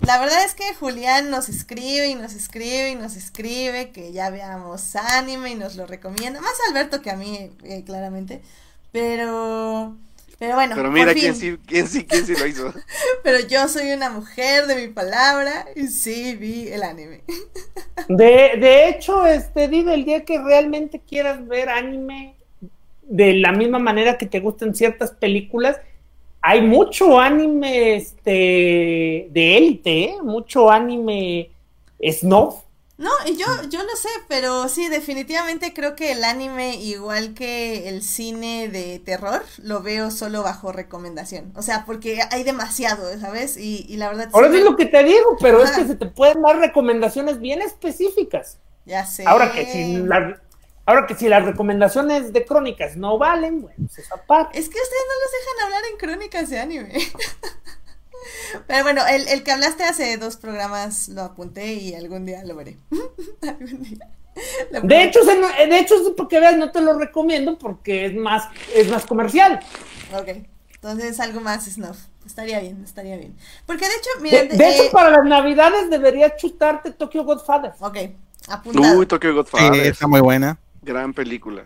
La 0.00 0.18
verdad 0.18 0.44
es 0.44 0.54
que 0.54 0.74
Julián 0.74 1.30
nos 1.30 1.48
escribe 1.48 2.08
y 2.08 2.14
nos 2.14 2.32
escribe 2.32 2.90
y 2.90 2.94
nos 2.94 3.16
escribe 3.16 3.90
que 3.90 4.12
ya 4.12 4.30
veamos 4.30 4.96
anime 4.96 5.50
y 5.50 5.54
nos 5.54 5.76
lo 5.76 5.86
recomienda. 5.86 6.40
Más 6.40 6.54
Alberto 6.68 7.02
que 7.02 7.10
a 7.10 7.16
mí, 7.16 7.50
eh, 7.64 7.84
claramente. 7.84 8.40
Pero... 8.92 9.96
Pero 10.38 10.54
bueno, 10.54 10.74
Pero 10.74 10.90
mira 10.90 11.12
por 11.12 11.20
quién 11.20 11.36
sí, 11.36 11.58
quién 11.66 11.86
sí, 11.86 12.06
quién 12.06 12.24
sí 12.24 12.34
lo 12.34 12.46
hizo. 12.46 12.72
Pero 13.22 13.46
yo 13.46 13.68
soy 13.68 13.92
una 13.92 14.08
mujer 14.08 14.66
de 14.66 14.76
mi 14.76 14.88
palabra 14.88 15.66
y 15.76 15.88
sí 15.88 16.34
vi 16.34 16.68
el 16.68 16.82
anime. 16.82 17.24
De, 18.08 18.56
de 18.58 18.88
hecho, 18.88 19.26
este, 19.26 19.68
digo, 19.68 19.90
el 19.90 20.06
día 20.06 20.24
que 20.24 20.40
realmente 20.40 20.98
quieras 20.98 21.46
ver 21.46 21.68
anime 21.68 22.39
de 23.10 23.34
la 23.34 23.52
misma 23.52 23.78
manera 23.80 24.18
que 24.18 24.26
te 24.26 24.40
gustan 24.40 24.74
ciertas 24.74 25.12
películas, 25.12 25.78
hay 26.42 26.62
mucho 26.62 27.20
anime 27.20 27.96
este, 27.96 29.28
de 29.30 29.56
élite, 29.58 30.04
¿eh? 30.04 30.16
mucho 30.22 30.70
anime 30.70 31.50
snob, 32.02 32.54
No, 32.98 33.10
y 33.26 33.34
yo, 33.38 33.46
yo 33.70 33.82
lo 33.82 33.96
sé, 33.96 34.10
pero 34.28 34.68
sí, 34.68 34.88
definitivamente 34.88 35.72
creo 35.72 35.96
que 35.96 36.12
el 36.12 36.22
anime, 36.22 36.76
igual 36.76 37.32
que 37.32 37.88
el 37.88 38.02
cine 38.02 38.68
de 38.68 38.98
terror, 38.98 39.42
lo 39.62 39.80
veo 39.82 40.10
solo 40.10 40.42
bajo 40.42 40.70
recomendación. 40.70 41.50
O 41.56 41.62
sea, 41.62 41.86
porque 41.86 42.20
hay 42.30 42.42
demasiado, 42.42 43.18
¿sabes? 43.18 43.56
Y, 43.56 43.86
y 43.88 43.96
la 43.96 44.08
verdad... 44.08 44.28
Ahora 44.34 44.50
sí 44.50 44.56
es 44.58 44.64
me- 44.64 44.70
lo 44.70 44.76
que 44.76 44.86
te 44.86 45.02
digo, 45.02 45.36
pero 45.40 45.62
es 45.62 45.70
que 45.72 45.86
se 45.86 45.96
te 45.96 46.06
pueden 46.06 46.42
dar 46.42 46.58
recomendaciones 46.58 47.40
bien 47.40 47.62
específicas. 47.62 48.58
Ya 48.84 49.06
sé. 49.06 49.24
Ahora 49.26 49.52
que 49.52 49.66
si 49.66 49.84
la- 49.84 50.40
ahora 50.90 51.06
que 51.06 51.14
si 51.14 51.28
las 51.28 51.44
recomendaciones 51.44 52.32
de 52.32 52.44
crónicas 52.44 52.96
no 52.96 53.16
valen, 53.18 53.62
bueno, 53.62 53.76
pues 53.86 53.98
esa 53.98 54.16
parte. 54.16 54.58
Es 54.58 54.68
que 54.68 54.76
ustedes 54.78 55.02
no 55.08 55.14
los 55.22 55.32
dejan 55.32 55.64
hablar 55.66 55.82
en 55.90 55.98
crónicas 55.98 56.50
de 56.50 56.58
anime. 56.60 56.92
Pero 58.66 58.82
bueno, 58.82 59.02
el, 59.08 59.26
el 59.28 59.42
que 59.42 59.52
hablaste 59.52 59.84
hace 59.84 60.16
dos 60.18 60.36
programas 60.36 61.08
lo 61.08 61.22
apunté 61.22 61.72
y 61.74 61.94
algún 61.94 62.26
día 62.26 62.44
lo 62.44 62.54
veré. 62.56 62.76
algún 63.42 63.82
día. 63.82 64.08
Lo 64.70 64.80
De 64.82 65.02
hecho, 65.04 65.20
se 65.24 65.36
de 65.66 65.78
hecho, 65.78 65.94
es 65.96 66.10
porque 66.16 66.38
veas, 66.40 66.56
no 66.56 66.70
te 66.70 66.80
lo 66.80 66.98
recomiendo 66.98 67.58
porque 67.58 68.06
es 68.06 68.14
más, 68.14 68.44
es 68.74 68.88
más 68.88 69.06
comercial. 69.06 69.60
Ok, 70.14 70.28
entonces 70.74 71.18
algo 71.20 71.40
más 71.40 71.64
snuff. 71.64 71.98
Estaría 72.24 72.60
bien, 72.60 72.82
estaría 72.84 73.16
bien. 73.16 73.36
Porque 73.66 73.86
de 73.86 73.92
hecho, 73.94 74.10
De, 74.16 74.20
miren. 74.22 74.48
de 74.58 74.68
hecho, 74.68 74.84
eh, 74.84 74.90
para 74.92 75.10
las 75.10 75.24
navidades 75.24 75.90
deberías 75.90 76.36
chutarte 76.36 76.92
Tokyo 76.92 77.24
Godfather. 77.24 77.72
Ok, 77.80 77.96
apuntado. 78.48 78.98
Uy, 78.98 79.06
Tokyo 79.06 79.30
Sí, 79.30 79.34
Godfather. 79.36 79.86
está 79.86 80.06
muy 80.06 80.20
buena. 80.20 80.58
Gran 80.82 81.12
película. 81.14 81.64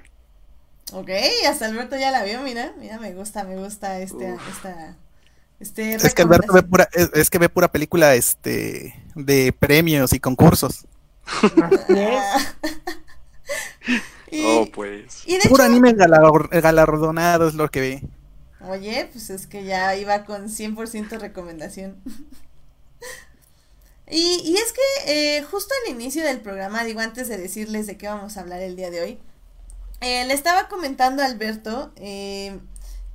Ok, 0.92 1.10
hasta 1.48 1.66
Alberto 1.66 1.96
ya 1.96 2.10
la 2.10 2.24
vio, 2.24 2.42
mira. 2.42 2.72
Mira, 2.78 2.98
me 2.98 3.12
gusta, 3.14 3.44
me 3.44 3.56
gusta 3.56 4.00
este, 4.00 4.32
Uf. 4.34 4.48
esta. 4.48 4.96
Este 5.60 5.94
Es 5.94 6.14
que 6.14 6.22
Alberto 6.22 6.52
ve 6.52 6.62
pura, 6.62 6.88
es, 6.92 7.10
es 7.14 7.30
que 7.30 7.38
ve 7.38 7.48
pura 7.48 7.68
película 7.70 8.14
este 8.14 8.94
de 9.14 9.52
premios 9.52 10.12
y 10.12 10.20
concursos. 10.20 10.84
Y, 14.30 14.42
Oh, 14.44 14.66
pues. 14.72 15.22
y 15.26 15.34
de 15.38 15.48
Puro 15.48 15.62
hecho, 15.62 15.70
anime 15.72 15.92
galar- 15.92 16.48
galardonado 16.60 17.46
es 17.48 17.54
lo 17.54 17.70
que 17.70 17.80
ve. 17.80 18.02
Oye, 18.68 19.08
pues 19.12 19.30
es 19.30 19.46
que 19.46 19.62
ya 19.64 19.94
iba 19.94 20.24
con 20.24 20.48
100% 20.48 21.18
recomendación. 21.20 21.96
y, 24.10 24.40
y 24.44 24.56
es 24.56 24.72
que 24.72 25.36
eh, 25.38 25.42
justo 25.42 25.72
al 25.84 25.92
inicio 25.92 26.24
del 26.24 26.40
programa, 26.40 26.84
digo 26.84 27.00
antes 27.00 27.28
de 27.28 27.38
decirles 27.38 27.86
de 27.86 27.96
qué 27.96 28.08
vamos 28.08 28.36
a 28.36 28.40
hablar 28.40 28.60
el 28.60 28.76
día 28.76 28.90
de 28.90 29.00
hoy, 29.00 29.18
eh, 30.00 30.24
le 30.26 30.34
estaba 30.34 30.68
comentando 30.68 31.22
a 31.22 31.26
Alberto 31.26 31.92
eh, 31.96 32.58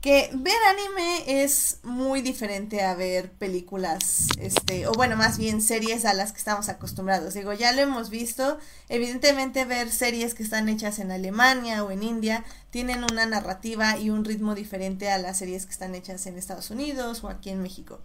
que 0.01 0.29
ver 0.33 0.55
anime 0.69 1.43
es 1.43 1.79
muy 1.83 2.21
diferente 2.21 2.81
a 2.81 2.95
ver 2.95 3.31
películas, 3.31 4.27
este, 4.39 4.87
o 4.87 4.93
bueno, 4.93 5.17
más 5.17 5.37
bien 5.37 5.61
series 5.61 6.05
a 6.05 6.13
las 6.13 6.31
que 6.31 6.37
estamos 6.37 6.69
acostumbrados. 6.69 7.33
Digo, 7.33 7.51
ya 7.51 7.73
lo 7.73 7.81
hemos 7.81 8.09
visto, 8.09 8.57
evidentemente 8.87 9.65
ver 9.65 9.91
series 9.91 10.33
que 10.33 10.43
están 10.43 10.69
hechas 10.69 10.99
en 10.99 11.11
Alemania 11.11 11.83
o 11.83 11.91
en 11.91 12.03
India 12.03 12.45
tienen 12.69 13.03
una 13.03 13.25
narrativa 13.25 13.97
y 13.97 14.09
un 14.09 14.23
ritmo 14.23 14.55
diferente 14.55 15.11
a 15.11 15.17
las 15.17 15.37
series 15.37 15.65
que 15.65 15.73
están 15.73 15.93
hechas 15.95 16.25
en 16.27 16.37
Estados 16.37 16.71
Unidos 16.71 17.23
o 17.23 17.27
aquí 17.27 17.49
en 17.49 17.61
México. 17.61 17.99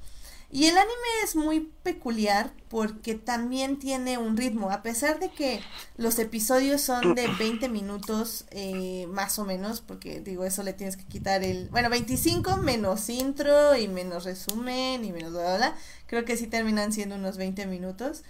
Y 0.55 0.67
el 0.67 0.79
anime 0.79 0.95
es 1.25 1.35
muy 1.35 1.73
peculiar 1.83 2.53
porque 2.69 3.17
también 3.17 3.77
tiene 3.81 4.19
un 4.19 4.37
ritmo, 4.37 4.71
a 4.71 4.85
pesar 4.85 5.19
de 5.19 5.33
que 5.33 5.61
los 5.97 6.17
episodios 6.21 6.81
son 6.81 7.17
de 7.17 7.27
20 7.41 7.69
minutos 7.69 8.45
eh, 8.53 9.09
más 9.09 9.37
o 9.41 9.45
menos, 9.45 9.81
porque 9.81 10.21
digo, 10.21 10.45
eso 10.45 10.63
le 10.63 10.73
tienes 10.73 10.97
que 10.97 11.03
quitar 11.07 11.43
el, 11.43 11.71
bueno, 11.71 11.91
25 11.91 12.59
menos 12.59 13.09
intro 13.09 13.77
y 13.77 13.89
menos 13.89 14.23
resumen 14.23 15.05
y 15.05 15.11
menos 15.11 15.33
bla, 15.33 15.43
bla, 15.43 15.57
bla. 15.57 15.77
creo 16.07 16.25
que 16.25 16.37
sí 16.37 16.47
terminan 16.47 16.93
siendo 16.93 17.17
unos 17.17 17.37
20 17.37 17.67
minutos. 17.67 18.23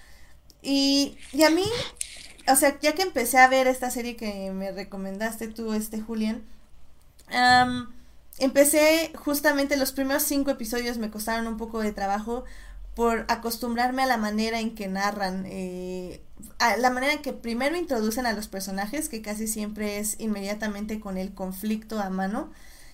Y, 0.63 1.19
y 1.35 1.43
a 1.43 1.51
mí, 1.51 1.67
o 2.49 2.57
sea, 2.57 2.81
ya 2.81 2.95
que 2.95 3.03
empecé 3.03 3.37
a 3.37 3.49
ver 3.49 3.67
esta 3.67 3.91
serie 3.91 4.17
que 4.17 4.51
me 4.51 4.73
recomendaste 4.73 5.49
tú, 5.49 5.75
este 5.75 6.01
Julián, 6.01 6.43
empecé 8.39 9.13
justamente 9.15 9.77
los 9.77 9.93
primeros 9.93 10.25
cinco 10.25 10.51
episodios 10.51 10.99
me 10.99 11.11
costaron 11.11 11.47
un 11.47 11.57
poco 11.57 11.81
de 11.81 11.93
trabajo 11.93 12.45
por 12.95 13.25
acostumbrarme 13.29 14.03
a 14.03 14.07
la 14.07 14.17
manera 14.17 14.61
en 14.61 14.75
que 14.75 14.89
narran, 14.89 15.45
eh, 15.47 16.23
a 16.59 16.77
la 16.77 16.91
manera 16.91 17.13
en 17.13 17.23
que 17.23 17.33
primero 17.33 17.77
introducen 17.77 18.27
a 18.27 18.33
los 18.33 18.49
personajes, 18.49 19.09
que 19.09 19.21
casi 19.23 19.49
siempre 19.49 19.99
es 19.99 20.19
inmediatamente 20.21 21.01
con 21.01 21.17
el 21.17 21.35
conflicto 21.35 21.99
a 21.99 22.11
mano, 22.11 22.53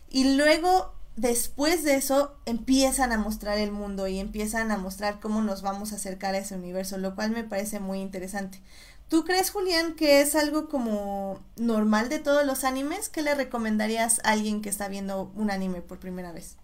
y 0.08 0.36
luego 0.36 0.94
después 1.16 1.84
de 1.84 1.96
eso 1.96 2.34
empiezan 2.46 3.12
a 3.12 3.18
mostrar 3.18 3.58
el 3.58 3.72
mundo 3.72 4.08
y 4.08 4.18
empiezan 4.18 4.70
a 4.70 4.78
mostrar 4.78 5.20
cómo 5.20 5.42
nos 5.42 5.60
vamos 5.60 5.92
a 5.92 5.96
acercar 5.96 6.34
a 6.34 6.38
ese 6.38 6.54
universo, 6.54 6.96
lo 6.96 7.14
cual 7.14 7.30
me 7.32 7.44
parece 7.44 7.78
muy 7.78 8.00
interesante. 8.00 8.62
¿Tú 9.10 9.24
crees, 9.26 9.50
Julián, 9.50 9.94
que 9.94 10.22
es 10.22 10.34
algo 10.34 10.68
como 10.70 11.44
normal 11.56 12.08
de 12.08 12.18
todos 12.20 12.46
los 12.46 12.64
animes? 12.64 13.10
¿Qué 13.10 13.20
le 13.22 13.34
recomendarías 13.34 14.20
a 14.24 14.30
alguien 14.32 14.62
que 14.62 14.70
está 14.70 14.88
viendo 14.88 15.32
un 15.34 15.50
anime 15.50 15.82
por 15.82 16.00
primera 16.00 16.32
vez? 16.32 16.56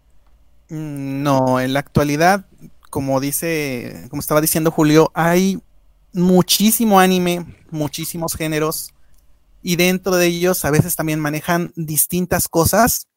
Mm, 0.68 1.22
No, 1.22 1.60
en 1.60 1.72
la 1.72 1.80
actualidad, 1.80 2.46
como 2.90 3.20
dice, 3.20 4.06
como 4.10 4.20
estaba 4.20 4.40
diciendo 4.40 4.70
Julio, 4.70 5.10
hay 5.14 5.60
muchísimo 6.12 7.00
anime, 7.00 7.46
muchísimos 7.70 8.34
géneros, 8.34 8.94
y 9.62 9.76
dentro 9.76 10.16
de 10.16 10.26
ellos 10.28 10.64
a 10.64 10.70
veces 10.70 10.96
también 10.96 11.20
manejan 11.20 11.72
distintas 11.76 12.48
cosas. 12.48 13.08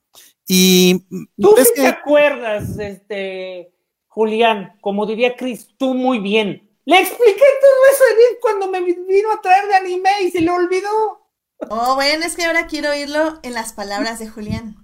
Y 0.48 1.06
Tú 1.40 1.56
es 1.58 1.70
sí 1.70 1.74
te 1.76 1.82
que 1.82 1.88
acuerdas, 1.88 2.78
este, 2.80 3.74
Julián, 4.08 4.78
como 4.82 5.06
diría 5.06 5.36
Chris, 5.38 5.70
tú 5.78 5.94
muy 5.94 6.20
bien. 6.20 6.69
Le 6.90 7.00
expliqué 7.02 7.44
todo 7.62 7.80
eso 7.94 8.04
a 8.04 8.14
Edith 8.14 8.40
cuando 8.42 8.68
me 8.72 8.82
vi- 8.82 8.98
vino 9.08 9.32
a 9.32 9.42
traer 9.42 9.68
de 9.68 9.76
anime 9.76 10.10
y 10.24 10.32
se 10.32 10.42
le 10.42 10.50
olvidó. 10.50 11.22
Oh, 11.70 11.94
bueno, 11.96 12.26
es 12.26 12.36
que 12.36 12.46
ahora 12.46 12.66
quiero 12.68 12.90
oírlo 12.90 13.40
en 13.44 13.54
las 13.54 13.74
palabras 13.74 14.18
de 14.18 14.28
Julián. 14.28 14.76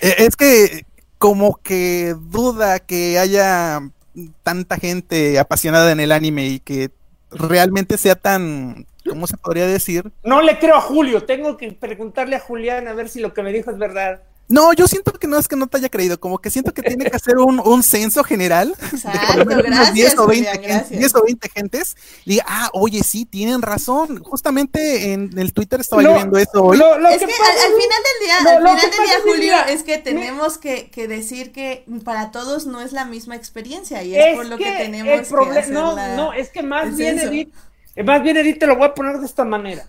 Eh, 0.00 0.14
Es 0.18 0.36
que 0.36 0.86
como 1.18 1.56
que 1.62 2.14
duda 2.18 2.78
que 2.78 3.18
haya 3.18 3.80
tanta 4.42 4.76
gente 4.78 5.38
apasionada 5.38 5.92
en 5.92 6.00
el 6.00 6.12
anime 6.12 6.46
y 6.46 6.60
que 6.60 6.90
realmente 7.30 7.98
sea 7.98 8.14
tan, 8.14 8.86
¿cómo 9.06 9.26
se 9.26 9.36
podría 9.36 9.66
decir? 9.66 10.10
No 10.24 10.40
le 10.40 10.58
creo 10.58 10.76
a 10.76 10.80
Julio, 10.80 11.24
tengo 11.26 11.58
que 11.58 11.72
preguntarle 11.72 12.36
a 12.36 12.40
Julián 12.40 12.88
a 12.88 12.94
ver 12.94 13.08
si 13.10 13.20
lo 13.20 13.34
que 13.34 13.42
me 13.42 13.52
dijo 13.52 13.70
es 13.70 13.76
verdad. 13.78 14.22
No, 14.50 14.72
yo 14.74 14.86
siento 14.88 15.12
que 15.12 15.26
no 15.28 15.38
es 15.38 15.46
que 15.48 15.54
no 15.56 15.66
te 15.68 15.78
haya 15.78 15.88
creído, 15.88 16.18
como 16.20 16.38
que 16.40 16.50
siento 16.50 16.74
que 16.74 16.82
tiene 16.82 17.08
que 17.08 17.16
hacer 17.16 17.38
un, 17.38 17.60
un 17.60 17.82
censo 17.82 18.24
general 18.24 18.70
de 18.70 18.76
por 18.76 18.94
Exacto, 18.94 19.36
lo 19.38 19.44
menos 19.46 19.64
unas 19.64 19.76
gracias, 19.78 19.94
10 19.94 20.18
o 20.18 20.26
20, 20.26 20.48
Julián, 20.50 20.54
gen- 20.54 20.62
gracias. 20.78 20.98
10 20.98 21.14
o 21.14 21.22
20 21.24 21.48
gentes 21.48 21.96
y 22.24 22.30
diga, 22.30 22.44
ah, 22.48 22.68
oye, 22.72 23.02
sí, 23.04 23.24
tienen 23.24 23.62
razón. 23.62 24.22
Justamente 24.24 25.12
en 25.12 25.38
el 25.38 25.52
Twitter 25.52 25.80
estaba 25.80 26.02
viendo 26.02 26.36
eso 26.36 26.64
hoy. 26.64 26.76
Lo- 26.78 26.98
lo 26.98 27.08
es 27.08 27.18
que, 27.20 27.26
pasa 27.26 27.44
al, 27.52 27.72
final 27.72 27.98
del 28.02 28.26
día, 28.26 28.36
No, 28.42 28.50
al 28.50 28.58
final 28.58 28.76
que 28.80 28.96
del 28.96 29.06
día, 29.06 29.14
que, 29.24 29.30
Julio, 29.30 29.54
es 29.68 29.82
que 29.84 29.98
tenemos 29.98 30.58
que, 30.58 30.90
que 30.90 31.06
decir 31.06 31.52
que 31.52 31.84
para 32.04 32.32
todos 32.32 32.66
no 32.66 32.80
es 32.80 32.92
la 32.92 33.04
misma 33.04 33.36
experiencia 33.36 34.02
y 34.02 34.16
es, 34.16 34.26
es 34.26 34.36
por 34.36 34.46
lo 34.46 34.58
que, 34.58 34.64
que, 34.64 34.70
el 34.70 34.76
tenemos 34.90 35.28
que 35.28 35.34
proble- 35.34 35.58
hacer 35.60 35.70
no, 35.72 35.94
la- 35.94 36.16
no, 36.16 36.32
es 36.32 36.50
que 36.50 36.62
más 36.64 36.86
el 36.88 36.94
bien. 36.96 37.18
Edith, 37.20 37.54
más 38.04 38.20
bien 38.22 38.36
Edith 38.36 38.58
te 38.58 38.66
lo 38.66 38.74
voy 38.76 38.88
a 38.88 38.94
poner 38.94 39.18
de 39.18 39.26
esta 39.26 39.44
manera. 39.44 39.86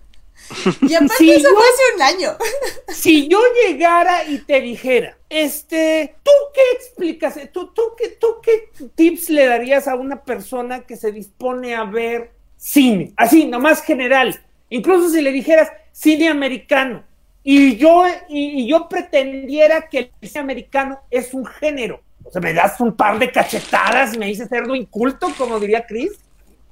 Y 0.87 0.93
aparte 0.95 1.13
Sí, 1.17 1.31
eso 1.31 1.49
yo- 1.49 1.55
fue 1.55 1.63
hace 1.63 1.95
un 1.95 2.01
año. 2.01 2.37
si 2.89 3.27
yo 3.27 3.39
llegara 3.65 4.25
y 4.25 4.39
te 4.39 4.61
dijera, 4.61 5.17
este, 5.29 6.15
¿tú 6.23 6.31
qué 6.53 6.61
explicas? 6.77 7.39
¿Tú, 7.51 7.67
tú, 7.73 7.81
qué, 7.97 8.09
¿Tú 8.09 8.27
qué 8.41 8.69
tips 8.95 9.29
le 9.29 9.45
darías 9.45 9.87
a 9.87 9.95
una 9.95 10.23
persona 10.23 10.81
que 10.81 10.95
se 10.95 11.11
dispone 11.11 11.75
a 11.75 11.83
ver 11.85 12.31
cine? 12.57 13.13
Así, 13.17 13.45
nomás 13.45 13.81
general. 13.83 14.39
Incluso 14.69 15.09
si 15.09 15.21
le 15.21 15.31
dijeras 15.31 15.69
cine 15.91 16.29
americano 16.29 17.03
y 17.43 17.75
yo, 17.77 18.05
y, 18.29 18.61
y 18.61 18.67
yo 18.67 18.87
pretendiera 18.87 19.89
que 19.89 19.97
el 19.99 20.11
cine 20.29 20.41
americano 20.41 20.99
es 21.09 21.33
un 21.33 21.45
género. 21.45 22.01
O 22.23 22.31
sea, 22.31 22.39
me 22.41 22.53
das 22.53 22.79
un 22.79 22.95
par 22.95 23.17
de 23.17 23.31
cachetadas 23.31 24.15
me 24.17 24.27
dices 24.27 24.47
cerdo 24.47 24.75
inculto, 24.75 25.27
como 25.37 25.59
diría 25.59 25.85
Chris. 25.87 26.11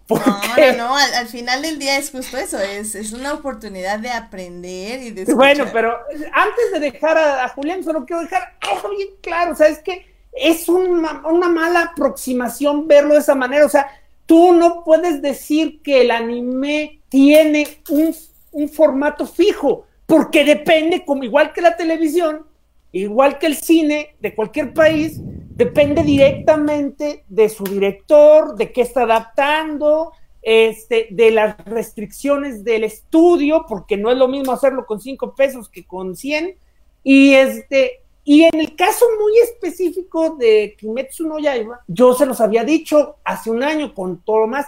No, 0.09 0.15
Porque- 0.47 0.73
no, 0.73 0.87
no, 0.89 0.95
al, 0.97 1.13
al 1.13 1.27
final 1.27 1.61
del 1.61 1.77
día 1.77 1.97
es 1.97 2.09
justo 2.11 2.37
eso, 2.37 2.59
es, 2.59 2.95
es 2.95 3.11
una 3.13 3.33
oportunidad 3.33 3.99
de 3.99 4.09
aprender 4.09 5.03
y 5.03 5.11
de 5.11 5.21
escuchar. 5.21 5.35
Bueno, 5.37 5.65
pero 5.71 5.95
antes 6.33 6.71
de 6.73 6.79
dejar 6.79 7.17
a, 7.17 7.43
a 7.45 7.49
Julián, 7.49 7.83
solo 7.83 8.05
quiero 8.05 8.23
dejar 8.23 8.57
algo 8.61 8.89
bien 8.95 9.09
claro, 9.21 9.55
¿sabes 9.55 9.79
qué? 9.83 10.05
Es 10.31 10.67
una, 10.69 11.21
una 11.27 11.47
mala 11.49 11.83
aproximación 11.93 12.87
verlo 12.87 13.13
de 13.13 13.19
esa 13.19 13.35
manera, 13.35 13.65
o 13.65 13.69
sea, 13.69 13.87
tú 14.25 14.51
no 14.53 14.83
puedes 14.83 15.21
decir 15.21 15.81
que 15.83 16.01
el 16.01 16.11
anime 16.11 17.01
tiene 17.09 17.81
un, 17.89 18.15
un 18.51 18.69
formato 18.69 19.25
fijo, 19.27 19.85
porque 20.05 20.43
depende, 20.43 21.05
como 21.05 21.23
igual 21.23 21.53
que 21.53 21.61
la 21.61 21.75
televisión, 21.77 22.45
igual 22.91 23.37
que 23.37 23.45
el 23.47 23.55
cine 23.57 24.15
de 24.19 24.33
cualquier 24.33 24.73
país, 24.73 25.19
depende 25.59 26.03
directamente 26.03 27.25
de 27.27 27.49
su 27.49 27.65
director, 27.65 28.55
de 28.55 28.71
qué 28.71 28.79
está 28.79 29.01
adaptando, 29.01 30.13
este, 30.41 31.09
de 31.11 31.31
las 31.31 31.57
restricciones 31.65 32.63
del 32.63 32.85
estudio, 32.85 33.65
porque 33.67 33.97
no 33.97 34.09
es 34.09 34.17
lo 34.17 34.29
mismo 34.29 34.53
hacerlo 34.53 34.85
con 34.85 35.01
cinco 35.01 35.35
pesos 35.35 35.67
que 35.67 35.85
con 35.85 36.15
100. 36.15 36.55
Y 37.03 37.33
este, 37.33 38.03
y 38.23 38.43
en 38.43 38.57
el 38.57 38.73
caso 38.77 39.05
muy 39.21 39.37
específico 39.39 40.37
de 40.39 40.77
Kimetsu 40.79 41.27
no 41.27 41.39
Yaiba, 41.39 41.81
yo 41.87 42.13
se 42.13 42.25
los 42.25 42.39
había 42.39 42.63
dicho 42.63 43.17
hace 43.25 43.51
un 43.51 43.61
año 43.61 43.93
con 43.93 44.21
todo 44.21 44.39
lo 44.39 44.47
más, 44.47 44.65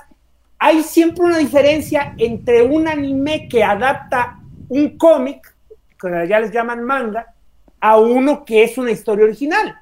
hay 0.59 0.83
siempre 0.83 1.23
una 1.23 1.37
diferencia 1.37 2.15
entre 2.17 2.63
un 2.63 2.89
anime 2.89 3.47
que 3.47 3.63
adapta 3.63 4.41
un 4.67 4.97
cómic, 4.97 5.55
que 5.97 6.27
ya 6.27 6.41
les 6.41 6.51
llaman 6.51 6.83
manga, 6.83 7.33
a 7.79 7.97
uno 7.97 8.43
que 8.43 8.63
es 8.63 8.77
una 8.77 8.91
historia 8.91 9.23
original. 9.23 9.80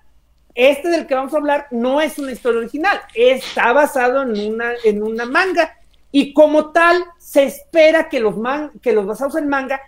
Este 0.56 0.90
del 0.90 1.08
que 1.08 1.16
vamos 1.16 1.34
a 1.34 1.38
hablar 1.38 1.68
no 1.72 2.02
es 2.02 2.18
una 2.18 2.32
historia 2.32 2.60
original, 2.60 3.00
está 3.14 3.72
basado 3.72 4.24
en 4.24 4.54
una, 4.54 4.72
en 4.84 5.04
una 5.04 5.26
manga 5.26 5.78
y 6.12 6.34
como 6.34 6.72
tal 6.72 7.04
se 7.18 7.44
espera 7.44 8.10
que 8.10 8.20
los, 8.20 8.38
man, 8.38 8.72
que 8.82 8.94
los 8.94 9.06
basados 9.06 9.36
en 9.36 9.48
manga 9.48 9.80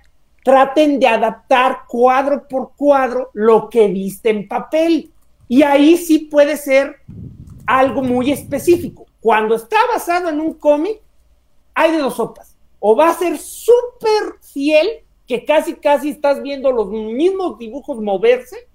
traten 0.44 1.00
de 1.00 1.08
adaptar 1.08 1.80
cuadro 1.88 2.48
por 2.48 2.74
cuadro 2.76 3.30
lo 3.34 3.70
que 3.70 3.88
viste 3.88 4.30
en 4.30 4.48
papel. 4.48 5.12
Y 5.48 5.64
ahí 5.64 5.98
sí 5.98 6.20
puede 6.20 6.58
ser 6.58 6.98
algo 7.66 8.02
muy 8.02 8.32
específico. 8.32 9.06
Cuando 9.20 9.56
está 9.56 9.78
basado 9.94 10.30
en 10.30 10.40
un 10.40 10.54
cómic, 10.54 11.00
hay 11.74 11.92
de 11.92 11.98
dos 11.98 12.16
sopas. 12.16 12.56
O 12.80 12.96
va 12.96 13.10
a 13.10 13.14
ser 13.14 13.38
súper 13.38 14.36
fiel, 14.42 14.88
que 15.28 15.46
casi 15.46 15.76
casi 15.76 16.10
estás 16.10 16.42
viendo 16.42 16.72
los 16.72 16.90
mismos 16.90 17.58
dibujos 17.58 18.00
moverse, 18.00 18.68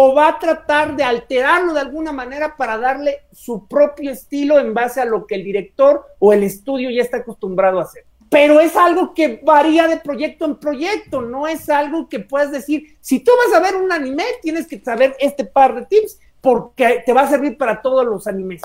o 0.00 0.14
va 0.14 0.28
a 0.28 0.38
tratar 0.38 0.94
de 0.94 1.02
alterarlo 1.02 1.74
de 1.74 1.80
alguna 1.80 2.12
manera 2.12 2.56
para 2.56 2.78
darle 2.78 3.22
su 3.32 3.66
propio 3.66 4.12
estilo 4.12 4.60
en 4.60 4.72
base 4.72 5.00
a 5.00 5.04
lo 5.04 5.26
que 5.26 5.34
el 5.34 5.42
director 5.42 6.06
o 6.20 6.32
el 6.32 6.44
estudio 6.44 6.88
ya 6.88 7.02
está 7.02 7.16
acostumbrado 7.16 7.80
a 7.80 7.82
hacer. 7.82 8.04
Pero 8.30 8.60
es 8.60 8.76
algo 8.76 9.12
que 9.12 9.40
varía 9.44 9.88
de 9.88 9.96
proyecto 9.96 10.44
en 10.44 10.54
proyecto, 10.54 11.22
no 11.22 11.48
es 11.48 11.68
algo 11.68 12.08
que 12.08 12.20
puedas 12.20 12.52
decir, 12.52 12.96
si 13.00 13.18
tú 13.18 13.32
vas 13.44 13.56
a 13.56 13.60
ver 13.60 13.74
un 13.74 13.90
anime, 13.90 14.22
tienes 14.40 14.68
que 14.68 14.78
saber 14.78 15.16
este 15.18 15.44
par 15.44 15.74
de 15.74 15.86
tips 15.86 16.20
porque 16.40 17.02
te 17.04 17.12
va 17.12 17.22
a 17.22 17.28
servir 17.28 17.58
para 17.58 17.82
todos 17.82 18.06
los 18.06 18.28
animes. 18.28 18.62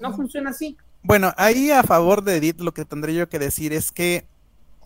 No 0.00 0.14
funciona 0.14 0.50
así. 0.50 0.76
Bueno, 1.02 1.32
ahí 1.36 1.72
a 1.72 1.82
favor 1.82 2.22
de 2.22 2.36
Edith 2.36 2.60
lo 2.60 2.72
que 2.72 2.84
tendré 2.84 3.12
yo 3.12 3.28
que 3.28 3.40
decir 3.40 3.72
es 3.72 3.90
que, 3.90 4.24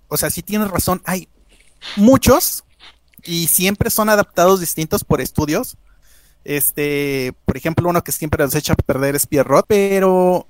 o 0.08 0.16
sea, 0.16 0.30
si 0.30 0.40
tienes 0.40 0.70
razón, 0.70 1.02
hay 1.04 1.28
muchos 1.96 2.64
y 3.24 3.46
siempre 3.48 3.90
son 3.90 4.08
adaptados 4.08 4.60
distintos 4.60 5.04
por 5.04 5.20
estudios. 5.20 5.76
Este, 6.44 7.32
por 7.44 7.56
ejemplo, 7.56 7.88
uno 7.88 8.04
que 8.04 8.12
siempre 8.12 8.44
los 8.44 8.54
echa 8.54 8.74
a 8.74 8.76
perder 8.76 9.16
es 9.16 9.26
Pierrot, 9.26 9.64
pero 9.66 10.46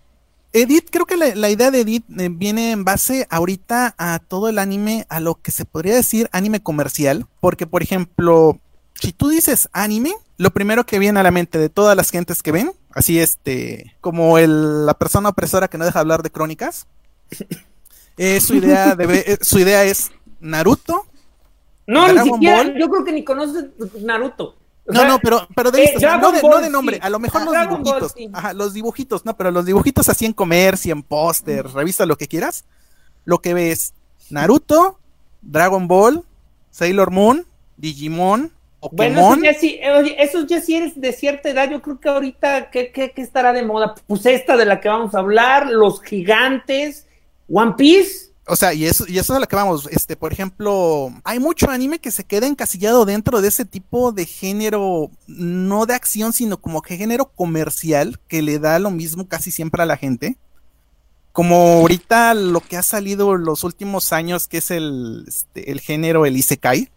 Edith, 0.53 0.89
creo 0.91 1.05
que 1.05 1.17
la, 1.17 1.51
idea 1.51 1.71
de 1.71 1.81
Edith 1.81 2.05
eh, 2.19 2.29
viene 2.31 2.71
en 2.71 2.85
base 2.85 3.27
ahorita 3.29 3.95
a 3.99 4.21
todo 4.21 4.49
el 4.49 4.59
anime, 4.59 5.05
a 5.09 5.21
lo 5.21 5.35
que 5.41 5.51
se 5.51 5.65
podría 5.65 5.95
decir 5.95 6.29
anime 6.33 6.63
comercial, 6.63 7.27
porque 7.41 7.67
por 7.67 7.83
ejemplo, 7.83 8.61
si 8.95 9.13
tú 9.13 9.29
dices 9.29 9.69
anime, 9.73 10.15
lo 10.37 10.53
primero 10.53 10.87
que 10.87 10.99
viene 10.99 11.21
a 11.21 11.25
la 11.25 11.33
mente 11.33 11.59
de 11.59 11.69
todas 11.69 11.97
las 11.97 12.11
gentes 12.11 12.43
que 12.43 12.53
ven, 12.53 12.73
así 12.93 13.19
este, 13.19 13.97
como 14.01 14.39
el, 14.39 14.87
la 14.87 14.95
persona 14.95 15.31
opresora 15.31 15.69
que 15.69 15.79
no 15.79 15.85
deja 15.85 16.01
hablar 16.01 16.23
de 16.23 16.31
crónicas, 16.31 16.87
su 18.41 18.55
idea 18.55 18.95
de, 18.95 19.25
eh, 19.27 19.39
su 19.41 19.59
idea 19.59 19.85
es 19.85 20.13
Naruto, 20.39 21.07
no, 21.87 22.13
ni 22.13 22.21
siquiera, 22.21 22.65
yo 22.79 22.89
creo 22.89 23.05
que 23.05 23.13
ni 23.13 23.25
conoces 23.25 23.67
Naruto. 24.01 24.57
no, 24.87 25.07
no, 25.07 25.19
pero, 25.19 25.47
pero 25.55 25.71
de, 25.71 25.85
eh, 25.85 25.95
no, 26.01 26.61
de, 26.61 26.71
nombre, 26.71 26.99
a 27.01 27.11
lo 27.11 27.19
mejor 27.19 27.45
los 27.45 27.55
dibujitos. 27.55 28.15
Ajá, 28.33 28.53
los 28.53 28.73
dibujitos, 28.75 29.25
no, 29.25 29.37
pero 29.37 29.51
los 29.51 29.67
dibujitos 29.67 30.09
así 30.09 30.27
en 30.27 30.33
comercio, 30.33 30.93
en 30.93 31.03
póster, 31.03 31.67
revista, 31.67 32.07
lo 32.07 32.17
que 32.17 32.29
quieras. 32.29 32.65
Lo 33.25 33.39
que 33.39 33.55
ves, 33.55 33.95
Naruto, 34.31 34.99
Dragon 35.41 35.89
Ball, 35.89 36.25
Sailor 36.71 37.11
Moon, 37.11 37.47
Digimon, 37.77 38.53
Pokémon. 38.81 39.15
Bueno, 39.15 39.35
eso 39.35 39.45
ya 39.45 39.55
sí, 39.55 39.81
oye, 39.97 40.23
eso 40.23 40.47
ya 40.47 40.61
sí 40.61 40.77
eres 40.77 41.01
de 41.01 41.13
cierta 41.13 41.49
edad, 41.49 41.71
yo 41.71 41.81
creo 41.81 41.99
que 41.99 42.09
ahorita, 42.09 42.71
¿qué, 42.71 42.93
qué, 42.93 43.13
qué 43.13 43.23
estará 43.23 43.55
de 43.55 43.63
moda? 43.63 43.95
Pues 44.07 44.27
esta 44.27 44.57
de 44.57 44.67
la 44.67 44.81
que 44.81 44.89
vamos 44.89 45.15
a 45.15 45.21
hablar, 45.21 45.71
los 45.71 46.03
gigantes, 46.03 47.07
One 47.49 47.75
Piece. 47.77 48.34
O 48.47 48.57
sea, 48.57 48.75
y 48.75 48.85
eso, 48.85 49.05
y 49.09 49.19
eso 49.19 49.33
es 49.33 49.37
a 49.37 49.41
lo 49.41 49.47
que 49.47 49.57
vamos. 49.57 49.89
Este, 49.91 50.17
por 50.17 50.33
ejemplo, 50.33 51.13
hay 51.25 51.39
mucho 51.39 51.71
anime 51.71 51.99
que 51.99 52.11
se 52.11 52.25
queda 52.25 52.47
encasillado 52.47 53.07
dentro 53.07 53.41
de 53.41 53.49
ese 53.49 53.65
tipo 53.65 54.13
de 54.13 54.27
género, 54.27 55.11
no 55.27 55.87
de 55.87 55.95
acción, 55.95 56.33
sino 56.33 56.61
como 56.61 56.83
que 56.83 56.97
género 56.97 57.27
comercial, 57.27 58.21
que 58.29 58.43
le 58.43 58.59
da 58.59 58.79
lo 58.79 58.91
mismo 58.91 59.29
casi 59.29 59.51
siempre 59.51 59.83
a 59.83 59.87
la 59.87 59.97
gente. 59.97 60.37
Como 61.33 61.57
ahorita 61.81 62.35
lo 62.35 62.61
que 62.61 62.77
ha 62.77 62.83
salido 62.83 63.35
en 63.35 63.45
los 63.45 63.65
últimos 63.65 64.13
años, 64.13 64.47
que 64.47 64.59
es 64.59 64.71
el, 64.71 65.25
este, 65.27 65.73
el 65.73 65.81
género, 65.81 66.27
el 66.27 66.37
Isekai, 66.37 66.91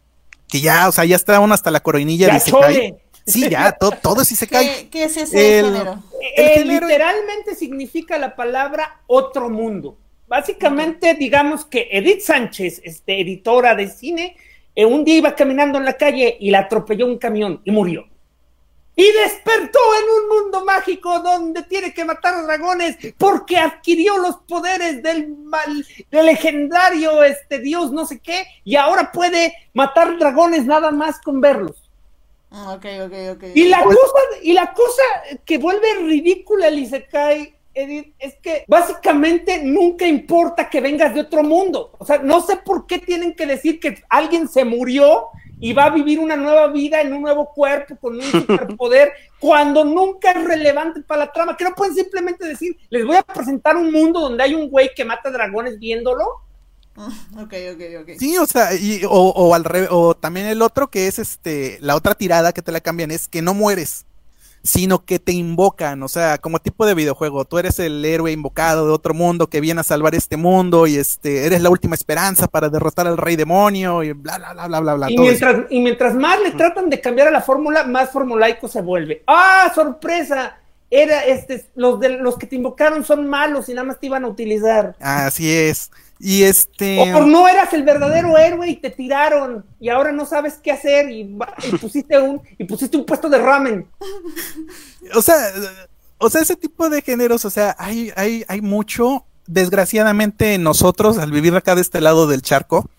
que 0.49 0.61
ya, 0.61 0.87
o 0.89 0.91
sea, 0.91 1.05
ya 1.05 1.15
está 1.15 1.39
uno 1.39 1.53
hasta 1.53 1.71
la 1.71 1.79
coronilla 1.79 2.27
de 2.27 2.37
Isekai. 2.37 2.97
Sí, 3.25 3.49
ya, 3.49 3.71
todo, 3.73 3.91
todo 3.91 4.21
es 4.21 4.31
Isekai. 4.31 4.89
¿Qué, 4.89 5.05
es 5.05 5.17
ese 5.17 5.63
género? 5.63 6.03
El, 6.35 6.59
género? 6.59 6.87
Literalmente 6.87 7.55
significa 7.55 8.17
la 8.17 8.35
palabra 8.35 9.01
otro 9.07 9.49
mundo. 9.49 9.97
Básicamente, 10.27 11.13
digamos 11.13 11.65
que 11.65 11.87
Edith 11.91 12.21
Sánchez, 12.21 12.81
este, 12.83 13.21
editora 13.21 13.75
de 13.75 13.87
cine, 13.87 14.35
eh, 14.75 14.85
un 14.85 15.05
día 15.05 15.15
iba 15.15 15.35
caminando 15.35 15.77
en 15.77 15.85
la 15.85 15.93
calle 15.93 16.37
y 16.39 16.51
la 16.51 16.59
atropelló 16.59 17.05
un 17.05 17.17
camión 17.17 17.61
y 17.63 17.71
murió. 17.71 18.05
Y 18.95 19.11
despertó 19.11 19.79
en 20.01 20.09
un 20.09 20.43
mundo 20.43 20.65
mágico 20.65 21.19
donde 21.19 21.63
tiene 21.63 21.93
que 21.93 22.03
matar 22.03 22.43
dragones 22.45 22.97
porque 23.17 23.57
adquirió 23.57 24.17
los 24.17 24.37
poderes 24.47 25.01
del, 25.03 25.29
mal, 25.29 25.85
del 26.09 26.25
legendario 26.25 27.23
este 27.23 27.59
dios 27.59 27.91
no 27.91 28.07
sé 28.07 28.19
qué 28.19 28.47
y 28.63 28.75
ahora 28.75 29.11
puede 29.11 29.53
matar 29.73 30.17
dragones 30.17 30.65
nada 30.65 30.89
más 30.91 31.21
con 31.21 31.39
verlos. 31.39 31.89
Ah, 32.49 32.73
ok, 32.73 32.85
ok, 33.05 33.13
ok. 33.35 33.43
Y 33.53 33.67
la, 33.67 33.83
cosa, 33.83 33.97
y 34.41 34.53
la 34.53 34.73
cosa 34.73 35.03
que 35.45 35.57
vuelve 35.57 35.93
ridícula 36.01 36.67
el 36.67 36.79
Isekai 36.79 37.56
Edith, 37.77 38.15
es 38.17 38.35
que 38.41 38.65
básicamente 38.67 39.61
nunca 39.63 40.07
importa 40.07 40.69
que 40.69 40.81
vengas 40.81 41.13
de 41.13 41.21
otro 41.21 41.43
mundo. 41.43 41.91
O 41.99 42.05
sea, 42.05 42.17
no 42.17 42.41
sé 42.41 42.57
por 42.57 42.87
qué 42.87 42.99
tienen 42.99 43.35
que 43.35 43.45
decir 43.45 43.79
que 43.79 44.03
alguien 44.09 44.47
se 44.47 44.65
murió 44.65 45.27
y 45.59 45.73
va 45.73 45.85
a 45.85 45.89
vivir 45.89 46.19
una 46.19 46.35
nueva 46.35 46.67
vida 46.67 47.01
en 47.01 47.13
un 47.13 47.21
nuevo 47.21 47.51
cuerpo 47.53 47.95
con 47.97 48.15
un 48.15 48.21
superpoder 48.31 49.11
cuando 49.39 49.85
nunca 49.85 50.31
es 50.31 50.43
relevante 50.43 51.01
para 51.01 51.25
la 51.25 51.31
trama. 51.31 51.55
Que 51.55 51.63
no 51.63 51.75
pueden 51.75 51.95
simplemente 51.95 52.47
decir, 52.47 52.77
les 52.89 53.05
voy 53.05 53.15
a 53.15 53.23
presentar 53.23 53.75
un 53.75 53.91
mundo 53.91 54.19
donde 54.21 54.43
hay 54.43 54.55
un 54.55 54.69
güey 54.69 54.91
que 54.95 55.05
mata 55.05 55.31
dragones 55.31 55.79
viéndolo. 55.79 56.23
Ok, 57.37 57.53
ok, 57.73 57.81
ok. 58.01 58.09
Sí, 58.17 58.39
o 58.39 58.47
sea, 58.47 58.69
o, 59.07 59.29
o, 59.29 59.53
al 59.53 59.63
revés, 59.63 59.89
o 59.91 60.15
también 60.15 60.47
el 60.47 60.63
otro 60.63 60.89
que 60.89 61.05
es 61.05 61.19
este, 61.19 61.77
la 61.79 61.95
otra 61.95 62.15
tirada 62.15 62.53
que 62.53 62.63
te 62.63 62.71
la 62.71 62.81
cambian 62.81 63.11
es 63.11 63.27
que 63.27 63.43
no 63.43 63.53
mueres 63.53 64.06
sino 64.67 65.05
que 65.05 65.17
te 65.17 65.31
invocan, 65.31 66.03
o 66.03 66.09
sea, 66.09 66.39
como 66.39 66.59
tipo 66.59 66.85
de 66.85 66.93
videojuego, 66.93 67.45
tú 67.45 67.57
eres 67.57 67.79
el 67.79 68.03
héroe 68.03 68.33
invocado 68.33 68.85
de 68.85 68.91
otro 68.91 69.13
mundo 69.13 69.47
que 69.47 69.61
viene 69.61 69.79
a 69.79 69.83
salvar 69.83 70.13
este 70.13 70.35
mundo 70.35 70.87
y 70.87 70.97
este 70.97 71.45
eres 71.45 71.61
la 71.61 71.69
última 71.69 71.95
esperanza 71.95 72.49
para 72.49 72.67
derrotar 72.67 73.07
al 73.07 73.17
rey 73.17 73.37
demonio 73.37 74.03
y 74.03 74.11
bla 74.11 74.37
bla 74.37 74.51
bla 74.51 74.67
bla 74.67 74.79
bla 74.81 74.95
bla. 74.95 75.11
Y, 75.11 75.17
mientras, 75.17 75.55
y 75.69 75.79
mientras 75.79 76.15
más 76.15 76.41
le 76.41 76.51
tratan 76.51 76.89
de 76.89 76.99
cambiar 76.99 77.29
a 77.29 77.31
la 77.31 77.39
fórmula, 77.39 77.85
más 77.85 78.09
formulaico 78.09 78.67
se 78.67 78.81
vuelve. 78.81 79.23
¡Ah, 79.25 79.71
sorpresa! 79.73 80.57
Era 80.89 81.23
este, 81.23 81.65
los 81.75 82.01
de 82.01 82.09
los 82.09 82.37
que 82.37 82.45
te 82.45 82.57
invocaron 82.57 83.05
son 83.05 83.25
malos 83.25 83.69
y 83.69 83.73
nada 83.73 83.87
más 83.87 84.01
te 84.01 84.07
iban 84.07 84.25
a 84.25 84.27
utilizar. 84.27 84.97
Así 84.99 85.49
es. 85.49 85.91
Y 86.19 86.43
este. 86.43 87.13
O 87.13 87.25
no 87.25 87.47
eras 87.47 87.73
el 87.73 87.83
verdadero 87.83 88.37
héroe 88.37 88.69
y 88.69 88.75
te 88.77 88.89
tiraron 88.89 89.65
y 89.79 89.89
ahora 89.89 90.11
no 90.11 90.25
sabes 90.25 90.55
qué 90.61 90.71
hacer 90.71 91.11
y, 91.11 91.37
pusiste 91.79 92.19
un 92.19 92.41
y 92.57 92.63
pusiste 92.63 92.97
un 92.97 93.05
puesto 93.05 93.29
de 93.29 93.37
ramen. 93.37 93.87
O 95.15 95.21
sea, 95.21 95.35
o 96.17 96.29
sea, 96.29 96.41
ese 96.41 96.55
tipo 96.55 96.89
de 96.89 97.01
géneros, 97.01 97.45
o 97.45 97.49
sea, 97.49 97.75
hay, 97.77 98.11
hay, 98.15 98.43
hay 98.47 98.61
mucho. 98.61 99.25
Desgraciadamente, 99.45 100.57
nosotros, 100.57 101.17
al 101.17 101.31
vivir 101.31 101.55
acá 101.55 101.73
de 101.73 101.79
este 101.81 102.01
lado 102.01 102.27
del 102.27 102.41
charco, 102.41 102.89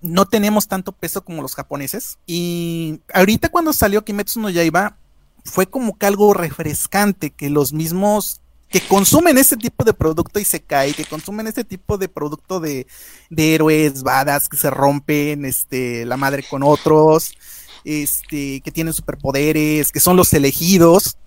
no 0.00 0.26
tenemos 0.26 0.66
tanto 0.66 0.92
peso 0.92 1.24
como 1.24 1.42
los 1.42 1.54
japoneses. 1.54 2.18
Y 2.26 3.00
ahorita 3.12 3.50
cuando 3.50 3.72
salió 3.72 4.04
Kimetsu 4.04 4.40
no 4.40 4.50
Yaiba, 4.50 4.96
fue 5.44 5.66
como 5.66 5.98
que 5.98 6.06
algo 6.06 6.34
refrescante 6.34 7.30
que 7.30 7.50
los 7.50 7.72
mismos 7.72 8.41
que 8.72 8.80
consumen 8.80 9.36
este 9.36 9.58
tipo 9.58 9.84
de 9.84 9.92
producto 9.92 10.40
y 10.40 10.44
se 10.44 10.62
cae, 10.62 10.94
que 10.94 11.04
consumen 11.04 11.46
este 11.46 11.62
tipo 11.62 11.98
de 11.98 12.08
producto 12.08 12.58
de, 12.58 12.86
de 13.28 13.54
héroes, 13.54 14.02
badas 14.02 14.48
que 14.48 14.56
se 14.56 14.70
rompen, 14.70 15.44
este, 15.44 16.06
la 16.06 16.16
madre 16.16 16.42
con 16.42 16.62
otros, 16.62 17.36
este, 17.84 18.62
que 18.62 18.72
tienen 18.72 18.94
superpoderes, 18.94 19.92
que 19.92 20.00
son 20.00 20.16
los 20.16 20.32
elegidos. 20.32 21.18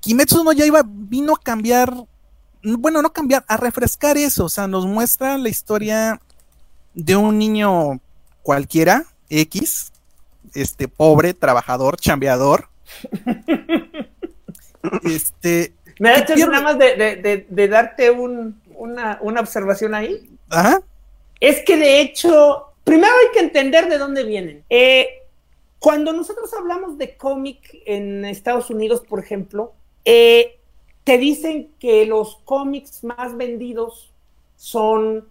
Kimetsu 0.00 0.44
no 0.44 0.52
iba 0.52 0.82
vino 0.86 1.32
a 1.32 1.40
cambiar, 1.40 1.94
bueno, 2.62 3.00
no 3.00 3.10
cambiar, 3.10 3.46
a 3.48 3.56
refrescar 3.56 4.18
eso, 4.18 4.44
o 4.44 4.50
sea, 4.50 4.68
nos 4.68 4.84
muestra 4.84 5.38
la 5.38 5.48
historia 5.48 6.20
de 6.92 7.16
un 7.16 7.38
niño 7.38 8.00
cualquiera, 8.42 9.06
X, 9.30 9.92
este, 10.52 10.88
pobre, 10.88 11.32
trabajador, 11.32 11.96
chambeador. 11.96 12.68
este, 15.04 15.72
me 15.98 16.10
da 16.10 16.18
hecho 16.18 16.46
nada 16.46 16.62
más 16.62 16.78
de, 16.78 17.68
darte 17.68 18.10
una, 18.10 19.18
observación 19.40 19.94
ahí. 19.94 20.30
Ajá. 20.50 20.82
Es 21.40 21.62
que 21.64 21.76
de 21.76 22.00
hecho, 22.00 22.72
primero 22.84 23.12
hay 23.12 23.32
que 23.32 23.40
entender 23.40 23.88
de 23.88 23.98
dónde 23.98 24.24
vienen. 24.24 24.64
Eh, 24.70 25.08
cuando 25.78 26.12
nosotros 26.12 26.52
hablamos 26.54 26.98
de 26.98 27.16
cómic 27.16 27.82
en 27.86 28.24
Estados 28.24 28.70
Unidos, 28.70 29.02
por 29.08 29.20
ejemplo, 29.20 29.72
eh, 30.04 30.58
te 31.04 31.18
dicen 31.18 31.70
que 31.78 32.06
los 32.06 32.36
cómics 32.44 33.04
más 33.04 33.36
vendidos 33.36 34.12
son 34.56 35.28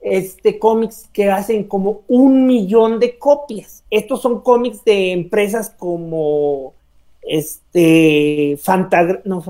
este, 0.00 0.58
cómics 0.58 1.08
que 1.12 1.30
hacen 1.30 1.64
como 1.64 2.02
un 2.08 2.46
millón 2.46 2.98
de 3.00 3.18
copias. 3.18 3.84
Estos 3.90 4.22
son 4.22 4.40
cómics 4.40 4.84
de 4.84 5.12
empresas 5.12 5.70
como 5.70 6.74
este 7.22 8.58
Fantagra 8.62 9.20
no 9.24 9.42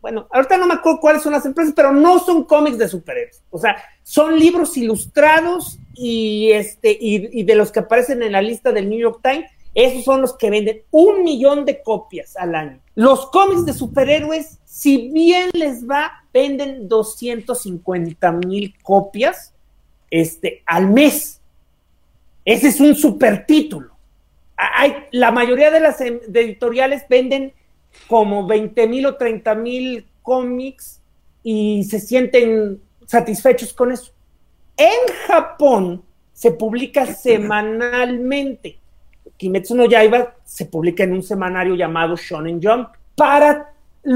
bueno, 0.00 0.26
ahorita 0.30 0.58
no 0.58 0.66
me 0.66 0.74
acuerdo 0.74 1.00
cuáles 1.00 1.22
son 1.22 1.32
las 1.32 1.46
empresas, 1.46 1.72
pero 1.74 1.92
no 1.92 2.18
son 2.18 2.44
cómics 2.44 2.78
de 2.78 2.88
superhéroes. 2.88 3.42
O 3.50 3.58
sea, 3.58 3.76
son 4.02 4.38
libros 4.38 4.76
ilustrados 4.76 5.78
y 5.94 6.50
este 6.52 6.96
y, 7.00 7.42
de 7.42 7.54
los 7.54 7.72
que 7.72 7.80
aparecen 7.80 8.22
en 8.22 8.32
la 8.32 8.42
lista 8.42 8.72
del 8.72 8.88
New 8.88 8.98
York 8.98 9.20
Times, 9.22 9.50
esos 9.74 10.04
son 10.04 10.22
los 10.22 10.36
que 10.36 10.50
venden 10.50 10.82
un 10.90 11.22
millón 11.22 11.64
de 11.64 11.82
copias 11.82 12.36
al 12.36 12.54
año. 12.54 12.80
Los 12.94 13.26
cómics 13.26 13.66
de 13.66 13.72
superhéroes, 13.72 14.58
si 14.64 15.10
bien 15.10 15.50
les 15.52 15.86
va, 15.88 16.24
venden 16.32 16.88
250 16.88 18.32
mil 18.32 18.74
copias 18.82 19.52
este, 20.10 20.62
al 20.66 20.90
mes. 20.90 21.40
Ese 22.44 22.68
es 22.68 22.80
un 22.80 22.94
super 22.94 23.44
título. 23.44 23.95
Hay, 24.56 24.96
la 25.12 25.30
mayoría 25.30 25.70
de 25.70 25.80
las 25.80 26.00
em, 26.00 26.20
editoriales 26.32 27.04
venden 27.08 27.52
como 28.08 28.46
20 28.46 28.86
mil 28.86 29.06
o 29.06 29.16
30 29.16 29.54
mil 29.54 30.06
cómics 30.22 31.00
y 31.42 31.84
se 31.84 32.00
sienten 32.00 32.80
satisfechos 33.06 33.72
con 33.72 33.92
eso. 33.92 34.12
En 34.76 35.14
Japón 35.26 36.02
se 36.32 36.50
publica 36.50 37.06
semanalmente. 37.06 38.78
Kimetsu 39.36 39.74
no 39.74 39.86
Yaiba 39.86 40.34
se 40.44 40.66
publica 40.66 41.04
en 41.04 41.12
un 41.12 41.22
semanario 41.22 41.74
llamado 41.74 42.16
Shonen 42.16 42.60
Jump. 42.62 42.88
Para 43.14 43.72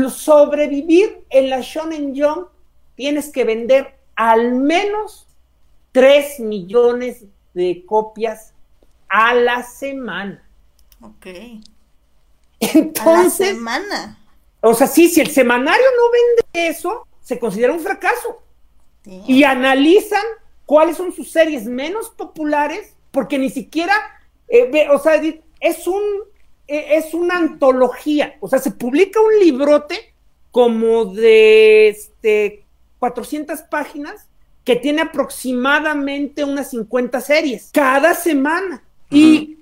sobrevivir 0.09 1.25
en 1.31 1.51
la 1.51 1.61
Shonen 1.61 2.15
Jump 2.15 2.49
tienes 2.95 3.31
que 3.31 3.45
vender 3.45 3.95
al 4.15 4.55
menos 4.55 5.27
3 5.93 6.41
millones 6.41 7.25
de 7.55 7.85
copias 7.87 8.55
a 9.11 9.35
la 9.35 9.63
semana. 9.63 10.43
Ok. 11.03 11.27
Entonces. 12.61 13.01
A 13.09 13.23
la 13.23 13.31
semana. 13.31 14.19
O 14.63 14.75
sea, 14.75 14.87
sí, 14.87 15.09
si 15.09 15.21
el 15.21 15.31
semanario 15.31 15.87
no 15.97 16.03
vende 16.11 16.69
eso, 16.71 17.07
se 17.21 17.39
considera 17.39 17.73
un 17.73 17.81
fracaso. 17.81 18.43
Y 19.27 19.45
analizan 19.45 20.23
cuáles 20.67 20.97
son 20.97 21.13
sus 21.13 21.33
series 21.33 21.65
menos 21.65 22.11
populares, 22.11 22.95
porque 23.11 23.39
ni 23.39 23.51
siquiera, 23.51 23.95
eh, 24.49 24.89
o 24.91 24.99
sea, 24.99 25.21
es 25.61 25.87
un 25.87 26.03
e, 26.71 26.97
es 26.97 27.15
una 27.15 27.37
antología, 27.37 28.37
o 28.39 28.49
sea, 28.49 28.61
se 28.61 28.71
publica 28.71 29.21
un 29.21 29.41
librote 29.41 30.15
como 30.53 31.07
de 31.07 31.89
este, 31.89 32.65
400 33.01 33.63
páginas 33.63 34.29
que 34.63 34.77
tiene 34.77 35.03
aproximadamente 35.03 36.45
unas 36.45 36.71
50 36.71 37.21
series 37.21 37.71
cada 37.73 38.15
semana. 38.15 38.85
Y, 39.11 39.59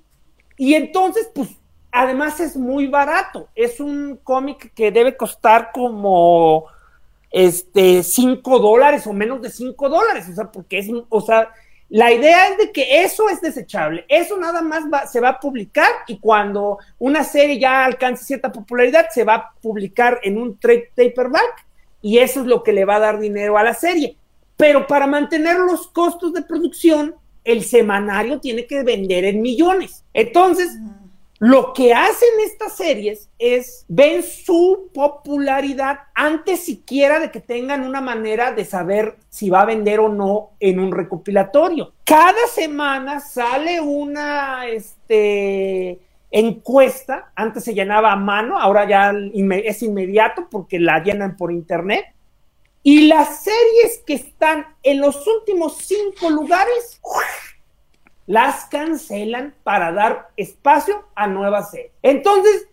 y 0.57 0.75
entonces, 0.75 1.31
pues, 1.35 1.49
además 1.91 2.41
es 2.41 2.57
muy 2.57 2.87
barato. 2.87 3.49
Es 3.55 3.81
un 3.81 4.19
cómic 4.23 4.73
que 4.75 4.91
debe 4.91 5.17
costar 5.17 5.71
como 5.73 6.67
este 7.31 8.03
5 8.03 8.59
dólares 8.59 9.07
o 9.07 9.13
menos 9.13 9.43
de 9.43 9.51
5 9.51 9.89
dólares. 9.89 10.29
O 10.31 10.35
sea, 10.35 10.51
porque 10.51 10.79
es, 10.79 10.89
o 11.09 11.21
sea, 11.21 11.51
la 11.89 12.13
idea 12.13 12.49
es 12.49 12.59
de 12.59 12.73
que 12.73 13.03
eso 13.03 13.29
es 13.29 13.41
desechable. 13.41 14.05
Eso 14.09 14.37
nada 14.37 14.63
más 14.63 15.11
se 15.11 15.21
va 15.21 15.31
a 15.31 15.41
publicar 15.41 15.91
y 16.07 16.19
cuando 16.19 16.79
una 16.99 17.25
serie 17.25 17.59
ya 17.59 17.85
alcance 17.85 18.25
cierta 18.25 18.53
popularidad, 18.53 19.07
se 19.11 19.25
va 19.25 19.35
a 19.35 19.53
publicar 19.61 20.21
en 20.23 20.39
un 20.39 20.59
trade 20.59 20.91
paperback 20.95 21.67
y 22.03 22.19
eso 22.19 22.41
es 22.41 22.47
lo 22.47 22.63
que 22.63 22.73
le 22.73 22.85
va 22.85 22.97
a 22.97 23.01
dar 23.01 23.19
dinero 23.19 23.57
a 23.57 23.65
la 23.65 23.75
serie 23.75 24.17
pero 24.59 24.89
para 24.89 25.07
mantener 25.07 25.57
los 25.57 25.87
costos 25.87 26.35
de 26.35 26.43
producción, 26.43 27.15
el 27.49 27.65
semanario 27.65 28.41
tiene 28.41 28.67
que 28.67 28.83
vender 28.83 29.25
en 29.25 29.41
millones. 29.41 30.05
Entonces, 30.13 30.77
lo 31.39 31.73
que 31.73 31.95
hacen 31.95 32.29
estas 32.45 32.77
series 32.77 33.31
es 33.39 33.87
ven 33.89 34.23
su 34.23 34.91
popularidad 34.93 36.01
antes 36.15 36.61
siquiera 36.61 37.19
de 37.21 37.31
que 37.31 37.41
tengan 37.41 37.85
una 37.85 38.03
manera 38.03 38.53
de 38.53 38.67
saber 38.67 39.17
si 39.31 39.49
va 39.49 39.63
a 39.63 39.67
vender 39.67 39.99
o 40.01 40.11
no 40.11 40.51
en 40.61 40.79
un 40.79 40.93
recopilatorio. 40.93 41.95
Cada 42.05 42.47
semana 42.53 43.21
sale 43.21 43.81
una 43.81 44.67
este, 44.67 46.01
encuesta, 46.31 47.33
antes 47.35 47.65
se 47.65 47.73
llenaba 47.73 48.13
a 48.13 48.17
mano, 48.17 48.59
ahora 48.59 48.87
ya 48.87 49.15
es 49.65 49.83
inmediato 49.83 50.49
porque 50.51 50.79
la 50.79 51.03
llenan 51.03 51.37
por 51.37 51.51
internet 51.51 52.05
y 52.83 53.09
las 53.09 53.45
series 53.45 54.03
que 54.07 54.15
están 54.15 54.67
en 54.83 55.01
los 55.01 55.27
últimos 55.27 55.79
cinco 55.79 56.31
lugares, 56.31 57.01
las 58.27 58.67
cancelan 58.67 59.55
para 59.65 59.91
dar 59.93 60.31
espacio 60.37 61.07
a 61.15 61.27
nuevas 61.27 61.71
series. 61.71 61.93
Entonces, 62.03 62.69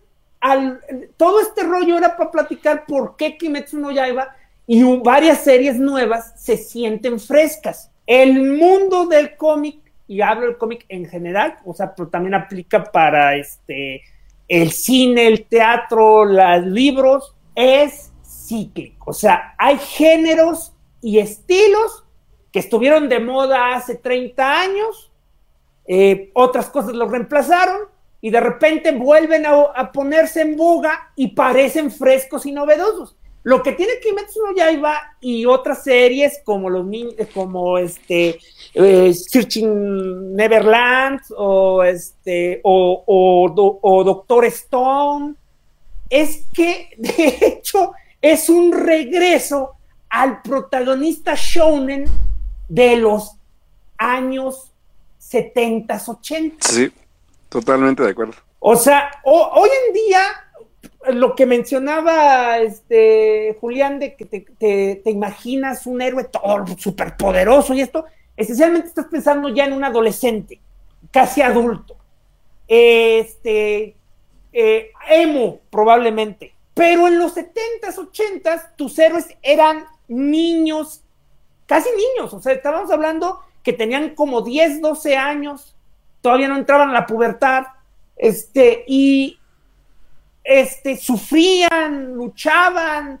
todo 1.16 1.40
este 1.40 1.62
rollo 1.62 1.98
era 1.98 2.16
para 2.16 2.30
platicar 2.30 2.84
por 2.86 3.16
qué 3.16 3.36
Kimetsu 3.36 3.78
no 3.78 3.90
Yaiba 3.90 4.36
y 4.66 4.82
varias 4.98 5.44
series 5.44 5.78
nuevas 5.78 6.34
se 6.36 6.56
sienten 6.56 7.18
frescas. 7.18 7.90
El 8.06 8.56
mundo 8.56 9.06
del 9.06 9.36
cómic, 9.36 9.80
y 10.06 10.20
hablo 10.20 10.46
del 10.46 10.58
cómic 10.58 10.84
en 10.88 11.06
general, 11.06 11.56
o 11.64 11.74
sea, 11.74 11.94
pero 11.94 12.08
también 12.08 12.34
aplica 12.34 12.84
para 12.84 13.36
este, 13.36 14.02
el 14.46 14.70
cine, 14.70 15.26
el 15.26 15.46
teatro, 15.46 16.24
los 16.24 16.66
libros, 16.66 17.34
es 17.54 18.12
cíclico. 18.46 19.10
O 19.10 19.14
sea, 19.14 19.54
hay 19.58 19.78
géneros 19.78 20.72
y 21.00 21.18
estilos 21.18 22.04
que 22.52 22.60
estuvieron 22.60 23.08
de 23.08 23.20
moda 23.20 23.74
hace 23.74 23.96
30 23.96 24.60
años, 24.60 25.12
eh, 25.86 26.30
otras 26.34 26.70
cosas 26.70 26.94
los 26.94 27.10
reemplazaron 27.10 27.82
y 28.20 28.30
de 28.30 28.40
repente 28.40 28.92
vuelven 28.92 29.44
a, 29.46 29.92
ponerse 29.92 30.40
en 30.40 30.56
boga 30.56 31.12
y 31.14 31.28
parecen 31.28 31.90
frescos 31.90 32.46
y 32.46 32.52
novedosos. 32.52 33.16
Lo 33.42 33.62
que 33.62 33.72
tiene 33.72 34.00
Kimetsu 34.02 34.40
no 34.42 34.56
Yaiba 34.56 35.16
y 35.20 35.46
otras 35.46 35.84
series 35.84 36.40
como 36.44 36.68
los 36.68 36.84
como 37.32 37.78
este 37.78 38.40
eh, 38.74 39.14
Searching 39.14 40.34
Neverland 40.34 41.20
o 41.36 41.84
este 41.84 42.60
o 42.64 44.02
Doctor 44.04 44.46
Stone 44.46 45.34
es 46.10 46.44
que 46.52 46.88
de 46.96 47.38
hecho 47.40 47.92
es 48.32 48.48
un 48.48 48.72
regreso 48.72 49.72
al 50.08 50.42
protagonista 50.42 51.34
shonen 51.36 52.06
de 52.68 52.96
los 52.96 53.36
años 53.96 54.72
70, 55.18 56.02
80. 56.06 56.68
Sí, 56.68 56.92
totalmente 57.48 58.02
de 58.02 58.10
acuerdo. 58.10 58.34
O 58.58 58.74
sea, 58.76 59.10
hoy 59.24 59.70
en 59.86 59.94
día, 59.94 60.22
lo 61.14 61.36
que 61.36 61.46
mencionaba 61.46 62.58
este 62.58 63.56
Julián, 63.60 63.98
de 63.98 64.16
que 64.16 64.24
te, 64.24 65.00
te 65.02 65.10
imaginas 65.10 65.86
un 65.86 66.02
héroe 66.02 66.24
todo 66.24 66.64
poderoso 67.18 67.74
y 67.74 67.80
esto, 67.80 68.06
esencialmente 68.36 68.88
estás 68.88 69.06
pensando 69.06 69.48
ya 69.48 69.66
en 69.66 69.72
un 69.72 69.84
adolescente, 69.84 70.60
casi 71.12 71.42
adulto. 71.42 71.96
Este, 72.66 73.94
eh, 74.52 74.90
emo, 75.08 75.60
probablemente. 75.70 76.55
Pero 76.76 77.08
en 77.08 77.18
los 77.18 77.34
70s, 77.34 77.96
80s, 77.96 78.76
tus 78.76 78.98
héroes 78.98 79.28
eran 79.40 79.86
niños, 80.08 81.02
casi 81.64 81.88
niños, 81.88 82.34
o 82.34 82.42
sea, 82.42 82.52
estábamos 82.52 82.90
hablando 82.90 83.40
que 83.62 83.72
tenían 83.72 84.14
como 84.14 84.42
10, 84.42 84.82
12 84.82 85.16
años, 85.16 85.74
todavía 86.20 86.48
no 86.48 86.58
entraban 86.58 86.90
a 86.90 86.92
la 86.92 87.06
pubertad, 87.06 87.64
este, 88.14 88.84
y 88.86 89.38
este, 90.44 90.98
sufrían, 90.98 92.12
luchaban, 92.12 93.20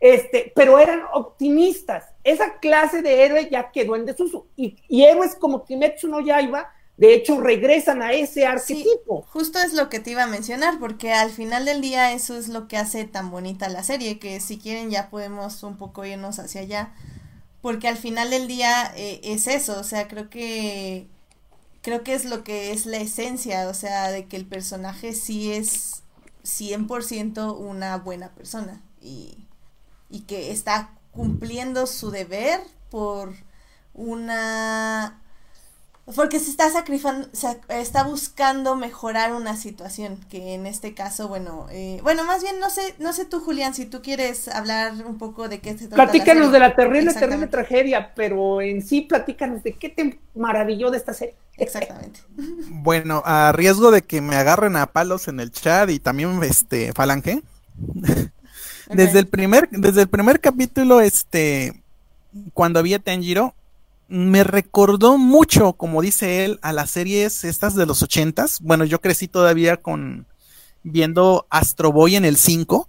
este, 0.00 0.50
pero 0.56 0.78
eran 0.78 1.02
optimistas. 1.12 2.06
Esa 2.24 2.58
clase 2.60 3.02
de 3.02 3.26
héroe 3.26 3.50
ya 3.50 3.70
quedó 3.70 3.94
en 3.94 4.06
desuso. 4.06 4.46
Y, 4.56 4.78
y 4.88 5.04
héroes 5.04 5.34
como 5.34 5.66
Kimetsu 5.66 6.08
no 6.08 6.20
Yaiba 6.20 6.72
de 6.98 7.14
hecho 7.14 7.40
regresan 7.40 8.02
a 8.02 8.12
ese 8.12 8.46
arquetipo. 8.46 9.22
justo 9.32 9.58
es 9.60 9.72
lo 9.72 9.88
que 9.88 10.00
te 10.00 10.10
iba 10.10 10.24
a 10.24 10.26
mencionar, 10.26 10.78
porque 10.78 11.12
al 11.12 11.30
final 11.30 11.64
del 11.64 11.80
día 11.80 12.12
eso 12.12 12.36
es 12.36 12.48
lo 12.48 12.68
que 12.68 12.76
hace 12.76 13.04
tan 13.04 13.30
bonita 13.30 13.68
la 13.68 13.82
serie, 13.84 14.18
que 14.18 14.40
si 14.40 14.58
quieren 14.58 14.90
ya 14.90 15.08
podemos 15.10 15.62
un 15.62 15.76
poco 15.76 16.04
irnos 16.04 16.38
hacia 16.38 16.62
allá, 16.62 16.92
porque 17.62 17.88
al 17.88 17.96
final 17.96 18.30
del 18.30 18.48
día 18.48 18.92
eh, 18.96 19.20
es 19.24 19.46
eso, 19.46 19.78
o 19.80 19.84
sea, 19.84 20.08
creo 20.08 20.30
que 20.30 21.06
creo 21.82 22.02
que 22.04 22.14
es 22.14 22.24
lo 22.24 22.44
que 22.44 22.72
es 22.72 22.86
la 22.86 22.98
esencia, 22.98 23.68
o 23.68 23.74
sea, 23.74 24.10
de 24.10 24.26
que 24.26 24.36
el 24.36 24.46
personaje 24.46 25.14
sí 25.14 25.52
es 25.52 26.02
100% 26.44 27.56
una 27.58 27.96
buena 27.98 28.30
persona 28.30 28.82
y, 29.00 29.38
y 30.10 30.20
que 30.22 30.50
está 30.52 30.92
cumpliendo 31.12 31.86
su 31.86 32.10
deber 32.10 32.60
por 32.90 33.34
una 33.94 35.20
Porque 36.14 36.38
se 36.38 36.50
está 36.50 36.70
sacrificando, 36.70 37.28
se 37.32 37.60
está 37.68 38.02
buscando 38.02 38.76
mejorar 38.76 39.34
una 39.34 39.56
situación, 39.56 40.18
que 40.30 40.54
en 40.54 40.66
este 40.66 40.94
caso, 40.94 41.28
bueno, 41.28 41.66
eh, 41.70 42.00
bueno, 42.02 42.24
más 42.24 42.42
bien 42.42 42.58
no 42.60 42.70
sé, 42.70 42.94
no 42.98 43.12
sé 43.12 43.26
tú, 43.26 43.40
Julián, 43.40 43.74
si 43.74 43.84
tú 43.84 44.00
quieres 44.00 44.48
hablar 44.48 44.94
un 45.04 45.18
poco 45.18 45.48
de 45.48 45.60
qué 45.60 45.76
se 45.76 45.88
trata. 45.88 45.96
Platícanos 45.96 46.50
de 46.50 46.58
la 46.60 46.74
terrible, 46.74 47.12
terrible 47.12 47.46
tragedia, 47.48 48.14
pero 48.14 48.62
en 48.62 48.82
sí 48.82 49.02
platícanos 49.02 49.62
de 49.62 49.74
qué 49.74 49.90
te 49.90 50.18
maravilló 50.34 50.90
de 50.90 50.96
esta 50.96 51.12
serie. 51.12 51.34
Exactamente. 51.58 52.20
Bueno, 52.70 53.22
a 53.26 53.52
riesgo 53.52 53.90
de 53.90 54.02
que 54.02 54.20
me 54.20 54.36
agarren 54.36 54.76
a 54.76 54.86
palos 54.86 55.28
en 55.28 55.40
el 55.40 55.50
chat 55.50 55.90
y 55.90 55.98
también 55.98 56.42
este 56.42 56.92
Falange. 56.92 57.42
Desde 58.90 59.18
el 59.18 59.26
primer, 59.26 59.68
desde 59.70 60.02
el 60.02 60.08
primer 60.08 60.40
capítulo, 60.40 61.02
este, 61.02 61.82
cuando 62.54 62.78
había 62.78 62.98
Tenjiro, 62.98 63.54
me 64.08 64.42
recordó 64.42 65.18
mucho, 65.18 65.74
como 65.74 66.00
dice 66.00 66.44
él, 66.44 66.58
a 66.62 66.72
las 66.72 66.90
series 66.90 67.44
estas 67.44 67.74
de 67.74 67.86
los 67.86 68.02
ochentas. 68.02 68.58
Bueno, 68.60 68.84
yo 68.84 69.00
crecí 69.00 69.28
todavía 69.28 69.76
con 69.76 70.26
viendo 70.82 71.46
Astro 71.50 71.92
Boy 71.92 72.16
en 72.16 72.24
el 72.24 72.36
5, 72.36 72.88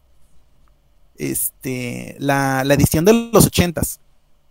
este, 1.18 2.16
la, 2.20 2.62
edición 2.62 3.04
de 3.04 3.30
los 3.34 3.46
ochentas, 3.46 4.00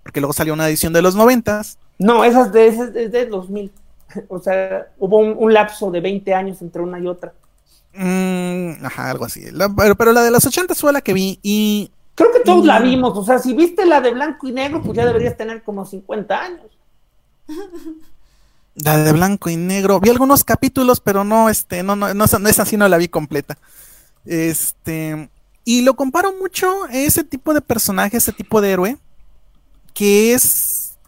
porque 0.03 0.21
luego 0.21 0.35
salió 0.35 0.53
una 0.53 0.69
edición 0.69 0.93
de 0.93 1.03
los 1.03 1.15
noventas. 1.15 1.79
No, 1.99 2.25
esas 2.25 2.53
de, 2.53 2.67
esas 2.69 2.93
de 2.93 3.27
2000. 3.27 3.73
O 4.29 4.39
sea, 4.39 4.89
hubo 4.99 5.19
un, 5.19 5.53
lapso 5.53 5.91
de 5.91 6.01
20 6.01 6.33
años 6.33 6.63
entre 6.63 6.81
una 6.81 6.99
y 6.99 7.07
otra. 7.07 7.35
Mm, 7.93 8.83
ajá, 8.83 9.11
algo 9.11 9.27
así. 9.27 9.45
pero, 9.99 10.13
la 10.13 10.23
de 10.23 10.31
los 10.31 10.47
ochentas 10.47 10.81
fue 10.81 10.95
la 10.95 11.03
que 11.03 11.13
vi 11.13 11.39
y 11.43 11.91
Creo 12.19 12.33
que 12.33 12.41
todos 12.41 12.67
la 12.67 12.81
vimos, 12.81 13.17
o 13.17 13.25
sea, 13.25 13.39
si 13.39 13.55
viste 13.55 13.87
la 13.87 14.01
de 14.01 14.11
blanco 14.11 14.49
y 14.49 14.51
negro, 14.51 14.83
pues 14.83 14.97
ya 14.97 15.07
deberías 15.07 15.37
tener 15.37 15.63
como 15.63 15.87
50 15.87 16.37
años. 16.37 16.67
La 18.75 18.97
de 18.97 19.13
blanco 19.13 19.49
y 19.51 19.57
negro, 19.57 20.01
vi 20.01 20.11
algunos 20.11 20.43
capítulos, 20.43 20.99
pero 20.99 21.23
no, 21.23 21.49
este, 21.49 21.85
no, 21.85 21.95
no, 21.95 22.13
no, 22.13 22.25
es 22.25 22.59
así, 22.59 22.77
no 22.77 22.89
la 22.89 22.97
vi 22.97 23.07
completa. 23.07 23.57
Este, 24.25 25.31
y 25.65 25.83
lo 25.83 25.95
comparo 25.95 26.33
mucho 26.33 26.87
a 26.87 26.93
ese 26.93 27.23
tipo 27.23 27.55
de 27.55 27.61
personaje, 27.61 28.17
ese 28.17 28.33
tipo 28.33 28.61
de 28.61 28.73
héroe, 28.73 28.99
que 29.95 30.35
es, 30.35 30.99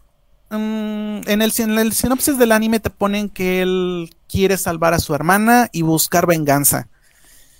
mm, 0.49 1.27
en, 1.27 1.41
el, 1.41 1.51
en 1.57 1.77
el 1.77 1.91
sinopsis 1.91 2.37
del 2.37 2.53
anime 2.53 2.79
te 2.79 2.89
ponen 2.89 3.27
que 3.27 3.61
él 3.61 4.15
quiere 4.29 4.55
salvar 4.55 4.93
a 4.93 4.99
su 4.99 5.13
hermana 5.13 5.67
y 5.73 5.81
buscar 5.81 6.25
venganza. 6.25 6.87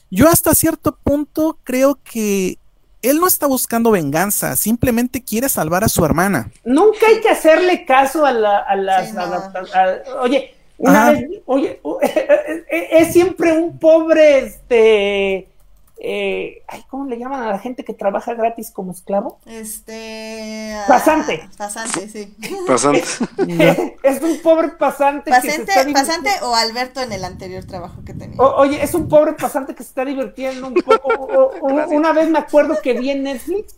Yo 0.09 0.29
hasta 0.29 0.55
cierto 0.55 0.97
punto 1.03 1.59
creo 1.65 1.99
que 2.01 2.60
él 3.01 3.19
no 3.19 3.27
está 3.27 3.47
buscando 3.47 3.91
venganza, 3.91 4.55
simplemente 4.55 5.23
quiere 5.23 5.49
salvar 5.49 5.83
a 5.83 5.89
su 5.89 6.03
hermana. 6.05 6.51
Nunca 6.63 7.07
hay 7.07 7.21
que 7.21 7.29
hacerle 7.29 7.85
caso 7.85 8.25
a, 8.25 8.31
las 8.31 9.15
adaptaciones. 9.15 10.07
Oye, 10.21 10.55
una 10.77 11.11
vez, 11.11 11.25
oye, 11.45 11.79
es 12.69 13.13
siempre 13.13 13.51
un 13.53 13.77
pobre, 13.77 14.39
este, 14.39 15.47
eh, 16.03 16.63
ay, 16.67 16.83
¿cómo 16.89 17.05
le 17.05 17.19
llaman 17.19 17.43
a 17.43 17.51
la 17.51 17.59
gente 17.59 17.85
que 17.85 17.93
trabaja 17.93 18.33
gratis 18.33 18.71
como 18.71 18.91
esclavo? 18.91 19.37
Este. 19.45 20.75
pasante. 20.87 21.43
Ah, 21.43 21.49
pasante, 21.55 22.09
sí. 22.09 22.35
Pasante. 22.65 23.03
es 24.03 24.21
un 24.23 24.39
pobre 24.41 24.69
pasante. 24.69 25.29
Pasante, 25.29 25.71
pasante 25.93 26.29
o 26.41 26.55
Alberto 26.55 27.01
en 27.01 27.11
el 27.11 27.23
anterior 27.23 27.65
trabajo 27.65 28.03
que 28.03 28.15
tenía. 28.15 28.41
oye, 28.41 28.83
es 28.83 28.95
un 28.95 29.07
pobre 29.07 29.33
pasante 29.33 29.75
que 29.75 29.83
se 29.83 29.89
está 29.89 30.03
divirtiendo 30.03 30.69
un 30.69 30.73
poco. 30.73 31.51
una 31.61 32.13
vez 32.13 32.29
me 32.29 32.39
acuerdo 32.39 32.81
que 32.81 32.93
vi 32.93 33.11
en 33.11 33.21
Netflix 33.21 33.75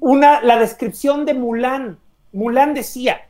una, 0.00 0.40
la 0.40 0.58
descripción 0.58 1.26
de 1.26 1.34
Mulan. 1.34 1.98
Mulan 2.32 2.72
decía, 2.72 3.25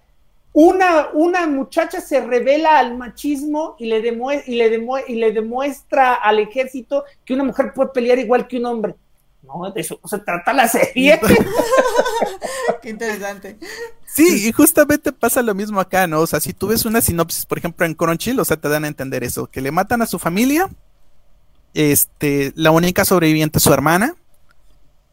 una, 0.59 1.09
una 1.13 1.47
muchacha 1.47 2.01
se 2.01 2.19
revela 2.19 2.79
al 2.79 2.97
machismo 2.97 3.77
y 3.79 3.85
le, 3.85 3.99
y, 3.99 4.55
le 4.55 4.87
y 5.07 5.15
le 5.17 5.33
demuestra 5.33 6.15
al 6.15 6.39
ejército 6.39 7.05
que 7.27 7.35
una 7.35 7.45
mujer 7.45 7.75
puede 7.75 7.91
pelear 7.91 8.19
igual 8.19 8.49
que 8.49 8.57
un 8.57 8.65
hombre. 8.65 8.95
No, 9.43 9.71
de 9.71 9.83
eso 9.83 10.01
se 10.03 10.19
trata 10.21 10.55
la 10.55 10.67
serie. 10.67 11.21
Qué 12.83 12.89
interesante. 12.89 13.59
Sí, 14.07 14.49
y 14.49 14.53
justamente 14.53 15.13
pasa 15.13 15.43
lo 15.43 15.55
mismo 15.55 15.79
acá, 15.79 16.07
¿no? 16.07 16.21
O 16.21 16.27
sea, 16.27 16.41
si 16.41 16.55
tú 16.55 16.69
ves 16.69 16.87
una 16.87 17.03
sinopsis, 17.03 17.45
por 17.45 17.59
ejemplo, 17.59 17.85
en 17.85 17.93
Crunchyroll, 17.93 18.41
o 18.41 18.45
sea, 18.47 18.57
te 18.57 18.71
dan 18.71 18.85
a 18.85 18.89
entender 18.89 19.25
eso, 19.25 19.49
que 19.49 19.61
le 19.61 19.71
matan 19.71 20.01
a 20.01 20.07
su 20.07 20.19
familia, 20.19 20.71
este, 21.75 22.55
la 22.57 22.71
única 22.71 23.05
sobreviviente 23.05 23.59
es 23.59 23.63
su 23.63 23.75
hermana, 23.75 24.17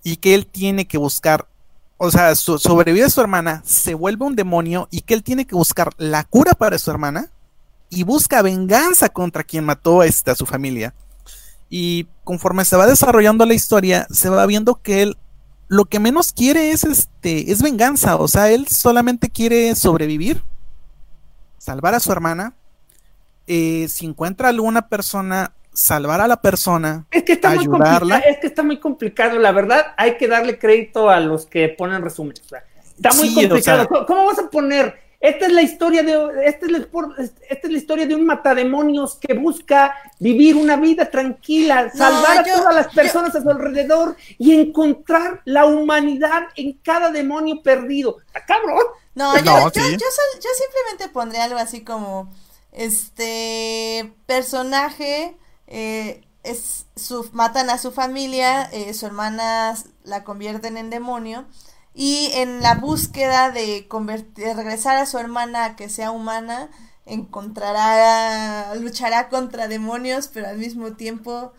y 0.03 0.15
que 0.15 0.35
él 0.35 0.47
tiene 0.47 0.87
que 0.87 0.97
buscar 0.97 1.47
o 1.97 2.11
sea, 2.11 2.35
sobrevive 2.35 3.05
a 3.05 3.09
su 3.09 3.21
hermana, 3.21 3.61
se 3.65 3.93
vuelve 3.93 4.25
un 4.25 4.35
demonio 4.35 4.87
y 4.91 5.01
que 5.01 5.13
él 5.13 5.23
tiene 5.23 5.45
que 5.45 5.55
buscar 5.55 5.91
la 5.97 6.23
cura 6.23 6.53
para 6.53 6.77
su 6.77 6.91
hermana 6.91 7.31
y 7.89 8.03
busca 8.03 8.41
venganza 8.41 9.09
contra 9.09 9.43
quien 9.43 9.63
mató 9.63 10.01
a, 10.01 10.05
esta, 10.05 10.31
a 10.31 10.35
su 10.35 10.45
familia. 10.45 10.93
Y 11.69 12.07
conforme 12.23 12.65
se 12.65 12.75
va 12.75 12.87
desarrollando 12.87 13.45
la 13.45 13.53
historia, 13.53 14.07
se 14.11 14.29
va 14.29 14.45
viendo 14.45 14.81
que 14.81 15.03
él 15.03 15.17
lo 15.67 15.85
que 15.85 15.99
menos 15.99 16.33
quiere 16.33 16.71
es 16.71 16.83
este 16.83 17.51
es 17.51 17.63
venganza, 17.63 18.17
o 18.17 18.27
sea, 18.27 18.51
él 18.51 18.67
solamente 18.67 19.29
quiere 19.29 19.73
sobrevivir, 19.75 20.43
salvar 21.57 21.95
a 21.95 21.99
su 21.99 22.11
hermana. 22.11 22.53
Eh, 23.47 23.87
si 23.89 24.05
encuentra 24.05 24.49
alguna 24.49 24.87
persona 24.87 25.53
salvar 25.73 26.21
a 26.21 26.27
la 26.27 26.41
persona, 26.41 27.05
es 27.11 27.23
que 27.23 27.33
está 27.33 27.51
ayudarla. 27.51 28.19
Muy 28.19 28.27
es 28.27 28.37
que 28.39 28.47
está 28.47 28.63
muy 28.63 28.79
complicado, 28.79 29.39
la 29.39 29.51
verdad, 29.51 29.93
hay 29.97 30.17
que 30.17 30.27
darle 30.27 30.57
crédito 30.59 31.09
a 31.09 31.19
los 31.19 31.45
que 31.45 31.69
ponen 31.69 32.01
resúmenes. 32.01 32.41
está 32.95 33.13
muy 33.13 33.33
complicado. 33.33 33.87
¿Cómo 34.07 34.25
vas 34.25 34.39
a 34.39 34.49
poner? 34.49 35.01
Esta 35.19 35.45
es 35.45 35.53
la 35.53 35.61
historia 35.61 36.03
de 36.03 36.11
esta 36.45 36.65
es 36.65 36.71
la, 36.73 36.79
esta 37.47 37.67
es 37.67 37.71
la 37.71 37.77
historia 37.77 38.05
de 38.05 38.13
un 38.13 38.25
matademonios 38.25 39.15
que 39.15 39.33
busca 39.33 39.95
vivir 40.19 40.57
una 40.57 40.75
vida 40.75 41.09
tranquila, 41.09 41.89
salvar 41.95 42.39
a 42.39 42.43
todas 42.43 42.75
las 42.75 42.93
personas 42.93 43.33
a 43.33 43.41
su 43.41 43.49
alrededor 43.49 44.17
y 44.37 44.53
encontrar 44.53 45.41
la 45.45 45.65
humanidad 45.65 46.43
en 46.57 46.73
cada 46.73 47.09
demonio 47.09 47.63
perdido. 47.63 48.17
¿Está 48.27 48.45
cabrón? 48.45 48.83
No, 49.15 49.33
yo, 49.37 49.43
yo, 49.43 49.71
yo 49.71 50.49
simplemente 50.57 51.07
pondré 51.13 51.39
algo 51.39 51.57
así 51.57 51.85
como 51.85 52.29
este 52.73 54.11
personaje 54.25 55.37
eh, 55.67 56.25
es, 56.43 56.85
matan 57.31 57.69
a 57.69 57.77
su 57.77 57.91
familia, 57.91 58.63
eh, 58.71 58.93
su 58.93 59.05
hermana 59.05 59.75
la 60.03 60.23
convierten 60.23 60.77
en 60.77 60.89
demonio 60.89 61.45
y 61.93 62.31
en 62.33 62.61
la 62.61 62.75
búsqueda 62.75 63.51
de, 63.51 63.87
convertir, 63.87 64.55
regresar 64.55 64.97
a 64.97 65.05
su 65.05 65.17
hermana 65.17 65.65
a 65.65 65.75
que 65.75 65.89
sea 65.89 66.11
humana, 66.11 66.69
encontrará, 67.05 68.73
luchará 68.75 69.29
contra 69.29 69.67
demonios, 69.67 70.27
pero 70.27 70.47
al 70.47 70.57
mismo 70.57 70.93
tiempo 70.93 71.53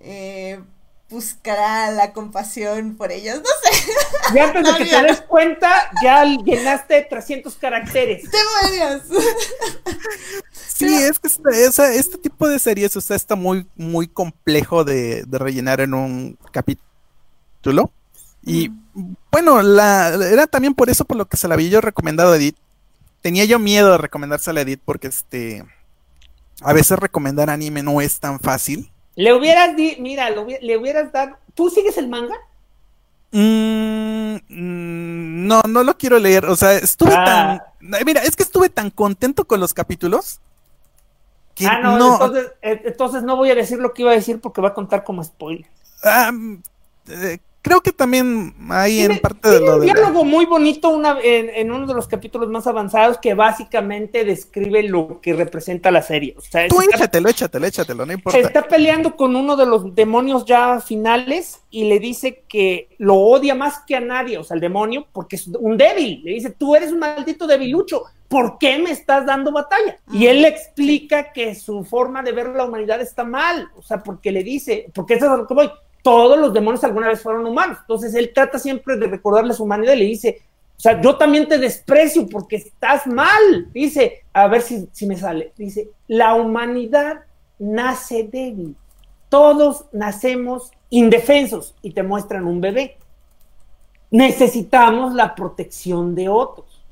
eh, 0.00 0.62
buscará 1.10 1.90
la 1.90 2.12
compasión 2.12 2.96
por 2.96 3.10
ellos, 3.10 3.38
no 3.38 3.70
sé. 3.70 3.92
Y 4.34 4.38
antes 4.38 4.64
de 4.64 4.78
que 4.84 4.90
te 4.90 5.02
des 5.02 5.20
cuenta, 5.22 5.90
ya 6.02 6.24
llenaste 6.24 7.02
300 7.02 7.54
caracteres. 7.56 8.24
¡Demonios! 8.30 9.02
Sí, 10.80 10.86
es 10.94 11.18
que 11.18 11.28
este, 11.28 11.98
este, 11.98 12.16
tipo 12.16 12.48
de 12.48 12.58
series, 12.58 12.96
o 12.96 13.02
sea, 13.02 13.14
está 13.14 13.36
muy, 13.36 13.66
muy 13.76 14.08
complejo 14.08 14.82
de, 14.82 15.26
rellenar 15.30 15.82
en 15.82 15.92
un 15.92 16.38
capítulo. 16.52 17.92
Y 18.42 18.70
bueno, 19.30 19.60
la, 19.60 20.08
era 20.08 20.46
también 20.46 20.74
por 20.74 20.88
eso 20.88 21.04
por 21.04 21.18
lo 21.18 21.28
que 21.28 21.36
se 21.36 21.48
la 21.48 21.54
había 21.54 21.68
yo 21.68 21.80
recomendado 21.82 22.32
a 22.32 22.36
Edith. 22.36 22.56
Tenía 23.20 23.44
yo 23.44 23.58
miedo 23.58 23.92
de 23.92 23.98
recomendársela 23.98 24.60
a 24.60 24.62
Edith 24.62 24.80
porque 24.82 25.08
este 25.08 25.66
a 26.62 26.72
veces 26.72 26.98
recomendar 26.98 27.50
anime 27.50 27.82
no 27.82 28.00
es 28.00 28.18
tan 28.18 28.40
fácil. 28.40 28.90
Le 29.16 29.34
hubieras 29.34 29.76
di, 29.76 29.96
mira, 29.98 30.30
le 30.30 30.76
hubieras 30.76 31.12
dado. 31.12 31.36
¿Tú 31.54 31.68
sigues 31.70 31.98
el 31.98 32.08
manga? 32.08 32.36
Mm, 33.32 34.36
mm, 34.48 35.46
no, 35.46 35.62
no 35.68 35.82
lo 35.82 35.96
quiero 35.96 36.18
leer. 36.18 36.46
O 36.46 36.56
sea, 36.56 36.72
estuve 36.74 37.14
ah. 37.14 37.24
tan. 37.80 38.04
Mira, 38.04 38.22
es 38.22 38.36
que 38.36 38.42
estuve 38.42 38.68
tan 38.68 38.90
contento 38.90 39.44
con 39.46 39.60
los 39.60 39.74
capítulos. 39.74 40.40
ah, 41.66 41.78
no, 41.80 42.14
Entonces, 42.14 42.52
eh, 42.62 42.82
entonces, 42.84 43.22
no 43.22 43.36
voy 43.36 43.50
a 43.50 43.54
decir 43.54 43.78
lo 43.78 43.92
que 43.92 44.02
iba 44.02 44.12
a 44.12 44.14
decir 44.14 44.40
porque 44.40 44.60
va 44.60 44.68
a 44.68 44.74
contar 44.74 45.04
como 45.04 45.22
spoiler. 45.22 45.66
Eh, 47.08 47.38
creo 47.62 47.80
que 47.80 47.92
también 47.92 48.54
hay 48.70 49.00
en 49.00 49.18
parte 49.18 49.48
de 49.48 49.60
lo 49.60 49.76
un 49.76 49.82
diálogo 49.82 50.24
muy 50.24 50.46
bonito 50.46 50.88
una, 50.88 51.18
en, 51.22 51.70
uno 51.70 51.86
de 51.86 51.94
los 51.94 52.08
capítulos 52.08 52.48
más 52.48 52.66
avanzados 52.66 53.18
que 53.18 53.34
básicamente 53.34 54.24
describe 54.24 54.82
lo 54.82 55.20
que 55.20 55.34
representa 55.34 55.90
la 55.90 56.02
serie. 56.02 56.34
O 56.38 56.40
sea, 56.40 56.68
Tú 56.68 56.80
échatelo, 56.80 57.28
échatelo, 57.28 57.66
échatelo, 57.66 58.06
no 58.06 58.12
importa. 58.12 58.38
Está 58.38 58.66
peleando 58.66 59.16
con 59.16 59.36
uno 59.36 59.56
de 59.56 59.66
los 59.66 59.94
demonios 59.94 60.44
ya 60.44 60.80
finales 60.80 61.60
y 61.70 61.84
le 61.84 61.98
dice 61.98 62.44
que 62.48 62.88
lo 62.98 63.16
odia 63.16 63.54
más 63.54 63.80
que 63.86 63.96
a 63.96 64.00
nadie, 64.00 64.38
o 64.38 64.44
sea, 64.44 64.54
el 64.54 64.60
demonio, 64.60 65.06
porque 65.12 65.36
es 65.36 65.46
un 65.48 65.76
débil. 65.76 66.22
Le 66.24 66.32
dice, 66.32 66.50
tú 66.50 66.74
eres 66.74 66.92
un 66.92 66.98
maldito 66.98 67.46
debilucho. 67.46 68.04
¿Por 68.28 68.58
qué 68.58 68.78
me 68.78 68.92
estás 68.92 69.26
dando 69.26 69.50
batalla? 69.50 69.98
Y 70.12 70.26
él 70.26 70.42
le 70.42 70.48
explica 70.48 71.32
que 71.32 71.56
su 71.56 71.84
forma 71.84 72.22
de 72.22 72.30
ver 72.30 72.50
la 72.50 72.64
humanidad 72.64 73.00
está 73.00 73.24
mal, 73.24 73.68
o 73.76 73.82
sea, 73.82 74.04
porque 74.04 74.30
le 74.30 74.44
dice, 74.44 74.86
porque 74.94 75.14
eso 75.14 75.26
es 75.26 75.32
a 75.32 75.36
lo 75.36 75.48
que 75.48 75.54
voy, 75.54 75.68
todos 76.02 76.38
los 76.38 76.52
demonios 76.52 76.84
alguna 76.84 77.08
vez 77.08 77.22
fueron 77.22 77.46
humanos. 77.46 77.78
Entonces 77.80 78.14
él 78.14 78.32
trata 78.34 78.58
siempre 78.58 78.96
de 78.96 79.06
recordarles 79.06 79.56
su 79.56 79.64
humanidad 79.64 79.94
y 79.94 79.98
le 79.98 80.04
dice, 80.04 80.42
O 80.76 80.80
sea, 80.80 81.00
yo 81.00 81.16
también 81.16 81.48
te 81.48 81.58
desprecio 81.58 82.26
porque 82.26 82.56
estás 82.56 83.06
mal. 83.06 83.70
Dice, 83.72 84.24
a 84.32 84.48
ver 84.48 84.62
si, 84.62 84.88
si 84.92 85.06
me 85.06 85.16
sale. 85.16 85.52
Dice, 85.56 85.90
la 86.08 86.34
humanidad 86.34 87.20
nace 87.58 88.24
débil. 88.24 88.76
Todos 89.28 89.86
nacemos 89.92 90.72
indefensos 90.88 91.74
y 91.82 91.92
te 91.92 92.02
muestran 92.02 92.46
un 92.46 92.60
bebé. 92.60 92.96
Necesitamos 94.10 95.14
la 95.14 95.34
protección 95.34 96.14
de 96.14 96.28
otros. 96.28 96.82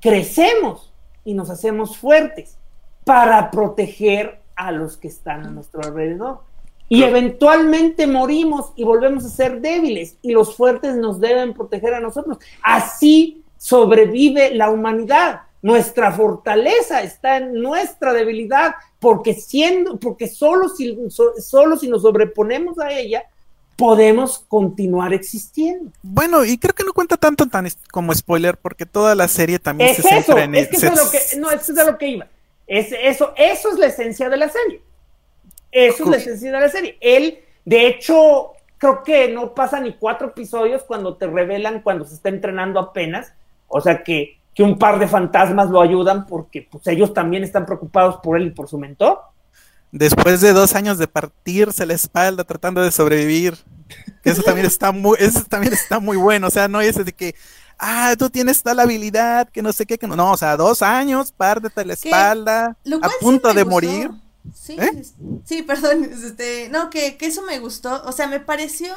Crecemos 0.00 0.92
y 1.24 1.34
nos 1.34 1.50
hacemos 1.50 1.96
fuertes 1.98 2.56
para 3.04 3.50
proteger 3.50 4.40
a 4.54 4.70
los 4.70 4.96
que 4.96 5.08
están 5.08 5.46
a 5.46 5.50
nuestro 5.50 5.82
alrededor. 5.82 6.42
Y 6.92 7.04
eventualmente 7.04 8.08
morimos 8.08 8.72
y 8.74 8.82
volvemos 8.82 9.24
a 9.24 9.28
ser 9.28 9.60
débiles 9.60 10.16
y 10.22 10.32
los 10.32 10.56
fuertes 10.56 10.96
nos 10.96 11.20
deben 11.20 11.54
proteger 11.54 11.94
a 11.94 12.00
nosotros. 12.00 12.38
Así 12.62 13.44
sobrevive 13.56 14.52
la 14.56 14.70
humanidad. 14.70 15.42
Nuestra 15.62 16.10
fortaleza 16.10 17.00
está 17.04 17.36
en 17.36 17.62
nuestra 17.62 18.12
debilidad 18.12 18.74
porque 18.98 19.34
siendo 19.34 20.00
porque 20.00 20.26
solo 20.26 20.68
si 20.68 20.98
solo 21.38 21.76
si 21.76 21.88
nos 21.88 22.02
sobreponemos 22.02 22.80
a 22.80 22.90
ella 22.90 23.22
podemos 23.76 24.44
continuar 24.48 25.14
existiendo. 25.14 25.92
Bueno, 26.02 26.44
y 26.44 26.58
creo 26.58 26.74
que 26.74 26.82
no 26.82 26.92
cuenta 26.92 27.16
tanto 27.16 27.46
tan 27.46 27.68
como 27.92 28.12
spoiler 28.12 28.56
porque 28.56 28.84
toda 28.84 29.14
la 29.14 29.28
serie 29.28 29.60
también 29.60 29.94
se 29.94 30.02
centra 30.02 30.42
en 30.42 30.56
es 30.56 30.68
que 30.68 30.76
eso 30.76 30.86
es 30.86 30.96
lo 30.96 31.10
que 31.10 31.18
no, 31.38 31.50
eso 31.52 31.72
es 31.72 31.78
a 31.78 31.84
lo 31.84 31.96
que 31.96 32.08
iba. 32.08 32.26
Es, 32.66 32.88
eso, 32.92 33.32
eso 33.36 33.70
es 33.70 33.78
la 33.78 33.86
esencia 33.86 34.28
de 34.28 34.36
la 34.36 34.48
serie. 34.48 34.82
Eso 35.72 36.04
es 36.04 36.10
la 36.10 36.16
esencia 36.16 36.52
de 36.52 36.60
la 36.60 36.68
serie. 36.68 36.98
Él, 37.00 37.38
de 37.64 37.86
hecho, 37.86 38.52
creo 38.78 39.02
que 39.02 39.28
no 39.28 39.54
pasa 39.54 39.80
ni 39.80 39.94
cuatro 39.94 40.28
episodios 40.28 40.82
cuando 40.82 41.16
te 41.16 41.26
revelan 41.26 41.82
cuando 41.82 42.04
se 42.04 42.14
está 42.14 42.28
entrenando 42.28 42.80
apenas. 42.80 43.32
O 43.68 43.80
sea 43.80 44.02
que, 44.02 44.38
que 44.54 44.62
un 44.62 44.78
par 44.78 44.98
de 44.98 45.06
fantasmas 45.06 45.70
lo 45.70 45.80
ayudan 45.80 46.26
porque 46.26 46.66
pues, 46.70 46.86
ellos 46.86 47.14
también 47.14 47.44
están 47.44 47.66
preocupados 47.66 48.16
por 48.22 48.38
él 48.38 48.48
y 48.48 48.50
por 48.50 48.68
su 48.68 48.78
mentor. 48.78 49.20
Después 49.92 50.40
de 50.40 50.52
dos 50.52 50.74
años 50.74 50.98
de 50.98 51.08
partirse 51.08 51.84
la 51.84 51.94
espalda 51.94 52.44
tratando 52.44 52.80
de 52.80 52.90
sobrevivir. 52.90 53.58
Eso 54.22 54.42
también 54.42 54.66
está 54.66 54.92
muy, 54.92 55.16
eso 55.20 55.44
también 55.48 55.72
está 55.72 55.98
muy 55.98 56.16
bueno. 56.16 56.46
O 56.46 56.50
sea, 56.50 56.68
no 56.68 56.80
es 56.80 57.04
de 57.04 57.12
que, 57.12 57.34
ah, 57.78 58.14
tú 58.18 58.30
tienes 58.30 58.62
tal 58.62 58.78
habilidad, 58.78 59.48
que 59.48 59.62
no 59.62 59.72
sé 59.72 59.86
qué, 59.86 59.98
que 59.98 60.06
no. 60.06 60.16
No, 60.16 60.32
o 60.32 60.36
sea, 60.36 60.56
dos 60.56 60.82
años, 60.82 61.32
pártete 61.32 61.84
la 61.84 61.94
espalda, 61.94 62.76
a 63.02 63.08
punto 63.20 63.52
de 63.52 63.64
morir. 63.64 64.10
Sí, 64.54 64.76
¿Eh? 64.78 65.02
sí, 65.44 65.62
perdón, 65.62 66.04
este, 66.12 66.68
no, 66.70 66.90
que, 66.90 67.16
que 67.16 67.26
eso 67.26 67.42
me 67.42 67.58
gustó, 67.58 68.02
o 68.04 68.12
sea, 68.12 68.26
me 68.26 68.40
pareció 68.40 68.94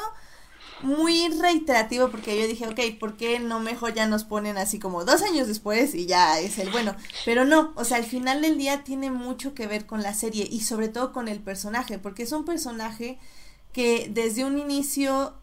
muy 0.84 1.30
reiterativo 1.30 2.10
porque 2.10 2.40
yo 2.40 2.48
dije, 2.48 2.68
ok, 2.68 3.00
¿por 3.00 3.16
qué 3.16 3.40
no 3.40 3.60
mejor 3.60 3.94
ya 3.94 4.06
nos 4.06 4.26
ponen 4.26 4.58
así 4.58 4.80
como 4.80 5.06
dos 5.06 5.22
años 5.22 5.48
después 5.48 5.96
y 5.96 6.06
ya 6.06 6.40
es 6.40 6.60
el 6.60 6.70
bueno? 6.70 6.96
Pero 7.26 7.46
no, 7.46 7.74
o 7.76 7.86
sea, 7.86 7.98
al 7.98 8.04
final 8.04 8.42
del 8.42 8.58
día 8.58 8.84
tiene 8.84 9.10
mucho 9.10 9.54
que 9.54 9.68
ver 9.68 9.86
con 9.86 10.04
la 10.04 10.14
serie 10.14 10.48
y 10.50 10.62
sobre 10.62 10.90
todo 10.90 11.14
con 11.14 11.28
el 11.28 11.40
personaje, 11.40 12.00
porque 12.00 12.24
es 12.24 12.32
un 12.32 12.46
personaje 12.46 13.18
que 13.72 14.10
desde 14.12 14.46
un 14.46 14.58
inicio... 14.58 15.34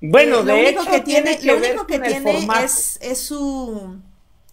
Bueno, 0.00 0.40
eh, 0.40 0.44
lo 0.44 0.54
único 0.56 0.84
que 0.84 1.00
tiene, 1.00 1.38
lo 1.42 1.56
único 1.56 1.86
que 1.86 1.98
tiene 1.98 2.46
es, 2.62 2.98
es 3.00 3.18
su 3.18 3.98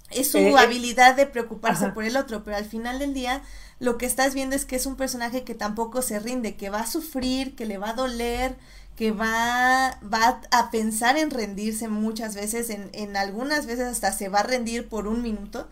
es 0.09 0.31
su 0.31 0.37
eh, 0.37 0.55
habilidad 0.57 1.15
de 1.15 1.25
preocuparse 1.25 1.89
por 1.89 2.03
el 2.03 2.17
otro, 2.17 2.43
pero 2.43 2.57
al 2.57 2.65
final 2.65 2.99
del 2.99 3.13
día 3.13 3.41
lo 3.79 3.97
que 3.97 4.05
estás 4.05 4.33
viendo 4.33 4.55
es 4.55 4.65
que 4.65 4.75
es 4.75 4.85
un 4.85 4.95
personaje 4.95 5.43
que 5.43 5.55
tampoco 5.55 6.01
se 6.01 6.19
rinde, 6.19 6.55
que 6.55 6.69
va 6.69 6.81
a 6.81 6.87
sufrir, 6.87 7.55
que 7.55 7.65
le 7.65 7.77
va 7.77 7.89
a 7.89 7.93
doler, 7.93 8.55
que 8.95 9.11
va, 9.11 9.99
va 10.01 10.41
a 10.51 10.71
pensar 10.71 11.17
en 11.17 11.31
rendirse 11.31 11.87
muchas 11.87 12.35
veces, 12.35 12.69
en, 12.69 12.89
en 12.93 13.17
algunas 13.17 13.65
veces 13.65 13.85
hasta 13.85 14.11
se 14.11 14.29
va 14.29 14.39
a 14.41 14.43
rendir 14.43 14.87
por 14.87 15.07
un 15.07 15.21
minuto, 15.21 15.67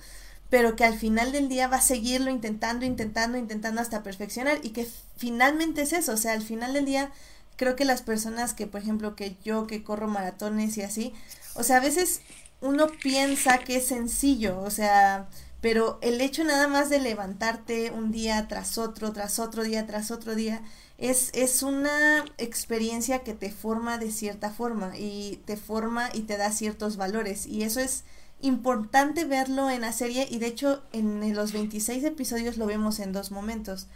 pero 0.49 0.76
que 0.76 0.84
al 0.84 0.98
final 0.98 1.32
del 1.32 1.48
día 1.48 1.68
va 1.68 1.78
a 1.78 1.82
seguirlo 1.82 2.32
intentando, 2.32 2.86
intentando, 2.86 3.38
intentando 3.38 3.82
hasta 3.82 4.03
perfeccionar 4.03 4.60
y 4.64 4.72
que 4.72 4.88
finalmente 5.18 5.84
es 5.84 5.94
eso, 5.94 6.14
o 6.14 6.18
sea, 6.18 6.34
al 6.34 6.41
final 6.41 6.73
del 6.73 6.86
día 6.86 7.11
creo 7.56 7.76
que 7.76 7.86
las 7.86 8.02
personas 8.02 8.53
que, 8.53 8.68
por 8.68 8.82
ejemplo, 8.82 9.15
que 9.15 9.38
yo 9.44 9.68
que 9.68 9.84
corro 9.84 10.07
maratones 10.07 10.78
y 10.78 10.82
así, 10.82 11.14
o 11.53 11.64
sea, 11.64 11.78
a 11.78 11.82
veces 11.82 12.22
uno 12.60 12.88
piensa 13.02 13.60
que 13.60 13.78
es 13.78 13.88
sencillo, 13.88 14.60
o 14.61 14.72
sea, 14.72 15.30
pero 15.62 16.00
el 16.02 16.20
hecho 16.22 16.44
nada 16.44 16.68
más 16.68 16.90
de 16.90 17.00
levantarte 17.00 17.92
un 17.92 18.12
día 18.12 18.48
tras 18.48 18.78
otro, 18.80 19.14
tras 19.14 19.40
otro 19.40 19.64
día, 19.64 19.86
tras 19.86 20.10
otro 20.12 20.36
día, 20.36 20.64
es, 20.98 21.30
es 21.34 21.64
una 21.64 22.26
experiencia 22.38 23.20
que 23.20 23.34
te 23.34 23.52
forma 23.52 23.98
de 23.98 24.12
cierta 24.12 24.50
forma 24.50 24.98
y 24.98 25.40
te 25.46 25.58
forma 25.58 26.10
y 26.14 26.22
te 26.22 26.38
da 26.38 26.52
ciertos 26.52 26.98
valores. 26.98 27.46
Y 27.46 27.64
eso 27.64 27.80
es 27.80 28.04
importante 28.42 29.26
verlo 29.26 29.70
en 29.70 29.82
la 29.82 29.94
serie 29.94 30.28
y 30.30 30.40
de 30.40 30.48
hecho 30.48 30.84
en 30.94 31.36
los 31.36 31.52
26 31.54 32.04
episodios 32.04 32.58
lo 32.58 32.66
vemos 32.66 33.00
en 33.00 33.14
dos 33.14 33.32
momentos. 33.32 33.88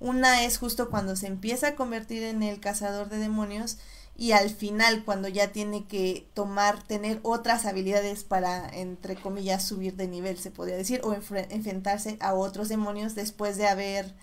Una 0.00 0.44
es 0.44 0.58
justo 0.58 0.90
cuando 0.90 1.16
se 1.16 1.26
empieza 1.26 1.68
a 1.68 1.74
convertir 1.76 2.22
en 2.24 2.42
el 2.42 2.60
cazador 2.60 3.08
de 3.08 3.18
demonios 3.18 3.78
y 4.16 4.32
al 4.32 4.50
final 4.50 5.04
cuando 5.04 5.28
ya 5.28 5.48
tiene 5.48 5.86
que 5.86 6.28
tomar, 6.34 6.82
tener 6.82 7.18
otras 7.22 7.66
habilidades 7.66 8.22
para, 8.24 8.68
entre 8.68 9.16
comillas, 9.16 9.64
subir 9.64 9.94
de 9.94 10.06
nivel, 10.06 10.38
se 10.38 10.50
podría 10.50 10.76
decir, 10.76 11.00
o 11.02 11.12
enfrentarse 11.12 12.16
a 12.20 12.34
otros 12.34 12.68
demonios 12.68 13.14
después 13.14 13.56
de 13.56 13.66
haber 13.66 14.14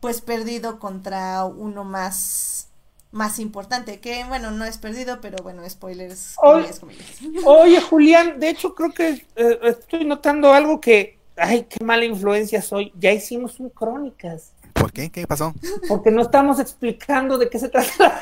pues 0.00 0.20
perdido 0.20 0.78
contra 0.78 1.44
uno 1.44 1.84
más 1.84 2.68
más 3.12 3.38
importante, 3.38 4.00
que 4.00 4.24
bueno, 4.24 4.50
no 4.50 4.64
es 4.64 4.78
perdido, 4.78 5.20
pero 5.20 5.36
bueno, 5.42 5.68
spoilers. 5.68 6.34
Oye, 7.44 7.80
Julián, 7.82 8.40
de 8.40 8.48
hecho 8.48 8.74
creo 8.74 8.90
que 8.90 9.26
eh, 9.36 9.58
estoy 9.64 10.06
notando 10.06 10.54
algo 10.54 10.80
que, 10.80 11.18
ay, 11.36 11.66
qué 11.68 11.84
mala 11.84 12.06
influencia 12.06 12.62
soy, 12.62 12.90
ya 12.98 13.12
hicimos 13.12 13.60
un 13.60 13.68
crónicas. 13.68 14.52
¿Por 14.72 14.92
qué? 14.92 15.10
¿Qué 15.10 15.26
pasó? 15.26 15.54
Porque 15.88 16.10
no 16.10 16.22
estamos 16.22 16.58
explicando 16.58 17.36
de 17.36 17.50
qué 17.50 17.58
se 17.58 17.68
trata 17.68 18.18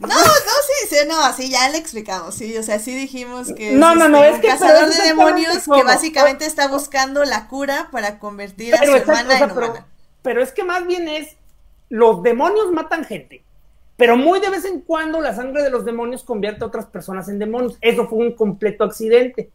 No, 0.00 0.08
no, 0.08 0.14
sí, 0.14 0.88
sí, 0.88 0.96
no, 1.08 1.32
sí, 1.32 1.50
ya 1.50 1.68
le 1.68 1.78
explicamos, 1.78 2.34
sí, 2.34 2.56
o 2.56 2.62
sea, 2.62 2.78
sí 2.78 2.94
dijimos 2.94 3.52
que 3.54 3.72
no, 3.72 3.94
no, 3.94 4.08
no, 4.08 4.24
este, 4.24 4.34
es 4.34 4.40
que 4.40 4.48
cazador 4.48 4.88
de 4.92 5.02
demonios 5.04 5.64
que 5.72 5.82
básicamente 5.84 6.46
está 6.46 6.68
buscando 6.68 7.24
la 7.24 7.48
cura 7.48 7.88
para 7.92 8.18
convertir 8.18 8.74
a 8.74 8.84
su 8.84 8.94
hermana 8.96 9.38
en 9.38 9.50
humana 9.50 9.86
pero 10.24 10.42
es 10.42 10.52
que 10.52 10.64
más 10.64 10.86
bien 10.86 11.06
es, 11.06 11.36
los 11.90 12.22
demonios 12.22 12.72
matan 12.72 13.04
gente, 13.04 13.44
pero 13.96 14.16
muy 14.16 14.40
de 14.40 14.48
vez 14.48 14.64
en 14.64 14.80
cuando 14.80 15.20
la 15.20 15.34
sangre 15.34 15.62
de 15.62 15.68
los 15.68 15.84
demonios 15.84 16.24
convierte 16.24 16.64
a 16.64 16.68
otras 16.68 16.86
personas 16.86 17.28
en 17.28 17.38
demonios. 17.38 17.76
Eso 17.82 18.08
fue 18.08 18.20
un 18.20 18.32
completo 18.32 18.84
accidente. 18.84 19.50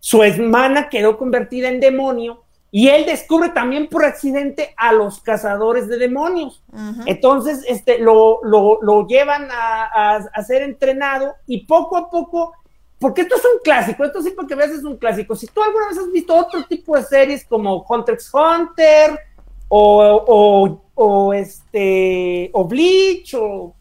Su 0.00 0.22
hermana 0.22 0.88
quedó 0.88 1.18
convertida 1.18 1.68
en 1.68 1.78
demonio 1.78 2.43
y 2.76 2.88
él 2.88 3.06
descubre 3.06 3.50
también 3.50 3.86
por 3.86 4.04
accidente 4.04 4.74
a 4.76 4.92
los 4.92 5.20
cazadores 5.20 5.86
de 5.86 5.96
demonios. 5.96 6.60
Entonces, 7.06 7.64
este, 7.68 8.00
lo, 8.00 8.40
lo, 8.42 9.06
llevan 9.06 9.46
a, 9.48 10.16
a, 10.16 10.42
ser 10.42 10.62
entrenado 10.62 11.36
y 11.46 11.66
poco 11.66 11.96
a 11.96 12.10
poco, 12.10 12.52
porque 12.98 13.20
esto 13.20 13.36
es 13.36 13.44
un 13.44 13.60
clásico, 13.62 14.02
esto 14.02 14.20
sí 14.22 14.30
porque 14.30 14.56
veas 14.56 14.72
es 14.72 14.82
un 14.82 14.96
clásico. 14.96 15.36
Si 15.36 15.46
tú 15.46 15.62
alguna 15.62 15.86
vez 15.86 15.98
has 15.98 16.10
visto 16.10 16.34
otro 16.34 16.64
tipo 16.64 16.96
de 16.96 17.04
series 17.04 17.44
como 17.44 17.86
Hunter 17.88 18.14
x 18.14 18.32
Hunter, 18.34 19.20
o, 19.68 20.80
o, 20.96 21.32
este, 21.32 22.50
o 22.52 22.64
Bleach, 22.64 23.34
o 23.34 23.72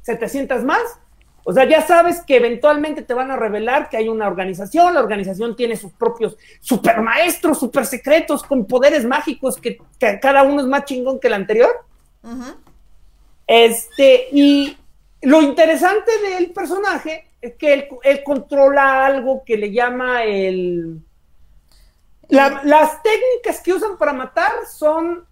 700 0.00 0.64
más. 0.64 0.80
O 1.48 1.52
sea, 1.52 1.64
ya 1.64 1.80
sabes 1.86 2.22
que 2.22 2.36
eventualmente 2.36 3.02
te 3.02 3.14
van 3.14 3.30
a 3.30 3.36
revelar 3.36 3.88
que 3.88 3.96
hay 3.96 4.08
una 4.08 4.26
organización, 4.26 4.92
la 4.92 5.00
organización 5.00 5.54
tiene 5.54 5.76
sus 5.76 5.92
propios 5.92 6.36
super 6.60 7.00
maestros, 7.00 7.60
super 7.60 7.86
secretos, 7.86 8.42
con 8.42 8.66
poderes 8.66 9.04
mágicos, 9.04 9.56
que, 9.56 9.78
cada 10.20 10.42
uno 10.42 10.60
es 10.60 10.66
más 10.66 10.84
chingón 10.84 11.20
que 11.20 11.28
el 11.28 11.34
anterior. 11.34 11.70
Este, 13.46 14.26
y 14.32 14.76
lo 15.22 15.40
interesante 15.40 16.10
del 16.28 16.50
personaje 16.50 17.28
es 17.40 17.54
que 17.54 17.74
él, 17.74 17.88
él 18.02 18.24
controla 18.24 19.06
algo 19.06 19.44
que 19.44 19.56
le 19.56 19.70
llama 19.70 20.24
el 20.24 21.00
las 22.28 23.02
técnicas 23.02 23.60
que 23.62 23.72
usan 23.72 23.96
para 23.96 24.12
matar 24.12 24.52
son 24.70 25.26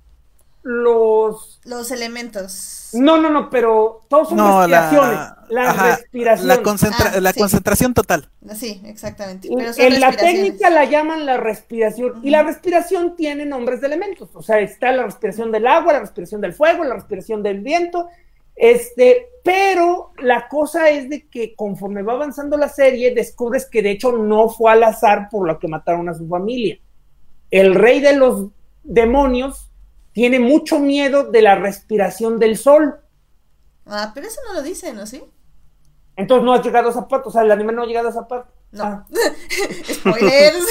los... 0.62 1.53
Los 1.64 1.90
elementos. 1.90 2.90
No, 2.92 3.16
no, 3.18 3.30
no, 3.30 3.50
pero 3.50 4.02
todos 4.08 4.28
son 4.28 4.38
respiraciones. 4.38 5.18
La, 5.48 5.72
respiración. 5.72 6.48
La, 6.48 6.54
ah, 6.54 7.32
concentración 7.32 7.94
total. 7.94 8.28
Sí, 8.54 8.82
exactamente. 8.84 9.48
en 9.48 10.00
la 10.00 10.12
técnica 10.12 10.70
la 10.70 10.84
llaman 10.84 11.26
la 11.26 11.36
respiración. 11.36 12.20
Y 12.22 12.30
la 12.30 12.42
respiración 12.42 13.16
tiene 13.16 13.46
nombres 13.46 13.80
de 13.80 13.86
elementos. 13.86 14.30
O 14.34 14.42
sea, 14.42 14.60
está 14.60 14.92
la 14.92 15.04
respiración 15.04 15.50
del 15.50 15.66
agua, 15.66 15.94
la 15.94 16.00
respiración 16.00 16.40
del 16.40 16.52
fuego, 16.52 16.84
la 16.84 16.94
respiración 16.94 17.42
del 17.42 17.60
viento. 17.60 18.08
Este, 18.56 19.28
pero 19.42 20.12
la 20.18 20.48
cosa 20.48 20.90
es 20.90 21.08
de 21.08 21.26
que 21.28 21.54
conforme 21.56 22.02
va 22.02 22.12
avanzando 22.12 22.56
la 22.56 22.68
serie, 22.68 23.14
descubres 23.14 23.66
que 23.66 23.82
de 23.82 23.92
hecho 23.92 24.12
no 24.12 24.48
fue 24.48 24.70
al 24.70 24.84
azar 24.84 25.28
por 25.30 25.46
lo 25.46 25.58
que 25.58 25.66
mataron 25.66 26.08
a 26.08 26.14
su 26.14 26.28
familia 26.28 26.78
el 27.54 27.76
rey 27.76 28.00
de 28.00 28.16
los 28.16 28.48
demonios 28.82 29.70
tiene 30.14 30.38
mucho 30.40 30.78
miedo 30.78 31.24
de 31.30 31.42
la 31.42 31.56
respiración 31.56 32.38
del 32.38 32.56
sol. 32.56 32.94
Ah, 33.84 34.12
pero 34.14 34.26
eso 34.26 34.40
no 34.46 34.54
lo 34.54 34.62
dicen, 34.62 34.96
¿no 34.96 35.06
sí? 35.06 35.22
Entonces 36.16 36.44
no 36.44 36.54
ha 36.54 36.62
llegado 36.62 36.88
a 36.88 36.90
esa 36.92 37.06
parte, 37.06 37.28
o 37.28 37.32
sea, 37.32 37.42
el 37.42 37.50
animal 37.50 37.74
no 37.74 37.82
ha 37.82 37.86
llegado 37.86 38.06
a 38.08 38.10
esa 38.12 38.26
parte. 38.26 38.50
No. 38.70 38.84
Ah. 38.84 39.06
Spoilers. 39.92 40.64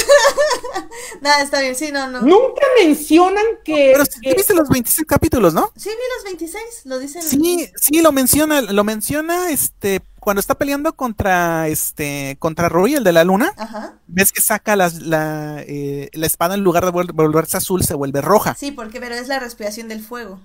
Nada, 1.22 1.44
está 1.44 1.61
bien, 1.61 1.76
sí, 1.76 1.91
no, 1.91 2.07
no. 2.10 2.22
Nunca 2.22 2.61
mencionan 2.82 3.44
que. 3.64 3.91
Pero 3.94 4.06
si 4.06 4.20
que- 4.22 4.34
viste 4.34 4.53
los 4.53 4.70
26 4.70 5.06
capítulos, 5.07 5.53
¿no? 5.53 5.72
Sí, 5.76 5.90
vi 5.90 5.95
los 6.15 6.24
26, 6.26 6.64
lo 6.86 6.99
dicen. 6.99 7.22
Sí, 7.22 7.70
sí, 7.76 8.02
lo 8.02 8.11
menciona, 8.11 8.61
lo 8.61 8.84
menciona 8.84 9.52
este 9.52 10.02
cuando 10.24 10.40
está 10.40 10.56
peleando 10.56 10.94
contra 10.94 11.68
este 11.68 12.36
contra 12.40 12.70
Roy, 12.70 12.95
el 12.95 13.04
de 13.04 13.12
la 13.12 13.24
luna. 13.24 13.54
Ajá. 13.58 13.94
Ves 14.08 14.32
que 14.32 14.41
saca 14.41 14.76
las- 14.76 15.02
la, 15.02 15.58
eh, 15.68 16.10
la 16.14 16.26
espada 16.26 16.56
en 16.56 16.62
lugar 16.64 16.86
de 16.86 16.91
vol- 16.91 17.14
volverse 17.14 17.58
azul, 17.58 17.84
se 17.84 17.94
vuelve 17.94 18.22
roja. 18.22 18.56
Sí, 18.56 18.72
porque, 18.72 19.00
pero 19.00 19.16
es 19.16 19.28
la 19.28 19.40
respiración 19.40 19.88
del 19.88 20.02
fuego. 20.02 20.40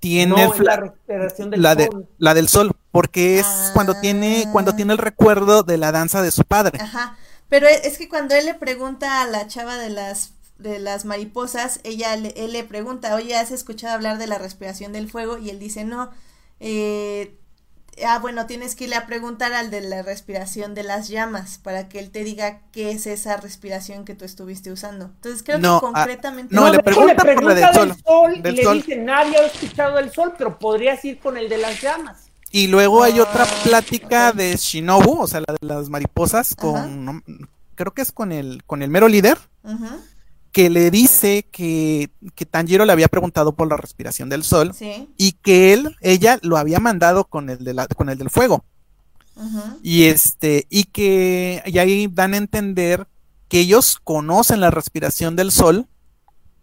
Tiene 0.00 0.46
no, 0.48 0.54
la 0.64 0.76
respiración 0.76 1.50
del 1.50 1.62
la, 1.62 1.76
de, 1.76 1.88
la 2.18 2.34
del 2.34 2.48
sol, 2.48 2.72
porque 2.90 3.38
es 3.38 3.46
cuando 3.72 3.94
tiene 4.00 4.46
cuando 4.50 4.72
Ah. 4.72 4.76
tiene 4.76 4.92
el 4.92 4.98
recuerdo 4.98 5.62
de 5.62 5.76
la 5.76 5.92
danza 5.92 6.22
de 6.22 6.32
su 6.32 6.42
padre. 6.44 6.80
Ajá. 6.80 7.16
Pero 7.48 7.68
e- 7.68 7.86
es 7.86 7.98
que 7.98 8.08
cuando 8.08 8.34
él 8.34 8.46
le 8.46 8.54
pregunta 8.54 9.22
a 9.22 9.26
la 9.26 9.46
chava 9.46 9.76
de 9.78 9.90
las 9.90 10.32
de 10.58 10.78
las 10.80 11.04
mariposas, 11.04 11.80
ella 11.84 12.14
le, 12.16 12.28
él 12.36 12.52
le 12.52 12.62
pregunta, 12.64 13.14
oye, 13.16 13.36
¿has 13.36 13.50
escuchado 13.50 13.94
hablar 13.94 14.18
de 14.18 14.26
la 14.28 14.38
respiración 14.38 14.92
del 14.92 15.10
fuego? 15.10 15.36
Y 15.38 15.50
él 15.50 15.58
dice, 15.58 15.84
no. 15.84 16.10
Eh, 16.60 17.36
ah, 18.06 18.18
bueno, 18.18 18.46
tienes 18.46 18.74
que 18.74 18.84
irle 18.84 18.96
a 18.96 19.06
preguntar 19.06 19.52
al 19.52 19.70
de 19.70 19.80
la 19.82 20.02
respiración 20.02 20.74
de 20.74 20.82
las 20.82 21.08
llamas 21.08 21.58
para 21.58 21.88
que 21.88 21.98
él 21.98 22.10
te 22.10 22.24
diga 22.24 22.60
qué 22.72 22.90
es 22.90 23.06
esa 23.06 23.36
respiración 23.36 24.04
que 24.04 24.14
tú 24.14 24.24
estuviste 24.24 24.72
usando. 24.72 25.06
Entonces 25.06 25.42
creo 25.42 25.58
No, 25.58 25.80
que 25.80 25.86
ah, 25.86 25.90
concretamente... 25.92 26.54
no, 26.54 26.64
le 26.66 26.70
de 26.72 26.76
hecho, 26.76 26.84
pregunta 26.84 27.24
por 27.24 27.44
la 27.44 27.54
del 27.54 27.94
sol, 28.04 28.36
y 28.36 28.40
del 28.40 28.56
le 28.56 28.62
sol. 28.64 28.76
dice, 28.78 28.96
nadie 28.96 29.36
ha 29.36 29.46
escuchado 29.46 29.96
del 29.96 30.10
sol, 30.12 30.34
pero 30.38 30.58
podrías 30.58 31.04
ir 31.04 31.18
con 31.20 31.36
el 31.36 31.48
de 31.48 31.58
las 31.58 31.80
llamas. 31.80 32.26
Y 32.50 32.66
luego 32.66 33.02
hay 33.02 33.18
otra 33.20 33.44
Ah, 33.44 33.62
plática 33.64 34.30
ok. 34.30 34.36
de 34.36 34.56
Shinobu, 34.56 35.22
o 35.22 35.26
sea, 35.26 35.40
la 35.40 35.54
de 35.58 35.66
las 35.66 35.88
mariposas, 35.88 36.52
Ajá. 36.52 36.60
con 36.60 37.04
no- 37.04 37.22
creo 37.74 37.94
que 37.94 38.02
es 38.02 38.12
con 38.12 38.30
el 38.32 38.62
con 38.66 38.82
el 38.82 38.90
mero 38.90 39.08
líder. 39.08 39.38
Ujú, 39.64 39.86
que 40.52 40.68
le 40.70 40.90
dice 40.90 41.46
que, 41.50 42.10
que 42.34 42.44
Tanjiro 42.46 42.84
le 42.84 42.92
había 42.92 43.08
preguntado 43.08 43.52
por 43.56 43.68
la 43.68 43.76
respiración 43.78 44.28
del 44.28 44.44
sol 44.44 44.72
sí. 44.74 45.08
y 45.16 45.32
que 45.32 45.72
él, 45.72 45.96
ella 46.02 46.38
lo 46.42 46.58
había 46.58 46.78
mandado 46.78 47.24
con 47.24 47.48
el, 47.50 47.64
de 47.64 47.72
la- 47.74 47.86
con 47.86 48.08
el 48.10 48.18
del 48.18 48.28
fuego. 48.30 48.64
ujú. 49.34 49.78
Y 49.82 50.04
este, 50.04 50.66
y 50.68 50.84
que 50.84 51.62
y 51.64 51.78
ahí 51.78 52.06
dan 52.12 52.34
a 52.34 52.36
entender 52.36 53.06
que 53.48 53.60
ellos 53.60 53.98
conocen 54.04 54.60
la 54.60 54.70
respiración 54.70 55.36
del 55.36 55.50
sol, 55.52 55.86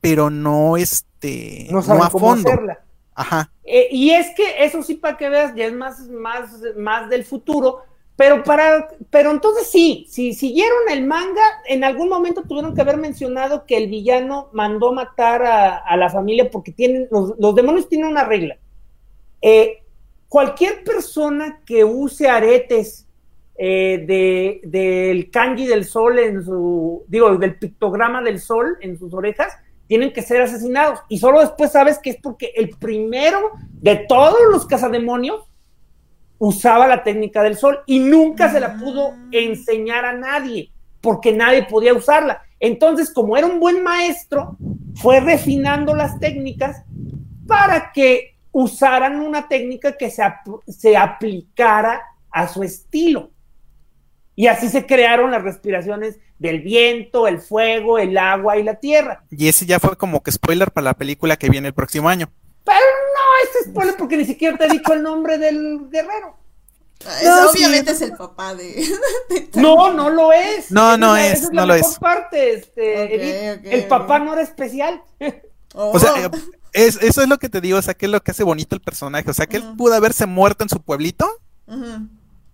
pero 0.02 0.30
no 0.30 0.78
este, 0.78 1.68
No 1.72 1.78
no, 1.78 1.84
saben 1.84 2.03
a 2.03 2.10
cómo 2.10 2.28
fondo. 2.30 2.49
hacerla. 2.49 2.80
Ajá. 3.16 3.52
Eh, 3.64 3.88
y 3.91 4.11
es 4.11 4.28
que 4.36 4.64
eso 4.64 4.82
sí, 4.82 4.95
para 4.95 5.18
que 5.18 5.30
veas, 5.30 5.53
ya 5.56 5.66
es 5.66 5.74
más, 5.74 5.99
más, 6.10 6.52
más 6.78 7.10
del 7.10 7.26
futuro. 7.26 7.80
Pero 8.20 8.44
para, 8.44 8.90
pero 9.10 9.32
entonces 9.32 9.68
sí, 9.68 10.06
si 10.10 10.34
siguieron 10.34 10.90
el 10.91 11.08
manga, 11.08 11.41
en 11.66 11.86
algún 11.86 12.10
momento 12.10 12.44
tuvieron 12.44 12.76
que 12.76 12.82
haber 12.82 12.98
mencionado 12.98 13.66
que 13.66 13.78
el 13.78 13.88
villano 13.88 14.50
mandó 14.52 14.91
matar 14.91 15.41
a, 15.41 15.78
a 15.78 15.96
la 15.96 16.10
familia 16.10 16.52
porque 16.52 16.74
tienen, 16.74 17.08
los, 17.10 17.34
los 17.40 17.56
demonios 17.56 17.88
tienen 17.88 18.10
una 18.10 18.26
regla. 18.26 18.58
Eh, 19.41 19.84
cualquier 20.28 20.84
persona 20.84 21.62
que 21.66 21.86
use 21.86 22.28
aretes 22.28 23.08
eh, 23.58 24.04
de, 24.06 24.60
del 24.66 25.32
kanji 25.32 25.66
del 25.66 25.86
sol 25.86 26.20
en 26.20 26.44
su, 26.44 27.06
digo, 27.08 27.38
del 27.38 27.58
pictograma 27.58 28.22
del 28.22 28.41
sol 28.41 28.78
en 28.82 29.00
sus 29.00 29.14
orejas, 29.14 29.54
tienen 29.88 30.12
que 30.12 30.24
ser 30.24 30.41
asesinados. 30.41 31.00
Y 31.08 31.20
solo 31.20 31.40
después 31.40 31.72
sabes 31.72 31.98
que 32.00 32.10
es 32.10 32.18
porque 32.22 32.52
el 32.54 32.72
primero 32.72 33.52
de 33.72 33.96
todos 33.96 34.40
los 34.52 34.66
cazademonios 34.66 35.49
usaba 36.40 36.88
la 36.88 37.03
técnica 37.03 37.44
del 37.44 37.57
sol 37.57 37.80
y 37.86 37.99
nunca 37.99 38.52
se 38.52 38.60
la 38.60 38.76
pudo 38.78 39.11
Mm. 39.11 39.30
enseñar 39.34 40.06
a 40.06 40.14
nadie, 40.14 40.72
porque 41.02 41.32
nadie 41.34 41.64
podía 41.64 41.94
usarla. 41.94 42.41
Entonces, 42.60 43.11
como 43.14 43.38
era 43.38 43.45
un 43.48 43.60
buen 43.60 43.84
maestro, 43.84 44.57
fue 44.95 45.20
refinando 45.20 45.94
las 45.95 46.20
técnicas 46.20 46.84
para 47.48 47.91
que 47.91 48.36
usaran 48.52 49.20
una 49.20 49.48
técnica 49.48 49.94
que 49.98 50.10
se, 50.10 50.24
se 50.68 50.98
aplicara 50.98 52.02
a 52.32 52.48
su 52.48 52.64
estilo. 52.64 53.32
Y 54.36 54.48
así 54.48 54.70
se 54.70 54.86
crearon 54.86 55.32
las 55.32 55.44
respiraciones 55.44 56.18
del 56.38 56.61
viento, 56.61 57.28
el 57.28 57.40
fuego, 57.40 57.98
el 57.99 58.18
agua 58.18 58.57
y 58.57 58.64
la 58.64 58.76
tierra. 58.76 59.24
Y 59.30 59.49
ese 59.49 59.66
ya 59.66 59.80
fue 59.80 59.98
como 59.98 60.24
que 60.24 60.32
spoiler 60.32 60.72
para 60.72 60.86
la 60.86 60.94
película 60.94 61.36
que 61.36 61.49
viene 61.49 61.68
el 61.68 61.74
próximo 61.74 62.07
año. 62.07 62.30
Pero 62.64 62.78
es 63.44 63.70
spoiler 63.70 63.95
porque 63.98 64.18
ni 64.18 64.26
siquiera 64.26 64.57
te 64.57 64.66
he 64.66 64.70
dicho 64.70 64.94
el 64.94 65.03
nombre 65.03 65.38
del 65.38 65.90
guerrero. 65.90 66.38
Sí. 66.99 67.26
obviamente 67.53 67.91
es 67.91 68.02
el 68.02 68.11
papá 68.14 68.53
de... 68.56 68.66
de 69.30 69.49
No, 69.56 69.94
no 69.94 70.10
lo 70.10 70.34
es. 70.34 70.70
No, 70.70 70.98
no 70.98 71.16
es, 71.16 71.44
esa 71.44 71.53
la 71.53 71.61
no 71.61 71.68
lo 71.68 71.74
mejor 71.76 71.91
es. 71.91 71.99
parte, 71.99 72.53
este, 72.53 73.76
el 73.76 73.88
papá 73.88 74.20
no 74.20 74.34
era 74.34 74.41
especial. 74.41 75.02
Oh. 75.74 75.91
O 75.91 75.99
sea, 75.99 76.11
eh, 76.18 76.30
es, 76.74 76.98
eso 77.02 77.22
es 77.22 77.30
lo 77.30 77.38
que 77.38 77.48
te 77.48 77.61
digo, 77.61 77.78
o 77.78 77.82
sea, 77.82 77.94
que 77.94 78.06
es 78.06 78.11
lo 78.11 78.22
que 78.22 78.32
hace 78.32 78.44
bonito 78.44 78.76
el 78.76 78.82
personaje. 78.82 79.30
O 79.30 79.34
sea, 79.34 79.48
que 79.48 79.57
él 79.57 79.64
pudo 79.78 79.94
haberse 79.94 80.26
muerto 80.26 80.64
en 80.64 80.70
su 80.70 80.82
pueblito 80.82 81.30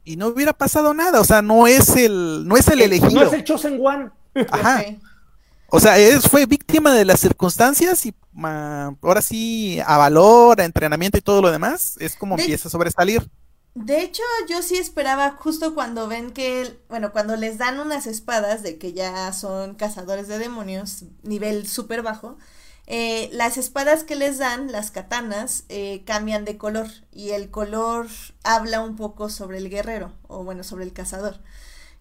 y 0.04 0.18
no 0.18 0.28
hubiera 0.28 0.54
pasado 0.54 0.94
nada. 0.94 1.20
O 1.20 1.24
sea, 1.24 1.42
no 1.42 1.66
es 1.66 1.96
el, 1.96 2.48
no 2.48 2.58
es 2.58 2.68
el 2.68 2.82
elegido. 2.82 3.22
No 3.22 3.24
es 3.24 3.34
el 3.34 3.44
Chosen 3.44 3.80
One. 3.82 4.12
Ajá. 4.52 4.84
O 5.68 5.80
sea, 5.80 5.98
es, 5.98 6.28
fue 6.30 6.46
víctima 6.46 6.94
de 6.94 7.06
las 7.06 7.20
circunstancias 7.20 8.06
y 8.06 8.14
ma, 8.34 8.96
ahora 9.02 9.22
sí, 9.22 9.80
a 9.86 9.98
valor, 9.98 10.62
a 10.62 10.66
entrenamiento 10.66 11.18
y 11.18 11.22
todo 11.22 11.42
lo 11.42 11.52
demás, 11.52 11.96
es 12.00 12.16
como 12.16 12.36
De- 12.36 12.36
empieza 12.36 12.68
a 12.68 12.72
sobresalir. 12.72 13.28
De 13.74 14.02
hecho, 14.02 14.24
yo 14.50 14.62
sí 14.62 14.78
esperaba 14.78 15.32
justo 15.32 15.76
cuando 15.76 16.08
ven 16.08 16.32
que, 16.32 16.80
bueno, 16.88 17.12
cuando 17.12 17.36
les 17.36 17.58
dan 17.58 17.80
unas 17.80 18.08
espadas 18.08 18.64
de 18.64 18.78
que 18.78 18.94
ya 18.94 19.32
son 19.34 19.76
cazadores 19.76 20.30
de 20.30 20.40
demonios, 20.40 21.04
nivel 21.24 21.68
súper 21.68 22.02
bajo, 22.02 22.38
eh, 22.88 23.30
las 23.34 23.58
espadas 23.58 24.06
que 24.06 24.16
les 24.16 24.38
dan, 24.38 24.72
las 24.72 24.92
katanas, 24.92 25.66
eh, 25.70 26.04
cambian 26.06 26.46
de 26.46 26.58
color 26.58 26.88
y 27.12 27.32
el 27.32 27.52
color 27.52 28.08
habla 28.44 28.80
un 28.82 28.96
poco 28.96 29.30
sobre 29.30 29.58
el 29.58 29.70
guerrero, 29.70 30.14
o 30.28 30.44
bueno, 30.46 30.64
sobre 30.64 30.86
el 30.86 30.94
cazador. 30.94 31.42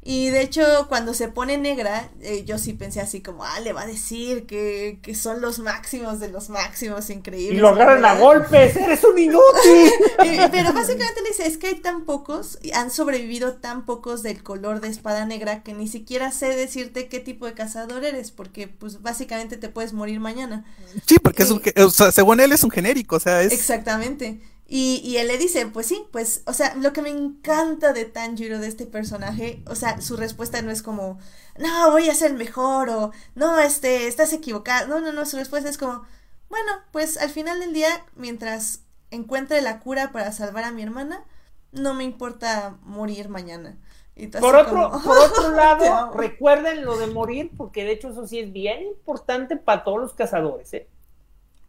Y 0.07 0.29
de 0.29 0.43
hecho, 0.43 0.63
cuando 0.91 1.15
se 1.15 1.29
pone 1.29 1.57
negra, 1.57 2.11
eh, 2.21 2.45
yo 2.45 2.59
sí 2.59 2.75
pensé 2.75 3.01
así 3.01 3.23
como, 3.23 3.43
ah, 3.43 3.59
le 3.61 3.73
va 3.73 3.83
a 3.83 3.87
decir 3.87 4.45
que, 4.45 4.99
que 5.03 5.15
son 5.15 5.41
los 5.41 5.61
máximos 5.61 6.21
de 6.21 6.29
los 6.29 6.51
máximos, 6.51 7.09
Y 7.09 7.15
increíbles. 7.15 7.59
lo 7.63 7.69
agarran 7.71 8.05
a 8.05 8.15
golpes. 8.19 8.77
Eres 8.77 9.03
un 9.05 9.19
inútil. 9.19 9.91
Eh, 10.25 10.49
Pero 10.51 10.73
básicamente 10.73 11.21
le 11.23 11.29
dice, 11.31 11.47
es 11.47 11.59
que 11.59 11.67
hay 11.69 11.75
tan 11.77 12.05
pocos, 12.05 12.59
y 12.63 12.73
han 12.73 12.91
sobrevivido 12.91 13.55
tan 13.55 13.85
pocos 13.87 14.23
del 14.23 14.43
color 14.43 14.81
de 14.81 14.89
espada 14.89 15.25
negra 15.27 15.63
que 15.63 15.75
ni 15.75 15.89
siquiera 15.89 16.31
sé 16.33 16.49
decirte 16.55 17.09
qué 17.09 17.21
tipo 17.21 17.47
de 17.47 17.53
cazador 17.55 18.05
eres, 18.05 18.31
porque 18.31 18.69
pues 18.69 19.03
básicamente 19.03 19.57
te 19.57 19.69
puedes 19.69 19.93
morir 19.93 20.21
mañana. 20.21 20.65
Sí, 21.07 21.19
porque 21.19 21.43
es 21.45 21.51
un, 21.51 21.63
Sí. 21.63 21.71
ge- 21.75 21.83
o 21.83 21.91
sea, 21.91 22.13
según 22.13 22.41
él 22.41 22.53
es 22.53 22.63
un 22.65 22.71
genérico, 22.71 23.17
o 23.17 23.21
sea, 23.21 23.43
es... 23.43 23.53
Exactamente. 23.53 24.41
Y, 24.77 25.01
y 25.05 25.19
él 25.19 25.29
le 25.29 25.39
dice, 25.39 25.67
pues 25.69 25.87
sí, 25.87 26.05
pues, 26.11 26.43
o 26.47 26.53
sea, 26.53 26.75
lo 26.75 26.93
que 26.93 27.01
me 27.03 27.11
encanta 27.11 27.93
de 27.93 28.07
Tanjiro, 28.07 28.59
de 28.59 28.67
este 28.67 28.87
personaje, 28.87 29.63
o 29.69 29.77
sea, 29.77 30.01
su 30.01 30.17
respuesta 30.17 30.63
no 30.63 30.73
es 30.73 30.83
como, 30.83 31.19
no, 31.59 31.93
voy 31.93 32.09
a 32.09 32.15
ser 32.15 32.33
mejor, 32.35 32.89
o 32.91 33.13
no, 33.37 33.61
este, 33.61 34.09
estás 34.09 34.33
equivocado. 34.33 34.89
No, 34.89 35.01
no, 35.01 35.13
no, 35.13 35.27
su 35.27 35.37
respuesta 35.37 35.71
es 35.71 35.79
como, 35.79 36.05
bueno, 36.49 36.73
pues 36.93 37.17
al 37.19 37.31
final 37.31 37.61
del 37.61 37.73
día, 37.73 38.05
mientras 38.17 38.81
encuentre 39.13 39.61
la 39.63 39.79
cura 39.81 40.11
para 40.13 40.33
salvar 40.33 40.65
a 40.65 40.73
mi 40.73 40.83
hermana, 40.83 41.25
no 41.73 41.95
me 41.95 42.03
importa 42.05 42.79
morir 42.83 43.29
mañana. 43.29 43.79
Y 44.17 44.29
Por 44.39 44.55
otro, 44.57 44.91
como, 44.91 45.03
por 45.03 45.19
otro 45.19 45.51
"Te 45.77 45.87
lado, 45.87 45.87
amo". 45.89 46.13
recuerden 46.15 46.85
lo 46.85 46.97
de 46.99 47.07
morir, 47.09 47.51
porque 47.57 47.85
de 47.85 47.93
hecho 47.93 48.11
eso 48.11 48.27
sí 48.27 48.39
es 48.41 48.53
bien 48.53 48.83
importante 48.85 49.57
para 49.57 49.85
todos 49.85 50.01
los 50.01 50.15
cazadores. 50.15 50.73
¿eh? 50.75 50.89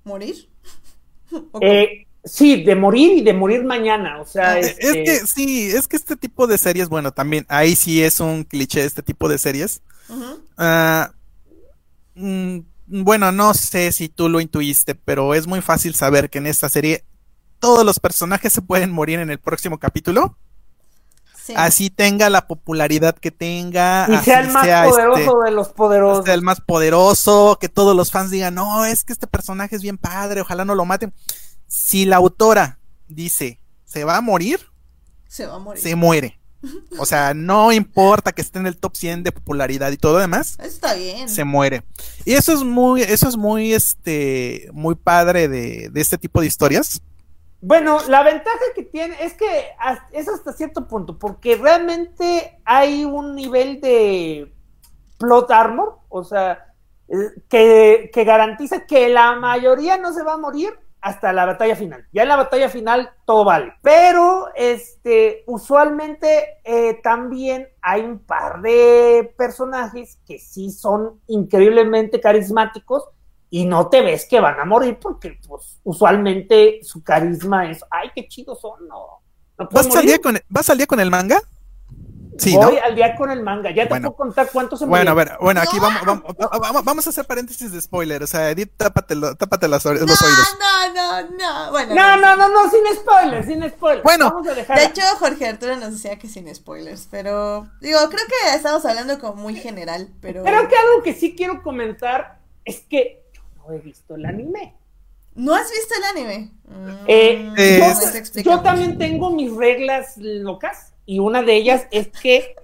¿Morir? 0.03 0.49
¿O 1.51 1.59
Eh, 1.59 2.07
sí, 2.25 2.63
de 2.63 2.75
morir 2.75 3.13
y 3.19 3.21
de 3.21 3.33
morir 3.33 3.63
mañana. 3.63 4.19
O 4.19 4.25
sea, 4.25 4.51
Ah, 4.53 4.59
Es 4.59 4.75
este, 4.79 5.03
que 5.03 5.19
sí, 5.27 5.67
es 5.71 5.87
que 5.87 5.95
este 5.95 6.15
tipo 6.17 6.47
de 6.47 6.57
series, 6.57 6.89
bueno, 6.89 7.11
también 7.13 7.45
ahí 7.47 7.75
sí 7.75 8.03
es 8.03 8.19
un 8.19 8.43
cliché 8.43 8.83
este 8.83 9.01
tipo 9.03 9.29
de 9.29 9.37
series. 9.37 9.81
Ah, 10.57 11.11
mm, 12.15 12.59
bueno, 12.87 13.31
no 13.31 13.53
sé 13.53 13.91
si 13.91 14.09
tú 14.09 14.29
lo 14.29 14.39
intuiste, 14.41 14.95
pero 14.95 15.33
es 15.33 15.47
muy 15.47 15.61
fácil 15.61 15.95
saber 15.95 16.29
que 16.29 16.37
en 16.39 16.47
esta 16.47 16.69
serie 16.69 17.03
todos 17.59 17.83
los 17.85 17.99
personajes 17.99 18.53
se 18.53 18.61
pueden 18.61 18.91
morir 18.91 19.19
en 19.19 19.29
el 19.31 19.39
próximo 19.39 19.79
capítulo, 19.79 20.37
Sí. 21.43 21.53
así 21.55 21.89
tenga 21.91 22.29
la 22.31 22.47
popularidad 22.47 23.15
que 23.15 23.29
tenga, 23.29 24.07
y 24.09 24.13
así 24.15 24.25
sea 24.25 24.39
el 24.39 24.49
más 24.51 24.63
sea, 24.65 24.87
este, 24.87 24.91
poderoso 24.97 25.39
de 25.41 25.51
los 25.51 25.69
poderosos. 25.69 26.25
sea 26.25 26.33
el 26.33 26.41
más 26.41 26.59
poderoso, 26.61 27.57
que 27.61 27.69
todos 27.69 27.95
los 27.95 28.09
fans 28.11 28.31
digan, 28.31 28.55
no, 28.55 28.83
es 28.85 29.03
que 29.03 29.13
este 29.13 29.27
personaje 29.27 29.75
es 29.75 29.83
bien 29.83 29.97
padre, 29.99 30.41
ojalá 30.41 30.65
no 30.65 30.73
lo 30.73 30.85
maten. 30.85 31.13
Si 31.67 32.05
la 32.05 32.17
autora 32.17 32.79
dice, 33.07 33.59
se 33.85 34.03
va 34.03 34.17
a 34.17 34.21
morir, 34.21 34.59
Se 35.27 35.45
va 35.45 35.55
a 35.55 35.59
morir. 35.59 35.81
se 35.81 35.95
muere. 35.95 36.39
O 36.97 37.05
sea, 37.05 37.35
no 37.35 37.71
importa 37.71 38.31
que 38.31 38.41
esté 38.41 38.57
en 38.57 38.65
el 38.65 38.77
top 38.77 38.95
100 38.95 39.21
de 39.23 39.31
popularidad 39.31 39.91
y 39.91 39.97
todo 39.97 40.13
lo 40.13 40.19
demás, 40.19 40.55
Eso 40.57 40.67
está 40.67 40.93
bien. 40.95 41.29
se 41.29 41.43
muere. 41.43 41.83
Y 42.25 42.33
eso 42.33 42.53
es 42.53 42.63
muy, 42.63 43.01
eso 43.03 43.27
es 43.29 43.37
muy, 43.37 43.73
este, 43.73 44.67
muy 44.73 44.95
padre 44.95 45.47
de, 45.47 45.89
de 45.91 46.01
este 46.01 46.17
tipo 46.17 46.41
de 46.41 46.47
historias. 46.47 47.01
Bueno, 47.61 47.99
la 48.07 48.23
ventaja 48.23 48.57
que 48.75 48.83
tiene 48.83 49.15
es 49.23 49.33
que 49.33 49.45
es 50.11 50.27
hasta 50.27 50.53
cierto 50.53 50.87
punto, 50.87 51.17
porque 51.19 51.55
realmente 51.55 52.59
hay 52.65 53.05
un 53.05 53.35
nivel 53.35 53.79
de 53.81 54.51
plot 55.19 55.51
armor, 55.51 55.99
o 56.09 56.23
sea, 56.23 56.73
eh, 57.07 57.15
que, 57.49 58.09
que 58.13 58.23
garantiza 58.23 58.85
que 58.87 59.09
la 59.09 59.35
mayoría 59.35 59.97
no 59.97 60.13
se 60.13 60.23
va 60.23 60.33
a 60.33 60.37
morir 60.37 60.73
hasta 61.05 61.31
la 61.31 61.45
batalla 61.45 61.75
final. 61.75 62.03
Ya 62.11 62.23
en 62.23 62.29
la 62.29 62.35
batalla 62.35 62.67
final 62.67 63.11
todo 63.25 63.45
vale. 63.45 63.73
Pero 63.83 64.47
este, 64.55 65.43
usualmente 65.45 66.57
eh, 66.63 66.99
también 67.03 67.69
hay 67.79 68.01
un 68.01 68.17
par 68.17 68.59
de 68.63 69.31
personajes 69.37 70.17
que 70.25 70.39
sí 70.39 70.71
son 70.71 71.21
increíblemente 71.27 72.19
carismáticos 72.19 73.03
y 73.51 73.65
no 73.65 73.87
te 73.87 74.01
ves 74.01 74.25
que 74.27 74.39
van 74.39 74.59
a 74.59 74.65
morir 74.65 74.97
porque 74.99 75.39
pues, 75.47 75.79
usualmente 75.83 76.79
su 76.81 77.03
carisma 77.03 77.69
es, 77.69 77.83
ay, 77.91 78.09
qué 78.15 78.27
chidos 78.27 78.59
son, 78.59 78.87
no. 78.87 79.21
¿Vas, 79.71 79.95
al 79.95 80.07
día 80.07 80.17
con, 80.17 80.39
¿Vas 80.49 80.71
al 80.71 80.77
día 80.77 80.87
con 80.87 80.99
el 80.99 81.11
manga? 81.11 81.39
Sí, 82.37 82.55
Voy 82.55 82.77
al 82.77 82.95
día 82.95 83.15
con 83.15 83.31
el 83.31 83.41
manga. 83.41 83.71
Ya 83.71 83.83
te 83.83 83.89
puedo 83.89 84.15
contar 84.15 84.49
cuántos 84.51 84.79
se 84.79 84.85
Bueno, 84.85 85.11
a 85.11 85.13
ver, 85.13 85.37
bueno, 85.39 85.61
aquí 85.61 85.79
vamos, 85.79 86.01
vamos, 86.05 86.85
vamos, 86.85 87.07
a 87.07 87.09
hacer 87.09 87.25
paréntesis 87.25 87.71
de 87.71 87.79
spoiler. 87.79 88.23
O 88.23 88.27
sea, 88.27 88.49
Edith, 88.49 88.71
tápate, 88.75 89.15
tápate 89.37 89.67
los, 89.67 89.85
oídos. 89.85 90.09
No, 90.09 90.93
no, 90.93 91.21
no. 91.29 91.71
Bueno, 91.71 91.95
no, 91.95 92.17
no, 92.17 92.35
no, 92.35 92.49
no, 92.49 92.69
sin 92.69 92.83
spoilers, 92.95 93.45
sin 93.45 93.69
spoilers. 93.69 94.03
Bueno, 94.03 94.41
de 94.43 94.83
hecho, 94.83 95.01
Jorge 95.19 95.47
Arturo 95.47 95.77
nos 95.77 95.93
decía 95.93 96.19
que 96.19 96.27
sin 96.27 96.53
spoilers, 96.53 97.07
pero 97.09 97.67
digo, 97.79 97.99
creo 98.09 98.25
que 98.27 98.55
estamos 98.55 98.85
hablando 98.85 99.19
como 99.19 99.41
muy 99.41 99.55
general, 99.55 100.09
pero. 100.21 100.43
Pero 100.43 100.67
que 100.67 100.75
algo 100.75 101.03
que 101.03 101.13
sí 101.13 101.35
quiero 101.35 101.63
comentar 101.63 102.39
es 102.65 102.81
que 102.81 103.23
yo 103.33 103.41
no 103.57 103.73
he 103.73 103.79
visto 103.79 104.15
el 104.15 104.25
anime. 104.25 104.75
¿No 105.35 105.53
has 105.53 105.69
visto 105.69 105.93
el 105.97 106.03
anime? 106.03 106.51
Eh, 107.07 107.51
mm, 107.51 108.41
yo, 108.41 108.41
yo 108.41 108.61
también 108.61 108.97
tengo 108.97 109.31
mis 109.31 109.53
reglas 109.53 110.13
locas 110.15 110.94
y 111.05 111.19
una 111.19 111.41
de 111.41 111.55
ellas 111.55 111.87
es 111.91 112.07
que 112.07 112.55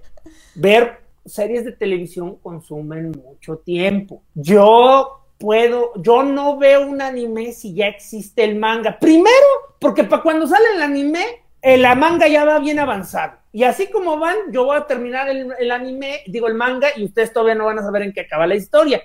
ver 0.54 1.02
series 1.24 1.64
de 1.64 1.72
televisión 1.72 2.36
consumen 2.36 3.12
mucho 3.12 3.58
tiempo. 3.58 4.22
Yo 4.34 5.22
puedo, 5.38 5.92
yo 5.96 6.22
no 6.22 6.58
veo 6.58 6.86
un 6.86 7.00
anime 7.00 7.52
si 7.52 7.74
ya 7.74 7.86
existe 7.86 8.44
el 8.44 8.56
manga. 8.56 8.98
Primero, 8.98 9.46
porque 9.78 10.04
para 10.04 10.22
cuando 10.22 10.46
sale 10.46 10.64
el 10.74 10.82
anime, 10.82 11.24
eh, 11.60 11.78
la 11.78 11.94
manga 11.94 12.28
ya 12.28 12.44
va 12.44 12.58
bien 12.58 12.78
avanzado. 12.78 13.34
Y 13.52 13.64
así 13.64 13.88
como 13.90 14.18
van, 14.18 14.36
yo 14.50 14.64
voy 14.64 14.76
a 14.76 14.86
terminar 14.86 15.28
el, 15.28 15.70
anime, 15.70 16.22
digo 16.26 16.48
el 16.48 16.54
manga, 16.54 16.88
y 16.96 17.04
ustedes 17.04 17.32
todavía 17.32 17.54
no 17.54 17.66
van 17.66 17.78
a 17.78 17.82
saber 17.82 18.02
en 18.02 18.12
qué 18.12 18.22
acaba 18.22 18.46
la 18.46 18.54
historia. 18.54 19.02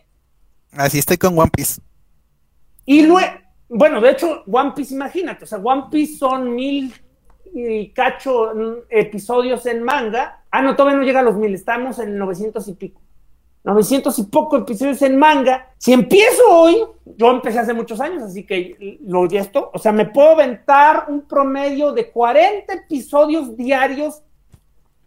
Así 0.72 1.00
estoy 1.00 1.18
con 1.18 1.38
One 1.38 1.52
Piece. 1.54 1.82
Y 2.86 3.06
luego, 3.06 3.28
bueno, 3.68 4.00
de 4.00 4.12
hecho, 4.12 4.44
One 4.50 4.72
Piece, 4.74 4.94
imagínate, 4.94 5.44
o 5.44 5.48
sea, 5.48 5.60
One 5.60 5.86
Piece 5.92 6.18
son 6.18 6.56
mil 6.56 6.94
y 7.54 7.90
cacho 7.90 8.52
episodios 8.90 9.66
en 9.66 9.84
manga. 9.84 10.44
Ah, 10.52 10.62
no, 10.62 10.76
todavía 10.76 11.00
no 11.00 11.06
llega 11.06 11.20
a 11.20 11.24
los 11.24 11.36
mil, 11.36 11.54
estamos 11.54 12.00
en 12.00 12.18
900 12.18 12.68
y 12.68 12.74
pico. 12.74 13.02
900 13.64 14.18
y 14.20 14.24
poco 14.24 14.58
episodios 14.58 15.02
en 15.02 15.18
manga. 15.18 15.74
Si 15.78 15.92
empiezo 15.92 16.42
hoy, 16.50 16.78
yo 17.18 17.32
empecé 17.32 17.60
hace 17.60 17.74
muchos 17.74 18.00
años, 18.00 18.24
así 18.24 18.46
que 18.46 18.98
lo 19.06 19.26
esto, 19.26 19.72
o 19.74 19.78
sea, 19.78 19.92
me 19.92 20.06
puedo 20.06 20.30
aventar 20.30 21.06
un 21.10 21.22
promedio 21.22 21.92
de 21.92 22.10
40 22.10 22.74
episodios 22.74 23.58
diarios 23.58 24.22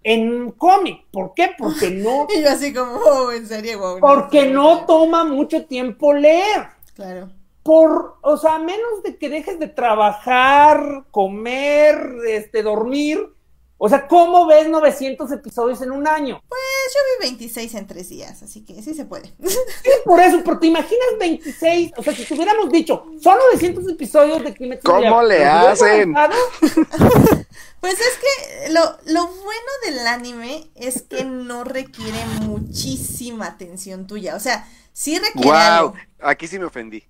en 0.03 0.51
cómic. 0.53 1.07
¿Por 1.11 1.33
qué? 1.35 1.53
Porque 1.57 1.91
no. 2.03 2.27
y 2.29 2.43
yo 2.43 2.51
así 2.51 2.75
como, 2.75 2.97
oh, 2.97 3.33
en 3.33 3.47
serio, 3.47 3.79
wow, 3.79 3.99
Porque 4.01 4.47
no 4.47 4.85
toma 4.85 5.25
mucho 5.25 5.65
tiempo 5.65 6.13
leer. 6.13 6.69
Claro 6.95 7.40
por, 7.63 8.17
o 8.23 8.37
sea, 8.37 8.59
menos 8.59 9.03
de 9.05 9.17
que 9.17 9.29
dejes 9.29 9.59
de 9.59 9.69
trabajar, 9.69 11.05
comer, 11.11 11.99
este, 12.27 12.63
dormir. 12.63 13.35
O 13.83 13.89
sea, 13.89 14.07
¿cómo 14.07 14.47
ves 14.47 14.69
900 14.69 15.33
episodios 15.33 15.81
en 15.81 15.91
un 15.91 16.07
año? 16.07 16.43
Pues 16.49 16.61
yo 16.93 17.25
vi 17.25 17.29
26 17.31 17.75
en 17.77 17.87
tres 17.87 18.11
días, 18.11 18.43
así 18.43 18.63
que 18.63 18.83
sí 18.83 18.93
se 18.93 19.07
puede. 19.07 19.33
Sí, 19.47 19.57
por 20.05 20.21
eso, 20.21 20.43
porque 20.45 20.61
te 20.61 20.67
imaginas 20.67 21.09
26, 21.19 21.93
o 21.97 22.03
sea, 22.03 22.15
si 22.15 22.27
tuviéramos 22.27 22.71
dicho, 22.71 23.07
son 23.23 23.39
900 23.53 23.89
episodios 23.89 24.45
de 24.45 24.55
Kimetsu 24.55 24.87
¿Cómo 24.87 25.23
le 25.23 25.47
hacen? 25.47 26.15
pues 27.81 27.95
es 27.95 28.19
que 28.19 28.71
lo, 28.71 28.83
lo 29.07 29.27
bueno 29.29 29.71
del 29.87 30.07
anime 30.07 30.71
es 30.75 31.01
que 31.01 31.25
no 31.25 31.65
requiere 31.65 32.23
muchísima 32.43 33.47
atención 33.47 34.07
tuya, 34.07 34.37
o 34.37 34.41
sea, 34.41 34.69
sí 34.93 35.19
requiere 35.19 35.49
Wow, 35.49 35.95
aquí 36.21 36.47
sí 36.47 36.59
me 36.59 36.67
ofendí. 36.67 37.03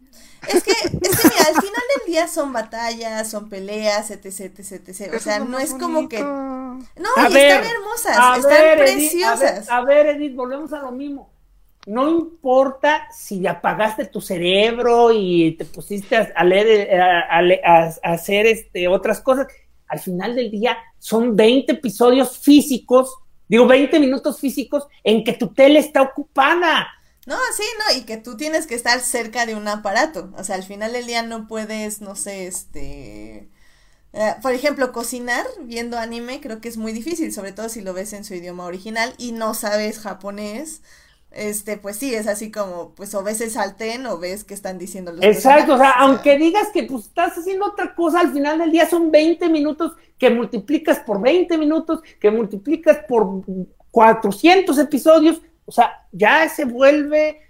Es 0.48 0.62
que, 0.62 0.72
es 0.72 1.20
que 1.20 1.28
mira, 1.28 1.44
al 1.48 1.54
final 1.54 1.82
del 1.96 2.06
día 2.06 2.28
son 2.28 2.52
batallas, 2.52 3.30
son 3.30 3.48
peleas, 3.48 4.10
etc, 4.10 4.58
etc, 4.58 4.88
etc. 4.88 5.14
O 5.14 5.18
sea, 5.18 5.40
no 5.40 5.58
es 5.58 5.74
como 5.74 6.08
que. 6.08 6.20
No, 6.20 6.84
y 7.16 7.36
están 7.36 7.64
hermosas, 7.64 8.38
están 8.38 8.78
preciosas. 8.78 9.68
a, 9.68 9.82
ver, 9.82 10.06
Edith, 10.06 10.34
volvemos 10.34 10.72
a 10.72 10.80
lo 10.80 10.92
mismo. 10.92 11.30
No 11.86 12.08
importa 12.10 13.08
si 13.10 13.46
apagaste 13.46 14.06
tu 14.06 14.20
cerebro 14.20 15.10
y 15.12 15.52
te 15.52 15.64
pusiste 15.64 16.16
a, 16.16 16.44
leer, 16.44 16.88
eh, 16.90 17.60
a, 17.64 17.90
hacer 18.02 18.46
este, 18.46 18.86
otras 18.86 19.20
cosas. 19.20 19.46
Al 19.88 19.98
final 19.98 20.36
del 20.36 20.50
día 20.50 20.76
son 20.98 21.34
20 21.34 21.72
episodios 21.72 22.38
físicos, 22.38 23.14
digo 23.48 23.66
20 23.66 23.98
minutos 23.98 24.38
físicos 24.38 24.86
en 25.02 25.24
que 25.24 25.32
tu 25.32 25.48
tele 25.48 25.80
está 25.80 26.02
ocupada 26.02 26.86
no, 27.26 27.36
sí, 27.56 27.62
no, 27.78 27.98
y 27.98 28.02
que 28.02 28.16
tú 28.16 28.36
tienes 28.36 28.66
que 28.66 28.74
estar 28.74 29.00
cerca 29.00 29.46
de 29.46 29.54
un 29.54 29.68
aparato. 29.68 30.32
O 30.36 30.44
sea, 30.44 30.56
al 30.56 30.64
final 30.64 30.92
del 30.92 31.06
día 31.06 31.22
no 31.22 31.46
puedes, 31.46 32.00
no 32.00 32.14
sé, 32.16 32.46
este... 32.46 33.48
Eh, 34.12 34.34
por 34.42 34.52
ejemplo, 34.52 34.90
cocinar 34.90 35.46
viendo 35.60 35.96
anime 35.96 36.40
creo 36.40 36.60
que 36.60 36.68
es 36.68 36.76
muy 36.76 36.92
difícil, 36.92 37.32
sobre 37.32 37.52
todo 37.52 37.68
si 37.68 37.80
lo 37.80 37.92
ves 37.92 38.12
en 38.12 38.24
su 38.24 38.34
idioma 38.34 38.64
original 38.64 39.14
y 39.18 39.30
no 39.32 39.54
sabes 39.54 40.00
japonés. 40.00 40.82
Este, 41.30 41.76
pues 41.76 41.96
sí, 41.96 42.12
es 42.12 42.26
así 42.26 42.50
como, 42.50 42.92
pues 42.96 43.14
o 43.14 43.22
ves 43.22 43.40
el 43.40 43.52
salten 43.52 44.04
o 44.06 44.18
ves 44.18 44.42
que 44.42 44.52
están 44.52 44.78
diciendo 44.78 45.12
los 45.12 45.24
Exacto, 45.24 45.74
o 45.74 45.78
sea, 45.78 45.92
aunque 45.92 46.36
digas 46.36 46.68
que 46.74 46.82
pues 46.82 47.04
estás 47.04 47.38
haciendo 47.38 47.66
otra 47.66 47.94
cosa, 47.94 48.18
al 48.18 48.32
final 48.32 48.58
del 48.58 48.72
día 48.72 48.88
son 48.88 49.12
20 49.12 49.48
minutos 49.48 49.92
que 50.18 50.28
multiplicas 50.28 50.98
por 50.98 51.20
20 51.20 51.56
minutos, 51.56 52.00
que 52.18 52.32
multiplicas 52.32 52.98
por 53.08 53.44
400 53.92 54.76
episodios, 54.78 55.40
o 55.70 55.72
sea, 55.72 56.04
ya 56.10 56.48
se 56.48 56.64
vuelve 56.64 57.42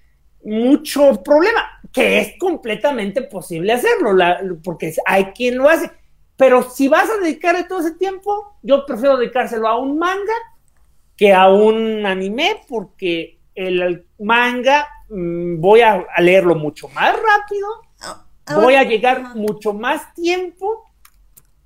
mucho 0.45 1.23
problema, 1.23 1.81
que 1.91 2.19
es 2.19 2.33
completamente 2.39 3.23
posible 3.23 3.73
hacerlo, 3.73 4.15
porque 4.63 4.93
hay 5.07 5.25
quien 5.33 5.57
lo 5.57 5.71
hace. 5.71 5.91
Pero 6.37 6.69
si 6.69 6.87
vas 6.87 7.09
a 7.09 7.17
dedicarle 7.17 7.65
todo 7.65 7.81
ese 7.81 7.93
tiempo, 7.93 8.59
yo 8.63 8.85
prefiero 8.85 9.17
dedicárselo 9.17 9.67
a 9.67 9.79
un 9.79 9.99
manga 9.99 10.35
que 11.17 11.33
a 11.33 11.49
un 11.49 12.05
anime, 12.05 12.61
porque 12.69 13.39
el 13.55 14.07
manga 14.19 14.87
mm, 15.09 15.59
voy 15.59 15.81
a, 15.81 16.05
leerlo 16.19 16.55
mucho 16.57 16.89
más 16.89 17.15
rápido, 17.15 17.69
ah, 18.03 18.27
voy 18.55 18.75
a 18.75 18.85
llegar 18.85 19.35
mucho 19.35 19.73
más 19.73 20.13
tiempo 20.13 20.93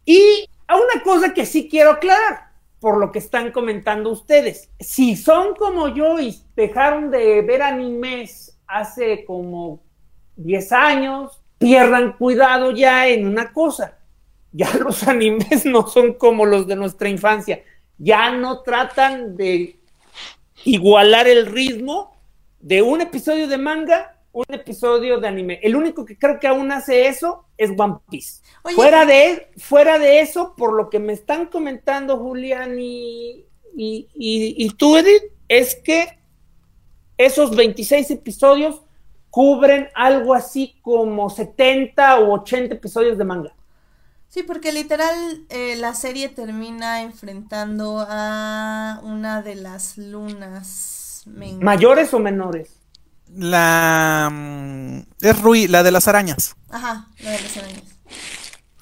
y 0.04 0.48
a 0.68 0.76
una 0.76 1.02
cosa 1.02 1.34
que 1.34 1.46
sí 1.46 1.68
quiero 1.68 1.90
aclarar 1.90 2.43
por 2.84 2.98
lo 2.98 3.10
que 3.10 3.18
están 3.18 3.50
comentando 3.50 4.10
ustedes. 4.10 4.68
Si 4.78 5.16
son 5.16 5.54
como 5.54 5.88
yo 5.88 6.20
y 6.20 6.38
dejaron 6.54 7.10
de 7.10 7.40
ver 7.40 7.62
animes 7.62 8.58
hace 8.66 9.24
como 9.24 9.80
10 10.36 10.70
años, 10.72 11.40
pierdan 11.56 12.12
cuidado 12.12 12.72
ya 12.72 13.08
en 13.08 13.26
una 13.26 13.54
cosa. 13.54 13.96
Ya 14.52 14.70
los 14.80 15.08
animes 15.08 15.64
no 15.64 15.86
son 15.86 16.12
como 16.12 16.44
los 16.44 16.66
de 16.66 16.76
nuestra 16.76 17.08
infancia. 17.08 17.62
Ya 17.96 18.30
no 18.32 18.60
tratan 18.60 19.34
de 19.34 19.78
igualar 20.64 21.26
el 21.26 21.46
ritmo 21.46 22.14
de 22.60 22.82
un 22.82 23.00
episodio 23.00 23.48
de 23.48 23.56
manga 23.56 24.13
un 24.34 24.44
episodio 24.48 25.20
de 25.20 25.28
anime. 25.28 25.60
El 25.62 25.76
único 25.76 26.04
que 26.04 26.18
creo 26.18 26.38
que 26.40 26.48
aún 26.48 26.70
hace 26.72 27.06
eso 27.06 27.46
es 27.56 27.70
One 27.78 27.98
Piece. 28.10 28.42
fuera, 28.74 29.06
de, 29.06 29.48
fuera 29.56 29.98
de 29.98 30.20
eso, 30.20 30.54
por 30.56 30.74
lo 30.74 30.90
que 30.90 30.98
me 30.98 31.12
están 31.12 31.46
comentando 31.46 32.18
Julián 32.18 32.76
y, 32.78 33.46
y, 33.76 34.08
y, 34.12 34.70
tú, 34.70 34.96
Edith, 34.96 35.22
es 35.48 35.76
que 35.76 36.18
esos 37.16 37.54
26 37.54 38.10
episodios 38.10 38.82
cubren 39.30 39.88
algo 39.94 40.34
así 40.34 40.74
como 40.82 41.30
70 41.30 42.18
o 42.18 42.34
80 42.34 42.74
episodios 42.74 43.16
de 43.16 43.24
manga. 43.24 43.54
Sí, 44.28 44.42
porque 44.42 44.72
literal 44.72 45.44
eh, 45.48 45.76
la 45.76 45.94
serie 45.94 46.28
termina 46.28 47.02
enfrentando 47.02 48.04
a 48.08 49.00
una 49.04 49.42
de 49.42 49.54
las 49.54 49.96
lunas. 49.96 51.22
¿Mayores 51.60 52.12
o 52.12 52.18
menores? 52.18 52.83
La 53.36 54.28
mm, 54.32 54.98
es 55.20 55.42
Rui, 55.42 55.68
la 55.68 55.82
de 55.82 55.90
las 55.90 56.08
arañas. 56.08 56.56
Ajá, 56.70 57.08
la 57.20 57.30
de 57.30 57.42
las 57.42 57.56
arañas. 57.56 57.82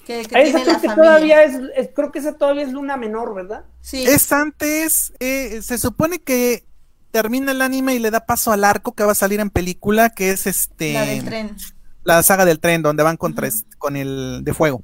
Que, 0.05 0.23
creo 0.25 0.81
que 0.81 0.89
todavía 0.89 1.43
es, 1.43 1.57
creo 1.95 2.11
que 2.11 2.19
esa 2.19 2.33
todavía 2.33 2.63
es 2.63 2.73
luna 2.73 2.97
menor, 2.97 3.33
¿verdad? 3.33 3.63
Sí. 3.79 4.03
Es 4.03 4.31
antes, 4.33 5.13
eh, 5.19 5.61
se 5.61 5.77
supone 5.77 6.19
que 6.19 6.65
termina 7.11 7.51
el 7.51 7.61
anime 7.61 7.95
y 7.95 7.99
le 7.99 8.11
da 8.11 8.25
paso 8.25 8.51
al 8.51 8.63
arco 8.63 8.93
que 8.93 9.03
va 9.03 9.13
a 9.13 9.15
salir 9.15 9.39
en 9.39 9.49
película, 9.49 10.09
que 10.09 10.31
es 10.31 10.45
este 10.45 10.93
la 10.93 11.05
del 11.05 11.23
tren. 11.23 11.55
La 12.03 12.21
saga 12.21 12.43
del 12.43 12.59
tren, 12.59 12.81
donde 12.81 13.03
van 13.03 13.15
contra 13.15 13.47
con 13.77 13.95
el 13.95 14.41
de 14.43 14.53
fuego. 14.53 14.81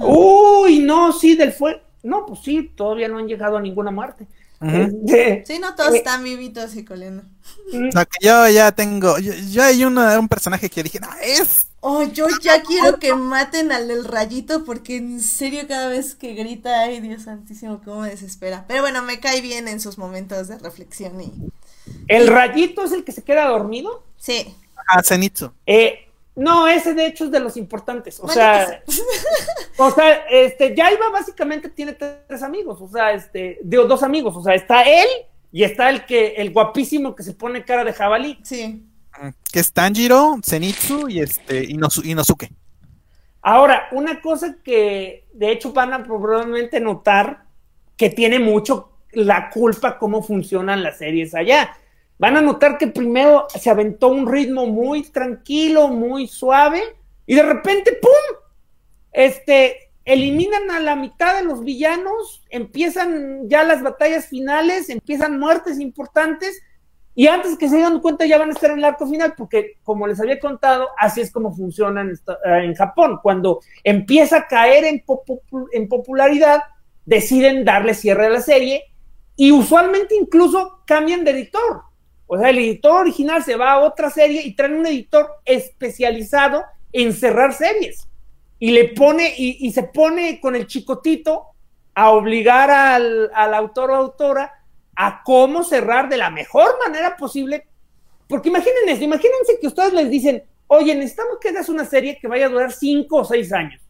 Uy, 0.00 0.78
no, 0.78 1.12
sí, 1.12 1.36
del 1.36 1.52
fuego. 1.52 1.80
No, 2.02 2.24
pues 2.24 2.40
sí, 2.40 2.72
todavía 2.74 3.08
no 3.08 3.18
han 3.18 3.26
llegado 3.26 3.56
a 3.56 3.60
ninguna 3.60 3.90
muerte. 3.90 4.26
Este, 4.60 5.44
sí, 5.46 5.58
no 5.58 5.74
todos 5.74 5.94
eh, 5.94 5.98
están 5.98 6.24
vivitos 6.24 6.74
y 6.76 6.84
coliendo. 6.84 7.22
Mm. 7.72 7.90
No, 7.94 8.06
que 8.06 8.18
yo 8.26 8.48
ya 8.48 8.72
tengo, 8.72 9.18
yo, 9.18 9.62
hay 9.62 9.84
un 9.84 10.28
personaje 10.28 10.70
que 10.70 10.82
dije, 10.82 11.00
no, 11.00 11.08
es... 11.22 11.68
Oh, 11.80 12.02
yo 12.02 12.26
ya 12.42 12.62
quiero 12.62 12.98
que 12.98 13.14
maten 13.14 13.70
al 13.70 13.86
del 13.86 14.04
rayito 14.04 14.64
porque 14.64 14.96
en 14.96 15.20
serio 15.20 15.68
cada 15.68 15.88
vez 15.88 16.16
que 16.16 16.34
grita, 16.34 16.80
ay 16.80 17.00
Dios 17.00 17.22
santísimo, 17.22 17.80
cómo 17.84 18.00
me 18.00 18.10
desespera. 18.10 18.64
Pero 18.66 18.82
bueno, 18.82 19.02
me 19.02 19.20
cae 19.20 19.40
bien 19.40 19.68
en 19.68 19.78
sus 19.80 19.98
momentos 19.98 20.48
de 20.48 20.58
reflexión 20.58 21.20
y... 21.20 21.32
¿El 22.08 22.26
rayito 22.26 22.82
es 22.82 22.92
el 22.92 23.04
que 23.04 23.12
se 23.12 23.22
queda 23.22 23.46
dormido? 23.46 24.02
Sí. 24.16 24.56
Ah, 24.88 25.02
Zenitsu. 25.02 25.52
Eh, 25.66 26.05
no, 26.36 26.68
ese 26.68 26.92
de 26.92 27.06
hecho 27.06 27.24
es 27.24 27.30
de 27.30 27.40
los 27.40 27.56
importantes. 27.56 28.20
O 28.20 28.28
sea, 28.28 28.82
o 29.78 29.90
sea, 29.90 30.12
este, 30.30 30.76
Yaiba 30.76 31.08
básicamente 31.10 31.70
tiene 31.70 31.94
tres 31.94 32.42
amigos, 32.42 32.80
o 32.80 32.88
sea, 32.88 33.12
este, 33.12 33.58
de 33.62 33.76
dos 33.78 34.02
amigos, 34.02 34.36
o 34.36 34.42
sea, 34.42 34.54
está 34.54 34.82
él 34.82 35.08
y 35.50 35.64
está 35.64 35.88
el 35.88 36.04
que, 36.04 36.34
el 36.36 36.52
guapísimo 36.52 37.16
que 37.16 37.22
se 37.22 37.32
pone 37.32 37.64
cara 37.64 37.84
de 37.84 37.94
jabalí. 37.94 38.38
Sí. 38.42 38.86
Que 39.50 39.60
es 39.60 39.72
Tanjiro, 39.72 40.36
Zenitsu 40.44 41.08
y 41.08 41.20
este, 41.20 41.64
Inosuke. 41.64 42.52
Ahora, 43.40 43.88
una 43.92 44.20
cosa 44.20 44.56
que 44.62 45.26
de 45.32 45.52
hecho 45.52 45.72
van 45.72 45.94
a 45.94 46.04
probablemente 46.04 46.80
notar 46.80 47.44
que 47.96 48.10
tiene 48.10 48.38
mucho 48.38 48.92
la 49.12 49.48
culpa 49.48 49.98
cómo 49.98 50.22
funcionan 50.22 50.82
las 50.82 50.98
series 50.98 51.34
allá 51.34 51.74
van 52.18 52.36
a 52.36 52.40
notar 52.40 52.78
que 52.78 52.86
primero 52.86 53.46
se 53.48 53.70
aventó 53.70 54.08
un 54.08 54.30
ritmo 54.30 54.66
muy 54.66 55.02
tranquilo, 55.02 55.88
muy 55.88 56.26
suave, 56.26 56.82
y 57.26 57.34
de 57.34 57.42
repente, 57.42 57.98
¡pum! 58.00 58.38
Este, 59.12 59.90
eliminan 60.04 60.70
a 60.70 60.80
la 60.80 60.96
mitad 60.96 61.36
de 61.36 61.44
los 61.44 61.64
villanos, 61.64 62.44
empiezan 62.50 63.48
ya 63.48 63.64
las 63.64 63.82
batallas 63.82 64.26
finales, 64.26 64.88
empiezan 64.88 65.38
muertes 65.38 65.80
importantes, 65.80 66.62
y 67.18 67.28
antes 67.28 67.56
que 67.56 67.70
se 67.70 67.78
den 67.78 68.00
cuenta 68.00 68.26
ya 68.26 68.36
van 68.36 68.50
a 68.50 68.52
estar 68.52 68.70
en 68.70 68.78
el 68.78 68.84
arco 68.84 69.06
final, 69.06 69.32
porque 69.38 69.78
como 69.82 70.06
les 70.06 70.20
había 70.20 70.38
contado, 70.38 70.88
así 70.98 71.22
es 71.22 71.32
como 71.32 71.54
funciona 71.54 72.02
en, 72.02 72.12
en 72.44 72.74
Japón. 72.74 73.20
Cuando 73.22 73.60
empieza 73.82 74.36
a 74.36 74.46
caer 74.46 74.84
en, 74.84 75.02
en 75.72 75.88
popularidad, 75.88 76.60
deciden 77.06 77.64
darle 77.64 77.94
cierre 77.94 78.26
a 78.26 78.30
la 78.30 78.42
serie 78.42 78.84
y 79.34 79.50
usualmente 79.50 80.14
incluso 80.14 80.82
cambian 80.86 81.24
de 81.24 81.30
editor. 81.30 81.84
O 82.26 82.38
sea, 82.38 82.50
el 82.50 82.58
editor 82.58 83.02
original 83.02 83.42
se 83.44 83.56
va 83.56 83.72
a 83.72 83.78
otra 83.80 84.10
serie 84.10 84.42
y 84.42 84.54
trae 84.54 84.74
un 84.74 84.86
editor 84.86 85.28
especializado 85.44 86.64
en 86.92 87.12
cerrar 87.12 87.54
series. 87.54 88.08
Y 88.58 88.70
le 88.70 88.88
pone, 88.88 89.34
y, 89.36 89.70
se 89.70 89.84
pone 89.84 90.40
con 90.40 90.56
el 90.56 90.66
chicotito 90.66 91.48
a 91.94 92.10
obligar 92.10 92.70
al, 92.70 93.54
autor 93.54 93.90
o 93.90 93.96
autora 93.96 94.52
a 94.96 95.22
cómo 95.22 95.62
cerrar 95.62 96.08
de 96.08 96.16
la 96.16 96.30
mejor 96.30 96.78
manera 96.84 97.16
posible. 97.16 97.66
Porque 98.28 98.48
imagínense, 98.48 99.04
imagínense 99.04 99.58
que 99.60 99.66
ustedes 99.66 99.92
les 99.92 100.10
dicen, 100.10 100.42
oye, 100.66 100.94
necesitamos 100.94 101.38
que 101.40 101.50
hagas 101.50 101.68
una 101.68 101.84
serie 101.84 102.18
que 102.18 102.28
vaya 102.28 102.46
a 102.46 102.50
durar 102.50 102.72
cinco 102.72 103.18
o 103.18 103.24
seis 103.24 103.52
años. 103.52 103.80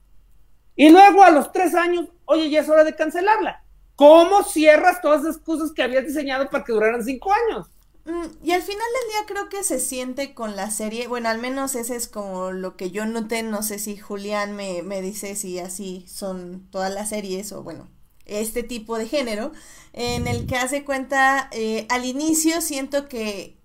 Y 0.75 0.91
luego 0.91 1.23
a 1.23 1.31
los 1.31 1.53
tres 1.53 1.75
años, 1.75 2.07
oye, 2.27 2.51
ya 2.51 2.61
es 2.61 2.69
hora 2.69 2.85
de 2.85 2.95
cancelarla. 2.95 3.63
¿Cómo 3.95 4.43
cierras 4.43 5.01
todas 5.01 5.23
esas 5.23 5.39
cosas 5.39 5.73
que 5.73 5.83
habías 5.83 6.05
diseñado 6.05 6.51
para 6.51 6.65
que 6.65 6.73
duraran 6.73 7.03
cinco 7.03 7.31
años? 7.33 7.71
Mm, 8.07 8.27
y 8.45 8.53
al 8.53 8.63
final 8.63 8.87
del 9.01 9.11
día 9.11 9.27
creo 9.27 9.49
que 9.49 9.65
se 9.65 9.81
siente 9.81 10.33
con 10.33 10.55
la 10.55 10.71
serie, 10.71 11.09
bueno, 11.09 11.29
al 11.29 11.39
menos 11.39 11.75
ese 11.75 11.97
es 11.97 12.07
como 12.07 12.53
lo 12.53 12.77
que 12.77 12.91
yo 12.93 13.05
noté, 13.05 13.43
no 13.43 13.63
sé 13.65 13.79
si 13.81 13.97
Julián 13.97 14.55
me, 14.55 14.83
me 14.83 15.03
dice 15.03 15.35
si 15.35 15.59
así 15.59 16.05
son 16.09 16.69
todas 16.71 16.93
las 16.93 17.09
series 17.09 17.51
o 17.53 17.65
bueno, 17.65 17.89
este 18.25 18.63
tipo 18.63 18.97
de 18.97 19.09
género, 19.09 19.53
en 19.93 20.29
el 20.29 20.47
que 20.47 20.57
hace 20.57 20.85
cuenta, 20.85 21.49
eh, 21.53 21.87
al 21.91 22.05
inicio 22.05 22.61
siento 22.61 23.09
que, 23.09 23.59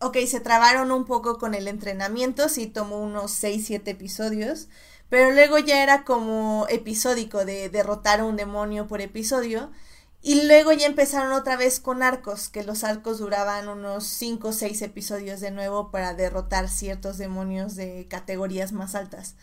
ok, 0.00 0.18
se 0.26 0.40
trabaron 0.40 0.92
un 0.92 1.04
poco 1.04 1.38
con 1.38 1.54
el 1.54 1.66
entrenamiento, 1.68 2.48
sí 2.48 2.66
tomó 2.68 2.98
unos 3.00 3.32
6, 3.32 3.64
7 3.66 3.90
episodios, 3.92 4.68
pero 5.08 5.32
luego 5.32 5.58
ya 5.58 5.82
era 5.82 6.04
como 6.04 6.66
episódico 6.68 7.44
de 7.44 7.68
derrotar 7.68 8.20
a 8.20 8.24
un 8.24 8.36
demonio 8.36 8.86
por 8.86 9.00
episodio. 9.00 9.72
Y 10.22 10.46
luego 10.46 10.72
ya 10.72 10.86
empezaron 10.86 11.32
otra 11.32 11.56
vez 11.56 11.80
con 11.80 12.02
arcos, 12.02 12.48
que 12.48 12.62
los 12.62 12.84
arcos 12.84 13.18
duraban 13.18 13.68
unos 13.68 14.06
5 14.06 14.48
o 14.48 14.52
6 14.52 14.82
episodios 14.82 15.40
de 15.40 15.50
nuevo 15.50 15.90
para 15.90 16.14
derrotar 16.14 16.68
ciertos 16.68 17.16
demonios 17.16 17.74
de 17.74 18.06
categorías 18.08 18.72
más 18.72 18.94
altas. 18.94 19.34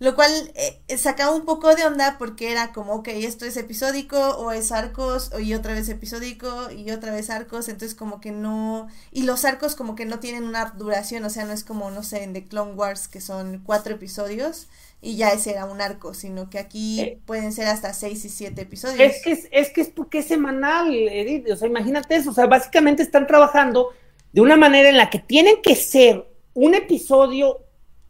Lo 0.00 0.14
cual 0.14 0.30
eh, 0.54 0.96
sacaba 0.96 1.34
un 1.34 1.44
poco 1.44 1.74
de 1.74 1.84
onda 1.84 2.18
porque 2.18 2.52
era 2.52 2.72
como, 2.72 2.94
ok, 2.94 3.08
esto 3.08 3.46
es 3.46 3.56
episódico 3.56 4.16
o 4.36 4.52
es 4.52 4.70
arcos 4.70 5.32
y 5.40 5.54
otra 5.54 5.72
vez 5.74 5.88
episódico 5.88 6.70
y 6.70 6.92
otra 6.92 7.10
vez 7.10 7.30
arcos, 7.30 7.68
entonces 7.68 7.96
como 7.96 8.20
que 8.20 8.30
no... 8.30 8.86
Y 9.10 9.24
los 9.24 9.44
arcos 9.44 9.74
como 9.74 9.96
que 9.96 10.04
no 10.04 10.20
tienen 10.20 10.44
una 10.44 10.66
duración, 10.66 11.24
o 11.24 11.30
sea, 11.30 11.46
no 11.46 11.52
es 11.52 11.64
como, 11.64 11.90
no 11.90 12.04
sé, 12.04 12.22
en 12.22 12.32
The 12.32 12.44
Clone 12.44 12.74
Wars 12.74 13.08
que 13.08 13.20
son 13.20 13.60
cuatro 13.64 13.94
episodios 13.94 14.68
y 15.00 15.16
ya 15.16 15.30
ese 15.30 15.52
era 15.52 15.64
un 15.64 15.80
arco, 15.80 16.12
sino 16.12 16.50
que 16.50 16.58
aquí 16.58 17.00
eh, 17.00 17.18
pueden 17.24 17.52
ser 17.52 17.68
hasta 17.68 17.92
seis 17.92 18.24
y 18.24 18.28
siete 18.28 18.62
episodios. 18.62 18.98
Es 19.00 19.22
que 19.22 19.32
es, 19.32 19.48
es 19.52 19.70
que 19.70 19.80
es 19.80 19.88
porque 19.88 20.18
es 20.18 20.26
semanal, 20.26 20.92
Edith, 20.92 21.50
o 21.50 21.56
sea, 21.56 21.68
imagínate 21.68 22.16
eso, 22.16 22.30
o 22.30 22.34
sea, 22.34 22.46
básicamente 22.46 23.02
están 23.02 23.26
trabajando 23.26 23.90
de 24.32 24.40
una 24.40 24.56
manera 24.56 24.88
en 24.88 24.96
la 24.96 25.08
que 25.08 25.20
tienen 25.20 25.62
que 25.62 25.76
ser 25.76 26.26
un 26.54 26.74
episodio 26.74 27.60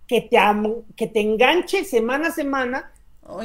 que 0.06 0.23
te, 0.23 0.39
que 0.97 1.06
te 1.06 1.20
enganche 1.20 1.85
semana 1.85 2.28
a 2.28 2.32
semana, 2.32 2.93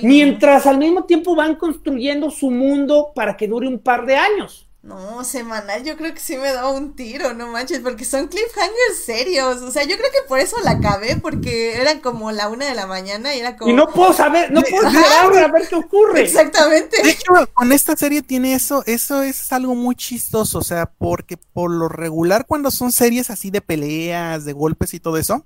mientras 0.02 0.66
al 0.66 0.78
mismo 0.78 1.04
tiempo 1.04 1.36
van 1.36 1.58
construyendo 1.58 2.32
su 2.32 2.50
mundo 2.50 3.12
para 3.14 3.36
que 3.36 3.50
dure 3.50 3.68
un 3.68 3.80
par 3.80 4.06
de 4.06 4.16
años. 4.16 4.63
No, 4.84 5.24
semanal, 5.24 5.86
yo 5.86 5.96
creo 5.96 6.14
que 6.14 6.20
sí 6.20 6.36
me 6.36 6.52
da 6.52 6.68
un 6.68 6.94
tiro, 6.94 7.34
no 7.34 7.48
manches, 7.48 7.80
porque 7.80 8.04
son 8.04 8.28
cliffhangers 8.28 9.06
serios. 9.06 9.62
O 9.62 9.72
sea, 9.72 9.84
yo 9.86 9.96
creo 9.96 10.12
que 10.12 10.28
por 10.28 10.40
eso 10.40 10.58
la 10.62 10.72
acabé, 10.72 11.16
porque 11.16 11.80
eran 11.80 12.02
como 12.02 12.34
la 12.34 12.50
una 12.50 12.66
de 12.66 12.76
la 12.76 12.86
mañana 12.86 13.34
y 13.34 13.40
era 13.40 13.56
como. 13.56 13.72
Y 13.72 13.74
no 13.74 13.88
puedo 13.88 14.12
saber, 14.12 14.52
no 14.52 14.62
puedo 14.62 14.92
saber 14.92 15.42
a 15.42 15.48
ver 15.48 15.70
qué 15.70 15.76
ocurre. 15.76 16.24
Exactamente. 16.24 17.02
De 17.02 17.12
hecho, 17.12 17.32
con 17.54 17.72
esta 17.72 17.96
serie 17.96 18.22
tiene 18.24 18.56
eso, 18.56 18.84
eso 18.86 19.22
es 19.22 19.54
algo 19.54 19.74
muy 19.74 19.96
chistoso, 19.96 20.60
o 20.60 20.64
sea, 20.64 20.86
porque 20.86 21.38
por 21.38 21.72
lo 21.72 21.88
regular, 21.88 22.46
cuando 22.46 22.70
son 22.70 22.92
series 22.92 23.30
así 23.30 23.52
de 23.52 23.62
peleas, 23.62 24.44
de 24.44 24.52
golpes 24.52 24.94
y 24.94 25.00
todo 25.00 25.16
eso, 25.16 25.46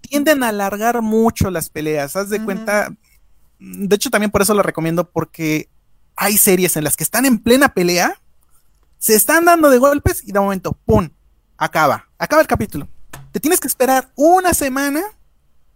tienden 0.00 0.42
a 0.42 0.48
alargar 0.48 1.02
mucho 1.02 1.52
las 1.52 1.70
peleas. 1.70 2.16
Haz 2.16 2.30
de 2.30 2.44
cuenta. 2.44 2.92
De 3.60 3.94
hecho, 3.94 4.10
también 4.10 4.32
por 4.32 4.42
eso 4.42 4.54
la 4.54 4.64
recomiendo, 4.64 5.08
porque 5.08 5.68
hay 6.16 6.36
series 6.36 6.76
en 6.76 6.82
las 6.82 6.96
que 6.96 7.04
están 7.04 7.26
en 7.26 7.38
plena 7.38 7.72
pelea 7.72 8.20
se 8.98 9.14
están 9.14 9.44
dando 9.44 9.70
de 9.70 9.78
golpes 9.78 10.22
y 10.24 10.32
de 10.32 10.40
momento, 10.40 10.72
¡pum! 10.84 11.08
Acaba. 11.56 12.08
Acaba 12.18 12.42
el 12.42 12.48
capítulo. 12.48 12.88
Te 13.32 13.40
tienes 13.40 13.60
que 13.60 13.68
esperar 13.68 14.10
una 14.14 14.54
semana 14.54 15.02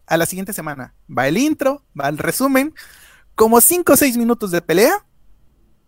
a 0.07 0.17
la 0.17 0.27
siguiente 0.27 0.53
semana. 0.53 0.95
Va 1.09 1.29
el 1.29 1.39
intro, 1.39 1.85
va 1.99 2.09
el 2.09 2.19
resumen, 2.19 2.75
como 3.35 3.61
5 3.61 3.93
o 3.93 3.97
6 3.97 4.17
minutos 4.17 4.51
de 4.51 4.61
pelea 4.61 5.05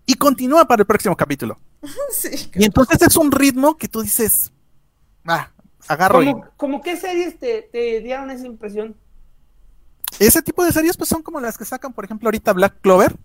y 0.07 0.15
continúa 0.15 0.67
para 0.67 0.83
el 0.83 0.87
próximo 0.87 1.17
capítulo. 1.17 1.59
y 2.55 2.65
entonces 2.65 3.03
es 3.03 3.17
un 3.17 3.33
ritmo 3.33 3.77
que 3.77 3.89
tú 3.89 4.03
dices, 4.03 4.53
ah, 5.27 5.51
agarro. 5.89 6.21
¿Cómo, 6.57 6.81
qué 6.81 6.97
series 6.97 7.39
te, 7.39 7.63
te 7.63 8.01
dieron 8.01 8.31
esa 8.31 8.47
impresión? 8.47 8.97
Ese 10.19 10.43
tipo 10.43 10.65
de 10.65 10.73
series 10.73 10.97
pues 10.97 11.09
son 11.09 11.23
como 11.23 11.41
las 11.41 11.59
que 11.59 11.65
sacan, 11.65 11.93
por 11.93 12.05
ejemplo, 12.05 12.29
ahorita 12.29 12.53
Black 12.53 12.81
Clover. 12.81 13.17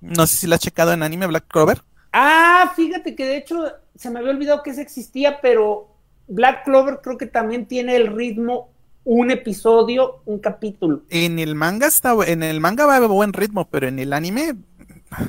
No 0.00 0.26
sé 0.26 0.36
si 0.36 0.46
la 0.46 0.56
has 0.56 0.60
checado 0.60 0.92
en 0.92 1.02
anime 1.02 1.26
Black 1.26 1.46
Clover. 1.48 1.82
Ah, 2.16 2.72
fíjate 2.76 3.16
que 3.16 3.26
de 3.26 3.36
hecho 3.36 3.72
se 3.96 4.08
me 4.08 4.20
había 4.20 4.30
olvidado 4.30 4.62
que 4.62 4.70
ese 4.70 4.82
existía, 4.82 5.40
pero 5.40 5.88
Black 6.28 6.64
Clover 6.64 7.00
creo 7.02 7.18
que 7.18 7.26
también 7.26 7.66
tiene 7.66 7.96
el 7.96 8.06
ritmo 8.06 8.70
un 9.02 9.32
episodio, 9.32 10.22
un 10.24 10.38
capítulo. 10.38 11.02
En 11.10 11.40
el 11.40 11.56
manga 11.56 11.88
está, 11.88 12.14
en 12.24 12.44
el 12.44 12.60
manga 12.60 12.86
va 12.86 12.96
a 12.96 13.06
buen 13.06 13.32
ritmo, 13.32 13.68
pero 13.68 13.88
en 13.88 13.98
el 13.98 14.12
anime. 14.12 14.54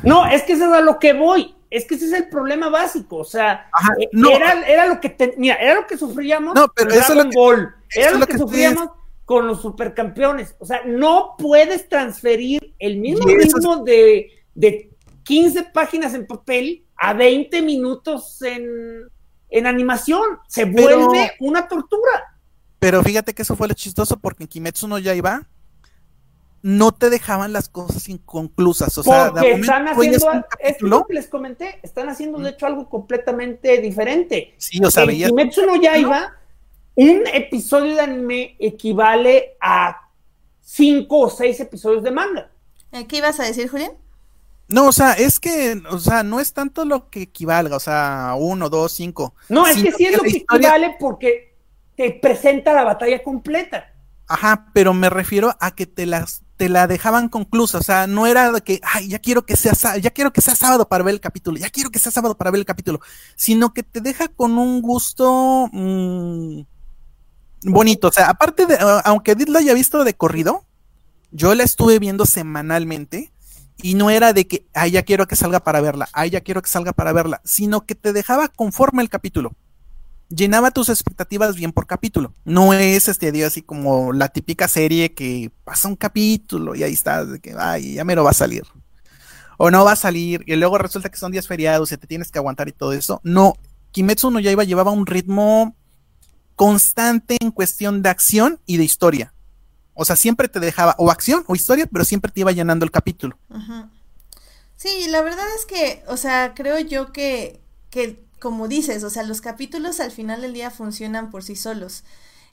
No, 0.04 0.28
es 0.28 0.44
que 0.44 0.54
eso 0.54 0.66
es 0.66 0.74
a 0.74 0.82
lo 0.82 1.00
que 1.00 1.14
voy. 1.14 1.56
Es 1.72 1.86
que 1.86 1.96
ese 1.96 2.06
es 2.06 2.14
el 2.14 2.30
problema 2.30 2.70
básico. 2.70 3.18
O 3.18 3.26
sea, 3.26 3.68
eh, 4.00 4.08
era, 4.68 4.86
lo 4.86 5.02
que 5.02 5.36
mira, 5.38 5.56
era 5.56 5.74
lo 5.74 5.88
que 5.88 5.98
sufríamos 5.98 6.54
no, 6.54 6.68
pero 6.76 6.92
con 6.92 7.00
Dragon 7.00 7.30
Ball. 7.32 7.76
Era 7.90 8.12
lo 8.12 8.28
que, 8.28 8.38
sufríamos 8.38 8.90
con 9.26 9.48
los 9.48 9.60
supercampeones. 9.64 10.56
O 10.60 10.66
sea, 10.68 10.84
no 10.86 11.34
puedes 11.38 11.90
transferir 11.90 12.76
el 12.78 12.98
mismo 12.98 13.26
ritmo 13.28 13.78
de, 13.84 14.30
de 14.54 14.95
15 15.26 15.64
páginas 15.74 16.14
en 16.14 16.26
papel 16.26 16.86
a 16.96 17.14
20 17.14 17.62
minutos 17.62 18.42
en, 18.42 19.12
animación. 19.66 20.22
Se 20.48 20.66
vuelve 20.66 21.34
una 21.40 21.68
tortura. 21.68 22.40
Pero 22.80 23.04
fíjate 23.04 23.34
que 23.34 23.42
eso 23.42 23.56
fue 23.56 23.68
lo 23.68 23.74
chistoso 23.74 24.18
porque 24.18 24.44
en 24.44 24.48
Kimetsu 24.48 24.88
no 24.88 25.00
Yaiba 25.00 25.48
no 26.62 26.94
te 26.94 27.10
dejaban 27.10 27.54
las 27.54 27.70
cosas 27.70 28.10
inconclusas. 28.10 28.98
O 28.98 29.04
sea, 29.04 29.32
porque 29.32 29.52
están 29.52 29.88
haciendo, 29.88 30.46
es 30.60 30.82
lo 30.82 31.06
que 31.06 31.14
les 31.14 31.28
comenté, 31.28 31.80
están 31.84 32.10
haciendo 32.10 32.40
de 32.40 32.50
hecho 32.50 32.66
algo 32.66 32.90
completamente 32.90 33.80
diferente. 33.82 34.56
Sí, 34.58 34.84
o 34.84 34.90
sea, 34.90 35.04
en 35.04 35.10
Kimetsu 35.10 35.66
no 35.66 35.80
Yaiba, 35.80 36.34
un 36.96 37.24
episodio 37.34 37.96
de 37.96 38.02
anime 38.02 38.56
equivale 38.60 39.58
a 39.62 40.10
cinco 40.60 41.20
o 41.20 41.30
seis 41.30 41.60
episodios 41.60 42.04
de 42.04 42.12
manga. 42.12 42.52
¿Qué 43.08 43.18
ibas 43.18 43.40
a 43.40 43.44
decir, 43.44 43.70
Julián? 43.70 43.92
No, 44.68 44.88
o 44.88 44.92
sea, 44.92 45.14
es 45.14 45.40
que, 45.40 45.82
o 45.90 46.00
sea, 46.00 46.24
no 46.24 46.40
es 46.40 46.54
tanto 46.54 46.86
lo 46.86 47.10
que 47.10 47.24
equivalga, 47.24 47.76
o 47.76 47.80
sea, 47.80 48.34
uno, 48.38 48.70
dos, 48.70 48.92
cinco. 48.94 49.36
No, 49.50 49.68
es 49.68 49.82
que 49.82 49.92
sí 49.92 50.06
es 50.06 50.18
lo 50.18 50.24
que 50.24 50.30
historia- 50.30 50.70
equivale 50.70 50.96
porque 51.00 51.56
te 51.96 52.12
presenta 52.12 52.74
la 52.74 52.84
batalla 52.84 53.22
completa. 53.22 53.92
Ajá, 54.28 54.68
pero 54.74 54.94
me 54.94 55.10
refiero 55.10 55.56
a 55.60 55.72
que 55.76 55.86
te 55.86 56.06
las 56.06 56.42
te 56.58 56.70
la 56.70 56.88
dejaban 56.88 57.28
conclusa, 57.28 57.80
o 57.80 57.84
sea, 57.84 58.08
no 58.08 58.28
era 58.28 58.50
de 58.50 58.62
que, 58.62 58.80
ay, 58.82 59.10
ya 59.10 59.20
quiero 59.20 59.46
que 59.46 59.58
sea 59.58 59.74
ya 59.98 60.10
quiero 60.10 60.32
que 60.32 60.40
sea 60.42 60.56
sábado 60.56 60.88
para 60.88 61.04
ver 61.04 61.14
el 61.14 61.20
capítulo, 61.20 61.58
ya 61.58 61.70
quiero 61.70 61.90
que 61.90 62.00
sea 62.00 62.14
sábado 62.14 62.38
para 62.38 62.50
ver 62.50 62.60
el 62.60 62.66
capítulo, 62.66 63.02
sino 63.36 63.74
que 63.74 63.84
te 63.84 64.00
deja 64.00 64.30
con 64.30 64.58
un 64.58 64.82
gusto 64.82 65.70
mm, 65.74 66.62
bonito, 67.64 68.08
o 68.08 68.12
sea, 68.12 68.30
aparte 68.30 68.66
de 68.66 68.78
aunque 69.04 69.32
Edith 69.32 69.50
lo 69.50 69.60
haya 69.60 69.74
visto 69.74 70.04
de 70.06 70.14
corrido, 70.16 70.64
yo 71.32 71.54
la 71.56 71.64
estuve 71.64 72.00
viendo 72.00 72.26
semanalmente 72.26 73.34
y 73.82 73.94
no 73.96 74.10
era 74.10 74.34
de 74.34 74.48
que, 74.48 74.66
ay, 74.74 74.92
ya 74.92 75.04
quiero 75.04 75.28
que 75.28 75.36
salga 75.36 75.60
para 75.60 75.82
verla, 75.82 76.10
ay, 76.14 76.30
ya 76.32 76.42
quiero 76.42 76.62
que 76.62 76.70
salga 76.70 76.94
para 76.94 77.14
verla, 77.14 77.42
sino 77.44 77.86
que 77.86 77.96
te 77.96 78.14
dejaba 78.14 78.48
conforme 78.48 79.02
el 79.04 79.10
capítulo 79.10 79.56
llenaba 80.30 80.72
tus 80.72 80.90
expectativas 80.90 81.56
bien 81.56 81.72
por 81.72 81.88
capítulo. 81.88 82.34
No 82.44 82.74
es 82.74 83.08
este 83.08 83.32
día 83.32 83.48
así 83.48 83.62
como 83.62 84.14
la 84.14 84.30
típica 84.30 84.68
serie 84.68 85.14
que 85.14 85.52
pasa 85.64 85.88
un 85.88 85.96
capítulo 85.96 86.76
y 86.76 86.84
ahí 86.84 86.94
estás 86.94 87.32
de 87.32 87.40
que 87.40 87.56
ay, 87.58 87.96
ya 87.96 88.04
me 88.04 88.16
lo 88.16 88.24
va 88.24 88.32
a 88.32 88.36
salir. 88.36 88.64
O 89.58 89.72
no 89.72 89.86
va 89.86 89.94
a 89.94 89.98
salir 89.98 90.44
y 90.46 90.56
luego 90.56 90.78
resulta 90.78 91.10
que 91.10 91.18
son 91.18 91.32
días 91.32 91.48
feriados 91.48 91.92
y 91.92 91.98
te 91.98 92.08
tienes 92.08 92.32
que 92.32 92.40
aguantar 92.40 92.68
y 92.68 92.74
todo 92.74 92.94
eso. 92.94 93.22
No, 93.24 93.56
Kimetsu 93.92 94.32
no 94.32 94.40
Yaiba 94.40 94.64
llevaba 94.64 94.92
un 94.92 95.06
ritmo 95.06 95.76
constante 96.56 97.38
en 97.40 97.52
cuestión 97.52 98.02
de 98.02 98.10
acción 98.10 98.60
y 98.66 98.78
de 98.78 98.84
historia. 98.84 99.34
O 99.96 100.06
sea, 100.06 100.16
siempre 100.16 100.50
te 100.50 100.60
dejaba 100.60 100.96
o 101.00 101.10
acción 101.12 101.44
o 101.48 101.56
historia, 101.56 101.88
pero 101.92 102.06
siempre 102.06 102.32
te 102.32 102.42
iba 102.42 102.52
llenando 102.52 102.86
el 102.86 102.92
capítulo. 102.92 103.38
Sí, 104.76 105.08
la 105.10 105.22
verdad 105.22 105.46
es 105.58 105.66
que, 105.66 106.04
o 106.08 106.18
sea, 106.18 106.54
creo 106.56 106.80
yo 106.80 107.12
que, 107.14 107.62
que, 107.90 108.24
como 108.40 108.68
dices, 108.68 109.04
o 109.04 109.10
sea, 109.10 109.24
los 109.24 109.42
capítulos 109.42 110.00
al 110.00 110.12
final 110.12 110.42
del 110.42 110.54
día 110.54 110.70
funcionan 110.72 111.32
por 111.32 111.44
sí 111.44 111.56
solos. 111.56 112.04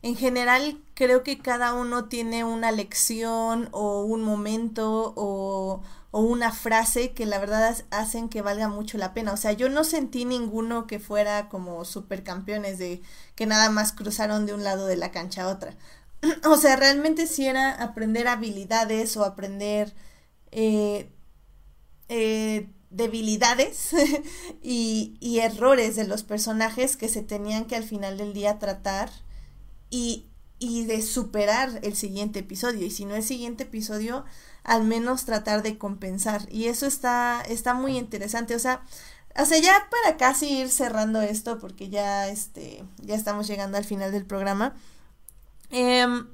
En 0.02 0.16
general, 0.16 0.80
creo 0.94 1.22
que 1.22 1.38
cada 1.38 1.74
uno 1.74 2.06
tiene 2.06 2.44
una 2.44 2.72
lección 2.72 3.68
o 3.72 4.02
un 4.04 4.22
momento 4.22 5.12
o, 5.16 5.82
o 6.10 6.20
una 6.20 6.52
frase 6.52 7.12
que 7.12 7.26
la 7.26 7.38
verdad 7.38 7.76
hacen 7.90 8.28
que 8.28 8.42
valga 8.42 8.68
mucho 8.68 8.98
la 8.98 9.14
pena. 9.14 9.32
O 9.32 9.36
sea, 9.36 9.52
yo 9.52 9.68
no 9.68 9.84
sentí 9.84 10.24
ninguno 10.24 10.86
que 10.86 10.98
fuera 11.00 11.48
como 11.48 11.84
supercampeones 11.84 12.78
de 12.78 13.02
que 13.36 13.46
nada 13.46 13.70
más 13.70 13.92
cruzaron 13.92 14.46
de 14.46 14.54
un 14.54 14.64
lado 14.64 14.86
de 14.86 14.96
la 14.96 15.12
cancha 15.12 15.44
a 15.44 15.48
otra. 15.48 15.74
O 16.44 16.56
sea, 16.56 16.76
realmente 16.76 17.26
sí 17.26 17.46
era 17.46 17.72
aprender 17.72 18.28
habilidades 18.28 19.16
o 19.16 19.24
aprender 19.24 19.92
eh, 20.52 21.10
eh, 22.08 22.68
debilidades 22.90 23.90
y, 24.62 25.16
y 25.20 25.38
errores 25.40 25.96
de 25.96 26.06
los 26.06 26.22
personajes 26.22 26.96
que 26.96 27.08
se 27.08 27.22
tenían 27.22 27.64
que 27.66 27.76
al 27.76 27.84
final 27.84 28.18
del 28.18 28.32
día 28.32 28.58
tratar 28.58 29.10
y, 29.90 30.26
y 30.58 30.84
de 30.86 31.02
superar 31.02 31.80
el 31.82 31.96
siguiente 31.96 32.40
episodio. 32.40 32.86
Y 32.86 32.90
si 32.90 33.04
no 33.06 33.16
el 33.16 33.22
siguiente 33.24 33.64
episodio, 33.64 34.24
al 34.64 34.84
menos 34.84 35.24
tratar 35.24 35.62
de 35.62 35.78
compensar. 35.78 36.48
Y 36.50 36.66
eso 36.66 36.86
está, 36.86 37.42
está 37.48 37.74
muy 37.74 37.98
interesante. 37.98 38.54
O 38.54 38.58
sea, 38.58 38.82
o 39.38 39.44
sea, 39.46 39.58
ya 39.58 39.88
para 39.90 40.16
casi 40.16 40.48
ir 40.60 40.70
cerrando 40.70 41.20
esto, 41.22 41.58
porque 41.58 41.88
ya, 41.88 42.28
este, 42.28 42.84
ya 42.98 43.14
estamos 43.14 43.46
llegando 43.48 43.78
al 43.78 43.84
final 43.84 44.12
del 44.12 44.26
programa. 44.26 44.76
Em, 45.72 46.28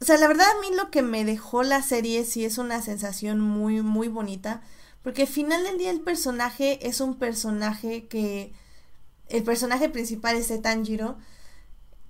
o 0.00 0.04
sea, 0.04 0.18
la 0.18 0.26
verdad 0.26 0.46
a 0.50 0.60
mí 0.60 0.74
lo 0.76 0.90
que 0.90 1.02
me 1.02 1.24
dejó 1.24 1.62
la 1.62 1.82
serie 1.82 2.24
sí 2.24 2.44
es 2.44 2.58
una 2.58 2.82
sensación 2.82 3.40
muy, 3.40 3.82
muy 3.82 4.08
bonita. 4.08 4.62
Porque 5.02 5.22
al 5.22 5.28
final 5.28 5.62
del 5.64 5.78
día 5.78 5.90
el 5.90 6.00
personaje 6.00 6.86
es 6.86 7.00
un 7.00 7.16
personaje 7.18 8.08
que... 8.08 8.52
El 9.28 9.42
personaje 9.42 9.88
principal, 9.88 10.36
este 10.36 10.58
Tanjiro, 10.58 11.16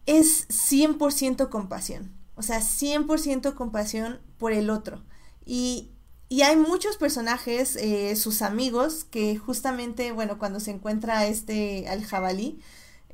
es 0.06 0.48
100% 0.48 1.48
compasión. 1.48 2.12
O 2.36 2.42
sea, 2.42 2.60
100% 2.60 3.54
compasión 3.54 4.20
por 4.38 4.52
el 4.52 4.70
otro. 4.70 5.02
Y, 5.46 5.92
y 6.28 6.42
hay 6.42 6.56
muchos 6.56 6.96
personajes, 6.96 7.76
eh, 7.76 8.16
sus 8.16 8.42
amigos, 8.42 9.04
que 9.04 9.36
justamente, 9.36 10.10
bueno, 10.12 10.38
cuando 10.38 10.58
se 10.60 10.72
encuentra 10.72 11.26
este 11.26 11.88
al 11.88 12.04
jabalí, 12.04 12.60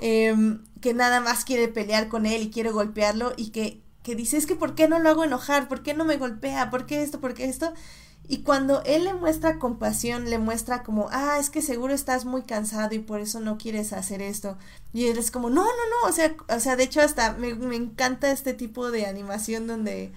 em, 0.01 0.65
que 0.81 0.95
nada 0.95 1.21
más 1.21 1.45
quiere 1.45 1.69
pelear 1.69 2.09
con 2.09 2.27
él 2.27 2.43
y 2.43 2.51
quiere 2.51 2.71
golpearlo 2.71 3.33
y 3.37 3.51
que, 3.51 3.83
que 4.03 4.15
dice, 4.15 4.37
es 4.37 4.47
que 4.47 4.57
¿por 4.57 4.75
qué 4.75 4.89
no 4.89 4.99
lo 4.99 5.11
hago 5.11 5.25
enojar? 5.25 5.69
¿Por 5.69 5.83
qué 5.83 5.95
no 5.95 6.05
me 6.05 6.17
golpea? 6.17 6.71
¿Por 6.71 6.87
qué 6.87 7.03
esto? 7.03 7.21
¿Por 7.21 7.35
qué 7.35 7.45
esto? 7.45 7.73
Y 8.29 8.43
cuando 8.43 8.83
él 8.85 9.05
le 9.05 9.15
muestra 9.15 9.59
compasión, 9.59 10.31
le 10.31 10.39
muestra 10.39 10.85
como, 10.85 11.09
ah, 11.11 11.39
es 11.41 11.51
que 11.51 11.63
seguro 11.63 11.95
estás 11.95 12.25
muy 12.25 12.43
cansado 12.43 12.95
y 12.95 13.01
por 13.01 13.21
eso 13.21 13.41
no 13.41 13.59
quieres 13.59 13.93
hacer 13.93 14.23
esto. 14.23 14.57
Y 14.93 15.07
él 15.09 15.19
es 15.19 15.33
como, 15.33 15.51
no, 15.51 15.65
no, 15.65 15.71
no, 15.71 16.09
o 16.09 16.13
sea, 16.13 16.37
o 16.49 16.61
sea, 16.61 16.77
de 16.77 16.85
hecho 16.85 17.01
hasta 17.01 17.33
me, 17.33 17.55
me 17.57 17.75
encanta 17.77 18.31
este 18.31 18.55
tipo 18.55 18.91
de 18.93 19.07
animación 19.07 19.67
donde 19.67 20.13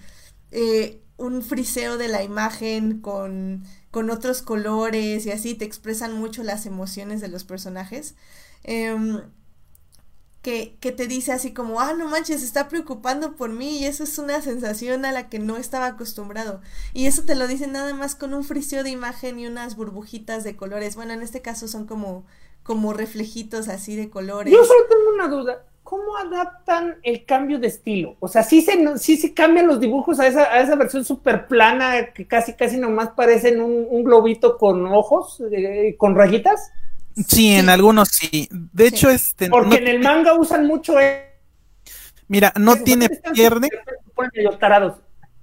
eh, 0.52 1.02
un 1.16 1.42
friseo 1.42 1.98
de 1.98 2.08
la 2.08 2.22
imagen 2.22 3.00
con, 3.00 3.64
con 3.90 4.10
otros 4.10 4.42
colores 4.42 5.26
y 5.26 5.32
así 5.32 5.54
te 5.54 5.64
expresan 5.64 6.12
mucho 6.18 6.42
las 6.44 6.66
emociones 6.66 7.20
de 7.20 7.28
los 7.28 7.44
personajes. 7.44 8.14
Em, 8.62 9.22
que, 10.44 10.76
que 10.78 10.92
te 10.92 11.06
dice 11.06 11.32
así 11.32 11.54
como, 11.54 11.80
ah, 11.80 11.94
no 11.94 12.06
manches, 12.06 12.42
está 12.42 12.68
preocupando 12.68 13.34
por 13.34 13.50
mí 13.50 13.78
y 13.78 13.86
eso 13.86 14.04
es 14.04 14.18
una 14.18 14.42
sensación 14.42 15.06
a 15.06 15.10
la 15.10 15.30
que 15.30 15.38
no 15.38 15.56
estaba 15.56 15.86
acostumbrado. 15.86 16.60
Y 16.92 17.06
eso 17.06 17.22
te 17.24 17.34
lo 17.34 17.48
dicen 17.48 17.72
nada 17.72 17.94
más 17.94 18.14
con 18.14 18.34
un 18.34 18.44
friseo 18.44 18.84
de 18.84 18.90
imagen 18.90 19.40
y 19.40 19.46
unas 19.46 19.74
burbujitas 19.74 20.44
de 20.44 20.54
colores. 20.54 20.96
Bueno, 20.96 21.14
en 21.14 21.22
este 21.22 21.40
caso 21.40 21.66
son 21.66 21.86
como, 21.86 22.26
como 22.62 22.92
reflejitos 22.92 23.68
así 23.68 23.96
de 23.96 24.10
colores. 24.10 24.52
Yo 24.52 24.62
solo 24.64 24.80
tengo 24.88 25.14
una 25.14 25.28
duda. 25.28 25.64
¿Cómo 25.82 26.16
adaptan 26.16 26.98
el 27.02 27.24
cambio 27.24 27.58
de 27.58 27.68
estilo? 27.68 28.16
O 28.20 28.28
sea, 28.28 28.42
sí 28.42 28.60
se, 28.60 28.98
sí 28.98 29.16
se 29.16 29.32
cambian 29.32 29.66
los 29.66 29.80
dibujos 29.80 30.20
a 30.20 30.26
esa, 30.26 30.42
a 30.42 30.60
esa 30.60 30.76
versión 30.76 31.06
súper 31.06 31.46
plana 31.46 32.12
que 32.12 32.26
casi, 32.26 32.52
casi 32.52 32.76
nomás 32.76 33.10
parecen 33.10 33.62
un, 33.62 33.86
un 33.88 34.04
globito 34.04 34.58
con 34.58 34.86
ojos, 34.86 35.42
eh, 35.50 35.94
con 35.96 36.14
rayitas. 36.14 36.70
Sí, 37.28 37.52
en 37.54 37.68
algunos 37.68 38.08
sí. 38.08 38.48
De 38.50 38.88
Sí. 38.88 38.94
hecho, 38.94 39.10
este 39.10 39.48
Porque 39.48 39.68
no- 39.68 39.76
en 39.76 39.88
el 39.88 40.00
manga 40.00 40.34
usan 40.34 40.66
mucho. 40.66 40.98
eh, 40.98 41.32
mira, 42.28 42.52
no 42.56 42.76
tiene 42.76 43.08
pierde, 43.08 43.68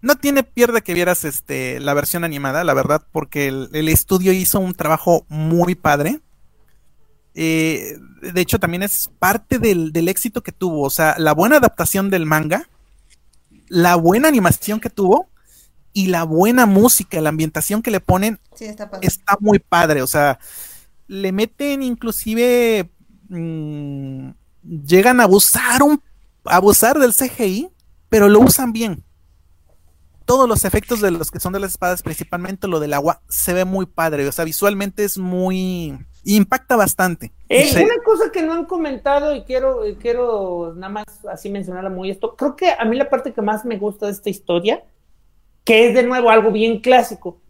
no 0.01 0.15
tiene 0.15 0.43
pierde 0.43 0.81
que 0.81 0.93
vieras 0.93 1.23
este 1.25 1.79
la 1.79 1.93
versión 1.93 2.23
animada, 2.23 2.63
la 2.63 2.73
verdad, 2.73 3.03
porque 3.11 3.47
el, 3.47 3.69
el 3.73 3.87
estudio 3.89 4.31
hizo 4.33 4.59
un 4.59 4.73
trabajo 4.73 5.25
muy 5.29 5.75
padre. 5.75 6.19
Eh, 7.35 7.97
de 8.21 8.41
hecho, 8.41 8.59
también 8.59 8.83
es 8.83 9.09
parte 9.19 9.57
del, 9.59 9.93
del 9.93 10.07
éxito 10.09 10.41
que 10.41 10.51
tuvo. 10.51 10.83
O 10.83 10.89
sea, 10.89 11.15
la 11.17 11.33
buena 11.33 11.57
adaptación 11.57 12.09
del 12.09 12.25
manga, 12.25 12.67
la 13.69 13.95
buena 13.95 14.27
animación 14.27 14.79
que 14.79 14.89
tuvo 14.89 15.29
y 15.93 16.07
la 16.07 16.23
buena 16.23 16.65
música, 16.65 17.21
la 17.21 17.29
ambientación 17.29 17.81
que 17.81 17.91
le 17.91 17.99
ponen 17.99 18.39
Sí, 18.55 18.65
está 18.65 18.89
está 19.01 19.37
muy 19.39 19.59
padre. 19.59 20.01
O 20.01 20.07
sea, 20.07 20.39
le 21.11 21.33
meten 21.33 21.83
inclusive. 21.83 22.89
mm, 23.27 24.29
llegan 24.85 25.19
a 25.19 25.23
abusar 25.23 25.83
un. 25.83 26.01
abusar 26.45 26.99
del 26.99 27.13
CGI, 27.13 27.69
pero 28.07 28.29
lo 28.29 28.39
usan 28.39 28.71
bien. 28.71 29.03
Todos 30.25 30.47
los 30.47 30.63
efectos 30.63 31.01
de 31.01 31.11
los 31.11 31.29
que 31.29 31.41
son 31.41 31.51
de 31.51 31.59
las 31.59 31.71
espadas, 31.71 32.01
principalmente 32.01 32.69
lo 32.69 32.79
del 32.79 32.93
agua, 32.93 33.21
se 33.27 33.53
ve 33.53 33.65
muy 33.65 33.85
padre. 33.85 34.25
O 34.25 34.31
sea, 34.31 34.45
visualmente 34.45 35.03
es 35.03 35.17
muy. 35.17 35.97
impacta 36.23 36.77
bastante. 36.77 37.33
Eh, 37.49 37.67
Sí. 37.67 37.83
Una 37.83 38.01
cosa 38.05 38.31
que 38.31 38.41
no 38.41 38.53
han 38.53 38.65
comentado 38.65 39.35
y 39.35 39.43
quiero, 39.43 39.85
y 39.85 39.95
quiero 39.97 40.73
nada 40.77 40.93
más 40.93 41.25
así 41.29 41.49
mencionarla 41.49 41.89
muy 41.89 42.09
esto, 42.09 42.37
creo 42.37 42.55
que 42.55 42.71
a 42.71 42.85
mí 42.85 42.95
la 42.95 43.09
parte 43.09 43.33
que 43.33 43.41
más 43.41 43.65
me 43.65 43.77
gusta 43.77 44.05
de 44.05 44.13
esta 44.13 44.29
historia, 44.29 44.81
que 45.65 45.89
es 45.89 45.93
de 45.93 46.03
nuevo 46.03 46.29
algo 46.29 46.53
bien 46.53 46.79
clásico, 46.79 47.41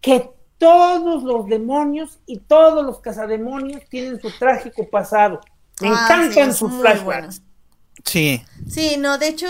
que 0.00 0.34
todos 0.64 1.22
los 1.24 1.48
demonios 1.48 2.20
y 2.26 2.40
todos 2.40 2.84
los 2.84 3.00
cazademonios 3.00 3.82
tienen 3.88 4.20
su 4.20 4.38
trágico 4.38 4.88
pasado. 4.90 5.40
Me 5.80 5.88
Ah, 5.88 5.90
encantan 5.90 6.52
sí, 6.52 6.54
sus 6.54 6.72
flashbacks. 6.78 7.04
bueno. 7.04 7.28
Sí. 8.04 8.42
Sí, 8.66 8.96
no, 8.98 9.18
de 9.18 9.28
hecho, 9.28 9.48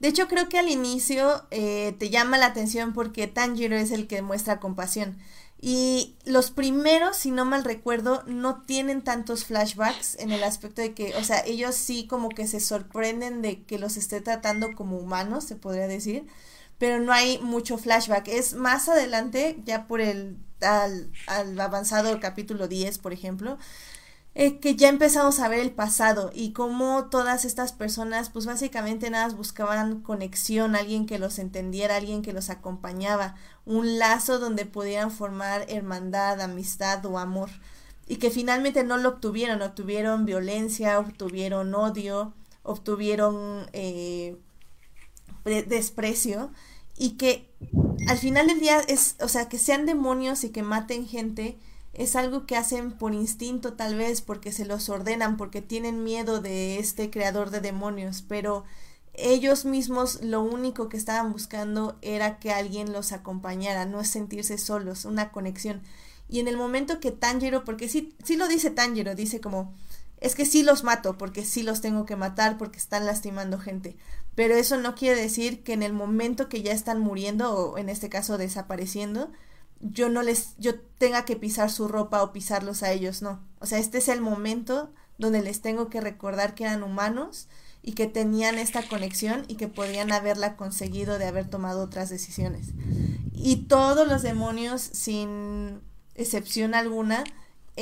de 0.00 0.08
hecho 0.08 0.28
creo 0.28 0.48
que 0.48 0.58
al 0.58 0.68
inicio 0.68 1.46
eh, 1.50 1.94
te 1.98 2.10
llama 2.10 2.38
la 2.38 2.46
atención 2.46 2.92
porque 2.92 3.26
Tanjiro 3.26 3.76
es 3.76 3.90
el 3.90 4.06
que 4.06 4.22
muestra 4.22 4.60
compasión. 4.60 5.18
Y 5.62 6.16
los 6.24 6.50
primeros, 6.50 7.16
si 7.18 7.30
no 7.30 7.44
mal 7.44 7.64
recuerdo, 7.64 8.22
no 8.26 8.62
tienen 8.62 9.02
tantos 9.02 9.44
flashbacks 9.44 10.16
en 10.18 10.32
el 10.32 10.42
aspecto 10.42 10.80
de 10.80 10.94
que, 10.94 11.14
o 11.16 11.24
sea, 11.24 11.40
ellos 11.46 11.74
sí 11.74 12.06
como 12.06 12.30
que 12.30 12.46
se 12.46 12.60
sorprenden 12.60 13.42
de 13.42 13.64
que 13.64 13.78
los 13.78 13.96
esté 13.98 14.20
tratando 14.22 14.74
como 14.74 14.98
humanos, 14.98 15.44
se 15.44 15.56
podría 15.56 15.86
decir, 15.86 16.26
pero 16.78 16.98
no 17.00 17.12
hay 17.12 17.38
mucho 17.40 17.76
flashback. 17.78 18.28
Es 18.28 18.54
más 18.54 18.88
adelante, 18.88 19.58
ya 19.64 19.86
por 19.86 20.00
el 20.00 20.38
al, 20.62 21.10
avanzado 21.60 22.18
capítulo 22.20 22.68
10, 22.68 22.98
por 22.98 23.12
ejemplo, 23.12 23.58
eh, 24.34 24.58
que 24.60 24.76
ya 24.76 24.88
empezamos 24.88 25.40
a 25.40 25.48
ver 25.48 25.58
el 25.58 25.72
pasado 25.72 26.30
y 26.32 26.52
cómo 26.52 27.06
todas 27.10 27.44
estas 27.44 27.72
personas 27.72 28.30
pues 28.30 28.46
básicamente 28.46 29.10
nada 29.10 29.28
buscaban 29.34 30.02
conexión, 30.02 30.76
alguien 30.76 31.06
que 31.06 31.18
los 31.18 31.38
entendiera, 31.38 31.96
alguien 31.96 32.22
que 32.22 32.32
los 32.32 32.48
acompañaba, 32.48 33.34
un 33.66 33.98
lazo 33.98 34.38
donde 34.38 34.66
pudieran 34.66 35.10
formar 35.10 35.66
hermandad, 35.68 36.40
amistad 36.40 37.04
o 37.06 37.18
amor 37.18 37.50
y 38.06 38.16
que 38.16 38.30
finalmente 38.30 38.82
no 38.82 38.96
lo 38.98 39.10
obtuvieron, 39.10 39.62
obtuvieron 39.62 40.26
violencia, 40.26 40.98
obtuvieron 40.98 41.74
odio, 41.74 42.34
obtuvieron 42.64 43.68
eh, 43.72 44.36
desprecio 45.44 46.50
y 47.00 47.12
que 47.12 47.48
al 48.08 48.18
final 48.18 48.46
del 48.46 48.60
día 48.60 48.78
es, 48.80 49.16
o 49.20 49.28
sea, 49.28 49.48
que 49.48 49.56
sean 49.56 49.86
demonios 49.86 50.44
y 50.44 50.50
que 50.50 50.62
maten 50.62 51.08
gente 51.08 51.56
es 51.94 52.14
algo 52.14 52.44
que 52.44 52.56
hacen 52.56 52.92
por 52.92 53.14
instinto 53.14 53.72
tal 53.72 53.94
vez, 53.94 54.20
porque 54.20 54.52
se 54.52 54.66
los 54.66 54.90
ordenan, 54.90 55.38
porque 55.38 55.62
tienen 55.62 56.04
miedo 56.04 56.42
de 56.42 56.78
este 56.78 57.08
creador 57.10 57.48
de 57.48 57.62
demonios, 57.62 58.22
pero 58.28 58.64
ellos 59.14 59.64
mismos 59.64 60.22
lo 60.22 60.42
único 60.42 60.90
que 60.90 60.98
estaban 60.98 61.32
buscando 61.32 61.96
era 62.02 62.38
que 62.38 62.52
alguien 62.52 62.92
los 62.92 63.12
acompañara, 63.12 63.86
no 63.86 64.02
es 64.02 64.10
sentirse 64.10 64.58
solos, 64.58 65.06
una 65.06 65.32
conexión. 65.32 65.80
Y 66.28 66.40
en 66.40 66.48
el 66.48 66.58
momento 66.58 67.00
que 67.00 67.12
Tanjiro, 67.12 67.64
porque 67.64 67.88
sí, 67.88 68.14
sí 68.24 68.36
lo 68.36 68.46
dice 68.46 68.70
Tanjiro, 68.70 69.14
dice 69.14 69.40
como, 69.40 69.72
es 70.20 70.34
que 70.34 70.44
sí 70.44 70.62
los 70.62 70.84
mato, 70.84 71.16
porque 71.16 71.46
sí 71.46 71.62
los 71.62 71.80
tengo 71.80 72.04
que 72.04 72.16
matar, 72.16 72.58
porque 72.58 72.78
están 72.78 73.06
lastimando 73.06 73.58
gente. 73.58 73.96
Pero 74.40 74.56
eso 74.56 74.78
no 74.78 74.94
quiere 74.94 75.20
decir 75.20 75.62
que 75.62 75.74
en 75.74 75.82
el 75.82 75.92
momento 75.92 76.48
que 76.48 76.62
ya 76.62 76.72
están 76.72 76.98
muriendo, 76.98 77.52
o 77.52 77.76
en 77.76 77.90
este 77.90 78.08
caso 78.08 78.38
desapareciendo, 78.38 79.30
yo 79.80 80.08
no 80.08 80.22
les, 80.22 80.54
yo 80.56 80.80
tenga 80.80 81.26
que 81.26 81.36
pisar 81.36 81.70
su 81.70 81.88
ropa 81.88 82.22
o 82.22 82.32
pisarlos 82.32 82.82
a 82.82 82.90
ellos, 82.90 83.20
no. 83.20 83.46
O 83.58 83.66
sea, 83.66 83.78
este 83.78 83.98
es 83.98 84.08
el 84.08 84.22
momento 84.22 84.94
donde 85.18 85.42
les 85.42 85.60
tengo 85.60 85.90
que 85.90 86.00
recordar 86.00 86.54
que 86.54 86.64
eran 86.64 86.82
humanos 86.82 87.48
y 87.82 87.92
que 87.92 88.06
tenían 88.06 88.56
esta 88.56 88.82
conexión 88.82 89.44
y 89.46 89.56
que 89.56 89.68
podían 89.68 90.10
haberla 90.10 90.56
conseguido 90.56 91.18
de 91.18 91.26
haber 91.26 91.50
tomado 91.50 91.82
otras 91.82 92.08
decisiones. 92.08 92.68
Y 93.34 93.66
todos 93.66 94.08
los 94.08 94.22
demonios, 94.22 94.80
sin 94.80 95.82
excepción 96.14 96.74
alguna, 96.74 97.24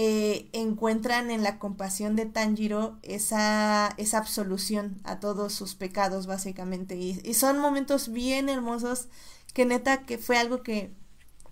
eh, 0.00 0.48
encuentran 0.52 1.28
en 1.32 1.42
la 1.42 1.58
compasión 1.58 2.14
de 2.14 2.24
Tanjiro 2.24 3.00
esa, 3.02 3.92
esa 3.96 4.18
absolución 4.18 5.00
a 5.02 5.18
todos 5.18 5.52
sus 5.52 5.74
pecados, 5.74 6.28
básicamente. 6.28 6.94
Y, 6.94 7.34
son 7.34 7.58
momentos 7.58 8.12
bien 8.12 8.48
hermosos 8.48 9.08
que 9.54 9.64
neta 9.64 10.02
que 10.02 10.16
fue 10.16 10.38
algo 10.38 10.62
que 10.62 10.94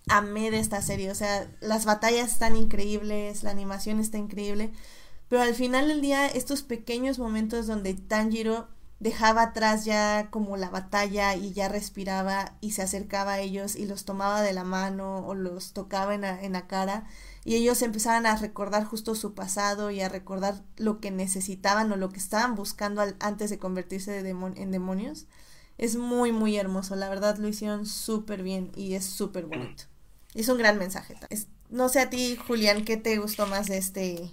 amé 0.07 0.53
de 0.53 0.61
esta 0.61 0.81
serie. 0.81 1.11
O 1.11 1.15
sea, 1.17 1.51
las 1.59 1.87
batallas 1.87 2.31
están 2.31 2.55
increíbles, 2.55 3.43
la 3.43 3.51
animación 3.51 3.99
está 3.99 4.17
increíble. 4.17 4.71
Pero 5.29 5.43
al 5.43 5.57
final 5.57 5.89
del 5.89 6.01
día, 6.01 6.29
estos 6.29 6.63
pequeños 6.63 7.19
momentos 7.19 7.67
donde 7.67 7.95
Tanjiro 7.95 8.69
dejaba 9.01 9.43
atrás 9.43 9.85
ya 9.85 10.29
como 10.31 10.57
la 10.57 10.71
batalla 10.71 11.35
y 11.35 11.53
ya 11.53 11.69
respiraba 11.69 12.55
y 12.61 12.71
se 12.71 12.83
acercaba 12.83 13.33
a 13.33 13.41
ellos 13.41 13.75
y 13.75 13.87
los 13.87 14.05
tomaba 14.05 14.41
de 14.43 14.53
la 14.53 14.63
mano 14.63 15.27
o 15.27 15.35
los 15.35 15.73
tocaba 15.73 16.15
en 16.15 16.21
la, 16.21 16.41
en 16.41 16.53
la 16.53 16.69
cara 16.69 17.09
y 17.47 17.55
ellos 17.55 17.81
empezaban 17.83 18.27
a 18.27 18.35
recordar 18.35 18.85
justo 18.85 19.15
su 19.15 19.33
pasado 19.33 19.93
y 19.93 20.01
a 20.01 20.09
recordar 20.09 20.65
lo 20.79 20.99
que 20.99 21.13
necesitaban 21.13 21.93
o 21.93 21.97
lo 21.97 22.09
que 22.09 22.19
estaban 22.19 22.57
buscando 22.57 23.05
antes 23.21 23.51
de 23.51 23.59
convertirse 23.61 24.19
en 24.19 24.71
demonios. 24.73 25.27
Es 25.79 25.95
muy, 25.95 26.33
muy 26.33 26.57
hermoso. 26.57 26.97
La 26.97 27.09
verdad 27.09 27.39
lo 27.39 27.47
hicieron 27.47 27.87
súper 27.87 28.43
bien 28.43 28.73
y 28.75 28.95
es 28.95 29.05
súper 29.05 29.47
bonito. 29.47 29.85
Es 30.35 30.49
un 30.49 30.59
gran 30.59 30.77
mensaje. 30.77 31.15
no 31.71 31.89
sé 31.89 32.01
a 32.01 32.11
ti, 32.11 32.37
Julián, 32.49 32.85
¿qué 32.85 32.97
te 32.97 33.17
gustó 33.19 33.47
más 33.47 33.69
de 33.69 33.79
este, 33.79 34.29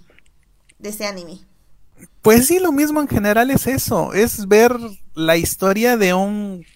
de 0.80 0.88
este 0.88 1.06
anime? 1.06 1.38
Pues 2.20 2.48
sí, 2.48 2.58
lo 2.58 2.72
mismo 2.72 3.00
en 3.00 3.06
general 3.06 3.48
es 3.52 3.68
eso, 3.68 4.12
es 4.12 4.48
ver 4.48 4.76
la 5.14 5.36
historia 5.36 5.96
de 5.96 6.14
un 6.14 6.66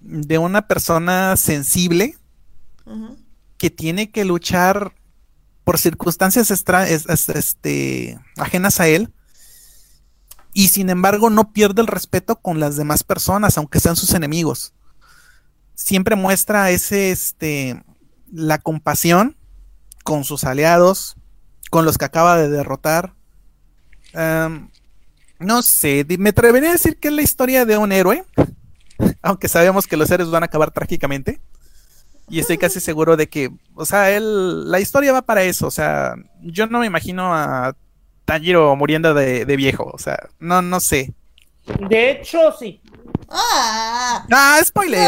de 0.00 0.38
una 0.38 0.66
persona 0.66 1.36
sensible 1.36 2.16
que 3.58 3.68
tiene 3.68 4.10
que 4.10 4.24
luchar 4.24 4.94
por 5.64 5.78
circunstancias 5.78 6.50
este, 6.50 8.18
ajenas 8.36 8.80
a 8.80 8.86
él 8.86 9.10
y 10.52 10.68
sin 10.68 10.88
embargo 10.88 11.30
no 11.30 11.52
pierde 11.52 11.82
el 11.82 11.88
respeto 11.88 12.36
con 12.36 12.60
las 12.60 12.76
demás 12.76 13.02
personas, 13.02 13.58
aunque 13.58 13.80
sean 13.80 13.96
sus 13.96 14.12
enemigos. 14.14 14.72
Siempre 15.74 16.14
muestra 16.14 16.70
ese, 16.70 17.10
este, 17.10 17.82
la 18.30 18.58
compasión 18.58 19.36
con 20.04 20.22
sus 20.22 20.44
aliados, 20.44 21.16
con 21.70 21.84
los 21.84 21.98
que 21.98 22.04
acaba 22.04 22.36
de 22.36 22.48
derrotar. 22.48 23.14
no 25.40 25.62
sé, 25.62 26.06
me 26.18 26.30
atrevería 26.30 26.68
a 26.68 26.74
decir 26.74 26.98
que 26.98 27.08
es 27.08 27.14
la 27.14 27.22
historia 27.22 27.64
de 27.64 27.76
un 27.76 27.90
héroe, 27.90 28.24
aunque 29.22 29.48
sabemos 29.48 29.88
que 29.88 29.96
los 29.96 30.10
héroes 30.10 30.30
van 30.30 30.44
a 30.44 30.46
acabar 30.46 30.70
trágicamente. 30.70 31.40
Y 32.28 32.40
estoy 32.40 32.58
casi 32.58 32.80
seguro 32.80 33.16
de 33.16 33.28
que, 33.28 33.50
o 33.74 33.84
sea, 33.84 34.10
él, 34.10 34.70
la 34.70 34.80
historia 34.80 35.12
va 35.12 35.22
para 35.22 35.42
eso. 35.42 35.66
O 35.66 35.70
sea, 35.70 36.14
yo 36.40 36.66
no 36.66 36.78
me 36.80 36.86
imagino 36.86 37.34
a 37.34 37.76
Tanjiro 38.24 38.74
muriendo 38.76 39.14
de, 39.14 39.44
de 39.44 39.56
viejo. 39.56 39.90
O 39.92 39.98
sea, 39.98 40.18
no, 40.38 40.62
no 40.62 40.80
sé. 40.80 41.12
De 41.88 42.10
hecho, 42.10 42.52
sí. 42.58 42.80
Ah, 43.28 44.26
ah 44.30 44.60
spoiler. 44.64 45.00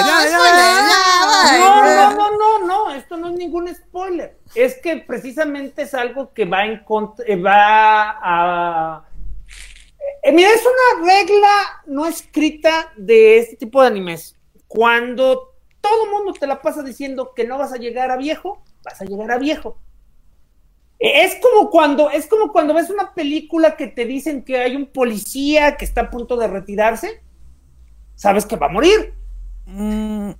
No, 1.58 1.82
no, 1.82 2.10
no, 2.10 2.30
no, 2.38 2.66
no, 2.66 2.92
esto 2.94 3.16
no 3.16 3.28
es 3.28 3.34
ningún 3.34 3.72
spoiler. 3.74 4.38
Es 4.54 4.76
que 4.80 4.96
precisamente 4.96 5.82
es 5.82 5.94
algo 5.94 6.32
que 6.32 6.44
va 6.44 6.64
en 6.64 6.82
contra, 6.84 7.24
eh, 7.26 7.36
va 7.36 8.18
a... 8.22 9.04
Eh, 10.22 10.32
mira, 10.32 10.50
es 10.50 10.62
una 10.62 11.06
regla 11.06 11.82
no 11.86 12.06
escrita 12.06 12.92
de 12.96 13.38
este 13.38 13.56
tipo 13.56 13.82
de 13.82 13.88
animes. 13.88 14.36
Cuando 14.66 15.55
todo 15.86 16.04
el 16.04 16.10
mundo 16.10 16.32
te 16.32 16.46
la 16.46 16.60
pasa 16.60 16.82
diciendo 16.82 17.32
que 17.34 17.44
no 17.44 17.58
vas 17.58 17.72
a 17.72 17.76
llegar 17.76 18.10
a 18.10 18.16
viejo, 18.16 18.62
vas 18.84 19.00
a 19.00 19.04
llegar 19.04 19.30
a 19.30 19.38
viejo. 19.38 19.78
Es 20.98 21.36
como 21.36 21.70
cuando, 21.70 22.10
es 22.10 22.26
como 22.26 22.52
cuando 22.52 22.74
ves 22.74 22.90
una 22.90 23.14
película 23.14 23.76
que 23.76 23.86
te 23.86 24.04
dicen 24.06 24.42
que 24.42 24.58
hay 24.58 24.74
un 24.74 24.86
policía 24.86 25.76
que 25.76 25.84
está 25.84 26.02
a 26.02 26.10
punto 26.10 26.36
de 26.36 26.48
retirarse, 26.48 27.22
sabes 28.14 28.46
que 28.46 28.56
va 28.56 28.66
a 28.66 28.70
morir. 28.70 29.14
Mm, 29.66 30.30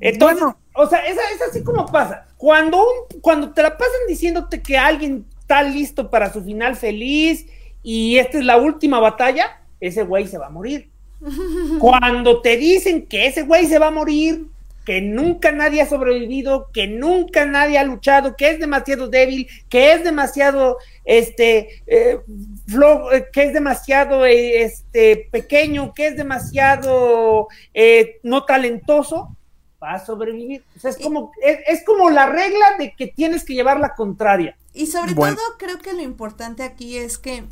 Entonces, 0.00 0.44
o 0.74 0.86
sea, 0.86 1.06
es, 1.06 1.16
así 1.48 1.62
como 1.62 1.86
pasa. 1.86 2.26
Cuando, 2.36 2.84
cuando 3.20 3.52
te 3.52 3.62
la 3.62 3.76
pasan 3.76 4.00
diciéndote 4.08 4.62
que 4.62 4.76
alguien 4.76 5.26
está 5.38 5.62
listo 5.62 6.10
para 6.10 6.32
su 6.32 6.42
final 6.42 6.76
feliz 6.76 7.46
y 7.82 8.18
esta 8.18 8.38
es 8.38 8.44
la 8.44 8.58
última 8.58 8.98
batalla, 8.98 9.62
ese 9.78 10.02
güey 10.02 10.26
se 10.26 10.38
va 10.38 10.46
a 10.46 10.50
morir. 10.50 10.90
Cuando 11.78 12.40
te 12.40 12.56
dicen 12.56 13.06
que 13.06 13.26
ese 13.26 13.42
güey 13.42 13.66
se 13.66 13.78
va 13.78 13.88
a 13.88 13.92
morir, 13.92 14.46
que 14.90 15.00
nunca 15.00 15.52
nadie 15.52 15.82
ha 15.82 15.86
sobrevivido, 15.86 16.68
que 16.72 16.88
nunca 16.88 17.46
nadie 17.46 17.78
ha 17.78 17.84
luchado, 17.84 18.34
que 18.34 18.50
es 18.50 18.58
demasiado 18.58 19.06
débil, 19.06 19.46
que 19.68 19.92
es 19.92 20.02
demasiado, 20.02 20.78
este, 21.04 21.80
eh, 21.86 22.18
eh 22.26 23.26
que 23.32 23.44
es 23.44 23.52
demasiado, 23.52 24.26
eh, 24.26 24.64
este, 24.64 25.28
pequeño, 25.30 25.94
que 25.94 26.08
es 26.08 26.16
demasiado 26.16 27.46
eh, 27.72 28.18
no 28.24 28.44
talentoso, 28.44 29.36
va 29.80 29.92
a 29.92 30.04
sobrevivir. 30.04 30.64
O 30.76 30.80
sea, 30.80 30.90
es 30.90 30.98
como, 30.98 31.30
es, 31.40 31.84
como 31.84 32.10
la 32.10 32.26
regla 32.26 32.74
de 32.76 32.92
que 32.96 33.06
tienes 33.06 33.44
que 33.44 33.54
llevar 33.54 33.78
la 33.78 33.94
contraria. 33.94 34.56
Y 34.74 34.88
sobre 34.88 35.14
todo, 35.14 35.36
creo 35.56 35.78
que 35.78 35.92
lo 35.92 36.02
importante 36.02 36.64
aquí 36.64 36.98
es 36.98 37.16
que 37.16 37.44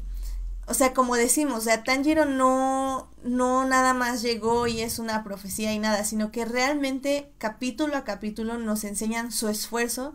o 0.69 0.74
sea, 0.74 0.93
como 0.93 1.16
decimos, 1.16 1.59
o 1.59 1.61
sea, 1.62 1.82
Tanjiro 1.82 2.27
no, 2.27 3.11
no 3.23 3.65
nada 3.65 3.95
más 3.95 4.20
llegó 4.20 4.66
y 4.66 4.82
es 4.82 4.99
una 4.99 5.24
profecía 5.24 5.73
y 5.73 5.78
nada, 5.78 6.05
sino 6.05 6.31
que 6.31 6.45
realmente 6.45 7.32
capítulo 7.39 7.97
a 7.97 8.05
capítulo 8.05 8.59
nos 8.59 8.85
enseñan 8.85 9.32
su 9.32 9.49
esfuerzo, 9.49 10.15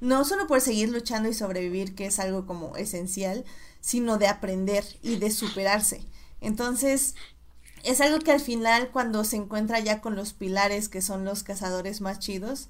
no 0.00 0.24
solo 0.24 0.46
por 0.46 0.62
seguir 0.62 0.88
luchando 0.88 1.28
y 1.28 1.34
sobrevivir, 1.34 1.94
que 1.94 2.06
es 2.06 2.18
algo 2.18 2.46
como 2.46 2.76
esencial, 2.76 3.44
sino 3.82 4.16
de 4.16 4.28
aprender 4.28 4.84
y 5.02 5.16
de 5.16 5.30
superarse. 5.30 6.02
Entonces, 6.40 7.14
es 7.84 8.00
algo 8.00 8.20
que 8.20 8.32
al 8.32 8.40
final, 8.40 8.90
cuando 8.92 9.22
se 9.24 9.36
encuentra 9.36 9.80
ya 9.80 10.00
con 10.00 10.16
los 10.16 10.32
pilares, 10.32 10.88
que 10.88 11.02
son 11.02 11.26
los 11.26 11.42
cazadores 11.42 12.00
más 12.00 12.18
chidos, 12.18 12.68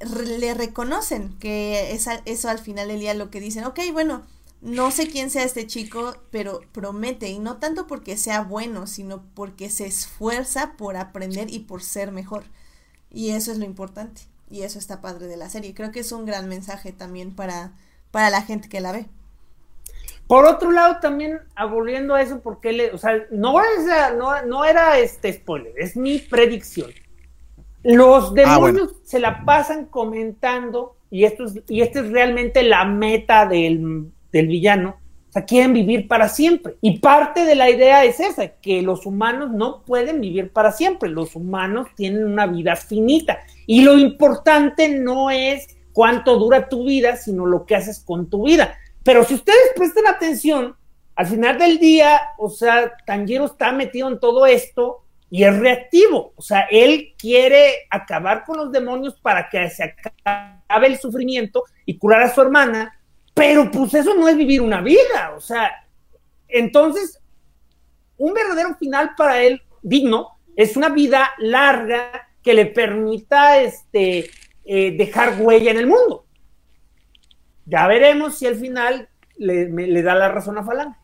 le 0.00 0.54
reconocen 0.54 1.38
que 1.38 1.92
es, 1.92 2.08
eso 2.24 2.48
al 2.48 2.58
final 2.58 2.88
del 2.88 2.98
día 2.98 3.14
lo 3.14 3.30
que 3.30 3.38
dicen, 3.38 3.64
ok, 3.64 3.78
bueno, 3.92 4.26
no 4.64 4.90
sé 4.90 5.08
quién 5.08 5.28
sea 5.28 5.44
este 5.44 5.66
chico, 5.66 6.14
pero 6.30 6.62
promete, 6.72 7.28
y 7.28 7.38
no 7.38 7.58
tanto 7.58 7.86
porque 7.86 8.16
sea 8.16 8.40
bueno, 8.40 8.86
sino 8.86 9.22
porque 9.34 9.68
se 9.68 9.84
esfuerza 9.84 10.72
por 10.78 10.96
aprender 10.96 11.52
y 11.52 11.60
por 11.60 11.82
ser 11.82 12.12
mejor. 12.12 12.44
Y 13.10 13.30
eso 13.30 13.52
es 13.52 13.58
lo 13.58 13.66
importante. 13.66 14.22
Y 14.50 14.62
eso 14.62 14.78
está 14.78 15.02
padre 15.02 15.26
de 15.26 15.36
la 15.36 15.50
serie. 15.50 15.74
Creo 15.74 15.92
que 15.92 16.00
es 16.00 16.12
un 16.12 16.24
gran 16.24 16.48
mensaje 16.48 16.92
también 16.92 17.34
para, 17.36 17.72
para 18.10 18.30
la 18.30 18.40
gente 18.40 18.70
que 18.70 18.80
la 18.80 18.92
ve. 18.92 19.06
Por 20.26 20.46
otro 20.46 20.70
lado, 20.70 20.96
también 20.98 21.40
volviendo 21.70 22.14
a 22.14 22.22
eso, 22.22 22.40
porque 22.40 22.72
le, 22.72 22.90
o 22.92 22.98
sea, 22.98 23.26
no, 23.30 23.52
no, 24.16 24.42
no 24.46 24.64
era 24.64 24.98
este 24.98 25.30
spoiler, 25.34 25.74
es 25.76 25.94
mi 25.94 26.18
predicción. 26.18 26.90
Los 27.82 28.30
ah, 28.30 28.32
demonios 28.34 28.94
se 29.04 29.18
la 29.18 29.44
pasan 29.44 29.84
comentando, 29.84 30.96
y 31.10 31.24
esto 31.24 31.44
es, 31.44 31.60
y 31.68 31.82
esta 31.82 32.00
es 32.00 32.10
realmente 32.10 32.62
la 32.62 32.86
meta 32.86 33.46
del, 33.46 34.10
del 34.34 34.48
villano, 34.48 34.96
sea, 35.34 35.44
quieren 35.44 35.72
vivir 35.72 36.06
para 36.06 36.28
siempre. 36.28 36.76
Y 36.80 37.00
parte 37.00 37.44
de 37.44 37.56
la 37.56 37.68
idea 37.68 38.04
es 38.04 38.20
esa, 38.20 38.48
que 38.48 38.82
los 38.82 39.04
humanos 39.04 39.50
no 39.50 39.82
pueden 39.82 40.20
vivir 40.20 40.52
para 40.52 40.70
siempre, 40.70 41.10
los 41.10 41.34
humanos 41.34 41.88
tienen 41.96 42.24
una 42.24 42.46
vida 42.46 42.76
finita. 42.76 43.40
Y 43.66 43.82
lo 43.82 43.98
importante 43.98 44.88
no 44.88 45.30
es 45.30 45.76
cuánto 45.92 46.38
dura 46.38 46.68
tu 46.68 46.84
vida, 46.84 47.16
sino 47.16 47.46
lo 47.46 47.66
que 47.66 47.74
haces 47.74 48.00
con 48.00 48.30
tu 48.30 48.44
vida. 48.46 48.76
Pero 49.02 49.24
si 49.24 49.34
ustedes 49.34 49.72
prestan 49.76 50.06
atención, 50.06 50.76
al 51.16 51.26
final 51.26 51.58
del 51.58 51.78
día, 51.78 52.20
o 52.38 52.48
sea, 52.48 52.92
Tanjiro 53.04 53.46
está 53.46 53.72
metido 53.72 54.08
en 54.08 54.18
todo 54.18 54.46
esto 54.46 55.02
y 55.30 55.44
es 55.44 55.56
reactivo. 55.58 56.32
O 56.36 56.42
sea, 56.42 56.66
él 56.70 57.14
quiere 57.18 57.86
acabar 57.90 58.44
con 58.44 58.56
los 58.56 58.72
demonios 58.72 59.14
para 59.20 59.48
que 59.48 59.68
se 59.70 59.94
acabe 60.14 60.86
el 60.86 60.98
sufrimiento 60.98 61.64
y 61.86 61.98
curar 61.98 62.22
a 62.22 62.34
su 62.34 62.40
hermana, 62.40 62.98
pero 63.34 63.70
pues 63.70 63.92
eso 63.94 64.14
no 64.14 64.28
es 64.28 64.36
vivir 64.36 64.62
una 64.62 64.80
vida. 64.80 65.34
O 65.36 65.40
sea, 65.40 65.70
entonces, 66.48 67.20
un 68.16 68.32
verdadero 68.32 68.76
final 68.76 69.10
para 69.16 69.42
él 69.42 69.60
digno 69.82 70.38
es 70.56 70.76
una 70.76 70.88
vida 70.88 71.30
larga 71.38 72.28
que 72.42 72.54
le 72.54 72.66
permita 72.66 73.60
este, 73.60 74.30
eh, 74.64 74.96
dejar 74.96 75.40
huella 75.40 75.72
en 75.72 75.78
el 75.78 75.86
mundo. 75.86 76.26
Ya 77.66 77.86
veremos 77.88 78.38
si 78.38 78.46
al 78.46 78.56
final 78.56 79.08
le, 79.36 80.02
da 80.02 80.14
la 80.14 80.28
razón 80.28 80.58
a 80.58 80.64
Falange. 80.64 80.98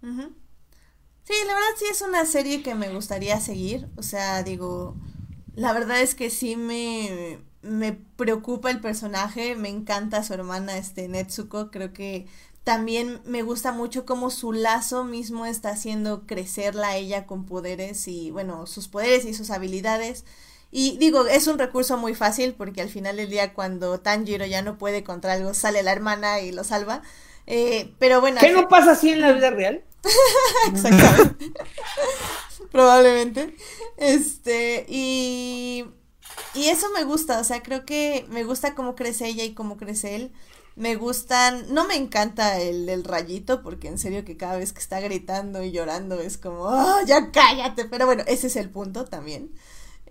Sí, 0.00 1.34
la 1.46 1.52
verdad 1.52 1.68
sí 1.76 1.84
es 1.90 2.00
una 2.00 2.24
serie 2.24 2.62
que 2.62 2.74
me 2.74 2.88
gustaría 2.88 3.38
seguir. 3.40 3.88
O 3.96 4.02
sea, 4.02 4.42
digo, 4.42 4.96
la 5.54 5.72
verdad 5.72 6.00
es 6.00 6.14
que 6.14 6.30
sí 6.30 6.56
me, 6.56 7.40
me 7.68 7.92
preocupa 7.92 8.70
el 8.70 8.80
personaje. 8.80 9.54
Me 9.56 9.68
encanta 9.68 10.22
su 10.22 10.34
hermana, 10.34 10.76
este, 10.76 11.08
Netsuko. 11.08 11.70
Creo 11.70 11.92
que 11.92 12.26
también 12.64 13.20
me 13.24 13.42
gusta 13.42 13.72
mucho 13.72 14.04
cómo 14.04 14.30
su 14.30 14.52
lazo 14.52 15.04
mismo 15.04 15.46
está 15.46 15.70
haciendo 15.70 16.26
crecerla 16.26 16.88
a 16.88 16.96
ella 16.96 17.26
con 17.26 17.46
poderes 17.46 18.08
y, 18.08 18.30
bueno, 18.30 18.66
sus 18.66 18.88
poderes 18.88 19.24
y 19.24 19.34
sus 19.34 19.50
habilidades. 19.50 20.24
Y 20.70 20.98
digo, 20.98 21.26
es 21.26 21.46
un 21.46 21.58
recurso 21.58 21.96
muy 21.96 22.14
fácil 22.14 22.54
porque 22.54 22.82
al 22.82 22.90
final 22.90 23.16
del 23.16 23.30
día 23.30 23.54
cuando 23.54 24.00
Tanjiro 24.00 24.44
ya 24.44 24.60
no 24.60 24.76
puede 24.76 25.02
contra 25.02 25.32
algo, 25.32 25.54
sale 25.54 25.82
la 25.82 25.92
hermana 25.92 26.40
y 26.40 26.52
lo 26.52 26.62
salva. 26.64 27.02
Eh, 27.46 27.94
pero 27.98 28.20
bueno. 28.20 28.38
¿Qué 28.40 28.52
no 28.52 28.68
pasa 28.68 28.92
así 28.92 29.10
en 29.10 29.22
la 29.22 29.32
vida 29.32 29.50
real? 29.50 29.82
Exactamente. 30.70 31.52
Probablemente. 32.70 33.56
Este, 33.96 34.84
y, 34.88 35.86
y 36.54 36.68
eso 36.68 36.86
me 36.94 37.04
gusta, 37.04 37.40
o 37.40 37.44
sea, 37.44 37.62
creo 37.62 37.84
que 37.84 38.26
me 38.28 38.44
gusta 38.44 38.74
cómo 38.74 38.94
crece 38.94 39.26
ella 39.26 39.44
y 39.44 39.54
cómo 39.54 39.76
crece 39.76 40.16
él. 40.16 40.32
Me 40.76 40.94
gustan, 40.94 41.74
no 41.74 41.86
me 41.86 41.96
encanta 41.96 42.60
el, 42.60 42.88
el 42.88 43.02
rayito, 43.02 43.62
porque 43.62 43.88
en 43.88 43.98
serio 43.98 44.24
que 44.24 44.36
cada 44.36 44.56
vez 44.56 44.72
que 44.72 44.78
está 44.78 45.00
gritando 45.00 45.62
y 45.64 45.72
llorando 45.72 46.20
es 46.20 46.38
como, 46.38 46.62
oh, 46.62 47.00
ya 47.04 47.32
cállate, 47.32 47.86
pero 47.86 48.06
bueno, 48.06 48.22
ese 48.26 48.46
es 48.46 48.56
el 48.56 48.70
punto 48.70 49.04
también. 49.04 49.50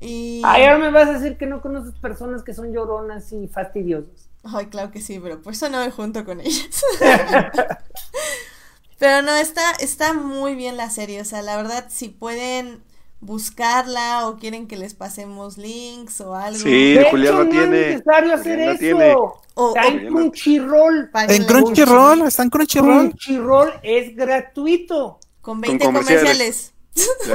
Y... 0.02 0.42
Ay, 0.44 0.64
ahora 0.64 0.78
me 0.78 0.92
vas 0.92 1.08
a 1.08 1.14
decir 1.14 1.38
que 1.38 1.46
no 1.46 1.62
conoces 1.62 1.94
personas 1.96 2.44
que 2.44 2.54
son 2.54 2.74
lloronas 2.74 3.32
y 3.32 3.48
fastidiosas. 3.48 4.30
Ay, 4.44 4.68
claro 4.68 4.92
que 4.92 5.02
sí, 5.02 5.20
pero 5.20 5.42
por 5.42 5.54
eso 5.54 5.70
no 5.70 5.80
me 5.80 5.92
junto 5.92 6.26
con 6.26 6.42
ellas. 6.42 6.84
Pero 9.00 9.22
no, 9.22 9.36
está, 9.36 9.72
está 9.80 10.14
muy 10.14 10.56
bien 10.56 10.78
la 10.78 10.90
serie. 10.90 11.22
O 11.22 11.26
sea, 11.26 11.42
la 11.42 11.56
verdad, 11.56 11.86
si 11.90 12.10
pueden 12.10 12.84
buscarla 13.20 14.28
o 14.28 14.38
quieren 14.38 14.68
que 14.68 14.78
les 14.78 14.94
pasemos 14.94 15.58
links 15.58 16.22
o 16.22 16.36
algo. 16.36 16.60
Sí, 16.60 16.98
Julián 17.10 17.36
no 17.36 17.50
tiene. 17.50 17.82
es 17.82 17.88
necesario 17.96 18.34
hacer 18.34 18.60
eso. 18.60 19.42
está 19.76 19.88
en 19.88 20.08
Crunchyroll. 20.08 21.10
En 21.28 21.44
Crunchyroll, 21.46 22.22
está 22.24 22.44
en 22.44 22.50
Crunchyroll. 22.50 23.10
Crunchyroll 23.10 23.74
es 23.84 24.16
gratuito. 24.16 25.20
Con 25.42 25.62
20 25.62 25.86
comerciales. 25.86 26.74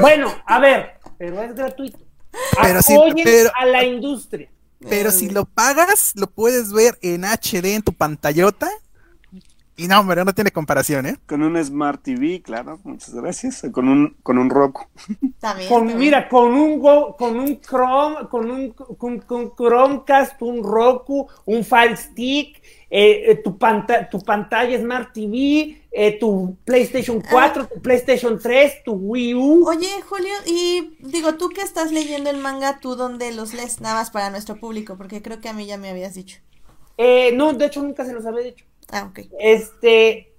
bueno, 0.00 0.32
a 0.44 0.59
ver, 0.59 0.98
pero 1.18 1.42
es 1.42 1.54
gratuito. 1.54 1.98
Pero 2.60 2.78
Apoyen 2.80 3.48
a 3.54 3.66
la 3.66 3.84
industria. 3.84 4.50
Pero 4.88 5.10
si 5.10 5.30
lo 5.30 5.44
pagas, 5.44 6.12
lo 6.16 6.26
puedes 6.26 6.72
ver 6.72 6.98
en 7.02 7.24
HD 7.24 7.74
en 7.74 7.82
tu 7.82 7.92
pantallota 7.92 8.68
y 9.74 9.89
no, 9.89 10.07
pero 10.07 10.24
no 10.24 10.35
tiene 10.35 10.51
comparación, 10.51 11.07
¿eh? 11.07 11.16
Con 11.27 11.43
un 11.43 11.62
Smart 11.65 12.03
TV, 12.03 12.43
claro, 12.43 12.78
muchas 12.85 13.15
gracias. 13.15 13.62
Con 13.73 13.89
un, 13.89 14.16
con 14.23 14.36
un 14.36 14.51
Roku. 14.51 14.86
También, 15.40 15.99
Mira, 15.99 16.28
con 16.28 16.53
un 16.53 16.78
Go, 16.78 17.16
con 17.16 17.40
un 17.40 17.59
Chrome, 17.59 18.28
con 18.28 18.51
un 18.51 18.70
con, 18.73 19.51
Chromecast, 19.57 20.40
un 20.43 20.62
Roku, 20.62 21.27
un 21.47 21.65
Fire 21.65 21.97
Stick, 21.97 22.62
eh, 22.90 23.31
eh, 23.31 23.36
tu, 23.36 23.57
pantalla 23.57 24.11
tu 24.11 24.20
pantalla 24.20 24.78
Smart 24.78 25.11
TV, 25.15 25.82
eh, 25.90 26.19
tu 26.20 26.55
PlayStation 26.66 27.23
4, 27.23 27.62
ah. 27.62 27.69
tu 27.73 27.81
PlayStation 27.81 28.39
3, 28.39 28.85
tu 28.85 28.93
Wii 28.93 29.35
U. 29.35 29.66
Oye, 29.66 29.89
Julio, 30.07 30.35
y 30.44 30.97
digo, 31.01 31.36
tú 31.36 31.49
que 31.49 31.62
estás 31.62 31.93
leyendo 31.93 32.28
el 32.28 32.36
manga, 32.36 32.78
¿tú 32.78 32.94
dónde 32.94 33.32
los 33.32 33.55
lees? 33.55 33.81
Nada 33.81 33.94
más 33.94 34.11
para 34.11 34.28
nuestro 34.28 34.57
público, 34.57 34.99
porque 34.99 35.23
creo 35.23 35.40
que 35.40 35.49
a 35.49 35.55
mí 35.55 35.65
ya 35.65 35.78
me 35.78 35.89
habías 35.89 36.12
dicho. 36.12 36.40
no, 36.99 37.55
de 37.55 37.65
hecho 37.65 37.82
nunca 37.82 38.05
se 38.05 38.12
los 38.12 38.27
había 38.27 38.44
dicho. 38.44 38.66
Ah. 38.93 39.10
Este, 39.40 40.32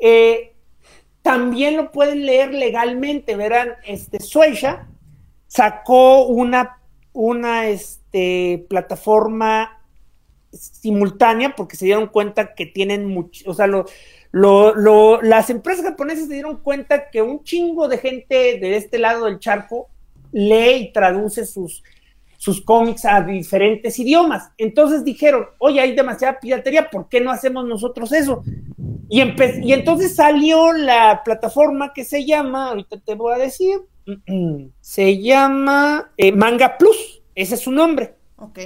eh, 0.00 0.54
también 1.22 1.76
lo 1.76 1.90
pueden 1.90 2.24
leer 2.24 2.54
legalmente, 2.54 3.36
verán, 3.36 3.74
este, 3.84 4.20
Suecia 4.20 4.88
sacó 5.48 6.26
una, 6.26 6.80
una 7.12 7.66
este, 7.66 8.64
plataforma 8.68 9.82
simultánea 10.52 11.54
porque 11.54 11.76
se 11.76 11.86
dieron 11.86 12.06
cuenta 12.06 12.54
que 12.54 12.66
tienen 12.66 13.06
mucho, 13.06 13.50
o 13.50 13.54
sea, 13.54 13.66
lo, 13.66 13.84
lo, 14.30 15.20
las 15.20 15.50
empresas 15.50 15.84
japonesas 15.84 16.28
se 16.28 16.34
dieron 16.34 16.58
cuenta 16.58 17.10
que 17.10 17.20
un 17.20 17.42
chingo 17.42 17.88
de 17.88 17.98
gente 17.98 18.58
de 18.58 18.76
este 18.76 18.98
lado 18.98 19.24
del 19.24 19.38
charco 19.38 19.88
lee 20.32 20.76
y 20.76 20.92
traduce 20.92 21.44
sus, 21.44 21.82
sus 22.38 22.62
cómics 22.62 23.04
a 23.04 23.20
diferentes 23.20 23.98
idiomas. 23.98 24.52
Entonces 24.56 25.04
dijeron, 25.04 25.46
oye, 25.58 25.80
hay 25.80 25.94
demasiada 25.94 26.38
piratería, 26.38 26.88
¿por 26.88 27.08
qué 27.08 27.20
no 27.20 27.32
hacemos 27.32 27.66
nosotros 27.66 28.12
eso? 28.12 28.42
Y, 29.08 29.20
y 29.20 29.72
entonces 29.72 30.14
salió 30.14 30.72
la 30.72 31.22
plataforma 31.24 31.92
que 31.92 32.04
se 32.04 32.24
llama, 32.24 32.68
ahorita 32.68 33.00
te 33.00 33.14
voy 33.16 33.34
a 33.34 33.38
decir, 33.38 33.80
se 34.80 35.20
llama 35.20 36.12
eh, 36.16 36.30
Manga 36.30 36.78
Plus, 36.78 37.22
ese 37.34 37.56
es 37.56 37.60
su 37.60 37.72
nombre. 37.72 38.14
Ok. 38.36 38.60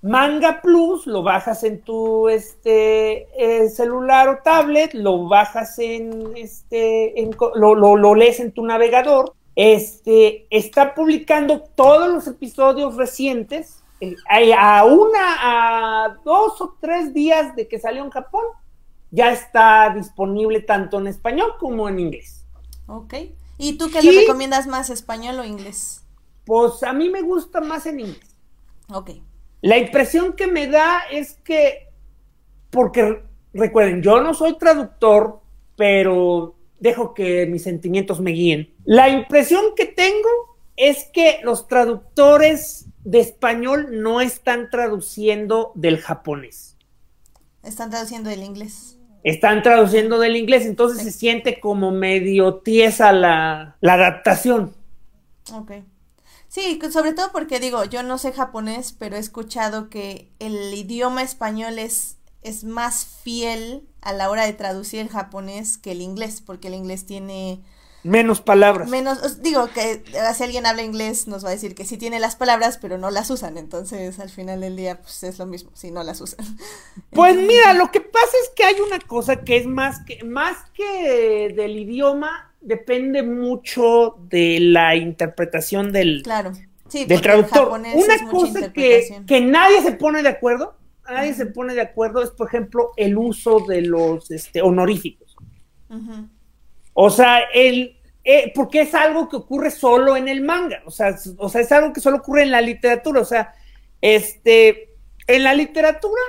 Manga 0.00 0.62
Plus, 0.62 1.06
lo 1.06 1.22
bajas 1.22 1.62
en 1.62 1.82
tu 1.82 2.30
este, 2.30 3.28
eh, 3.36 3.68
celular 3.68 4.30
o 4.30 4.38
tablet, 4.42 4.94
lo 4.94 5.28
bajas 5.28 5.78
en, 5.78 6.34
este, 6.36 7.12
lo, 7.54 7.74
lo 7.74 8.14
lees 8.14 8.40
en 8.40 8.52
tu 8.52 8.64
navegador 8.64 9.34
este, 9.54 10.46
está 10.50 10.94
publicando 10.94 11.60
todos 11.60 12.08
los 12.08 12.26
episodios 12.26 12.96
recientes, 12.96 13.82
eh, 14.00 14.16
a 14.58 14.84
una, 14.84 16.04
a 16.04 16.16
dos 16.24 16.60
o 16.60 16.76
tres 16.80 17.12
días 17.12 17.54
de 17.54 17.68
que 17.68 17.78
salió 17.78 18.02
en 18.02 18.10
Japón, 18.10 18.44
ya 19.10 19.32
está 19.32 19.92
disponible 19.94 20.60
tanto 20.60 20.98
en 20.98 21.08
español 21.08 21.52
como 21.58 21.88
en 21.88 21.98
inglés. 21.98 22.46
Ok. 22.86 23.14
¿Y 23.58 23.76
tú 23.76 23.90
qué 23.90 24.00
le 24.00 24.20
recomiendas 24.20 24.66
más, 24.66 24.88
español 24.88 25.38
o 25.40 25.44
inglés? 25.44 26.02
Pues 26.46 26.82
a 26.82 26.92
mí 26.92 27.10
me 27.10 27.20
gusta 27.20 27.60
más 27.60 27.84
en 27.86 28.00
inglés. 28.00 28.36
Ok. 28.90 29.10
La 29.60 29.76
impresión 29.76 30.32
que 30.32 30.46
me 30.46 30.66
da 30.66 31.00
es 31.10 31.34
que, 31.44 31.88
porque 32.70 33.22
recuerden, 33.52 34.02
yo 34.02 34.20
no 34.22 34.32
soy 34.32 34.56
traductor, 34.56 35.40
pero 35.76 36.54
dejo 36.78 37.12
que 37.12 37.46
mis 37.46 37.62
sentimientos 37.62 38.20
me 38.20 38.30
guíen. 38.30 38.74
La 38.90 39.08
impresión 39.08 39.76
que 39.76 39.86
tengo 39.86 40.28
es 40.76 41.04
que 41.12 41.38
los 41.44 41.68
traductores 41.68 42.86
de 43.04 43.20
español 43.20 44.02
no 44.02 44.20
están 44.20 44.68
traduciendo 44.68 45.70
del 45.76 45.98
japonés. 45.98 46.76
Están 47.62 47.90
traduciendo 47.90 48.30
del 48.30 48.42
inglés. 48.42 48.98
Están 49.22 49.62
traduciendo 49.62 50.18
del 50.18 50.34
inglés, 50.34 50.66
entonces 50.66 51.04
se 51.04 51.12
siente 51.12 51.60
como 51.60 51.92
medio 51.92 52.56
tiesa 52.56 53.12
la, 53.12 53.76
la 53.80 53.92
adaptación. 53.94 54.74
Ok. 55.54 55.70
Sí, 56.48 56.80
sobre 56.90 57.12
todo 57.12 57.30
porque 57.30 57.60
digo, 57.60 57.84
yo 57.84 58.02
no 58.02 58.18
sé 58.18 58.32
japonés, 58.32 58.90
pero 58.90 59.14
he 59.14 59.20
escuchado 59.20 59.88
que 59.88 60.32
el 60.40 60.74
idioma 60.74 61.22
español 61.22 61.78
es 61.78 62.16
es 62.42 62.64
más 62.64 63.04
fiel 63.04 63.86
a 64.00 64.12
la 64.12 64.30
hora 64.30 64.46
de 64.46 64.52
traducir 64.52 64.98
el 64.98 65.10
japonés 65.10 65.78
que 65.78 65.92
el 65.92 66.00
inglés, 66.00 66.42
porque 66.44 66.66
el 66.68 66.74
inglés 66.74 67.06
tiene 67.06 67.62
menos 68.02 68.40
palabras. 68.40 68.88
Menos, 68.88 69.42
digo 69.42 69.68
que 69.68 70.02
si 70.34 70.42
alguien 70.42 70.66
habla 70.66 70.82
inglés 70.82 71.26
nos 71.26 71.44
va 71.44 71.48
a 71.48 71.52
decir 71.52 71.74
que 71.74 71.84
sí 71.84 71.96
tiene 71.96 72.20
las 72.20 72.36
palabras, 72.36 72.78
pero 72.78 72.98
no 72.98 73.10
las 73.10 73.30
usan, 73.30 73.58
entonces 73.58 74.18
al 74.18 74.30
final 74.30 74.60
del 74.60 74.76
día 74.76 75.00
pues 75.00 75.22
es 75.22 75.38
lo 75.38 75.46
mismo, 75.46 75.70
si 75.74 75.90
no 75.90 76.02
las 76.02 76.20
usan. 76.20 76.44
Pues 77.10 77.36
mira, 77.36 77.72
lo 77.74 77.90
que 77.90 78.00
pasa 78.00 78.36
es 78.44 78.50
que 78.54 78.64
hay 78.64 78.76
una 78.80 78.98
cosa 79.00 79.44
que 79.44 79.56
es 79.56 79.66
más 79.66 80.04
que 80.04 80.22
más 80.24 80.56
que 80.72 81.52
del 81.54 81.76
idioma 81.78 82.52
depende 82.60 83.22
mucho 83.22 84.16
de 84.28 84.58
la 84.60 84.94
interpretación 84.96 85.92
del 85.92 86.22
Claro. 86.22 86.52
Sí, 86.88 87.04
del 87.04 87.20
traductor. 87.20 87.68
Una 87.68 88.30
cosa 88.30 88.72
que, 88.72 89.22
que 89.26 89.40
nadie 89.40 89.82
se 89.82 89.92
pone 89.92 90.22
de 90.22 90.28
acuerdo 90.28 90.80
nadie 91.10 91.34
se 91.34 91.46
pone 91.46 91.74
de 91.74 91.80
acuerdo 91.80 92.22
es, 92.22 92.30
por 92.30 92.48
ejemplo, 92.48 92.92
el 92.96 93.16
uso 93.18 93.60
de 93.60 93.82
los 93.82 94.30
este, 94.30 94.62
honoríficos. 94.62 95.36
O 96.92 97.10
sea, 97.10 97.40
el, 97.54 97.96
eh, 98.24 98.52
porque 98.54 98.82
es 98.82 98.94
algo 98.94 99.28
que 99.28 99.36
ocurre 99.36 99.70
solo 99.70 100.16
en 100.16 100.28
el 100.28 100.42
manga, 100.42 100.82
o 100.84 100.90
sea, 100.90 101.16
o 101.38 101.48
sea, 101.48 101.60
es 101.60 101.72
algo 101.72 101.92
que 101.92 102.00
solo 102.00 102.18
ocurre 102.18 102.42
en 102.42 102.50
la 102.50 102.60
literatura, 102.60 103.20
o 103.20 103.24
sea, 103.24 103.54
este, 104.00 104.90
en 105.26 105.44
la 105.44 105.54
literatura 105.54 106.22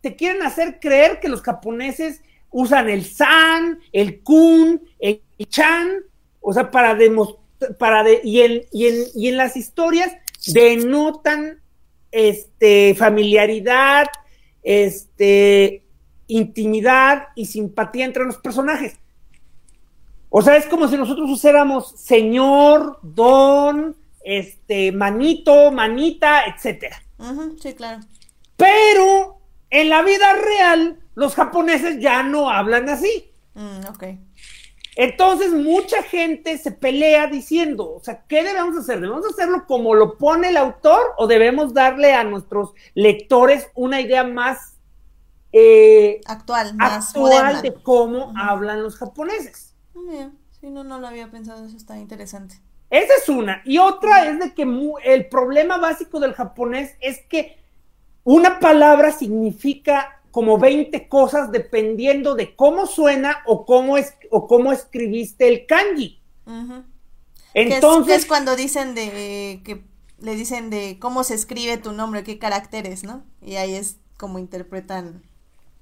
te 0.00 0.16
quieren 0.16 0.42
hacer 0.42 0.78
creer 0.80 1.18
que 1.20 1.28
los 1.28 1.42
japoneses 1.42 2.22
usan 2.50 2.88
el 2.88 3.04
san, 3.04 3.80
el 3.92 4.22
kun, 4.22 4.82
el 5.00 5.22
chan, 5.48 6.04
o 6.40 6.52
sea, 6.52 6.70
para 6.70 6.94
demostrar, 6.94 7.42
para 7.78 8.04
de, 8.04 8.20
y, 8.22 8.42
en, 8.42 8.62
y, 8.70 8.86
en, 8.86 8.94
y 9.14 9.28
en 9.28 9.36
las 9.36 9.56
historias 9.56 10.12
denotan 10.46 11.60
este, 12.12 12.94
familiaridad, 12.94 14.06
este, 14.62 15.84
intimidad 16.26 17.28
y 17.34 17.46
simpatía 17.46 18.04
entre 18.04 18.24
los 18.24 18.36
personajes. 18.38 18.98
O 20.36 20.42
sea, 20.42 20.56
es 20.56 20.66
como 20.66 20.88
si 20.88 20.96
nosotros 20.96 21.30
usáramos 21.30 21.92
señor, 21.96 22.98
don, 23.02 23.96
este, 24.24 24.90
manito, 24.90 25.70
manita, 25.70 26.46
etcétera. 26.46 27.00
sí, 27.62 27.72
claro. 27.74 28.00
Pero 28.56 29.38
en 29.70 29.88
la 29.90 30.02
vida 30.02 30.32
real, 30.32 30.98
los 31.14 31.36
japoneses 31.36 32.00
ya 32.00 32.24
no 32.24 32.50
hablan 32.50 32.88
así. 32.88 33.30
Mm, 33.54 33.86
ok. 33.88 34.04
Entonces, 34.96 35.52
mucha 35.52 36.02
gente 36.02 36.58
se 36.58 36.72
pelea 36.72 37.28
diciendo, 37.28 37.94
o 37.94 38.00
sea, 38.02 38.24
¿qué 38.26 38.42
debemos 38.42 38.76
hacer? 38.76 39.00
¿Debemos 39.00 39.24
hacerlo 39.24 39.66
como 39.68 39.94
lo 39.94 40.18
pone 40.18 40.48
el 40.48 40.56
autor 40.56 41.14
o 41.16 41.28
debemos 41.28 41.74
darle 41.74 42.12
a 42.12 42.24
nuestros 42.24 42.72
lectores 42.94 43.68
una 43.76 44.00
idea 44.00 44.24
más 44.24 44.78
eh, 45.52 46.20
actual, 46.26 46.74
más 46.74 47.10
actual 47.10 47.62
de 47.62 47.72
cómo 47.72 48.32
hablan 48.36 48.82
los 48.82 48.96
japoneses? 48.96 49.73
Si 50.60 50.70
no, 50.70 50.84
no 50.84 50.98
lo 50.98 51.06
había 51.06 51.30
pensado, 51.30 51.64
eso 51.64 51.76
está 51.76 51.98
interesante. 51.98 52.60
Esa 52.90 53.14
es 53.20 53.28
una. 53.28 53.62
Y 53.64 53.78
otra 53.78 54.28
es 54.28 54.38
de 54.38 54.54
que 54.54 54.66
el 55.04 55.28
problema 55.28 55.78
básico 55.78 56.20
del 56.20 56.34
japonés 56.34 56.94
es 57.00 57.20
que 57.28 57.58
una 58.22 58.60
palabra 58.60 59.12
significa 59.12 60.20
como 60.30 60.58
20 60.58 61.08
cosas 61.08 61.52
dependiendo 61.52 62.34
de 62.34 62.56
cómo 62.56 62.86
suena 62.86 63.38
o 63.46 63.64
cómo, 63.64 63.96
es, 63.96 64.14
o 64.30 64.46
cómo 64.46 64.72
escribiste 64.72 65.48
el 65.48 65.66
kanji. 65.66 66.20
Entonces. 67.54 68.18
es, 68.18 68.26
cuando 68.26 68.56
dicen 68.56 68.94
de 68.94 69.60
que 69.64 69.84
le 70.18 70.34
dicen 70.34 70.70
de 70.70 70.98
cómo 70.98 71.22
se 71.22 71.34
escribe 71.34 71.76
tu 71.76 71.92
nombre, 71.92 72.24
qué 72.24 72.38
caracteres, 72.38 73.04
¿no? 73.04 73.22
Y 73.42 73.56
ahí 73.56 73.74
es 73.74 73.98
como 74.16 74.38
interpretan 74.38 75.22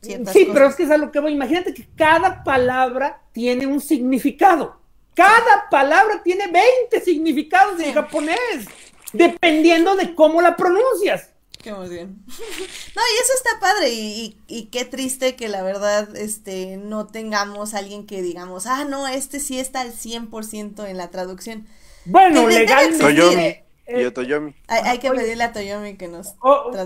sí, 0.02 0.48
pero 0.52 0.66
es 0.66 0.74
que 0.74 0.82
es 0.82 0.90
a 0.90 0.96
lo 0.96 1.10
que 1.10 1.20
voy. 1.20 1.32
Imagínate 1.32 1.72
que 1.72 1.86
cada 1.96 2.42
palabra 2.44 3.22
tiene 3.32 3.66
un 3.66 3.80
significado. 3.80 4.80
Cada 5.14 5.68
palabra 5.70 6.22
tiene 6.22 6.46
20 6.46 7.00
significados 7.04 7.78
en 7.80 7.92
japonés, 7.92 8.66
dependiendo 9.12 9.94
de 9.94 10.14
cómo 10.14 10.40
la 10.40 10.56
pronuncias. 10.56 11.28
Qué 11.62 11.72
muy 11.72 11.88
bien. 11.88 12.24
No, 12.26 13.02
y 13.02 13.22
eso 13.22 13.32
está 13.36 13.60
padre 13.60 13.90
y, 13.90 14.68
qué 14.70 14.84
triste 14.84 15.36
que 15.36 15.48
la 15.48 15.62
verdad 15.62 16.14
este 16.16 16.76
no 16.76 17.06
tengamos 17.06 17.74
alguien 17.74 18.06
que 18.06 18.20
digamos, 18.20 18.66
ah, 18.66 18.84
no, 18.84 19.06
este 19.06 19.38
sí 19.38 19.58
está 19.58 19.80
al 19.80 19.92
100% 19.92 20.88
en 20.88 20.96
la 20.96 21.10
traducción. 21.10 21.66
Bueno, 22.04 22.48
legalmente. 22.48 23.61
Y 23.86 24.10
Toyomi. 24.10 24.54
Hay, 24.68 24.98
que 24.98 25.10
pedirle 25.10 25.44
a 25.44 25.52
Toyomi 25.52 25.96
que 25.96 26.08
nos. 26.08 26.34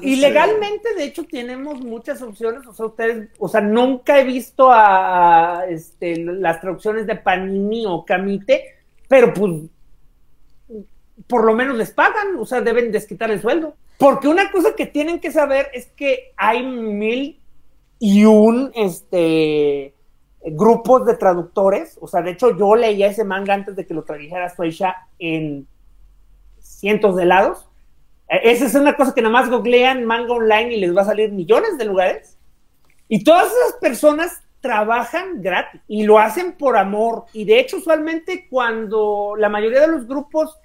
y 0.03 0.17
legalmente, 0.17 0.95
de 0.95 1.05
hecho, 1.05 1.25
tenemos 1.25 1.81
muchas 1.81 2.23
opciones. 2.23 2.67
O 2.67 2.73
sea, 2.73 2.87
ustedes, 2.87 3.29
o 3.39 3.49
sea, 3.49 3.61
nunca 3.61 4.19
he 4.19 4.25
visto 4.25 4.69
a, 4.71 5.65
este, 5.69 6.17
las 6.17 6.61
traducciones 6.61 7.07
de 7.07 7.17
Panini 7.17 7.85
o 7.87 8.05
Kamite, 8.05 8.77
pero 9.09 9.33
pues 9.33 9.63
por 11.27 11.45
lo 11.45 11.55
menos 11.55 11.77
les 11.77 11.91
pagan, 11.91 12.37
o 12.39 12.47
sea, 12.47 12.61
deben 12.61 12.93
desquitar 12.93 13.31
el 13.31 13.41
sueldo. 13.41 13.75
Porque 13.99 14.29
una 14.29 14.51
cosa 14.51 14.75
que 14.75 14.87
tienen 14.87 15.21
que 15.21 15.31
saber 15.31 15.69
es 15.73 15.87
que 15.87 16.33
hay 16.37 16.65
mil 16.65 17.41
y 17.99 18.25
un 18.25 18.71
este 18.75 19.95
grupos 20.45 21.07
de 21.07 21.17
traductores. 21.17 21.99
O 22.01 22.07
sea, 22.07 22.23
de 22.23 22.33
hecho, 22.33 22.57
yo 22.57 22.75
leía 22.75 23.09
ese 23.09 23.25
manga 23.25 23.55
antes 23.55 23.75
de 23.75 23.87
que 23.87 23.95
lo 23.95 24.05
tradujera 24.05 24.55
Sueisha 24.55 24.95
en 25.19 25.67
cientos 26.77 27.17
de 27.17 27.25
lados. 27.25 27.67
Eh, 28.29 28.41
esa 28.45 28.67
es 28.67 28.75
una 28.75 28.97
cosa 28.97 29.15
que 29.15 29.23
nada 29.23 29.33
más 29.33 29.51
googlean 29.51 30.05
manga 30.05 30.35
online 30.35 30.75
y 30.75 30.81
les 30.81 30.97
va 30.97 31.03
a 31.03 31.07
salir 31.07 31.33
millones 31.33 31.79
de 31.79 31.85
lugares. 31.85 32.39
Y 33.09 33.25
todas 33.25 33.47
esas 33.47 33.81
personas 33.81 34.43
trabajan 34.61 35.43
gratis 35.43 35.81
y 35.89 36.05
lo 36.05 36.19
hacen 36.19 36.53
por 36.53 36.77
amor. 36.77 37.25
Y 37.33 37.45
de 37.45 37.61
hecho, 37.61 37.79
usualmente 37.79 38.47
cuando 38.51 39.35
la 39.39 39.49
mayoría 39.49 39.81
de 39.81 39.89
los 39.89 40.07
grupos 40.07 40.59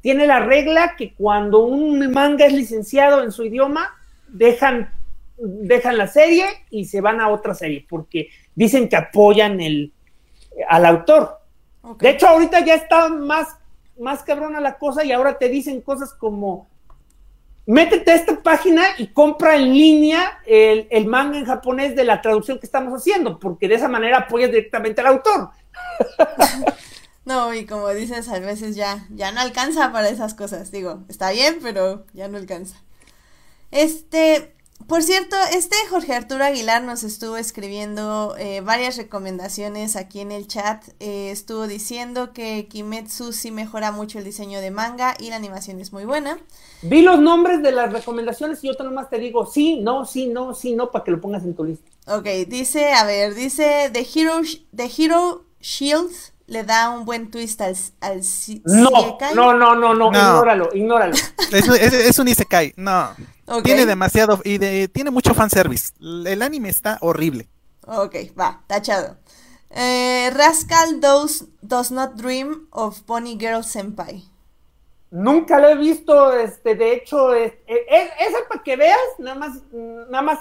tiene 0.00 0.26
la 0.26 0.40
regla 0.40 0.96
que 0.96 1.14
cuando 1.14 1.60
un 1.60 2.10
manga 2.10 2.46
es 2.46 2.52
licenciado 2.52 3.22
en 3.22 3.30
su 3.30 3.44
idioma, 3.44 3.94
dejan, 4.26 4.92
dejan 5.36 5.96
la 5.96 6.08
serie 6.08 6.46
y 6.70 6.86
se 6.86 7.00
van 7.00 7.20
a 7.20 7.28
otra 7.28 7.54
serie, 7.54 7.86
porque 7.88 8.30
dicen 8.54 8.88
que 8.88 8.96
apoyan 8.96 9.60
el, 9.60 9.92
al 10.68 10.86
autor. 10.86 11.38
De 11.98 12.10
hecho, 12.10 12.28
ahorita 12.28 12.64
ya 12.64 12.74
está 12.74 13.08
más 13.08 13.48
más 13.98 14.22
cabrona 14.22 14.60
la 14.60 14.78
cosa 14.78 15.04
y 15.04 15.12
ahora 15.12 15.38
te 15.38 15.48
dicen 15.48 15.80
cosas 15.80 16.12
como, 16.14 16.68
métete 17.66 18.10
a 18.10 18.14
esta 18.16 18.42
página 18.42 18.82
y 18.98 19.08
compra 19.08 19.56
en 19.56 19.72
línea 19.72 20.40
el, 20.46 21.06
manga 21.06 21.38
en 21.38 21.44
japonés 21.44 21.94
de 21.94 22.04
la 22.04 22.20
traducción 22.20 22.58
que 22.58 22.66
estamos 22.66 23.00
haciendo, 23.00 23.38
porque 23.38 23.68
de 23.68 23.76
esa 23.76 23.88
manera 23.88 24.18
apoyas 24.18 24.50
directamente 24.50 25.00
al 25.00 25.08
autor. 25.08 25.50
No, 27.24 27.54
y 27.54 27.66
como 27.66 27.88
dices, 27.90 28.28
a 28.28 28.40
veces 28.40 28.74
ya, 28.74 29.06
ya 29.10 29.30
no 29.30 29.40
alcanza 29.40 29.92
para 29.92 30.08
esas 30.08 30.34
cosas. 30.34 30.72
Digo, 30.72 31.04
está 31.08 31.30
bien, 31.30 31.60
pero 31.62 32.04
ya 32.12 32.26
no 32.26 32.36
alcanza. 32.36 32.82
Este, 33.70 34.56
por 34.86 35.02
cierto, 35.02 35.36
este 35.52 35.76
Jorge 35.90 36.14
Arturo 36.14 36.44
Aguilar 36.44 36.82
nos 36.82 37.04
estuvo 37.04 37.36
escribiendo 37.36 38.34
eh, 38.38 38.60
varias 38.60 38.96
recomendaciones 38.96 39.96
aquí 39.96 40.20
en 40.20 40.32
el 40.32 40.46
chat. 40.46 40.82
Eh, 41.00 41.30
estuvo 41.30 41.66
diciendo 41.66 42.32
que 42.32 42.66
Kimetsu 42.68 43.32
sí 43.32 43.50
mejora 43.50 43.92
mucho 43.92 44.18
el 44.18 44.24
diseño 44.24 44.60
de 44.60 44.70
manga 44.70 45.14
y 45.18 45.30
la 45.30 45.36
animación 45.36 45.80
es 45.80 45.92
muy 45.92 46.04
buena. 46.04 46.38
Vi 46.82 47.02
los 47.02 47.20
nombres 47.20 47.62
de 47.62 47.72
las 47.72 47.92
recomendaciones 47.92 48.62
y 48.64 48.68
yo 48.68 48.84
nomás 48.84 49.10
te 49.10 49.18
digo 49.18 49.46
sí, 49.46 49.80
no, 49.80 50.04
sí, 50.04 50.28
no, 50.28 50.54
sí, 50.54 50.74
no, 50.74 50.90
para 50.90 51.04
que 51.04 51.10
lo 51.10 51.20
pongas 51.20 51.44
en 51.44 51.54
tu 51.54 51.64
lista. 51.64 51.90
Ok, 52.06 52.26
dice, 52.48 52.92
a 52.92 53.04
ver, 53.04 53.34
dice 53.34 53.90
The 53.92 54.06
Hero, 54.14 54.40
The 54.74 54.90
Hero 54.96 55.44
Shield 55.60 56.12
le 56.46 56.64
da 56.64 56.90
un 56.90 57.04
buen 57.04 57.30
twist 57.30 57.60
al, 57.60 57.76
al 58.00 58.20
no, 58.64 58.90
no, 59.34 59.54
no, 59.54 59.74
no, 59.74 59.94
no, 59.94 60.06
ignóralo, 60.08 60.70
ignóralo. 60.74 61.14
Es, 61.52 61.68
es 61.68 62.18
un 62.18 62.28
Isekai, 62.28 62.72
no. 62.76 63.10
Tiene 63.62 63.86
demasiado 63.86 64.40
y 64.44 64.58
de, 64.58 64.88
tiene 64.88 65.10
mucho 65.10 65.34
fanservice. 65.34 65.92
El 66.00 66.42
anime 66.42 66.68
está 66.68 66.98
horrible. 67.00 67.48
Ok, 67.86 68.16
va, 68.38 68.62
tachado. 68.66 69.16
Eh, 69.70 70.30
Rascal 70.34 71.00
does, 71.00 71.46
does 71.62 71.90
not 71.90 72.14
dream 72.14 72.68
of 72.70 73.00
Pony 73.02 73.36
Girl 73.38 73.64
Senpai. 73.64 74.24
Nunca 75.10 75.58
lo 75.58 75.68
he 75.68 75.76
visto, 75.76 76.32
este, 76.32 76.74
de 76.74 76.94
hecho, 76.94 77.34
es, 77.34 77.52
esa 77.66 78.38
para 78.48 78.62
que 78.62 78.76
veas, 78.76 78.98
nada 79.18 79.34
más, 79.34 79.60
nada 79.72 80.22
más, 80.22 80.38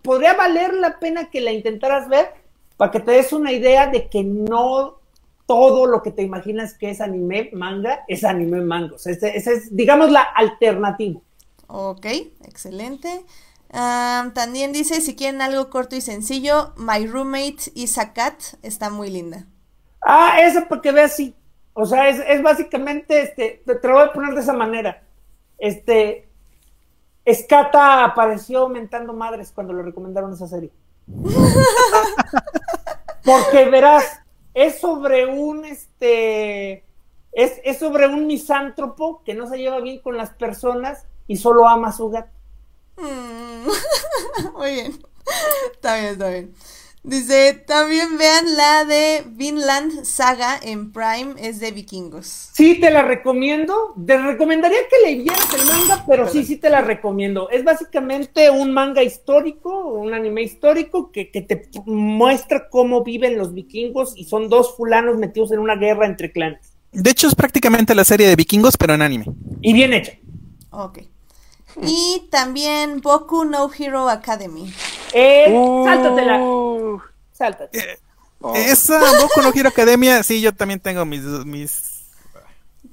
podría 0.00 0.32
valer 0.32 0.72
la 0.72 0.98
pena 0.98 1.28
que 1.28 1.42
la 1.42 1.52
intentaras 1.52 2.08
ver, 2.08 2.32
para 2.78 2.90
que 2.90 3.00
te 3.00 3.10
des 3.10 3.34
una 3.34 3.52
idea 3.52 3.86
de 3.88 4.08
que 4.08 4.24
no 4.24 4.98
todo 5.44 5.86
lo 5.86 6.02
que 6.02 6.10
te 6.10 6.22
imaginas 6.22 6.72
que 6.72 6.90
es 6.90 7.02
anime 7.02 7.50
manga, 7.52 8.04
es 8.08 8.24
anime 8.24 8.62
manga. 8.62 8.94
O 8.94 8.98
sea, 8.98 9.12
esa 9.12 9.52
es, 9.52 9.74
digamos, 9.76 10.10
la 10.10 10.22
alternativa. 10.22 11.20
Ok, 11.68 12.06
excelente. 12.44 13.24
también 13.70 14.72
dice, 14.72 15.00
si 15.02 15.14
quieren 15.14 15.42
algo 15.42 15.68
corto 15.70 15.94
y 15.96 16.00
sencillo, 16.00 16.72
My 16.76 17.06
Roommate 17.06 17.70
is 17.74 17.98
a 17.98 18.14
Cat 18.14 18.40
está 18.62 18.90
muy 18.90 19.10
linda. 19.10 19.46
Ah, 20.00 20.38
eso 20.40 20.64
porque 20.68 20.92
ve 20.92 21.02
así. 21.02 21.34
O 21.74 21.84
sea, 21.84 22.08
es, 22.08 22.42
básicamente, 22.42 23.20
este, 23.20 23.62
te, 23.64 23.86
lo 23.86 23.94
voy 23.94 24.04
a 24.04 24.12
poner 24.12 24.34
de 24.34 24.40
esa 24.40 24.54
manera. 24.54 25.02
Este, 25.58 26.26
Escata 27.24 28.04
apareció 28.04 28.60
aumentando 28.60 29.12
madres 29.12 29.52
cuando 29.52 29.74
lo 29.74 29.82
recomendaron 29.82 30.32
esa 30.32 30.48
serie. 30.48 30.72
porque 33.24 33.66
verás, 33.66 34.22
es 34.54 34.80
sobre 34.80 35.26
un, 35.26 35.66
este, 35.66 36.84
es, 37.32 37.60
es 37.62 37.78
sobre 37.78 38.08
un 38.08 38.26
misántropo 38.26 39.22
que 39.22 39.34
no 39.34 39.46
se 39.46 39.58
lleva 39.58 39.80
bien 39.80 40.00
con 40.00 40.16
las 40.16 40.30
personas 40.30 41.07
y 41.28 41.36
solo 41.36 41.68
ama 41.68 41.88
a 41.88 41.92
su 41.92 42.10
gato. 42.10 42.32
Mm. 42.96 43.68
Muy 44.56 44.72
bien. 44.72 44.98
Está 45.72 45.96
bien, 45.96 46.12
está 46.12 46.30
bien. 46.30 46.54
Dice, 47.04 47.54
también 47.66 48.18
vean 48.18 48.56
la 48.56 48.84
de 48.84 49.22
Vinland 49.26 50.04
Saga 50.04 50.58
en 50.60 50.92
Prime, 50.92 51.36
es 51.38 51.60
de 51.60 51.70
vikingos. 51.70 52.50
Sí, 52.52 52.80
te 52.80 52.90
la 52.90 53.02
recomiendo. 53.02 53.94
Te 54.04 54.18
recomendaría 54.18 54.80
que 54.90 55.08
leyeras 55.08 55.54
el 55.54 55.66
manga, 55.66 56.04
pero 56.06 56.28
sí, 56.28 56.44
sí 56.44 56.56
te 56.56 56.68
la 56.68 56.80
recomiendo. 56.80 57.48
Es 57.50 57.64
básicamente 57.64 58.50
un 58.50 58.72
manga 58.72 59.02
histórico, 59.02 59.86
un 59.86 60.12
anime 60.12 60.42
histórico 60.42 61.12
que, 61.12 61.30
que 61.30 61.40
te 61.40 61.70
muestra 61.86 62.68
cómo 62.68 63.04
viven 63.04 63.38
los 63.38 63.54
vikingos 63.54 64.14
y 64.16 64.24
son 64.24 64.48
dos 64.48 64.76
fulanos 64.76 65.16
metidos 65.16 65.52
en 65.52 65.60
una 65.60 65.76
guerra 65.76 66.04
entre 66.04 66.32
clanes. 66.32 66.74
De 66.92 67.10
hecho, 67.10 67.28
es 67.28 67.34
prácticamente 67.34 67.94
la 67.94 68.04
serie 68.04 68.26
de 68.26 68.36
vikingos, 68.36 68.76
pero 68.76 68.94
en 68.94 69.02
anime. 69.02 69.26
Y 69.62 69.72
bien 69.72 69.92
hecha. 69.92 70.12
Ok. 70.70 70.98
Y 71.82 72.28
también 72.30 73.00
Boku 73.00 73.44
no 73.44 73.70
Hero 73.72 74.08
Academy. 74.08 74.72
Eh, 75.12 75.46
sáltatela. 75.84 76.40
Sáltate. 77.32 77.78
Eh, 77.78 77.98
Esa 78.54 78.98
Boku 79.20 79.40
no 79.42 79.52
Hero 79.54 79.68
Academia, 79.68 80.22
sí, 80.22 80.40
yo 80.40 80.54
también 80.54 80.80
tengo 80.80 81.04
mis... 81.04 81.22
mis... 81.22 81.98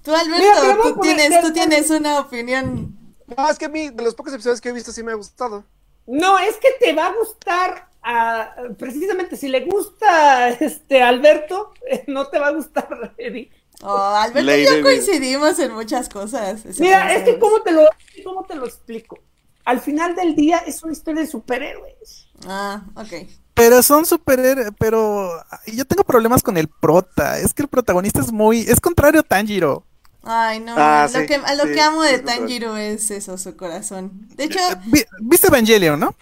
Tú, 0.03 0.13
Alberto, 0.13 0.61
Mira, 0.61 0.77
tú, 0.83 0.99
tienes, 1.01 1.41
tú 1.41 1.51
tienes 1.53 1.89
una 1.89 2.19
opinión. 2.19 2.95
No, 3.35 3.49
es 3.49 3.57
que 3.57 3.65
a 3.65 3.69
mí, 3.69 3.89
de 3.89 4.03
los 4.03 4.13
pocos 4.13 4.33
episodios 4.33 4.61
que 4.61 4.69
he 4.69 4.71
visto, 4.71 4.91
sí 4.91 5.01
me 5.01 5.11
ha 5.11 5.15
gustado. 5.15 5.63
No, 6.05 6.37
es 6.37 6.57
que 6.57 6.69
te 6.79 6.93
va 6.93 7.07
a 7.07 7.13
gustar, 7.13 7.87
a- 8.03 8.53
precisamente 8.77 9.35
si 9.35 9.47
le 9.47 9.61
gusta 9.61 10.49
este 10.49 11.01
Alberto, 11.01 11.73
no 12.07 12.27
te 12.27 12.37
va 12.37 12.47
a 12.47 12.51
gustar 12.51 13.15
Eddie. 13.17 13.49
Oh, 13.81 13.97
Alberto 14.15 14.55
y 14.55 14.63
yo 14.65 14.81
coincidimos 14.81 15.59
en 15.59 15.73
muchas 15.73 16.09
cosas. 16.09 16.61
Mira, 16.79 17.13
es 17.13 17.23
que 17.23 17.37
cómo 17.39 17.61
te 17.61 17.71
lo, 17.71 17.81
cómo 18.23 18.43
te 18.45 18.55
lo 18.55 18.65
explico. 18.65 19.19
Al 19.65 19.79
final 19.81 20.15
del 20.15 20.35
día 20.35 20.59
es 20.59 20.83
una 20.83 20.93
historia 20.93 21.21
de 21.21 21.27
superhéroes. 21.27 22.27
Ah, 22.47 22.83
ok. 22.95 23.13
Pero 23.53 23.81
son 23.81 24.05
super, 24.05 24.73
pero 24.77 25.31
yo 25.67 25.85
tengo 25.85 26.03
problemas 26.03 26.43
con 26.43 26.57
el 26.57 26.67
prota. 26.67 27.39
Es 27.39 27.53
que 27.53 27.63
el 27.63 27.67
protagonista 27.69 28.19
es 28.19 28.31
muy, 28.31 28.61
es 28.61 28.79
contrario 28.81 29.21
a 29.21 29.23
Tanjiro. 29.23 29.83
Ay, 30.23 30.59
no, 30.59 30.73
Ah, 30.75 31.07
lo, 31.11 31.19
sí, 31.19 31.25
que, 31.27 31.35
a 31.35 31.55
lo 31.55 31.63
sí, 31.63 31.71
que 31.73 31.81
amo 31.81 32.01
de. 32.01 32.19
Tanjiro 32.19 32.75
es 32.77 33.11
eso, 33.11 33.37
su 33.37 33.55
corazón. 33.55 34.27
De 34.35 34.45
hecho, 34.45 34.59
Eh, 34.59 34.75
vi- 34.87 35.05
¿Viste 35.21 35.47
Evangelion, 35.47 35.99
no? 35.99 36.15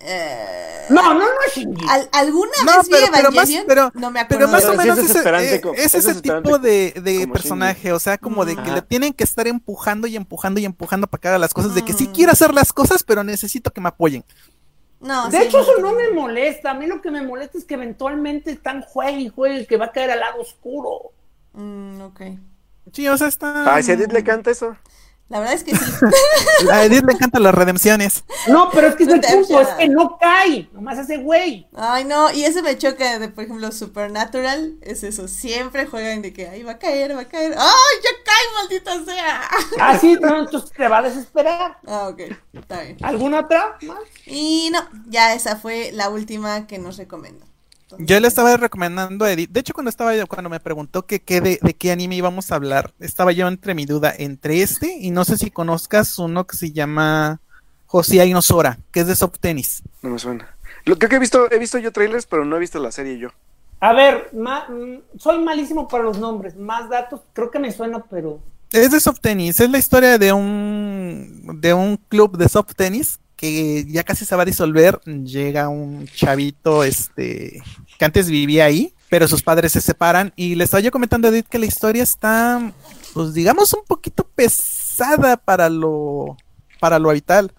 Eh, 0.00 0.86
No, 0.88 1.14
no, 1.14 1.20
no 1.20 1.24
es 1.46 1.54
Shinji. 1.54 1.86
al- 1.88 2.08
alguna 2.12 2.50
No, 2.64 2.78
vez 2.78 2.86
vi 2.88 2.92
pero- 2.94 3.06
pero 3.12 3.30
más- 3.32 3.50
pero- 3.66 3.90
no 3.94 4.10
me 4.10 4.24
Pero 4.24 4.46
acuerdo. 4.46 4.48
más 4.52 4.64
o 4.64 4.66
Pero 4.68 4.78
menos 4.78 4.98
es 4.98 5.10
ese, 5.10 5.28
eh, 5.28 5.60
es 5.76 5.94
es 5.94 6.06
ese 6.06 6.20
tipo 6.22 6.58
de, 6.58 6.92
de 7.02 7.28
personaje, 7.28 7.92
o 7.92 7.98
sea, 7.98 8.18
como 8.18 8.44
de 8.44 8.54
que 8.56 8.62
Ajá. 8.62 8.74
le 8.76 8.82
tienen 8.82 9.12
que 9.12 9.24
estar 9.24 9.46
empujando 9.46 10.06
y 10.06 10.16
empujando 10.16 10.58
y 10.60 10.64
empujando 10.64 11.06
para 11.06 11.20
que 11.20 11.28
haga 11.28 11.38
las 11.38 11.52
cosas, 11.54 11.74
de 11.74 11.84
que 11.84 11.92
sí 11.92 12.08
Mm. 12.08 12.12
quiero 12.12 12.32
hacer 12.32 12.52
las 12.54 12.72
cosas, 12.72 13.02
pero 13.02 13.22
necesito 13.24 13.70
que 13.72 13.80
me 13.80 13.88
apoyen. 13.88 14.24
No, 15.00 15.28
De 15.30 15.38
sí, 15.38 15.44
hecho, 15.44 15.60
eso 15.60 15.78
no 15.80 15.92
me 15.92 16.10
molesta. 16.10 16.72
A 16.72 16.74
mí 16.74 16.86
lo 16.86 17.00
que 17.00 17.10
me 17.10 17.22
molesta 17.22 17.56
es 17.56 17.64
que 17.64 17.74
eventualmente 17.74 18.50
están 18.50 18.82
juegue 18.82 19.20
y 19.20 19.28
juegue 19.28 19.66
que 19.66 19.76
va 19.78 19.86
a 19.86 19.92
caer 19.92 20.10
al 20.10 20.20
lado 20.20 20.40
oscuro. 20.42 21.12
Mm, 21.54 22.00
ok. 22.02 22.20
Sí, 22.92 23.08
o 23.08 23.16
sea, 23.16 23.28
está... 23.28 23.74
Ay, 23.74 23.82
si 23.82 23.92
a 23.92 23.94
Edith 23.94 24.12
le 24.12 24.22
canta 24.24 24.50
eso. 24.50 24.76
La 25.30 25.38
verdad 25.38 25.54
es 25.54 25.62
que 25.62 25.76
sí. 25.76 25.84
A 26.72 26.84
Edith 26.84 27.04
le 27.06 27.12
encantan 27.12 27.44
las 27.44 27.54
redenciones. 27.54 28.24
No, 28.48 28.68
pero 28.72 28.88
es 28.88 28.96
que 28.96 29.04
es 29.04 29.08
el 29.10 29.20
punto, 29.20 29.60
es 29.60 29.68
que 29.68 29.88
no 29.88 30.18
cae. 30.18 30.68
Nomás 30.72 30.98
ese 30.98 31.18
güey. 31.18 31.68
Ay, 31.72 32.04
no, 32.04 32.32
y 32.32 32.42
eso 32.42 32.62
me 32.64 32.76
choca 32.76 33.20
de, 33.20 33.28
por 33.28 33.44
ejemplo, 33.44 33.70
Supernatural, 33.70 34.74
es 34.82 35.04
eso, 35.04 35.28
siempre 35.28 35.86
juegan 35.86 36.20
de 36.20 36.32
que, 36.32 36.48
ay, 36.48 36.64
va 36.64 36.72
a 36.72 36.78
caer, 36.80 37.16
va 37.16 37.20
a 37.20 37.28
caer, 37.28 37.54
ay, 37.56 37.96
ya 38.02 38.10
cae, 38.24 38.54
maldita 38.56 39.04
sea. 39.04 39.48
Así, 39.80 40.14
no, 40.20 40.40
entonces 40.40 40.72
te 40.72 40.88
va 40.88 40.98
a 40.98 41.02
desesperar. 41.02 41.78
Ah, 41.86 42.08
ok, 42.08 42.22
está 42.52 42.82
bien. 42.82 42.96
¿Alguna 43.00 43.40
otra 43.40 43.78
más? 43.82 43.98
Y 44.26 44.70
no, 44.72 44.80
ya 45.06 45.32
esa 45.34 45.54
fue 45.54 45.92
la 45.92 46.08
última 46.08 46.66
que 46.66 46.80
nos 46.80 46.96
recomiendo. 46.96 47.46
Yo 47.98 48.20
le 48.20 48.28
estaba 48.28 48.56
recomendando 48.56 49.24
a 49.24 49.32
Edith. 49.32 49.50
De 49.50 49.60
hecho, 49.60 49.74
cuando 49.74 49.90
estaba 49.90 50.14
yo, 50.16 50.26
cuando 50.26 50.48
me 50.50 50.60
preguntó 50.60 51.06
que, 51.06 51.20
qué 51.20 51.40
de, 51.40 51.58
de 51.62 51.74
qué 51.74 51.92
anime 51.92 52.16
íbamos 52.16 52.50
a 52.52 52.56
hablar, 52.56 52.92
estaba 53.00 53.32
yo 53.32 53.48
entre 53.48 53.74
mi 53.74 53.86
duda 53.86 54.14
entre 54.16 54.62
este 54.62 54.96
y 54.98 55.10
no 55.10 55.24
sé 55.24 55.36
si 55.38 55.50
conozcas 55.50 56.18
uno 56.18 56.46
que 56.46 56.56
se 56.56 56.72
llama 56.72 57.40
José 57.86 58.32
Sora, 58.42 58.78
que 58.92 59.00
es 59.00 59.06
de 59.06 59.16
soft 59.16 59.38
tennis. 59.40 59.82
No 60.02 60.10
me 60.10 60.18
suena. 60.18 60.48
Lo, 60.84 60.96
creo 60.98 61.10
que 61.10 61.16
he 61.16 61.20
visto, 61.20 61.50
he 61.50 61.58
visto 61.58 61.78
yo 61.78 61.92
trailers, 61.92 62.26
pero 62.26 62.44
no 62.44 62.56
he 62.56 62.60
visto 62.60 62.78
la 62.78 62.92
serie 62.92 63.18
yo. 63.18 63.30
A 63.80 63.92
ver, 63.92 64.30
ma- 64.34 64.68
mm, 64.68 65.18
soy 65.18 65.38
malísimo 65.42 65.88
para 65.88 66.04
los 66.04 66.18
nombres. 66.18 66.54
Más 66.56 66.88
datos, 66.88 67.20
creo 67.32 67.50
que 67.50 67.58
me 67.58 67.72
suena, 67.72 68.04
pero. 68.10 68.40
Es 68.72 68.92
de 68.92 69.00
soft 69.00 69.20
tennis, 69.20 69.58
es 69.58 69.68
la 69.70 69.78
historia 69.78 70.16
de 70.16 70.32
un 70.32 71.58
de 71.60 71.74
un 71.74 71.96
club 71.96 72.36
de 72.36 72.48
soft 72.48 72.74
tennis 72.76 73.18
que 73.40 73.86
ya 73.88 74.04
casi 74.04 74.26
se 74.26 74.36
va 74.36 74.42
a 74.42 74.46
disolver. 74.46 75.00
Llega 75.06 75.70
un 75.70 76.06
chavito 76.06 76.84
este 76.84 77.62
que 77.98 78.04
antes 78.04 78.28
vivía 78.28 78.66
ahí, 78.66 78.92
pero 79.08 79.26
sus 79.26 79.42
padres 79.42 79.72
se 79.72 79.80
separan 79.80 80.32
y 80.36 80.54
le 80.56 80.64
estaba 80.64 80.80
yo 80.82 80.90
comentando 80.90 81.26
a 81.28 81.30
Edith 81.30 81.48
que 81.48 81.58
la 81.58 81.64
historia 81.66 82.02
está 82.02 82.72
pues 83.14 83.32
digamos 83.32 83.72
un 83.72 83.84
poquito 83.86 84.24
pesada 84.34 85.38
para 85.38 85.70
lo 85.70 86.36
para 86.80 86.98
lo 86.98 87.08
habitual. 87.10 87.52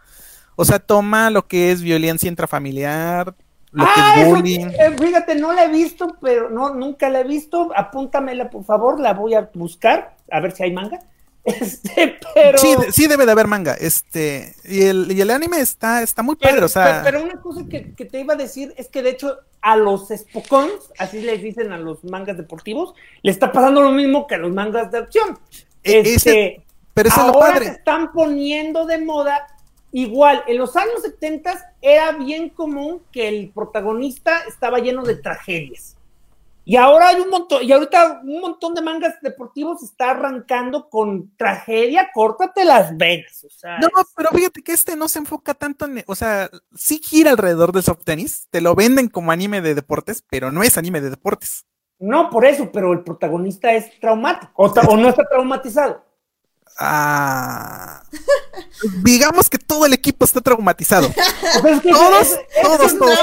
O 0.56 0.66
sea, 0.66 0.78
toma 0.78 1.30
lo 1.32 1.48
que 1.48 1.72
es 1.72 1.82
violencia 1.82 2.30
intrafamiliar, 2.30 3.34
lo 3.72 3.86
que 3.86 3.92
Ah, 3.96 4.14
es 4.18 4.22
eso- 4.28 4.36
bullying. 4.36 4.68
eh, 4.68 4.96
fíjate, 5.00 5.34
no 5.36 5.52
la 5.54 5.66
he 5.66 5.70
visto, 5.72 6.16
pero 6.22 6.50
no, 6.52 6.76
nunca 6.76 7.10
la 7.10 7.22
he 7.22 7.24
visto. 7.24 7.72
Apúntamela, 7.76 8.50
por 8.52 8.64
favor, 8.66 9.00
la 9.00 9.14
voy 9.14 9.34
a 9.34 9.50
buscar, 9.56 10.16
a 10.32 10.40
ver 10.42 10.52
si 10.52 10.62
hay 10.64 10.72
manga. 10.74 11.00
Este, 11.62 12.20
pero. 12.36 12.58
Sí, 12.60 12.76
de- 12.76 12.92
sí 12.92 13.08
debe 13.08 13.26
de 13.26 13.32
haber 13.32 13.48
manga. 13.48 13.74
Este, 13.74 14.54
y 14.64 14.84
el, 14.84 15.12
y 15.12 15.22
el 15.22 15.32
anime 15.32 15.60
está, 15.60 16.04
está 16.04 16.22
muy 16.22 16.36
padre, 16.36 16.54
Pero, 16.56 16.66
o 16.68 16.70
sea. 16.70 17.02
pero- 17.04 17.18
pero 17.20 17.24
una 17.32 17.42
cosa 17.42 17.62
que, 17.70 17.94
que 17.96 18.06
te 18.06 18.20
iba 18.20 18.34
a 18.36 18.38
decir 18.38 18.74
es 18.78 18.88
que 18.90 19.02
de 19.02 19.10
hecho 19.12 19.38
a 19.62 19.76
los 19.76 20.10
Spokons, 20.10 20.92
así 21.00 21.22
les 21.22 21.42
dicen 21.42 21.72
a 21.72 21.78
los 21.78 22.04
mangas 22.04 22.38
deportivos, 22.38 22.94
le 23.24 23.32
está 23.32 23.52
pasando 23.52 23.82
lo 23.82 23.92
mismo 23.92 24.28
que 24.28 24.36
a 24.36 24.38
los 24.40 24.52
mangas 24.54 24.92
de 24.92 25.00
acción. 25.00 25.40
E- 25.84 26.00
Este, 26.02 26.14
ese- 26.14 26.62
pero 26.94 27.10
eso 27.10 27.22
es 27.22 27.28
lo 27.28 27.34
ahora 27.34 27.48
se 27.48 27.54
padre. 27.54 27.68
están 27.78 28.12
poniendo 28.12 28.86
de 28.86 29.00
moda. 29.00 29.48
Igual, 29.94 30.44
en 30.48 30.58
los 30.58 30.76
años 30.78 31.02
70 31.02 31.74
era 31.82 32.12
bien 32.14 32.50
común 32.50 33.02
que 33.12 33.28
el 33.28 33.50
protagonista 33.54 34.42
estaba 34.48 34.80
lleno 34.80 35.04
de 35.04 35.16
tragedias. 35.16 35.98
Y 36.64 36.76
ahora 36.76 37.10
hay 37.10 37.20
un 37.20 37.30
montón, 37.30 37.64
y 37.64 37.72
ahorita 37.72 38.22
un 38.24 38.40
montón 38.40 38.76
de 38.76 38.82
mangas 38.82 39.16
deportivos 39.22 39.82
está 39.82 40.12
arrancando 40.12 40.90
con 40.90 41.36
tragedia, 41.36 42.12
córtate 42.14 42.66
las 42.66 42.96
venas. 42.96 43.44
O 43.44 43.50
sea, 43.50 43.80
No, 43.80 43.90
pero 44.16 44.30
fíjate 44.30 44.62
que 44.62 44.74
este 44.74 44.96
no 44.96 45.08
se 45.08 45.20
enfoca 45.20 45.54
tanto 45.54 45.86
en, 45.86 46.04
o 46.06 46.16
sea, 46.16 46.50
sí 46.76 47.02
gira 47.04 47.32
alrededor 47.32 47.72
del 47.72 47.84
soft 47.84 48.04
tenis, 48.04 48.48
te 48.52 48.62
lo 48.62 48.76
venden 48.76 49.08
como 49.08 49.32
anime 49.32 49.62
de 49.62 49.74
deportes, 49.74 50.24
pero 50.30 50.52
no 50.52 50.62
es 50.62 50.78
anime 50.78 51.02
de 51.02 51.10
deportes. 51.10 51.66
No, 52.00 52.30
por 52.30 52.46
eso, 52.46 52.72
pero 52.72 52.94
el 52.94 53.04
protagonista 53.04 53.74
es 53.74 54.00
traumático 54.00 54.52
o, 54.56 54.66
o 54.66 54.98
no 54.98 55.10
está 55.10 55.24
traumatizado. 55.28 56.04
Ah, 56.84 58.04
digamos 59.04 59.50
que 59.50 59.58
todo 59.60 59.86
el 59.86 59.94
equipo 59.94 60.26
está 60.26 60.42
traumatizado. 60.42 61.08
O 61.08 61.12
sea, 61.62 61.72
es 61.76 61.82
que 61.82 61.92
Todos, 61.92 62.22
es- 62.22 62.32
es- 62.34 62.62
todos, 62.64 62.82
es- 62.94 62.98
todos. 63.00 63.20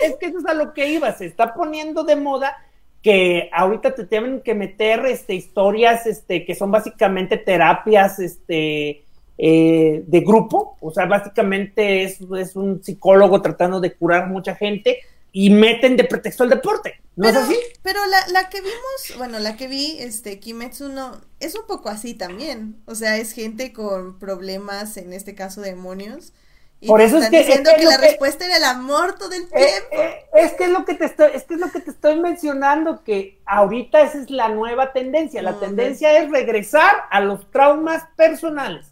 es 0.00 0.16
que 0.20 0.26
eso 0.26 0.38
es 0.38 0.46
a 0.46 0.54
lo 0.54 0.72
que 0.72 0.88
iba, 0.88 1.12
se 1.16 1.26
está 1.26 1.52
poniendo 1.54 2.04
de 2.04 2.16
moda 2.16 2.56
que 3.02 3.48
ahorita 3.52 3.94
te 3.94 4.04
tienen 4.04 4.42
que 4.42 4.54
meter 4.54 5.06
este, 5.06 5.34
historias 5.34 6.06
este, 6.06 6.44
que 6.44 6.54
son 6.54 6.70
básicamente 6.70 7.36
terapias 7.38 8.18
este, 8.18 9.04
eh, 9.38 10.04
de 10.06 10.20
grupo, 10.20 10.76
o 10.80 10.90
sea, 10.92 11.06
básicamente 11.06 12.04
es, 12.04 12.18
es 12.38 12.54
un 12.56 12.84
psicólogo 12.84 13.40
tratando 13.40 13.80
de 13.80 13.94
curar 13.94 14.28
mucha 14.28 14.54
gente 14.54 14.98
y 15.32 15.50
meten 15.50 15.96
de 15.96 16.04
pretexto 16.04 16.44
el 16.44 16.50
deporte, 16.50 17.00
¿no 17.16 17.26
pero, 17.28 17.40
es 17.40 17.44
así? 17.46 17.56
pero 17.82 18.04
la, 18.06 18.28
la 18.28 18.48
que 18.48 18.60
vimos, 18.60 19.16
bueno, 19.18 19.38
la 19.38 19.56
que 19.56 19.68
vi, 19.68 19.96
este, 20.00 20.40
Kimetsu 20.40 20.88
no, 20.88 21.20
es 21.38 21.54
un 21.54 21.66
poco 21.66 21.88
así 21.88 22.14
también. 22.14 22.82
O 22.86 22.94
sea, 22.94 23.16
es 23.16 23.32
gente 23.32 23.72
con 23.72 24.18
problemas, 24.18 24.96
en 24.96 25.12
este 25.12 25.34
caso 25.34 25.60
demonios. 25.60 26.32
Y 26.82 26.86
Por 26.88 27.02
eso 27.02 27.18
es 27.18 27.24
están 27.24 27.32
que- 27.32 27.38
diciendo 27.46 27.70
es 27.70 27.76
que 27.76 27.84
la 27.84 27.98
que- 27.98 28.06
respuesta 28.08 28.46
era 28.46 28.56
el 28.56 28.64
amor 28.64 29.18
todo 29.18 29.32
el 29.32 29.42
Eh, 29.42 29.46
tiempo. 29.48 30.02
eh, 30.02 30.24
es 30.32 30.52
que 30.54 30.64
es 30.64 30.70
lo 30.70 30.84
que 30.86 30.94
te 30.94 31.04
estoy, 31.04 31.28
es 31.34 31.44
que 31.44 31.54
es 31.54 31.60
lo 31.60 31.70
que 31.70 31.80
te 31.80 31.90
estoy 31.90 32.18
mencionando, 32.18 33.04
que 33.04 33.38
ahorita 33.44 34.00
esa 34.00 34.18
es 34.22 34.30
la 34.30 34.48
nueva 34.48 34.92
tendencia. 34.94 35.42
La 35.42 35.60
tendencia 35.60 36.18
es 36.18 36.30
regresar 36.30 37.02
a 37.10 37.20
los 37.20 37.50
traumas 37.50 38.04
personales. 38.16 38.89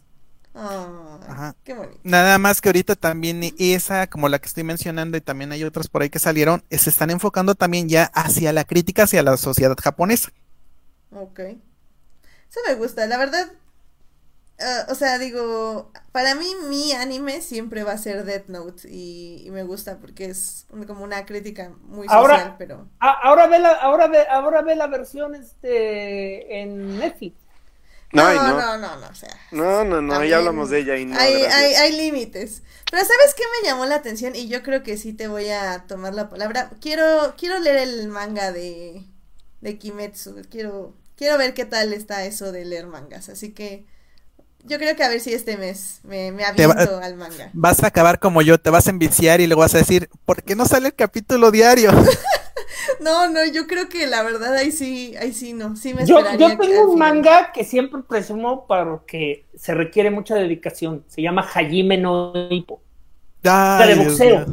Ay, 0.61 1.29
Ajá. 1.29 1.55
qué 1.63 1.73
bonito. 1.73 1.99
Nada 2.03 2.37
más 2.37 2.59
que 2.61 2.69
ahorita 2.69 2.95
también 2.95 3.41
esa, 3.59 4.07
como 4.07 4.27
la 4.29 4.39
que 4.39 4.47
estoy 4.47 4.63
mencionando, 4.63 5.17
y 5.17 5.21
también 5.21 5.51
hay 5.51 5.63
otras 5.63 5.87
por 5.87 6.01
ahí 6.01 6.09
que 6.09 6.19
salieron, 6.19 6.63
se 6.69 6.89
están 6.89 7.09
enfocando 7.11 7.55
también 7.55 7.87
ya 7.87 8.05
hacia 8.13 8.51
la 8.53 8.63
crítica 8.65 9.03
hacia 9.03 9.23
la 9.23 9.37
sociedad 9.37 9.75
japonesa. 9.81 10.31
Ok. 11.11 11.39
Eso 11.39 12.59
me 12.67 12.75
gusta, 12.75 13.05
la 13.07 13.17
verdad. 13.17 13.51
ah, 14.59 14.85
o 14.89 14.95
sea, 14.95 15.17
digo, 15.19 15.91
para 16.11 16.35
mí 16.35 16.45
mi 16.67 16.91
anime 16.93 17.41
siempre 17.41 17.83
va 17.83 17.93
a 17.93 17.97
ser 17.97 18.25
Death 18.25 18.47
Note 18.47 18.89
y, 18.89 19.43
y 19.45 19.51
me 19.51 19.63
gusta 19.63 19.97
porque 19.99 20.25
es 20.25 20.65
como 20.87 21.03
una 21.03 21.25
crítica 21.25 21.71
muy 21.83 22.07
social, 22.07 22.19
Ahora- 22.19 22.55
pero... 22.57 22.89
A- 22.99 23.19
ahora 23.23 23.47
ve 23.47 23.59
la, 23.59 23.71
ahora 23.71 24.07
ve, 24.07 24.27
ahora 24.29 24.61
ve 24.61 24.75
la 24.75 24.87
versión 24.87 25.35
este 25.35 26.61
en 26.61 26.97
Netflix. 26.99 27.37
No, 28.11 28.23
No, 28.23 28.27
ay, 28.27 28.39
no. 28.39 28.57
no, 28.57 28.77
no, 28.77 28.95
no, 28.97 29.07
o 29.07 29.15
sea. 29.15 29.29
No, 29.51 29.83
no, 29.83 30.01
no, 30.01 30.23
ya 30.25 30.37
hablamos 30.37 30.69
de 30.69 30.79
ella 30.79 30.97
y 30.97 31.05
no. 31.05 31.17
hay, 31.19 31.33
hay, 31.43 31.73
hay 31.75 31.91
límites. 31.97 32.63
Pero 32.89 33.03
¿sabes 33.03 33.35
qué 33.35 33.43
me 33.61 33.67
llamó 33.67 33.85
la 33.85 33.95
atención? 33.95 34.35
Y 34.35 34.47
yo 34.47 34.63
creo 34.63 34.81
que 34.83 34.97
sí 34.97 35.13
te 35.13 35.27
voy 35.27 35.49
a 35.49 35.85
tomar 35.87 36.13
la 36.15 36.29
palabra. 36.29 36.71
Quiero, 36.81 37.35
quiero 37.37 37.59
leer 37.59 37.77
el 37.77 38.07
manga 38.07 38.51
de, 38.51 39.03
de 39.61 39.77
Kimetsu. 39.77 40.41
Quiero, 40.49 40.95
quiero 41.15 41.37
ver 41.37 41.53
qué 41.53 41.65
tal 41.65 41.93
está 41.93 42.25
eso 42.25 42.51
de 42.51 42.65
leer 42.65 42.87
mangas. 42.87 43.29
Así 43.29 43.53
que 43.53 43.85
yo 44.63 44.77
creo 44.77 44.95
que 44.95 45.03
a 45.03 45.09
ver 45.09 45.19
si 45.21 45.33
este 45.33 45.57
mes 45.57 45.99
me, 46.03 46.31
me 46.31 46.43
va- 46.43 46.49
aviento 46.49 46.99
al 46.99 47.15
manga. 47.15 47.49
Vas 47.53 47.83
a 47.83 47.87
acabar 47.87 48.19
como 48.19 48.41
yo, 48.41 48.59
te 48.59 48.69
vas 48.69 48.87
a 48.87 48.91
enviciar 48.91 49.41
y 49.41 49.47
luego 49.47 49.61
vas 49.61 49.75
a 49.75 49.79
decir, 49.79 50.09
¿por 50.25 50.43
qué 50.43 50.55
no 50.55 50.65
sale 50.65 50.87
el 50.89 50.95
capítulo 50.95 51.51
diario? 51.51 51.91
No, 52.99 53.29
no, 53.29 53.45
yo 53.45 53.67
creo 53.67 53.89
que 53.89 54.07
la 54.07 54.23
verdad 54.23 54.53
ahí 54.55 54.71
sí, 54.71 55.15
ahí 55.19 55.33
sí 55.33 55.53
no. 55.53 55.75
Sí 55.75 55.93
me 55.93 56.05
Yo, 56.05 56.19
yo 56.37 56.49
que 56.49 56.57
tengo 56.57 56.91
un 56.91 56.99
manga 56.99 57.51
que 57.51 57.63
siempre 57.63 58.01
presumo 58.01 58.65
porque 58.67 59.45
se 59.55 59.73
requiere 59.73 60.11
mucha 60.11 60.35
dedicación. 60.35 61.03
Se 61.07 61.21
llama 61.21 61.47
Hajime 61.53 61.97
no 61.97 62.33
Ippo. 62.49 62.81
Ay, 63.43 63.95
de 63.95 64.03
boxeo. 64.03 64.45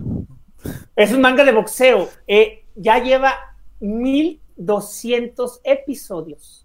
Es 0.94 1.12
un 1.12 1.20
manga 1.20 1.44
de 1.44 1.52
boxeo. 1.52 2.08
Eh, 2.26 2.64
ya 2.74 2.98
lleva 2.98 3.34
1200 3.80 5.60
episodios. 5.64 6.64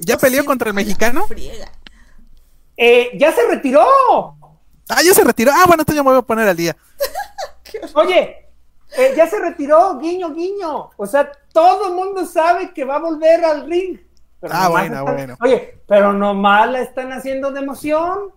¿Ya 0.00 0.16
peleó 0.16 0.44
contra 0.44 0.68
el 0.68 0.74
mexicano? 0.74 1.26
Friega. 1.26 1.70
Eh, 2.76 3.10
ya 3.18 3.32
se 3.32 3.46
retiró. 3.48 3.86
Ah, 4.88 5.02
ya 5.04 5.12
se 5.12 5.24
retiró. 5.24 5.50
Ah, 5.52 5.64
bueno, 5.66 5.82
entonces 5.82 5.96
ya 5.96 6.02
me 6.02 6.10
voy 6.10 6.18
a 6.18 6.22
poner 6.22 6.46
al 6.46 6.56
día. 6.56 6.76
Oye, 7.94 8.45
eh, 8.96 9.14
ya 9.16 9.26
se 9.28 9.38
retiró, 9.38 9.98
guiño, 9.98 10.32
guiño. 10.34 10.90
O 10.96 11.06
sea, 11.06 11.30
todo 11.52 11.88
el 11.88 11.94
mundo 11.94 12.26
sabe 12.26 12.72
que 12.72 12.84
va 12.84 12.96
a 12.96 13.00
volver 13.00 13.44
al 13.44 13.68
ring. 13.68 13.98
Pero 14.40 14.52
Ah, 14.54 14.68
bueno, 14.68 14.98
están- 15.00 15.14
bueno. 15.16 15.36
Oye, 15.40 15.78
pero 15.86 16.12
nomás 16.12 16.70
la 16.70 16.80
están 16.80 17.12
haciendo 17.12 17.50
de 17.52 17.60
emoción. 17.60 18.32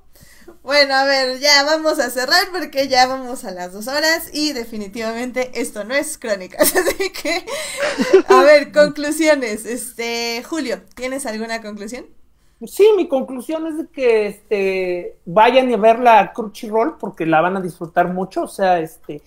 Bueno, 0.64 0.96
a 0.96 1.04
ver, 1.06 1.40
ya 1.40 1.64
vamos 1.64 2.00
a 2.00 2.10
cerrar 2.10 2.44
porque 2.52 2.88
ya 2.88 3.06
vamos 3.08 3.46
a 3.46 3.52
las 3.52 3.72
dos 3.72 3.88
horas 3.88 4.30
y 4.34 4.54
definitivamente 4.54 5.52
esto 5.62 5.84
no 5.84 5.94
es 5.94 6.18
crónicas, 6.18 6.74
así 6.76 7.12
que, 7.12 7.46
a 8.28 8.42
ver, 8.44 8.72
conclusiones. 8.74 9.66
Este, 9.66 10.44
Julio, 10.48 10.82
¿tienes 10.96 11.26
alguna 11.26 11.62
conclusión? 11.62 12.08
Sí, 12.66 12.86
mi 12.98 13.08
conclusión 13.08 13.68
es 13.68 13.78
de 13.78 13.88
que 13.88 14.28
este 14.28 15.18
vayan 15.26 15.72
a 15.74 15.78
ver 15.78 16.00
la 16.00 16.34
Crunchyroll 16.34 16.98
porque 16.98 17.26
la 17.26 17.40
van 17.42 17.56
a 17.58 17.62
disfrutar 17.62 18.12
mucho. 18.12 18.44
O 18.44 18.48
sea, 18.48 18.80
este 18.80 19.22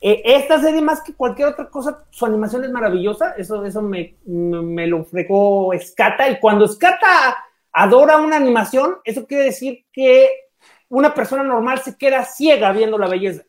eh, 0.00 0.22
esta 0.24 0.60
serie 0.60 0.80
más 0.80 1.02
que 1.02 1.14
cualquier 1.14 1.48
otra 1.48 1.68
cosa, 1.68 2.04
su 2.10 2.24
animación 2.24 2.64
es 2.64 2.70
maravillosa. 2.70 3.32
Eso, 3.36 3.64
eso 3.64 3.82
me, 3.82 4.16
me, 4.26 4.86
lo 4.86 5.04
fregó 5.04 5.72
Skata. 5.78 6.30
Y 6.30 6.38
cuando 6.38 6.68
Skata 6.68 7.36
adora 7.72 8.18
una 8.18 8.36
animación, 8.36 8.96
eso 9.04 9.26
quiere 9.26 9.44
decir 9.44 9.84
que 9.92 10.28
una 10.88 11.14
persona 11.14 11.42
normal 11.42 11.80
se 11.80 11.96
queda 11.96 12.24
ciega 12.24 12.72
viendo 12.72 12.98
la 12.98 13.08
belleza. 13.08 13.42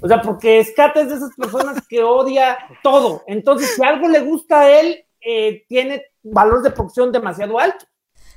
O 0.00 0.08
sea, 0.08 0.22
porque 0.22 0.62
Skata 0.64 1.00
es 1.00 1.08
de 1.08 1.16
esas 1.16 1.34
personas 1.36 1.86
que 1.86 2.02
odia 2.02 2.56
todo. 2.82 3.22
Entonces, 3.26 3.74
si 3.74 3.84
algo 3.84 4.08
le 4.08 4.20
gusta 4.20 4.60
a 4.60 4.80
él, 4.80 5.04
eh, 5.20 5.64
tiene 5.68 6.04
valores 6.22 6.62
de 6.62 6.70
producción 6.70 7.12
demasiado 7.12 7.58
altos. 7.58 7.88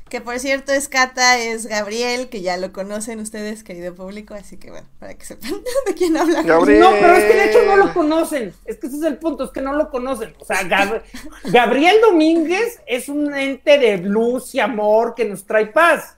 Que 0.10 0.22
por 0.22 0.40
cierto, 0.40 0.72
Escata 0.72 1.38
es 1.38 1.68
Gabriel, 1.68 2.30
que 2.30 2.41
ya 2.41 2.57
lo 2.57 2.72
conocen 2.73 3.19
ustedes, 3.19 3.64
querido 3.64 3.94
público, 3.94 4.34
así 4.34 4.57
que 4.57 4.72
bueno, 4.72 4.88
para 4.99 5.14
que 5.14 5.23
sepan 5.26 5.52
de 5.88 5.94
quién 5.94 6.18
hablan. 6.18 6.45
Gabriel. 6.45 6.80
No, 6.80 6.91
pero 6.99 7.14
es 7.15 7.26
que 7.26 7.34
de 7.38 7.49
hecho 7.49 7.60
no 7.65 7.76
lo 7.77 7.94
conocen. 7.94 8.53
Es 8.65 8.77
que 8.77 8.88
ese 8.88 8.98
es 8.98 9.03
el 9.03 9.18
punto, 9.18 9.44
es 9.45 9.52
que 9.52 9.61
no 9.61 9.73
lo 9.73 9.90
conocen. 9.91 10.34
O 10.40 10.45
sea, 10.45 10.64
Gab- 10.64 11.02
Gabriel 11.45 11.98
Domínguez 12.02 12.81
es 12.88 13.07
un 13.10 13.34
ente 13.36 13.77
de 13.77 13.98
blues 13.98 14.53
y 14.56 14.60
amor 14.60 15.14
que 15.15 15.26
nos 15.26 15.45
trae 15.45 15.68
paz. 15.68 16.15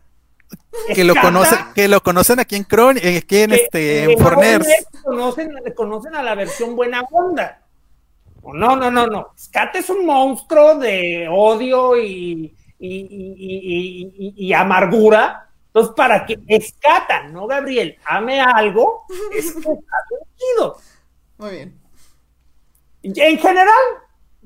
Que 0.93 1.03
lo 1.03 1.13
que 1.75 1.87
lo 1.87 2.01
conocen 2.01 2.39
aquí 2.39 2.55
en 2.55 2.63
Cron, 2.63 2.97
eh, 2.97 3.17
aquí 3.23 3.37
en 3.39 3.49
que- 3.51 3.55
este, 3.55 4.03
en 4.13 4.17
Forners. 4.19 4.67
Conocen, 5.03 5.51
conocen 5.75 6.15
a 6.15 6.23
la 6.23 6.35
versión 6.35 6.75
buena 6.75 7.01
onda. 7.11 7.61
No, 8.43 8.75
no, 8.75 8.89
no, 8.89 9.05
no. 9.05 9.27
Scott 9.37 9.75
es 9.75 9.89
un 9.89 10.05
monstruo 10.05 10.75
de 10.75 11.27
odio 11.29 11.95
y, 12.01 12.55
y, 12.81 12.97
y- 12.97 13.35
y- 13.37 14.33
y- 14.37 14.47
y 14.47 14.53
amargura. 14.53 15.49
Entonces, 15.67 15.93
para 15.95 16.25
que 16.25 16.37
Escata, 16.47 17.23
no 17.29 17.47
Gabriel, 17.47 17.97
ame 18.05 18.41
algo, 18.41 19.05
es 19.35 19.53
que 19.53 19.59
está 19.59 19.95
sentido. 20.09 20.77
Muy 21.37 21.51
bien. 21.51 21.79
En 23.03 23.37
general, 23.37 23.69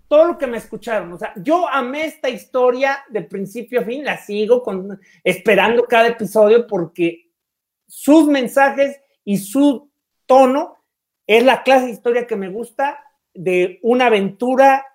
todo 0.08 0.28
lo 0.28 0.38
que 0.38 0.48
me 0.48 0.58
escucharon, 0.58 1.12
o 1.14 1.18
sea, 1.18 1.34
yo 1.38 1.68
amé 1.68 2.06
esta 2.06 2.30
historia 2.30 3.04
de 3.10 3.22
principio 3.24 3.82
a 3.82 3.84
fin, 3.84 4.06
la 4.06 4.18
sigo 4.18 4.62
con, 4.62 5.00
esperando 5.24 5.84
cada 5.86 6.08
episodio 6.08 6.68
porque 6.68 7.32
sus 7.88 8.28
mensajes 8.28 9.00
y 9.24 9.38
su 9.40 9.90
tono 10.26 10.78
es 11.28 11.44
la 11.44 11.64
clase 11.64 11.86
de 11.88 11.92
historia 11.92 12.28
que 12.28 12.36
me 12.36 12.50
gusta 12.50 13.00
de 13.34 13.80
una 13.82 14.06
aventura 14.06 14.86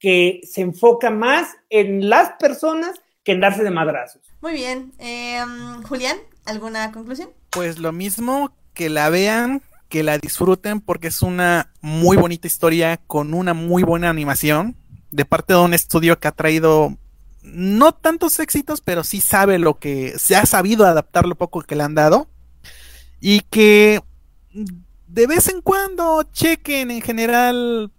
que 0.00 0.40
se 0.50 0.62
enfoca 0.62 1.10
más 1.10 1.48
en 1.68 2.08
las 2.08 2.32
personas 2.40 2.98
que 3.22 3.32
en 3.32 3.40
darse 3.40 3.62
de 3.62 3.70
madrazos. 3.70 4.22
Muy 4.40 4.54
bien. 4.54 4.92
Eh, 4.98 5.40
Julián, 5.86 6.16
¿alguna 6.46 6.90
conclusión? 6.90 7.30
Pues 7.50 7.78
lo 7.78 7.92
mismo, 7.92 8.52
que 8.72 8.88
la 8.88 9.10
vean, 9.10 9.62
que 9.88 10.02
la 10.02 10.18
disfruten, 10.18 10.80
porque 10.80 11.08
es 11.08 11.20
una 11.20 11.72
muy 11.82 12.16
bonita 12.16 12.46
historia 12.46 12.96
con 13.06 13.34
una 13.34 13.54
muy 13.54 13.82
buena 13.82 14.08
animación 14.08 14.74
de 15.10 15.24
parte 15.24 15.52
de 15.52 15.60
un 15.60 15.74
estudio 15.74 16.18
que 16.18 16.28
ha 16.28 16.32
traído 16.32 16.96
no 17.42 17.92
tantos 17.92 18.38
éxitos, 18.38 18.80
pero 18.80 19.04
sí 19.04 19.20
sabe 19.20 19.58
lo 19.58 19.78
que 19.78 20.18
se 20.18 20.36
ha 20.36 20.46
sabido 20.46 20.86
adaptar 20.86 21.26
lo 21.26 21.34
poco 21.34 21.62
que 21.62 21.76
le 21.76 21.82
han 21.82 21.94
dado 21.94 22.28
y 23.20 23.40
que 23.40 24.00
de 25.06 25.26
vez 25.26 25.48
en 25.48 25.60
cuando 25.60 26.22
chequen 26.32 26.90
en 26.90 27.02
general 27.02 27.90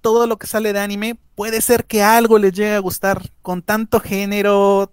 todo 0.00 0.26
lo 0.26 0.38
que 0.38 0.46
sale 0.46 0.72
de 0.72 0.80
anime, 0.80 1.16
puede 1.34 1.60
ser 1.60 1.84
que 1.84 2.02
algo 2.02 2.38
les 2.38 2.52
llegue 2.52 2.74
a 2.74 2.78
gustar 2.78 3.30
con 3.42 3.62
tanto 3.62 4.00
género, 4.00 4.92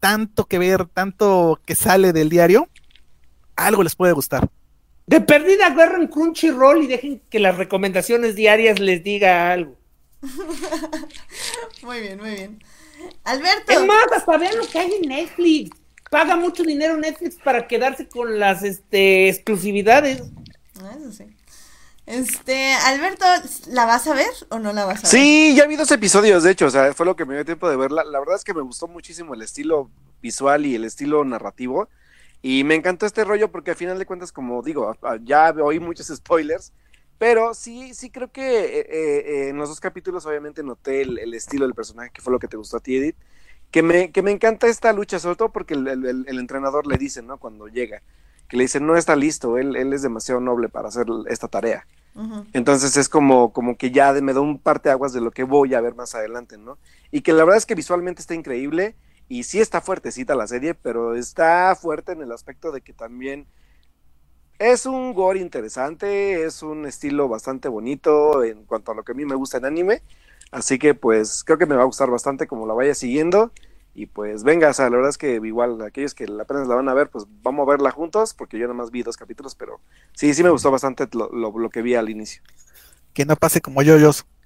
tanto 0.00 0.44
que 0.44 0.58
ver, 0.58 0.86
tanto 0.86 1.60
que 1.64 1.74
sale 1.74 2.12
del 2.12 2.28
diario, 2.28 2.68
algo 3.56 3.82
les 3.82 3.94
puede 3.94 4.12
gustar. 4.12 4.48
De 5.06 5.20
perdida, 5.20 5.66
agarren 5.66 6.08
Crunchyroll 6.08 6.82
y 6.82 6.86
dejen 6.88 7.22
que 7.30 7.38
las 7.38 7.56
recomendaciones 7.56 8.34
diarias 8.34 8.80
les 8.80 9.04
diga 9.04 9.52
algo. 9.52 9.76
Muy 11.82 12.00
bien, 12.00 12.18
muy 12.18 12.30
bien. 12.30 12.64
Alberto. 13.22 13.72
Es 13.72 13.84
más, 13.84 14.06
hasta 14.16 14.36
vean 14.38 14.56
lo 14.56 14.66
que 14.66 14.78
hay 14.78 14.92
en 15.00 15.08
Netflix. 15.08 15.70
Paga 16.10 16.34
mucho 16.36 16.64
dinero 16.64 16.96
Netflix 16.96 17.36
para 17.36 17.68
quedarse 17.68 18.08
con 18.08 18.38
las 18.38 18.62
este, 18.62 19.28
exclusividades. 19.28 20.22
Ah, 20.80 20.96
Eso 20.98 21.12
sí. 21.12 21.35
Este, 22.06 22.72
Alberto, 22.72 23.24
¿la 23.68 23.84
vas 23.84 24.06
a 24.06 24.14
ver 24.14 24.30
o 24.50 24.60
no 24.60 24.72
la 24.72 24.84
vas 24.84 25.00
a 25.00 25.02
ver? 25.02 25.10
Sí, 25.10 25.54
ya 25.56 25.66
vi 25.66 25.74
dos 25.74 25.90
episodios, 25.90 26.44
de 26.44 26.52
hecho, 26.52 26.66
o 26.66 26.70
sea, 26.70 26.94
fue 26.94 27.04
lo 27.04 27.16
que 27.16 27.24
me 27.24 27.34
dio 27.34 27.44
tiempo 27.44 27.68
de 27.68 27.76
verla. 27.76 28.04
La 28.04 28.20
verdad 28.20 28.36
es 28.36 28.44
que 28.44 28.54
me 28.54 28.62
gustó 28.62 28.86
muchísimo 28.86 29.34
el 29.34 29.42
estilo 29.42 29.90
visual 30.22 30.66
y 30.66 30.76
el 30.76 30.84
estilo 30.84 31.24
narrativo. 31.24 31.88
Y 32.42 32.62
me 32.62 32.76
encantó 32.76 33.06
este 33.06 33.24
rollo 33.24 33.50
porque 33.50 33.72
al 33.72 33.76
final 33.76 33.98
de 33.98 34.06
cuentas, 34.06 34.30
como 34.30 34.62
digo, 34.62 34.96
ya 35.24 35.50
oí 35.50 35.80
muchos 35.80 36.06
spoilers, 36.14 36.72
pero 37.18 37.54
sí, 37.54 37.92
sí 37.92 38.10
creo 38.10 38.30
que 38.30 38.64
eh, 38.64 38.86
eh, 38.88 39.48
en 39.48 39.56
los 39.56 39.68
dos 39.68 39.80
capítulos 39.80 40.26
obviamente 40.26 40.62
noté 40.62 41.02
el, 41.02 41.34
estilo 41.34 41.66
del 41.66 41.74
personaje, 41.74 42.10
que 42.12 42.22
fue 42.22 42.32
lo 42.32 42.38
que 42.38 42.46
te 42.46 42.56
gustó 42.56 42.76
a 42.76 42.80
ti, 42.80 42.96
Edith. 42.96 43.16
Que 43.72 43.82
me, 43.82 44.12
que 44.12 44.22
me 44.22 44.30
encanta 44.30 44.68
esta 44.68 44.92
lucha, 44.92 45.18
sobre 45.18 45.34
todo 45.34 45.48
porque 45.50 45.74
el 45.74 46.38
entrenador 46.38 46.86
le 46.86 46.98
dice, 46.98 47.20
¿no? 47.20 47.38
Cuando 47.38 47.66
llega, 47.66 48.00
que 48.48 48.56
le 48.56 48.64
dice, 48.64 48.80
no 48.80 48.96
está 48.96 49.16
listo, 49.16 49.58
él, 49.58 49.76
él 49.76 49.92
es 49.92 50.02
demasiado 50.02 50.40
noble 50.40 50.68
para 50.68 50.88
hacer 50.88 51.06
esta 51.28 51.48
tarea. 51.48 51.86
Entonces 52.52 52.96
es 52.96 53.08
como, 53.08 53.52
como 53.52 53.76
que 53.76 53.90
ya 53.90 54.12
de- 54.14 54.22
me 54.22 54.32
da 54.32 54.40
un 54.40 54.58
parteaguas 54.60 55.12
de 55.12 55.20
lo 55.20 55.30
que 55.32 55.44
voy 55.44 55.74
a 55.74 55.80
ver 55.80 55.94
más 55.94 56.14
adelante, 56.14 56.58
¿no? 56.58 56.78
Y 57.10 57.22
que 57.22 57.32
la 57.32 57.44
verdad 57.44 57.58
es 57.58 57.66
que 57.66 57.74
visualmente 57.74 58.22
está 58.22 58.34
increíble 58.34 58.96
y 59.28 59.44
sí 59.44 59.60
está 59.60 59.80
fuertecita 59.82 60.34
la 60.34 60.46
serie, 60.46 60.74
pero 60.74 61.14
está 61.16 61.74
fuerte 61.76 62.12
en 62.12 62.22
el 62.22 62.32
aspecto 62.32 62.72
de 62.72 62.80
que 62.82 62.94
también 62.94 63.48
es 64.58 64.86
un 64.86 65.12
gore 65.14 65.40
interesante, 65.40 66.44
es 66.44 66.62
un 66.62 66.86
estilo 66.86 67.28
bastante 67.28 67.68
bonito 67.68 68.42
en 68.44 68.64
cuanto 68.64 68.92
a 68.92 68.94
lo 68.94 69.04
que 69.04 69.12
a 69.12 69.14
mí 69.14 69.24
me 69.26 69.34
gusta 69.34 69.58
en 69.58 69.66
anime. 69.66 70.02
Así 70.50 70.78
que 70.78 70.94
pues 70.94 71.44
creo 71.44 71.58
que 71.58 71.66
me 71.66 71.76
va 71.76 71.82
a 71.82 71.86
gustar 71.86 72.10
bastante 72.10 72.46
como 72.46 72.66
la 72.66 72.74
vaya 72.74 72.94
siguiendo. 72.94 73.52
Y 73.98 74.04
pues 74.04 74.44
venga, 74.44 74.68
o 74.68 74.74
sea, 74.74 74.90
la 74.90 74.96
verdad 74.96 75.08
es 75.08 75.16
que 75.16 75.40
igual 75.42 75.80
aquellos 75.80 76.14
que 76.14 76.24
apenas 76.24 76.68
la 76.68 76.74
van 76.74 76.88
a 76.90 76.92
ver, 76.92 77.08
pues 77.08 77.24
vamos 77.42 77.66
a 77.66 77.70
verla 77.70 77.90
juntos, 77.90 78.34
porque 78.34 78.58
yo 78.58 78.66
nada 78.66 78.74
más 78.74 78.90
vi 78.90 79.02
dos 79.02 79.16
capítulos, 79.16 79.54
pero 79.54 79.80
sí, 80.12 80.34
sí 80.34 80.42
me 80.42 80.50
gustó 80.50 80.70
bastante 80.70 81.08
lo, 81.12 81.30
lo- 81.32 81.58
lo 81.58 81.70
que 81.70 81.80
vi 81.80 81.94
al 81.94 82.10
inicio. 82.10 82.42
Que 83.14 83.24
no 83.24 83.36
pase 83.36 83.62
como 83.62 83.80
yo-yos. 83.82 84.26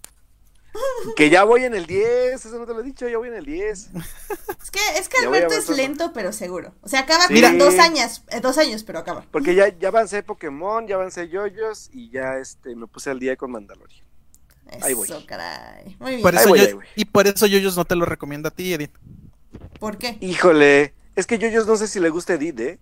Que 1.17 1.31
ya 1.31 1.43
voy 1.43 1.65
en 1.65 1.75
el 1.75 1.87
10, 1.87 2.45
eso 2.47 2.59
no 2.59 2.65
te 2.67 2.75
lo 2.75 2.81
he 2.81 2.85
dicho, 2.85 3.09
ya 3.09 3.19
voy 3.19 3.27
en 3.29 3.35
el 3.35 3.45
10. 3.45 3.91
Es 4.63 4.71
que, 4.71 4.79
es 4.97 5.09
que 5.09 5.19
Alberto 5.27 5.55
es 5.55 5.69
lento 5.71 6.13
pero 6.13 6.33
seguro. 6.33 6.73
O 6.83 6.89
sea, 6.89 7.01
acaba 7.01 7.27
Sí. 7.27 7.41
con 7.43 7.59
dos 7.59 7.77
años, 7.81 8.23
eh, 8.29 8.41
dos 8.41 8.57
años, 8.59 8.85
pero 8.85 9.01
acaba. 9.01 9.25
Porque 9.33 9.55
ya, 9.57 9.77
ya 9.77 9.89
avancé 9.89 10.23
Pokémon, 10.23 10.87
ya 10.87 10.95
avancé 10.95 11.29
Yoyos 11.29 11.91
y 11.93 12.11
ya 12.11 12.37
este 12.39 12.77
me 12.77 12.87
puse 12.87 13.11
al 13.11 13.19
día 13.19 13.35
con 13.37 13.51
Mandalorian. 13.51 14.05
Ahí 14.83 14.95
voy. 14.95 15.09
Eso, 15.09 15.25
caray. 15.27 15.97
Muy 15.99 16.11
bien. 16.13 16.23
Por 16.23 16.35
Ahí 16.37 16.41
eso 16.41 16.49
voy, 16.51 16.59
yo- 16.61 16.67
ahí 16.67 16.73
voy. 16.75 16.85
y 16.95 17.05
por 17.07 17.27
eso 17.27 17.47
yo 17.47 17.59
no 17.73 17.85
te 17.85 17.97
lo 17.97 18.05
recomiendo 18.05 18.47
a 18.49 18.53
ti, 18.53 18.73
Edith. 18.73 18.93
¿Por 19.79 19.97
qué? 19.99 20.19
Híjole, 20.21 20.95
Es 21.17 21.27
que 21.27 21.39
Yoyos 21.39 21.67
no 21.67 21.77
sé 21.77 21.87
si 21.89 22.01
le 22.01 22.09
gusta 22.09 22.35
Edith, 22.35 22.61
¿eh? 22.61 22.79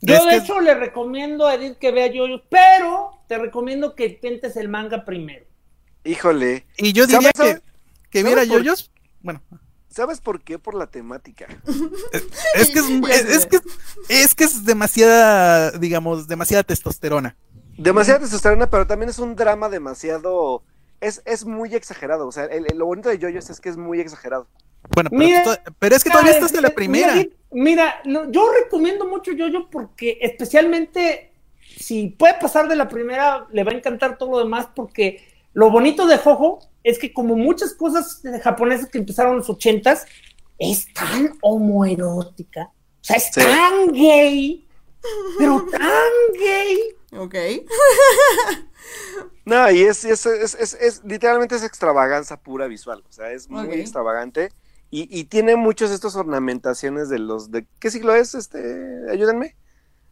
Yo 0.00 0.14
Es 0.14 0.24
de 0.24 0.30
que- 0.30 0.36
hecho 0.36 0.60
le 0.60 0.74
recomiendo 0.74 1.46
a 1.46 1.54
Edith 1.54 1.78
que 1.78 1.90
vea 1.92 2.06
Yoyos, 2.08 2.42
pero 2.48 3.18
te 3.28 3.38
recomiendo 3.38 3.94
que 3.94 4.06
intentes 4.06 4.56
el 4.56 4.68
manga 4.68 5.04
primero. 5.04 5.46
Híjole. 6.04 6.66
Y 6.76 6.92
yo 6.92 7.06
diría 7.06 7.30
¿Sabes- 7.34 7.56
que, 7.56 7.62
que 8.10 8.20
sabes 8.22 8.24
viera 8.36 8.48
por- 8.48 8.58
yoyos. 8.62 8.90
Bueno, 9.20 9.40
¿Sabes 9.88 10.20
por 10.20 10.40
qué? 10.42 10.58
Por 10.58 10.74
la 10.74 10.86
temática. 10.86 11.46
es 12.54 12.70
que 12.70 12.78
es, 13.10 13.24
es, 13.26 13.46
que 13.46 13.58
es 14.08 14.34
que 14.34 14.44
es 14.44 14.64
demasiada, 14.64 15.70
digamos, 15.72 16.26
demasiada 16.28 16.62
testosterona. 16.62 17.36
Demasiada 17.76 18.20
testosterona, 18.20 18.70
pero 18.70 18.86
también 18.86 19.10
es 19.10 19.18
un 19.18 19.36
drama 19.36 19.68
demasiado. 19.68 20.62
Es, 21.00 21.20
es 21.26 21.44
muy 21.44 21.74
exagerado. 21.74 22.26
O 22.26 22.32
sea, 22.32 22.44
el- 22.44 22.66
el- 22.72 22.78
lo 22.78 22.86
bonito 22.86 23.08
de 23.10 23.18
Yoyos 23.18 23.50
es 23.50 23.60
que 23.60 23.68
es 23.68 23.76
muy 23.76 24.00
exagerado. 24.00 24.46
Bueno, 24.94 25.10
pero, 25.10 25.22
Mira, 25.24 25.62
pero 25.78 25.96
es 25.96 26.04
que 26.04 26.10
todavía 26.10 26.32
estás 26.32 26.52
en 26.54 26.62
la 26.62 26.70
primera. 26.70 27.14
Mira, 27.50 28.02
yo 28.04 28.52
recomiendo 28.52 29.06
mucho 29.06 29.32
Yoyo 29.32 29.68
porque 29.70 30.18
especialmente 30.22 31.32
si 31.78 32.08
puede 32.08 32.34
pasar 32.40 32.68
de 32.68 32.76
la 32.76 32.88
primera, 32.88 33.46
le 33.52 33.64
va 33.64 33.72
a 33.72 33.74
encantar 33.74 34.18
todo 34.18 34.32
lo 34.32 34.38
demás 34.40 34.68
porque 34.74 35.26
lo 35.54 35.70
bonito 35.70 36.06
de 36.06 36.18
Jojo 36.18 36.60
es 36.82 36.98
que 36.98 37.12
como 37.12 37.36
muchas 37.36 37.74
cosas 37.74 38.22
japonesas 38.42 38.88
que 38.88 38.98
empezaron 38.98 39.32
en 39.32 39.38
los 39.38 39.50
ochentas, 39.50 40.06
es 40.58 40.92
tan 40.92 41.32
homoerótica. 41.42 42.70
O 43.00 43.04
sea, 43.04 43.16
es 43.16 43.24
Sí. 43.32 43.40
tan 43.40 43.88
gay, 43.92 44.66
pero 45.38 45.66
tan 45.70 46.10
gay. 46.38 46.78
Ok. 47.18 47.34
No, 49.44 49.68
y 49.72 49.82
es, 49.82 50.04
es, 50.04 50.24
es, 50.26 50.54
es- 50.54 50.74
es- 50.74 51.02
literalmente 51.04 51.56
es 51.56 51.64
extravaganza 51.64 52.36
pura 52.40 52.66
visual. 52.68 53.02
O 53.08 53.12
sea, 53.12 53.32
es 53.32 53.48
muy 53.50 53.72
extravagante. 53.74 54.50
Y, 54.94 55.08
y 55.10 55.24
tiene 55.24 55.56
muchos 55.56 55.88
de 55.88 55.94
estos 55.94 56.16
ornamentaciones 56.16 57.08
de 57.08 57.18
los 57.18 57.50
de. 57.50 57.66
¿Qué 57.80 57.90
siglo 57.90 58.14
es? 58.14 58.34
Este. 58.34 59.10
Ayúdenme. 59.10 59.56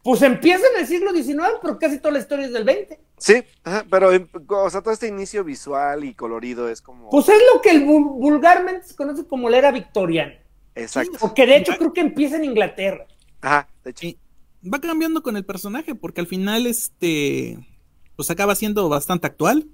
Pues 0.03 0.23
empieza 0.23 0.63
en 0.73 0.81
el 0.81 0.87
siglo 0.87 1.13
XIX, 1.13 1.59
pero 1.61 1.77
casi 1.77 1.99
toda 1.99 2.13
la 2.13 2.19
historia 2.19 2.47
es 2.47 2.53
del 2.53 2.63
XX. 2.63 2.97
Sí, 3.19 3.43
ajá, 3.63 3.85
pero 3.91 4.11
eh, 4.11 4.27
o 4.47 4.69
sea, 4.71 4.81
todo 4.81 4.91
este 4.91 5.07
inicio 5.07 5.43
visual 5.43 6.03
y 6.03 6.15
colorido 6.15 6.67
es 6.67 6.81
como. 6.81 7.11
Pues 7.11 7.29
es 7.29 7.39
lo 7.53 7.61
que 7.61 7.69
el 7.69 7.85
vulgarmente 7.85 8.87
se 8.87 8.95
conoce 8.95 9.27
como 9.27 9.51
la 9.51 9.59
era 9.59 9.71
victoriana. 9.71 10.33
Exacto. 10.73 11.19
Porque 11.19 11.45
de 11.45 11.57
hecho 11.57 11.73
creo 11.77 11.93
que 11.93 12.01
empieza 12.01 12.37
en 12.37 12.45
Inglaterra. 12.45 13.05
Ajá, 13.41 13.69
de 13.83 13.91
hecho. 13.91 14.01
Sí. 14.01 14.17
Va 14.67 14.81
cambiando 14.81 15.21
con 15.21 15.37
el 15.37 15.45
personaje, 15.45 15.93
porque 15.93 16.21
al 16.21 16.27
final, 16.27 16.65
este, 16.65 17.59
pues 18.15 18.31
acaba 18.31 18.55
siendo 18.55 18.89
bastante 18.89 19.27
actual. 19.27 19.67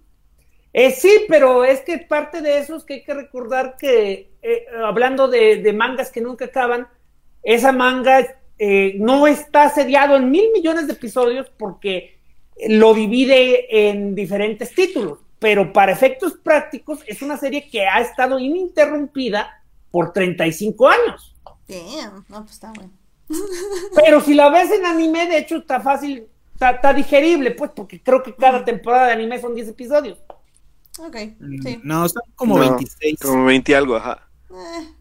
Eh, 0.80 0.92
sí, 0.92 1.26
pero 1.28 1.66
es 1.66 1.82
que 1.82 1.98
parte 1.98 2.40
de 2.40 2.60
eso 2.60 2.76
es 2.76 2.84
que 2.84 2.94
hay 2.94 3.04
que 3.04 3.16
recordar 3.16 3.78
que, 3.80 4.30
eh, 4.44 4.66
hablando 4.86 5.28
de, 5.28 5.56
de 5.56 5.74
mangas 5.74 6.12
que 6.12 6.22
nunca 6.22 6.46
acaban, 6.46 6.88
esa 7.42 7.72
manga 7.72 8.38
eh, 8.60 8.94
no 9.00 9.26
está 9.26 9.70
seriado 9.70 10.16
en 10.18 10.30
mil 10.30 10.52
millones 10.54 10.86
de 10.86 10.94
episodios 10.94 11.50
porque 11.58 12.20
lo 12.68 12.94
divide 12.94 13.90
en 13.90 14.14
diferentes 14.14 14.76
títulos, 14.76 15.18
pero 15.40 15.74
para 15.74 15.94
efectos 15.94 16.34
prácticos 16.34 17.00
es 17.08 17.24
una 17.24 17.38
serie 17.38 17.68
que 17.68 17.88
ha 17.88 18.00
estado 18.00 18.38
ininterrumpida 18.38 19.64
por 19.90 20.14
35 20.14 20.90
años. 20.90 21.36
Damn. 21.68 22.24
No, 22.30 22.42
pues 22.42 22.52
está 22.52 22.72
bueno. 22.72 22.92
Pero 23.96 24.22
si 24.22 24.36
la 24.36 24.50
ves 24.50 24.70
en 24.70 24.86
anime, 24.86 25.26
de 25.28 25.40
hecho 25.40 25.58
está 25.58 25.82
fácil, 25.82 26.28
está, 26.54 26.70
está 26.70 26.94
digerible, 26.94 27.50
pues, 27.50 27.72
porque 27.76 28.00
creo 28.00 28.22
que 28.22 28.36
cada 28.36 28.64
temporada 28.64 29.08
de 29.08 29.14
anime 29.14 29.42
son 29.42 29.56
10 29.56 29.70
episodios. 29.70 30.20
Ok. 31.00 31.16
Mm, 31.40 31.62
Sí. 31.64 31.80
No, 31.84 32.08
son 32.10 32.22
como 32.36 32.58
No, 32.58 32.62
26. 32.62 33.20
Como 33.22 33.46
20 33.46 33.72
y 33.72 33.76
algo, 33.76 33.96
ajá. 33.96 34.28
Eh. 34.50 34.96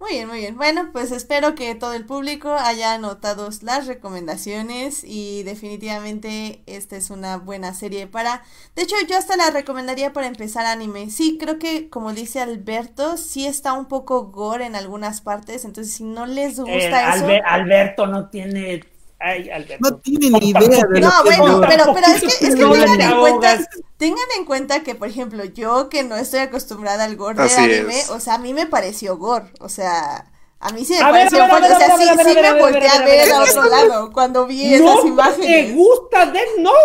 Muy 0.00 0.10
bien, 0.12 0.28
muy 0.28 0.38
bien. 0.38 0.56
Bueno, 0.56 0.90
pues 0.92 1.10
espero 1.10 1.56
que 1.56 1.74
todo 1.74 1.92
el 1.92 2.06
público 2.06 2.52
haya 2.52 2.94
anotado 2.94 3.48
las 3.62 3.88
recomendaciones 3.88 5.02
y 5.04 5.42
definitivamente 5.42 6.62
esta 6.66 6.96
es 6.96 7.10
una 7.10 7.36
buena 7.36 7.74
serie 7.74 8.06
para... 8.06 8.44
De 8.76 8.82
hecho, 8.82 8.94
yo 9.08 9.18
hasta 9.18 9.36
la 9.36 9.50
recomendaría 9.50 10.12
para 10.12 10.28
empezar 10.28 10.66
anime. 10.66 11.10
Sí, 11.10 11.36
creo 11.40 11.58
que 11.58 11.90
como 11.90 12.12
dice 12.12 12.38
Alberto, 12.40 13.16
sí 13.16 13.44
está 13.44 13.72
un 13.72 13.86
poco 13.86 14.26
gore 14.30 14.66
en 14.66 14.76
algunas 14.76 15.20
partes, 15.20 15.64
entonces 15.64 15.92
si 15.92 16.04
no 16.04 16.26
les 16.26 16.60
gusta 16.60 16.72
Eh, 16.74 17.16
eso... 17.16 17.26
Albe- 17.26 17.42
Alberto 17.44 18.06
no 18.06 18.28
tiene. 18.30 18.84
Ay, 19.20 19.50
Alberto. 19.50 19.90
No 19.90 19.96
tienen 19.98 20.32
ni 20.34 20.50
idea 20.50 20.84
de 20.86 21.00
lo 21.00 21.08
No, 21.08 21.10
que 21.24 21.30
es 21.30 21.38
bueno, 21.38 21.60
pero, 21.66 21.92
pero 21.92 22.06
es 22.06 22.24
que, 22.24 22.46
es 22.46 22.54
que 22.56 22.66
No 22.66 22.70
tengan 22.70 23.00
en 23.00 23.14
cuenta, 23.16 23.52
ahogas. 23.52 23.68
tengan 23.96 24.26
en 24.38 24.44
cuenta 24.44 24.82
que, 24.84 24.94
por 24.94 25.08
ejemplo, 25.08 25.44
yo 25.44 25.88
que 25.88 26.04
no 26.04 26.16
estoy 26.16 26.40
acostumbrada 26.40 27.04
al 27.04 27.16
gore 27.16 27.42
Así 27.42 27.60
del 27.66 27.80
anime, 27.80 28.00
es. 28.00 28.10
o 28.10 28.20
sea, 28.20 28.34
a 28.34 28.38
mí 28.38 28.54
me 28.54 28.66
pareció 28.66 29.16
gore, 29.18 29.52
o 29.60 29.68
sea, 29.68 30.30
a 30.60 30.70
mí 30.72 30.84
sí 30.84 30.94
me 30.94 31.00
A 31.00 31.10
ver, 31.12 31.28
pareció 31.30 31.42
a 31.42 31.46
ver, 31.48 31.56
a 31.56 31.58
fuerte, 31.58 31.68
ver, 31.68 31.76
o 31.76 31.78
sea, 31.78 31.96
sí, 31.98 32.04
sí 32.24 32.34
me 32.40 32.52
volteé 32.60 32.88
a 32.88 33.02
ver, 33.04 33.32
a 33.32 33.42
otro 33.42 33.64
lado 33.64 34.12
cuando 34.12 34.46
vi 34.46 34.74
esas 34.74 35.02
no 35.02 35.02
te 35.02 35.08
imágenes. 35.08 35.74
gusta 35.74 36.26
Death 36.26 36.58
Note. 36.58 36.76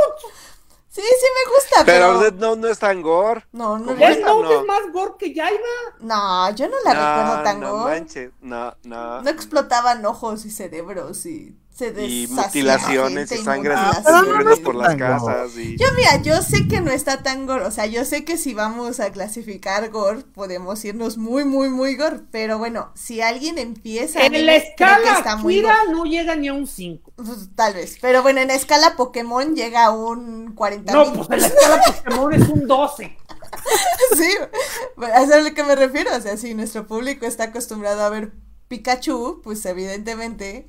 Sí, 0.89 1.01
sí 1.01 1.25
me 1.35 1.51
gusta, 1.55 1.85
Pero 1.85 2.07
pero... 2.07 2.19
Death 2.19 2.35
Note 2.35 2.61
no 2.61 2.67
es 2.67 2.79
tan 2.79 3.01
gore. 3.01 3.45
No, 3.51 3.79
no, 3.79 3.95
¿Cómo 3.95 3.97
Death 3.97 4.19
Note 4.19 4.43
no. 4.43 4.59
es 4.61 4.65
más 4.67 4.81
gore 4.93 5.13
que 5.19 5.33
Jaiba. 5.33 5.59
no, 5.99 6.55
yo 6.55 6.67
no 6.69 6.75
la 6.85 6.93
recuerdo 6.93 7.43
tan 7.43 7.59
no 7.59 7.71
gore. 7.71 7.99
manches. 7.99 8.31
No, 8.41 8.75
no. 8.83 9.21
No 9.21 9.29
explotaban 9.29 10.05
ojos 10.05 10.45
y 10.45 10.51
cerebros 10.51 11.25
y 11.25 11.57
se 11.73 11.87
y 12.05 12.27
mutilaciones 12.27 13.29
gente 13.29 13.41
y 13.41 13.45
sangre 13.45 13.73
corriendo 14.03 14.57
por 14.63 14.75
las 14.75 14.95
casas. 14.95 15.57
Y... 15.57 15.75
Yo, 15.77 15.87
mira, 15.95 16.21
yo 16.21 16.41
sé 16.41 16.67
que 16.67 16.81
no 16.81 16.91
está 16.91 17.23
tan 17.23 17.47
gore, 17.47 17.65
o 17.65 17.71
sea, 17.71 17.87
yo 17.87 18.05
sé 18.05 18.23
que 18.23 18.37
si 18.37 18.53
vamos 18.53 18.99
a 18.99 19.11
clasificar 19.11 19.89
gore, 19.89 20.21
podemos 20.21 20.85
irnos 20.85 21.17
muy, 21.17 21.45
muy, 21.45 21.69
muy 21.69 21.95
gore, 21.95 22.21
pero 22.31 22.59
bueno, 22.59 22.91
si 22.93 23.21
alguien 23.21 23.57
empieza 23.57 24.23
En 24.25 24.45
la 24.45 24.55
escala 24.55 25.17
está 25.17 25.35
muy 25.37 25.63
no 25.91 26.05
llega 26.05 26.35
ni 26.35 26.47
a 26.47 26.53
un 26.53 26.67
5. 26.67 27.13
Pues, 27.15 27.49
tal 27.55 27.73
vez, 27.73 27.97
pero 28.01 28.21
bueno, 28.21 28.41
en 28.41 28.51
escala 28.51 28.95
Pokémon 28.95 29.55
llega 29.55 29.85
a 29.85 29.91
un 29.91 30.53
40 30.53 30.93
No, 30.93 31.13
pues 31.13 31.29
en 31.31 31.41
la 31.41 31.47
escala 31.47 31.81
Pokémon 31.83 32.33
es 32.33 32.49
un 32.49 32.67
12. 32.67 33.17
sí, 34.15 34.23
eso 34.23 35.23
es 35.23 35.31
a 35.31 35.39
lo 35.39 35.53
que 35.53 35.63
me 35.63 35.75
refiero, 35.75 36.15
o 36.15 36.21
sea, 36.21 36.37
si 36.37 36.53
nuestro 36.53 36.85
público 36.85 37.25
está 37.25 37.45
acostumbrado 37.45 38.03
a 38.03 38.09
ver 38.09 38.33
Pikachu, 38.67 39.41
pues 39.43 39.65
evidentemente, 39.65 40.67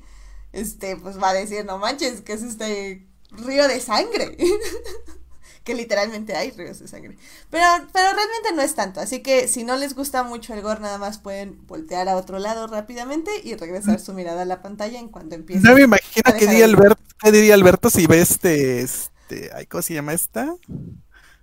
este, 0.55 0.95
pues 0.95 1.21
va 1.21 1.29
a 1.29 1.33
decir, 1.33 1.65
no 1.65 1.77
manches, 1.77 2.21
que 2.21 2.33
es 2.33 2.41
este 2.41 3.05
río 3.31 3.67
de 3.67 3.79
sangre. 3.79 4.37
que 5.65 5.73
literalmente 5.73 6.35
hay 6.35 6.51
ríos 6.51 6.79
de 6.79 6.87
sangre. 6.87 7.17
Pero, 7.49 7.65
pero 7.91 8.13
realmente 8.13 8.53
no 8.53 8.61
es 8.61 8.75
tanto, 8.75 8.99
así 8.99 9.21
que 9.21 9.47
si 9.47 9.63
no 9.63 9.75
les 9.75 9.95
gusta 9.95 10.23
mucho 10.23 10.53
el 10.53 10.61
gore, 10.61 10.79
nada 10.79 10.99
más 10.99 11.17
pueden 11.17 11.65
voltear 11.65 12.07
a 12.07 12.15
otro 12.15 12.37
lado 12.37 12.67
rápidamente 12.67 13.31
y 13.43 13.55
regresar 13.55 13.99
su 13.99 14.13
mirada 14.13 14.43
a 14.43 14.45
la 14.45 14.61
pantalla 14.61 14.99
en 14.99 15.09
cuanto 15.09 15.33
empiece. 15.33 15.67
No 15.67 15.73
me 15.73 15.81
imagino 15.81 16.23
qué 16.37 16.45
diría 16.45 16.65
Alberto, 16.65 17.01
qué 17.19 17.31
diría 17.31 17.55
Alberto 17.55 17.89
si 17.89 18.05
ve 18.05 18.21
este, 18.21 18.81
este, 18.81 19.49
ay, 19.55 19.65
¿cómo 19.65 19.81
se 19.81 19.95
llama 19.95 20.13
esta? 20.13 20.55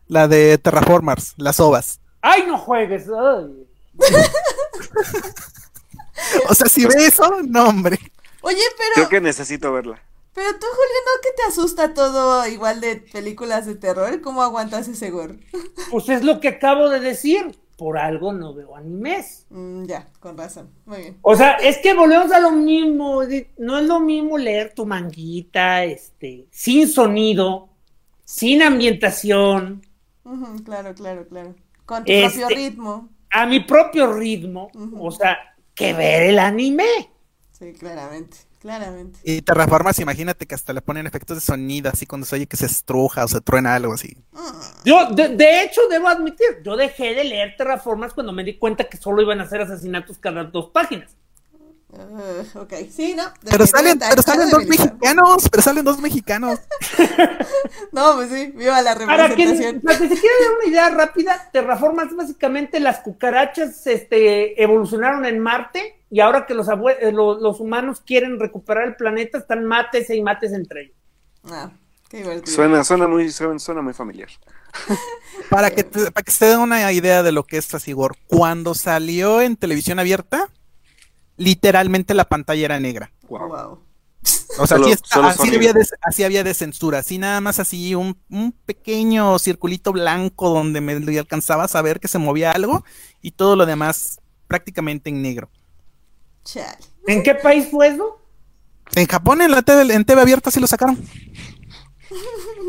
La 0.06 0.28
de 0.28 0.56
Terraformers, 0.56 1.34
las 1.36 1.58
ovas. 1.58 2.00
¡Ay, 2.20 2.44
no 2.46 2.56
juegues! 2.56 3.06
ay. 3.08 3.66
O 6.48 6.54
sea, 6.54 6.68
si 6.68 6.86
ve 6.86 7.06
eso, 7.06 7.42
no, 7.42 7.68
hombre. 7.68 7.98
Oye, 8.42 8.62
pero... 8.76 8.90
Creo 8.94 9.08
que 9.08 9.20
necesito 9.20 9.72
verla. 9.72 10.00
Pero 10.34 10.48
tú, 10.52 10.66
Julio, 10.66 10.94
¿no 11.04 11.20
que 11.22 11.36
te 11.36 11.42
asusta 11.48 11.92
todo 11.94 12.46
igual 12.46 12.80
de 12.80 12.96
películas 12.96 13.66
de 13.66 13.74
terror? 13.74 14.20
¿Cómo 14.22 14.42
aguantas 14.42 14.88
ese 14.88 15.10
gore? 15.10 15.38
Pues 15.90 16.08
es 16.08 16.22
lo 16.24 16.40
que 16.40 16.48
acabo 16.48 16.88
de 16.88 17.00
decir. 17.00 17.58
Por 17.76 17.98
algo 17.98 18.32
no 18.32 18.54
veo 18.54 18.76
animes. 18.76 19.46
Mm, 19.50 19.84
ya, 19.86 20.08
con 20.20 20.38
razón. 20.38 20.70
Muy 20.86 20.98
bien. 20.98 21.18
O 21.22 21.34
sea, 21.34 21.52
es 21.54 21.78
que 21.78 21.94
volvemos 21.94 22.30
a 22.32 22.38
lo 22.40 22.52
mismo. 22.52 23.22
Edith. 23.22 23.48
No 23.58 23.78
es 23.78 23.86
lo 23.86 23.98
mismo 23.98 24.38
leer 24.38 24.72
tu 24.74 24.86
manguita, 24.86 25.82
este, 25.84 26.46
sin 26.50 26.88
sonido, 26.88 27.68
sin 28.24 28.62
ambientación, 28.62 29.84
claro, 30.64 30.94
claro, 30.94 31.26
claro. 31.26 31.54
Con 31.84 32.04
tu 32.04 32.12
Este- 32.12 32.38
propio 32.40 32.56
ritmo. 32.56 33.08
a 33.30 33.46
mi 33.46 33.60
propio 33.60 34.12
ritmo. 34.12 34.70
O 34.98 35.10
sea, 35.10 35.36
que 35.74 35.92
ver 35.94 36.22
el 36.24 36.38
anime. 36.38 37.10
Sí, 37.62 37.72
claramente, 37.74 38.38
claramente. 38.58 39.20
Y 39.22 39.40
Terraformers, 39.40 40.00
imagínate 40.00 40.46
que 40.46 40.56
hasta 40.56 40.72
le 40.72 40.80
ponen 40.82 41.06
efectos 41.06 41.36
de 41.36 41.40
sonido, 41.40 41.90
así 41.92 42.06
cuando 42.06 42.26
se 42.26 42.34
oye 42.34 42.46
que 42.48 42.56
se 42.56 42.66
estruja 42.66 43.24
o 43.24 43.28
se 43.28 43.40
truena 43.40 43.76
algo 43.76 43.92
así. 43.92 44.16
Mm, 44.32 44.84
Yo, 44.84 45.10
de, 45.10 45.28
de 45.36 45.62
hecho, 45.62 45.82
debo 45.88 46.08
admitir, 46.08 46.60
yo 46.64 46.76
dejé 46.76 47.14
de 47.14 47.22
leer 47.22 47.54
Terraformas 47.56 48.14
cuando 48.14 48.32
me 48.32 48.42
di 48.42 48.58
cuenta 48.58 48.88
que 48.88 48.96
solo 48.96 49.22
iban 49.22 49.38
a 49.38 49.44
hacer 49.44 49.60
asesinatos 49.60 50.18
cada 50.18 50.42
dos 50.42 50.70
páginas. 50.70 51.16
uh, 51.90 52.58
ok, 52.58 52.72
sí, 52.90 53.14
no. 53.14 53.32
Pero 53.48 53.64
salen, 53.64 54.00
pero 54.00 54.22
salen 54.22 54.50
dos 54.50 54.66
mexicanos, 54.66 55.48
pero 55.48 55.62
salen 55.62 55.84
dos 55.84 55.98
mexicanos. 56.00 56.58
No, 57.92 58.14
pues 58.16 58.30
sí, 58.30 58.52
viva 58.56 58.82
la 58.82 58.94
representación. 58.94 59.80
para 59.82 59.98
que 59.98 60.08
se 60.08 60.14
quiera 60.18 60.34
dar 60.40 60.56
una 60.58 60.68
idea 60.68 60.90
rápida, 60.90 61.50
Terraformas 61.52 62.08
básicamente 62.16 62.80
las 62.80 63.00
cucarachas 63.00 63.86
este, 63.86 64.60
evolucionaron 64.60 65.26
en 65.26 65.38
Marte 65.38 66.01
y 66.12 66.20
ahora 66.20 66.44
que 66.46 66.52
los, 66.54 66.68
abue- 66.68 66.96
eh, 67.00 67.10
lo- 67.10 67.40
los 67.40 67.58
humanos 67.58 68.02
quieren 68.04 68.38
recuperar 68.38 68.86
el 68.86 68.96
planeta, 68.96 69.38
están 69.38 69.64
mates 69.64 70.10
y 70.10 70.20
mates 70.20 70.52
entre 70.52 70.82
ellos. 70.82 70.96
Ah, 71.44 71.70
qué 72.10 72.18
divertido. 72.18 72.54
Suena, 72.54 72.84
suena 72.84 73.08
muy, 73.08 73.30
suena, 73.30 73.58
suena 73.58 73.80
muy 73.80 73.94
familiar. 73.94 74.28
Para 75.50 75.70
que, 75.70 75.84
te- 75.84 76.10
para 76.12 76.22
que 76.24 76.30
se 76.30 76.46
den 76.46 76.60
una 76.60 76.92
idea 76.92 77.22
de 77.22 77.32
lo 77.32 77.44
que 77.44 77.56
es 77.56 77.74
así, 77.74 77.92
gore. 77.92 78.14
Cuando 78.26 78.74
salió 78.74 79.40
en 79.40 79.56
televisión 79.56 79.98
abierta, 79.98 80.48
literalmente 81.36 82.14
la 82.14 82.24
pantalla 82.28 82.64
era 82.66 82.80
negra. 82.80 83.10
Wow. 83.28 83.48
Wow. 83.48 83.78
O 84.58 84.66
sea, 84.66 84.76
Solo- 84.76 84.84
sí 84.84 84.92
está- 84.92 85.26
así, 85.28 85.54
había 85.54 85.72
de, 85.72 85.86
así 86.02 86.24
había 86.24 86.44
de 86.44 86.54
censura, 86.54 86.98
así 86.98 87.18
nada 87.18 87.40
más 87.40 87.58
así 87.58 87.94
un, 87.94 88.18
un 88.30 88.52
pequeño 88.52 89.38
circulito 89.38 89.92
blanco 89.92 90.50
donde 90.50 90.80
me 90.82 90.92
alcanzaba 91.18 91.64
a 91.64 91.68
saber 91.68 92.00
que 92.00 92.08
se 92.08 92.18
movía 92.18 92.52
algo 92.52 92.84
y 93.22 93.30
todo 93.32 93.56
lo 93.56 93.64
demás 93.66 94.20
prácticamente 94.48 95.08
en 95.10 95.22
negro. 95.22 95.50
Chale. 96.44 96.78
¿En 97.06 97.22
qué 97.22 97.34
país 97.34 97.68
fue 97.70 97.88
eso? 97.88 98.18
En 98.94 99.06
Japón 99.06 99.40
en 99.42 99.50
la 99.50 99.62
TV, 99.62 99.94
en 99.94 100.04
TV 100.04 100.20
abierta 100.20 100.50
sí 100.50 100.60
lo 100.60 100.66
sacaron. 100.66 100.98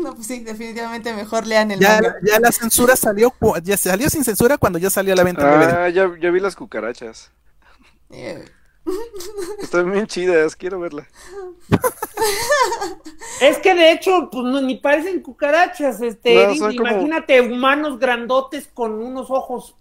No, 0.02 0.14
pues 0.14 0.26
sí, 0.26 0.40
definitivamente 0.40 1.12
mejor 1.14 1.46
lean 1.46 1.70
el 1.70 1.78
Ya, 1.80 1.94
manga. 2.00 2.16
ya 2.22 2.40
la 2.40 2.50
censura 2.52 2.96
salió, 2.96 3.32
ya 3.62 3.76
salió 3.76 4.08
sin 4.10 4.24
censura 4.24 4.56
cuando 4.58 4.78
ya 4.78 4.88
salió 4.90 5.12
a 5.12 5.16
la 5.16 5.22
venta. 5.22 5.84
Ah, 5.84 5.88
ya, 5.88 6.10
ya 6.20 6.30
vi 6.30 6.40
las 6.40 6.56
cucarachas. 6.56 7.30
Eh, 8.10 8.44
Están 9.62 9.90
bien 9.92 10.06
chidas, 10.06 10.56
quiero 10.56 10.80
verla. 10.80 11.06
Es 13.40 13.58
que 13.58 13.74
de 13.74 13.92
hecho, 13.92 14.28
pues 14.30 14.44
no, 14.44 14.60
ni 14.60 14.76
parecen 14.76 15.20
cucarachas, 15.22 16.00
este, 16.00 16.34
No, 16.34 16.40
Eddie, 16.42 16.58
son 16.58 16.76
como- 16.76 16.88
imagínate 16.90 17.40
humanos 17.40 17.98
grandotes 17.98 18.68
con 18.72 18.92
unos 18.94 19.30
ojos. 19.30 19.76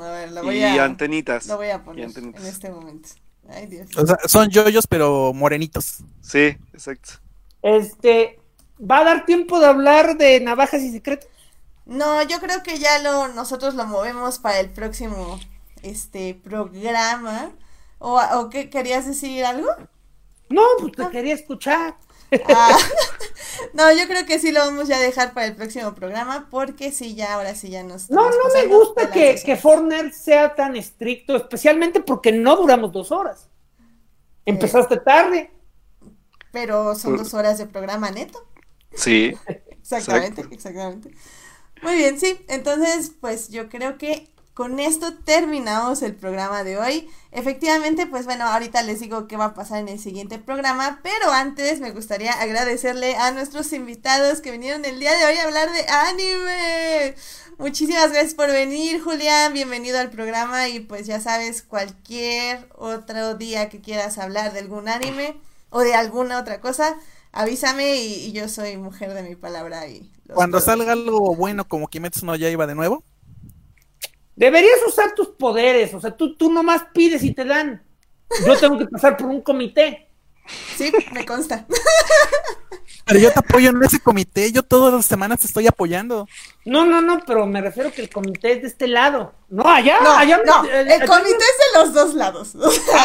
a 0.00 0.08
ver, 0.10 0.32
la 0.32 0.42
voy 0.42 0.56
Y 0.58 0.64
a, 0.64 0.84
antenitas. 0.84 1.46
la 1.46 1.56
voy 1.56 1.68
a 1.68 1.76
Y 1.76 1.78
poner 1.80 2.04
antenitas. 2.06 2.42
en 2.42 2.48
este 2.48 2.70
momento. 2.70 3.08
Ay, 3.54 3.66
Dios. 3.66 3.88
O 3.96 4.06
sea, 4.06 4.18
son 4.26 4.48
yoyos 4.48 4.86
pero 4.86 5.32
morenitos. 5.32 5.98
Sí, 6.20 6.56
exacto. 6.72 7.14
Este, 7.62 8.40
¿va 8.78 8.98
a 8.98 9.04
dar 9.04 9.26
tiempo 9.26 9.60
de 9.60 9.66
hablar 9.66 10.16
de 10.16 10.40
navajas 10.40 10.82
y 10.82 10.90
secretos? 10.90 11.28
No, 11.84 12.22
yo 12.22 12.40
creo 12.40 12.62
que 12.62 12.78
ya 12.78 12.98
lo 13.00 13.28
nosotros 13.28 13.74
lo 13.74 13.86
movemos 13.86 14.38
para 14.38 14.60
el 14.60 14.70
próximo 14.70 15.38
este 15.82 16.34
programa. 16.34 17.52
¿O, 17.98 18.20
o 18.20 18.50
qué 18.50 18.70
querías 18.70 19.06
decir 19.06 19.44
algo? 19.44 19.68
No, 20.48 20.62
pues 20.80 20.92
te 20.92 21.08
quería 21.10 21.34
escuchar. 21.34 21.96
Ah, 22.48 22.76
no, 23.74 23.92
yo 23.92 24.06
creo 24.06 24.26
que 24.26 24.38
sí 24.38 24.52
lo 24.52 24.60
vamos 24.60 24.88
ya 24.88 24.96
a 24.96 25.00
dejar 25.00 25.34
para 25.34 25.46
el 25.46 25.54
próximo 25.54 25.94
programa 25.94 26.48
porque 26.50 26.92
sí, 26.92 27.14
ya 27.14 27.34
ahora 27.34 27.54
sí 27.54 27.70
ya 27.70 27.82
nos... 27.82 28.10
No, 28.10 28.28
no 28.28 28.54
me 28.54 28.66
gusta 28.66 29.10
que, 29.10 29.40
que. 29.44 29.56
Fortnite 29.56 30.12
sea 30.12 30.54
tan 30.54 30.76
estricto, 30.76 31.36
especialmente 31.36 32.00
porque 32.00 32.32
no 32.32 32.56
duramos 32.56 32.92
dos 32.92 33.12
horas. 33.12 33.48
Empezaste 34.46 34.96
tarde. 34.98 35.50
Pero 36.50 36.94
son 36.94 37.16
dos 37.16 37.32
horas 37.34 37.58
de 37.58 37.66
programa 37.66 38.10
neto. 38.10 38.46
Sí. 38.94 39.34
Exactamente, 39.82 40.42
Exacto. 40.42 40.54
exactamente. 40.54 41.10
Muy 41.82 41.96
bien, 41.96 42.18
sí. 42.18 42.38
Entonces, 42.48 43.12
pues 43.20 43.48
yo 43.48 43.68
creo 43.68 43.98
que 43.98 44.32
con 44.54 44.78
esto 44.78 45.14
terminamos 45.24 46.02
el 46.02 46.14
programa 46.14 46.62
de 46.62 46.78
hoy. 46.78 47.10
Efectivamente, 47.34 48.06
pues 48.06 48.26
bueno, 48.26 48.44
ahorita 48.44 48.82
les 48.82 49.00
digo 49.00 49.26
qué 49.26 49.38
va 49.38 49.46
a 49.46 49.54
pasar 49.54 49.78
en 49.78 49.88
el 49.88 49.98
siguiente 49.98 50.38
programa, 50.38 51.00
pero 51.02 51.32
antes 51.32 51.80
me 51.80 51.90
gustaría 51.90 52.30
agradecerle 52.32 53.16
a 53.16 53.30
nuestros 53.30 53.72
invitados 53.72 54.40
que 54.42 54.50
vinieron 54.50 54.84
el 54.84 55.00
día 55.00 55.16
de 55.16 55.24
hoy 55.24 55.36
a 55.38 55.44
hablar 55.44 55.72
de 55.72 55.86
anime. 55.88 57.14
Muchísimas 57.58 58.10
gracias 58.12 58.34
por 58.34 58.48
venir, 58.48 59.00
Julián. 59.02 59.54
Bienvenido 59.54 59.98
al 59.98 60.10
programa 60.10 60.68
y 60.68 60.80
pues 60.80 61.06
ya 61.06 61.20
sabes, 61.20 61.62
cualquier 61.62 62.68
otro 62.76 63.34
día 63.34 63.70
que 63.70 63.80
quieras 63.80 64.18
hablar 64.18 64.52
de 64.52 64.58
algún 64.58 64.88
anime 64.90 65.36
o 65.70 65.80
de 65.80 65.94
alguna 65.94 66.38
otra 66.38 66.60
cosa, 66.60 66.96
avísame 67.32 67.96
y, 67.96 68.26
y 68.26 68.32
yo 68.32 68.46
soy 68.50 68.76
mujer 68.76 69.14
de 69.14 69.22
mi 69.22 69.36
palabra 69.36 69.86
y 69.88 70.10
Cuando 70.34 70.58
puedo- 70.58 70.66
salga 70.66 70.92
algo 70.92 71.34
bueno 71.34 71.66
como 71.66 71.88
Kimetsu 71.88 72.26
no 72.26 72.36
Yaiba 72.36 72.66
de 72.66 72.74
nuevo, 72.74 73.04
Deberías 74.34 74.78
usar 74.86 75.14
tus 75.14 75.28
poderes, 75.28 75.92
o 75.94 76.00
sea, 76.00 76.10
tú, 76.16 76.34
tú 76.36 76.50
nomás 76.50 76.84
pides 76.94 77.22
y 77.22 77.32
te 77.34 77.44
dan. 77.44 77.82
Yo 78.46 78.56
tengo 78.58 78.78
que 78.78 78.86
pasar 78.86 79.16
por 79.16 79.28
un 79.28 79.42
comité. 79.42 80.08
Sí, 80.76 80.90
me 81.12 81.24
consta. 81.24 81.66
pero 83.04 83.20
yo 83.20 83.30
te 83.32 83.38
apoyo 83.40 83.70
en 83.70 83.82
ese 83.82 84.00
comité, 84.00 84.50
yo 84.50 84.62
todas 84.62 84.92
las 84.92 85.04
semanas 85.06 85.40
te 85.40 85.46
estoy 85.46 85.66
apoyando. 85.66 86.26
No, 86.64 86.84
no, 86.86 87.00
no, 87.02 87.20
pero 87.26 87.46
me 87.46 87.60
refiero 87.60 87.92
que 87.92 88.00
el 88.02 88.08
comité 88.10 88.52
es 88.52 88.62
de 88.62 88.68
este 88.68 88.86
lado. 88.88 89.34
No, 89.50 89.64
allá, 89.68 89.98
No, 90.02 90.16
allá 90.16 90.40
no, 90.44 90.64
eh, 90.64 90.80
el 90.80 90.92
allá- 90.92 91.06
comité 91.06 91.30
es 91.36 91.58
de 91.74 91.78
los 91.80 91.92
dos 91.94 92.14
lados. 92.14 92.54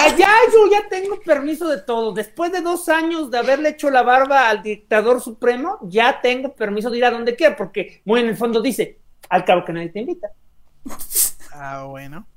Allá 0.02 0.30
yo 0.54 0.72
ya 0.72 0.88
tengo 0.88 1.20
permiso 1.22 1.68
de 1.68 1.80
todo. 1.82 2.14
Después 2.14 2.52
de 2.54 2.62
dos 2.62 2.88
años 2.90 3.30
de 3.30 3.38
haberle 3.38 3.70
hecho 3.70 3.90
la 3.90 4.02
barba 4.04 4.50
al 4.50 4.64
dictador 4.64 5.22
supremo, 5.22 5.78
ya 5.84 6.22
tengo 6.22 6.56
permiso 6.56 6.90
de 6.90 6.98
ir 7.00 7.06
a 7.06 7.12
donde 7.12 7.36
quiera, 7.36 7.56
porque 7.56 8.02
muy 8.06 8.22
en 8.22 8.30
el 8.30 8.38
fondo 8.38 8.62
dice, 8.62 9.00
al 9.30 9.44
cabo 9.46 9.66
que 9.66 9.74
nadie 9.74 9.90
te 9.90 10.00
invita. 10.00 10.30
Ah, 11.52 11.84
bueno. 11.86 12.28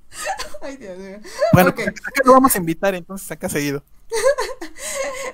Ay, 0.63 0.77
Dios 0.77 0.99
mío. 0.99 1.21
Bueno, 1.53 1.71
Ok. 1.71 1.77
pues 1.77 1.89
acá 2.07 2.23
lo 2.25 2.33
vamos 2.33 2.55
a 2.55 2.59
invitar, 2.59 2.95
entonces 2.95 3.31
acá 3.31 3.49
seguido. 3.49 3.85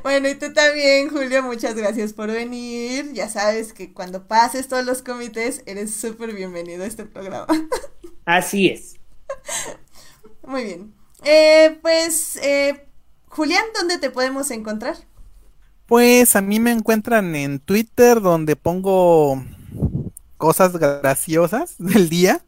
Bueno, 0.02 0.28
y 0.28 0.34
tú 0.36 0.52
también, 0.52 1.08
Julio, 1.10 1.42
muchas 1.42 1.74
gracias 1.74 2.12
por 2.12 2.30
venir. 2.30 3.12
Ya 3.12 3.28
sabes 3.28 3.72
que 3.72 3.92
cuando 3.92 4.26
pases 4.28 4.68
todos 4.68 4.84
los 4.84 5.02
comités, 5.02 5.62
eres 5.66 5.94
súper 5.94 6.32
bienvenido 6.32 6.84
a 6.84 6.86
este 6.86 7.04
programa. 7.06 7.46
Así 8.24 8.68
es. 8.68 8.94
Muy 10.46 10.64
bien. 10.64 10.94
Eh, 11.24 11.78
pues, 11.82 12.36
eh, 12.36 12.86
Julián, 13.28 13.64
¿dónde 13.74 13.98
te 13.98 14.10
podemos 14.10 14.50
encontrar? 14.50 14.96
Pues 15.86 16.34
a 16.36 16.40
mí 16.40 16.58
me 16.60 16.72
encuentran 16.72 17.34
en 17.36 17.60
Twitter 17.60 18.20
donde 18.20 18.56
pongo 18.56 19.42
cosas 20.36 20.76
graciosas 20.76 21.76
del 21.78 22.08
día. 22.08 22.42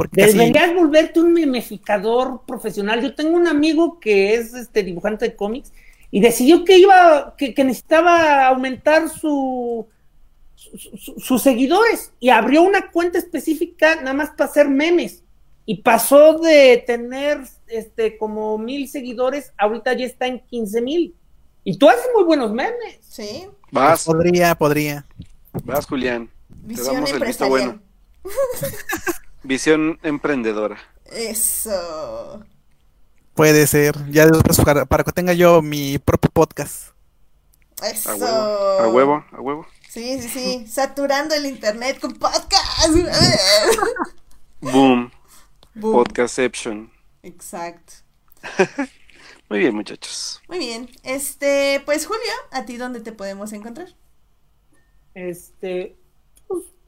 Porque 0.00 0.24
Deberías 0.24 0.74
volverte 0.74 1.20
un 1.20 1.34
memeficador 1.34 2.40
profesional. 2.46 3.02
Yo 3.02 3.14
tengo 3.14 3.36
un 3.36 3.46
amigo 3.46 4.00
que 4.00 4.34
es 4.34 4.54
este 4.54 4.82
dibujante 4.82 5.26
de 5.26 5.36
cómics 5.36 5.72
y 6.10 6.20
decidió 6.20 6.64
que 6.64 6.78
iba, 6.78 7.34
que, 7.36 7.52
que 7.52 7.64
necesitaba 7.64 8.46
aumentar 8.46 9.10
su, 9.10 9.86
su- 10.54 10.96
su- 10.96 11.20
sus 11.20 11.42
seguidores 11.42 12.12
y 12.18 12.30
abrió 12.30 12.62
una 12.62 12.90
cuenta 12.90 13.18
específica 13.18 13.96
nada 13.96 14.14
más 14.14 14.30
para 14.30 14.48
hacer 14.48 14.70
memes. 14.70 15.22
Y 15.66 15.82
pasó 15.82 16.38
de 16.38 16.82
tener 16.86 17.42
este 17.66 18.16
como 18.16 18.56
mil 18.56 18.88
seguidores, 18.88 19.52
ahorita 19.58 19.92
ya 19.92 20.06
está 20.06 20.26
en 20.26 20.40
15 20.40 20.80
mil. 20.80 21.14
Y 21.62 21.76
tú 21.76 21.90
haces 21.90 22.06
muy 22.14 22.24
buenos 22.24 22.52
memes. 22.52 22.98
Sí, 23.02 23.46
Vas, 23.70 24.04
podría, 24.06 24.54
podría. 24.54 25.04
vas, 25.62 25.84
Julián. 25.84 26.30
visión 26.48 26.94
damos 26.94 27.12
el 27.12 27.20
visto 27.20 27.44
empresarial. 27.44 27.50
bueno. 27.50 27.80
Visión 29.42 29.98
emprendedora. 30.02 30.78
Eso. 31.06 32.44
Puede 33.34 33.66
ser. 33.66 33.94
Ya 34.10 34.26
después 34.26 34.60
para, 34.60 34.84
para 34.84 35.04
que 35.04 35.12
tenga 35.12 35.32
yo 35.32 35.62
mi 35.62 35.98
propio 35.98 36.30
podcast. 36.30 36.90
Eso. 37.82 38.10
A 38.10 38.14
huevo. 38.14 38.80
A 38.80 38.88
huevo, 38.88 39.24
a 39.32 39.40
huevo. 39.40 39.66
Sí, 39.88 40.20
sí, 40.20 40.28
sí. 40.28 40.66
Saturando 40.66 41.34
el 41.34 41.46
internet 41.46 41.98
con 42.00 42.12
podcast. 42.12 42.88
Boom. 44.60 45.10
Boom. 45.74 45.92
Podcastception. 45.92 46.92
Exacto. 47.22 47.94
Muy 49.48 49.58
bien, 49.58 49.74
muchachos. 49.74 50.40
Muy 50.48 50.58
bien. 50.58 50.90
Este, 51.02 51.82
pues 51.84 52.06
Julio, 52.06 52.32
¿a 52.52 52.64
ti 52.66 52.76
dónde 52.76 53.00
te 53.00 53.12
podemos 53.12 53.52
encontrar? 53.52 53.88
Este, 55.14 55.96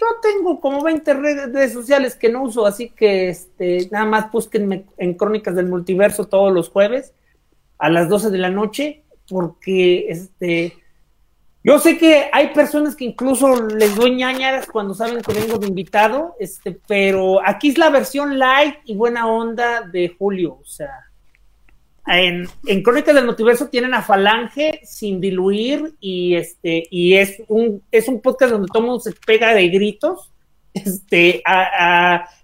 yo 0.02 0.20
tengo 0.20 0.60
como 0.60 0.82
20 0.82 1.14
redes 1.14 1.72
sociales 1.72 2.16
que 2.16 2.28
no 2.28 2.42
uso, 2.42 2.66
así 2.66 2.90
que 2.90 3.28
este, 3.28 3.88
nada 3.90 4.04
más 4.04 4.30
búsquenme 4.32 4.86
en 4.96 5.14
Crónicas 5.14 5.54
del 5.54 5.68
Multiverso 5.68 6.26
todos 6.26 6.52
los 6.52 6.68
jueves 6.68 7.14
a 7.78 7.88
las 7.88 8.08
12 8.08 8.30
de 8.30 8.38
la 8.38 8.50
noche, 8.50 9.04
porque 9.28 10.06
este, 10.08 10.76
yo 11.62 11.78
sé 11.78 11.98
que 11.98 12.28
hay 12.32 12.52
personas 12.52 12.96
que 12.96 13.04
incluso 13.04 13.66
les 13.66 13.94
doy 13.94 14.16
ñañaras 14.16 14.66
cuando 14.66 14.94
saben 14.94 15.22
que 15.22 15.32
vengo 15.32 15.58
de 15.58 15.68
invitado, 15.68 16.34
este, 16.40 16.78
pero 16.86 17.40
aquí 17.46 17.68
es 17.68 17.78
la 17.78 17.90
versión 17.90 18.38
light 18.38 18.76
y 18.84 18.96
buena 18.96 19.28
onda 19.28 19.82
de 19.82 20.14
Julio, 20.18 20.58
o 20.60 20.64
sea. 20.64 21.11
En, 22.06 22.48
en 22.66 22.82
Crónicas 22.82 23.14
del 23.14 23.26
Multiverso 23.26 23.68
tienen 23.68 23.94
a 23.94 24.02
Falange 24.02 24.80
sin 24.82 25.20
diluir 25.20 25.94
y 26.00 26.34
este 26.34 26.88
y 26.90 27.14
es 27.14 27.40
un 27.46 27.80
es 27.92 28.08
un 28.08 28.20
podcast 28.20 28.52
donde 28.52 28.66
todo 28.66 28.82
mundo 28.82 29.00
se 29.00 29.12
pega 29.24 29.54
de 29.54 29.68
gritos 29.68 30.32
este 30.74 31.44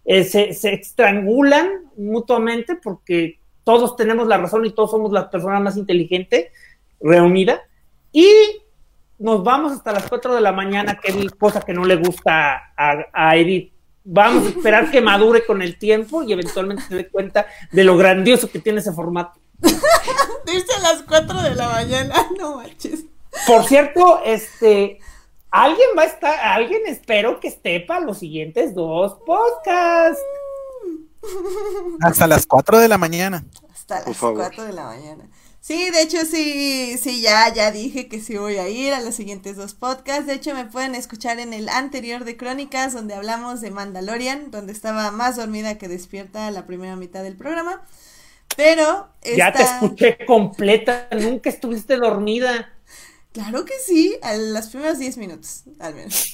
eh, 0.04 0.24
se, 0.24 0.54
se 0.54 0.74
estrangulan 0.74 1.90
mutuamente 1.96 2.76
porque 2.76 3.40
todos 3.64 3.96
tenemos 3.96 4.28
la 4.28 4.38
razón 4.38 4.64
y 4.64 4.70
todos 4.70 4.92
somos 4.92 5.12
la 5.12 5.28
persona 5.28 5.60
más 5.60 5.76
inteligente 5.76 6.52
reunida. 7.00 7.60
Y 8.12 8.26
nos 9.18 9.44
vamos 9.44 9.72
hasta 9.72 9.92
las 9.92 10.08
4 10.08 10.34
de 10.34 10.40
la 10.40 10.52
mañana 10.52 10.98
que 10.98 11.10
es 11.12 11.30
cosa 11.32 11.60
que 11.60 11.74
no 11.74 11.84
le 11.84 11.96
gusta 11.96 12.72
a 12.76 13.36
Edith. 13.36 13.72
Vamos 14.04 14.46
a 14.46 14.48
esperar 14.48 14.90
que 14.90 15.02
madure 15.02 15.44
con 15.44 15.60
el 15.60 15.76
tiempo 15.78 16.22
y 16.22 16.32
eventualmente 16.32 16.84
se 16.84 16.96
dé 16.96 17.08
cuenta 17.08 17.46
de 17.70 17.84
lo 17.84 17.98
grandioso 17.98 18.50
que 18.50 18.58
tiene 18.58 18.78
ese 18.78 18.92
formato 18.92 19.38
Irse 20.52 20.72
a 20.74 20.80
las 20.80 21.02
4 21.02 21.42
de 21.42 21.54
la 21.54 21.68
mañana, 21.68 22.14
no 22.38 22.56
manches. 22.56 23.04
Por 23.46 23.64
cierto, 23.66 24.22
este, 24.24 25.00
alguien 25.50 25.88
va 25.96 26.02
a 26.02 26.06
estar, 26.06 26.38
alguien 26.40 26.82
espero 26.86 27.40
que 27.40 27.48
esté 27.48 27.80
para 27.80 28.00
los 28.00 28.18
siguientes 28.18 28.74
dos 28.74 29.18
podcasts. 29.26 30.22
Hasta 32.00 32.26
las 32.26 32.46
4 32.46 32.78
de 32.78 32.88
la 32.88 32.98
mañana. 32.98 33.44
Hasta 33.72 33.98
Por 33.98 34.08
las 34.08 34.16
favor. 34.16 34.36
4 34.38 34.64
de 34.64 34.72
la 34.72 34.84
mañana. 34.84 35.28
Sí, 35.60 35.90
de 35.90 36.00
hecho 36.00 36.24
sí, 36.24 36.96
sí, 36.96 37.20
ya, 37.20 37.52
ya 37.52 37.70
dije 37.70 38.08
que 38.08 38.20
sí 38.20 38.38
voy 38.38 38.56
a 38.56 38.70
ir 38.70 38.94
a 38.94 39.00
los 39.00 39.14
siguientes 39.14 39.56
dos 39.56 39.74
podcasts. 39.74 40.26
De 40.26 40.32
hecho 40.32 40.54
me 40.54 40.64
pueden 40.64 40.94
escuchar 40.94 41.40
en 41.40 41.52
el 41.52 41.68
anterior 41.68 42.24
de 42.24 42.38
Crónicas, 42.38 42.94
donde 42.94 43.12
hablamos 43.12 43.60
de 43.60 43.70
Mandalorian, 43.70 44.50
donde 44.50 44.72
estaba 44.72 45.10
más 45.10 45.36
dormida 45.36 45.76
que 45.76 45.88
despierta 45.88 46.50
la 46.50 46.64
primera 46.64 46.96
mitad 46.96 47.22
del 47.22 47.36
programa. 47.36 47.82
Pero 48.56 49.08
Ya 49.32 49.54
te 49.56 49.62
escuché 49.62 50.18
completa, 50.26 51.08
nunca 51.12 51.48
estuviste 51.50 51.96
dormida. 51.96 52.68
Claro 53.32 53.64
que 53.64 53.74
sí, 53.86 54.18
a 54.22 54.34
los 54.36 54.68
primeros 54.68 54.98
10 54.98 55.16
minutos, 55.18 55.64
al 55.78 55.94
menos. 55.94 56.30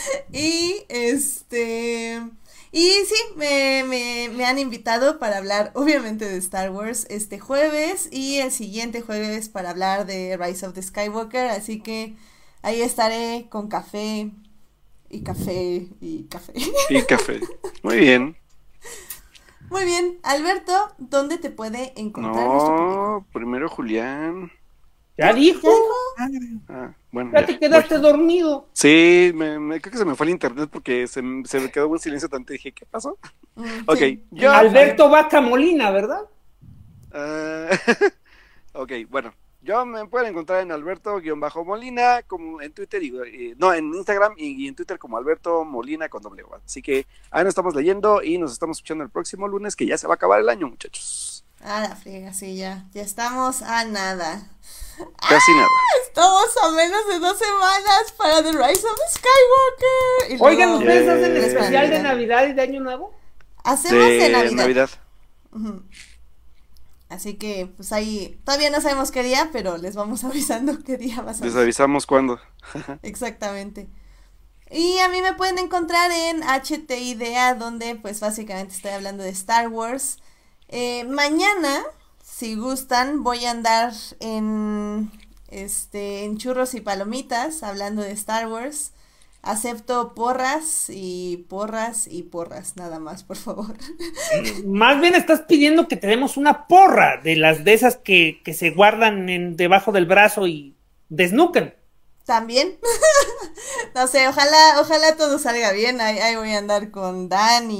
y 0.32 0.84
este. 0.88 2.22
Y 2.72 2.90
sí, 2.90 3.14
me, 3.36 3.84
me, 3.88 4.30
me 4.34 4.44
han 4.44 4.58
invitado 4.58 5.18
para 5.18 5.38
hablar, 5.38 5.72
obviamente, 5.74 6.26
de 6.26 6.36
Star 6.38 6.70
Wars 6.70 7.06
este 7.10 7.38
jueves 7.38 8.08
y 8.12 8.38
el 8.38 8.52
siguiente 8.52 9.00
jueves 9.02 9.48
para 9.48 9.70
hablar 9.70 10.06
de 10.06 10.36
Rise 10.36 10.66
of 10.66 10.74
the 10.74 10.82
Skywalker. 10.82 11.50
Así 11.50 11.80
que 11.80 12.16
ahí 12.62 12.82
estaré 12.82 13.48
con 13.50 13.68
café 13.68 14.30
y 15.10 15.22
café 15.22 15.88
y 16.00 16.24
café. 16.28 16.54
Y 16.88 17.02
café. 17.04 17.48
Muy 17.82 17.98
bien. 17.98 18.36
Muy 19.70 19.84
bien, 19.84 20.18
Alberto, 20.24 20.72
¿dónde 20.98 21.38
te 21.38 21.50
puede 21.50 21.92
encontrar? 22.00 22.50
No, 22.58 23.26
primero 23.32 23.68
Julián. 23.68 24.50
Ya 25.18 25.32
dijo, 25.32 25.68
¿Ya 26.16 26.28
dijo? 26.28 26.64
Ah, 26.68 26.94
bueno. 27.12 27.32
ya 27.32 27.44
ya, 27.44 27.46
te 27.46 27.58
quedaste 27.58 27.94
voy. 27.94 28.02
dormido. 28.02 28.68
Sí, 28.74 29.32
me, 29.34 29.58
me- 29.58 29.80
creo 29.80 29.92
que 29.92 29.98
se 29.98 30.04
me 30.04 30.14
fue 30.16 30.26
el 30.26 30.32
internet 30.32 30.70
porque 30.72 31.06
se, 31.08 31.22
se 31.46 31.60
me 31.60 31.70
quedó 31.70 31.88
un 31.88 31.98
silencio 32.00 32.28
tanto 32.28 32.52
y 32.52 32.56
dije, 32.58 32.72
¿qué 32.72 32.86
pasó? 32.86 33.18
Mm, 33.56 33.86
Ok, 33.86 34.02
sí. 34.02 34.26
yo- 34.32 34.50
Alberto 34.52 35.08
Vaca 35.10 35.40
Molina, 35.40 35.90
¿verdad? 35.90 36.22
Ah, 37.10 37.70
ok, 38.74 38.92
bueno. 39.08 39.34
Yo 39.66 39.84
me 39.84 40.06
pueden 40.06 40.30
encontrar 40.30 40.60
en 40.62 40.70
Alberto-Molina, 40.70 42.22
como 42.22 42.62
en 42.62 42.72
Twitter, 42.72 43.02
y, 43.02 43.08
eh, 43.08 43.54
no, 43.58 43.74
en 43.74 43.92
Instagram 43.94 44.34
y, 44.36 44.64
y 44.64 44.68
en 44.68 44.76
Twitter 44.76 44.96
como 44.98 45.18
Alberto 45.18 45.64
Molina 45.64 46.08
con 46.08 46.22
doble 46.22 46.44
O. 46.44 46.54
Así 46.64 46.80
que 46.80 47.06
ahí 47.32 47.42
nos 47.42 47.50
estamos 47.50 47.74
leyendo 47.74 48.22
y 48.22 48.38
nos 48.38 48.52
estamos 48.52 48.78
escuchando 48.78 49.02
el 49.02 49.10
próximo 49.10 49.48
lunes, 49.48 49.74
que 49.74 49.84
ya 49.84 49.98
se 49.98 50.06
va 50.06 50.14
a 50.14 50.16
acabar 50.16 50.40
el 50.40 50.48
año, 50.48 50.68
muchachos. 50.68 51.44
Ah, 51.60 51.80
la 51.88 51.96
friega, 51.96 52.32
sí, 52.32 52.56
ya. 52.56 52.84
Ya 52.92 53.02
estamos 53.02 53.62
a 53.62 53.84
nada. 53.84 54.48
Casi 55.28 55.52
nada. 55.54 55.68
Estamos 56.06 56.56
a 56.62 56.70
menos 56.70 57.08
de 57.08 57.18
dos 57.18 57.36
semanas 57.36 58.14
para 58.16 58.42
The 58.42 58.52
Rise 58.52 58.86
of 58.86 58.98
Skywalker. 59.10 60.30
Y 60.30 60.36
Oigan, 60.40 60.74
¿ustedes 60.74 61.04
Yeah. 61.04 61.14
hacen 61.14 61.36
el 61.36 61.44
especial 61.44 61.90
de 61.90 62.02
Navidad. 62.02 62.46
Y 62.46 62.52
de 62.52 62.62
Año 62.62 62.80
Nuevo? 62.80 63.12
Hacemos 63.64 64.04
de, 64.06 64.14
De 64.14 64.28
Navidad. 64.30 64.52
Navidad. 64.54 64.90
Así 67.08 67.34
que, 67.34 67.66
pues 67.76 67.92
ahí, 67.92 68.40
todavía 68.44 68.70
no 68.70 68.80
sabemos 68.80 69.10
qué 69.10 69.22
día, 69.22 69.50
pero 69.52 69.76
les 69.76 69.94
vamos 69.94 70.24
avisando 70.24 70.78
qué 70.82 70.96
día 70.96 71.22
va 71.22 71.30
a 71.30 71.34
ser. 71.34 71.46
Les 71.46 71.56
avisamos 71.56 72.06
cuándo. 72.06 72.40
Exactamente. 73.02 73.88
Y 74.70 74.98
a 74.98 75.08
mí 75.08 75.22
me 75.22 75.34
pueden 75.34 75.58
encontrar 75.58 76.10
en 76.10 76.42
HT 76.42 76.90
Idea, 76.90 77.54
donde 77.54 77.94
pues 77.94 78.18
básicamente 78.18 78.74
estoy 78.74 78.90
hablando 78.90 79.22
de 79.22 79.30
Star 79.30 79.68
Wars. 79.68 80.18
Eh, 80.68 81.04
mañana, 81.04 81.84
si 82.24 82.56
gustan, 82.56 83.22
voy 83.22 83.44
a 83.44 83.52
andar 83.52 83.92
en 84.18 85.12
este 85.48 86.24
en 86.24 86.38
churros 86.38 86.74
y 86.74 86.80
palomitas 86.80 87.62
hablando 87.62 88.02
de 88.02 88.10
Star 88.10 88.48
Wars. 88.48 88.92
Acepto 89.46 90.12
porras 90.12 90.86
y 90.88 91.46
porras 91.48 92.08
y 92.08 92.24
porras, 92.24 92.74
nada 92.74 92.98
más, 92.98 93.22
por 93.22 93.36
favor. 93.36 93.76
Más 94.66 95.00
bien 95.00 95.14
estás 95.14 95.42
pidiendo 95.42 95.86
que 95.86 95.96
te 95.96 96.08
demos 96.08 96.36
una 96.36 96.66
porra 96.66 97.20
de 97.22 97.36
las 97.36 97.62
de 97.62 97.72
esas 97.72 97.96
que, 97.96 98.40
que 98.44 98.54
se 98.54 98.70
guardan 98.70 99.28
en, 99.28 99.56
debajo 99.56 99.92
del 99.92 100.06
brazo 100.06 100.48
y 100.48 100.76
desnucan. 101.10 101.74
También. 102.24 102.80
no 103.94 104.08
sé, 104.08 104.26
ojalá, 104.26 104.80
ojalá 104.80 105.16
todo 105.16 105.38
salga 105.38 105.70
bien. 105.70 106.00
Ahí, 106.00 106.18
ahí 106.18 106.34
voy 106.34 106.50
a 106.50 106.58
andar 106.58 106.90
con 106.90 107.28
Dan 107.28 107.70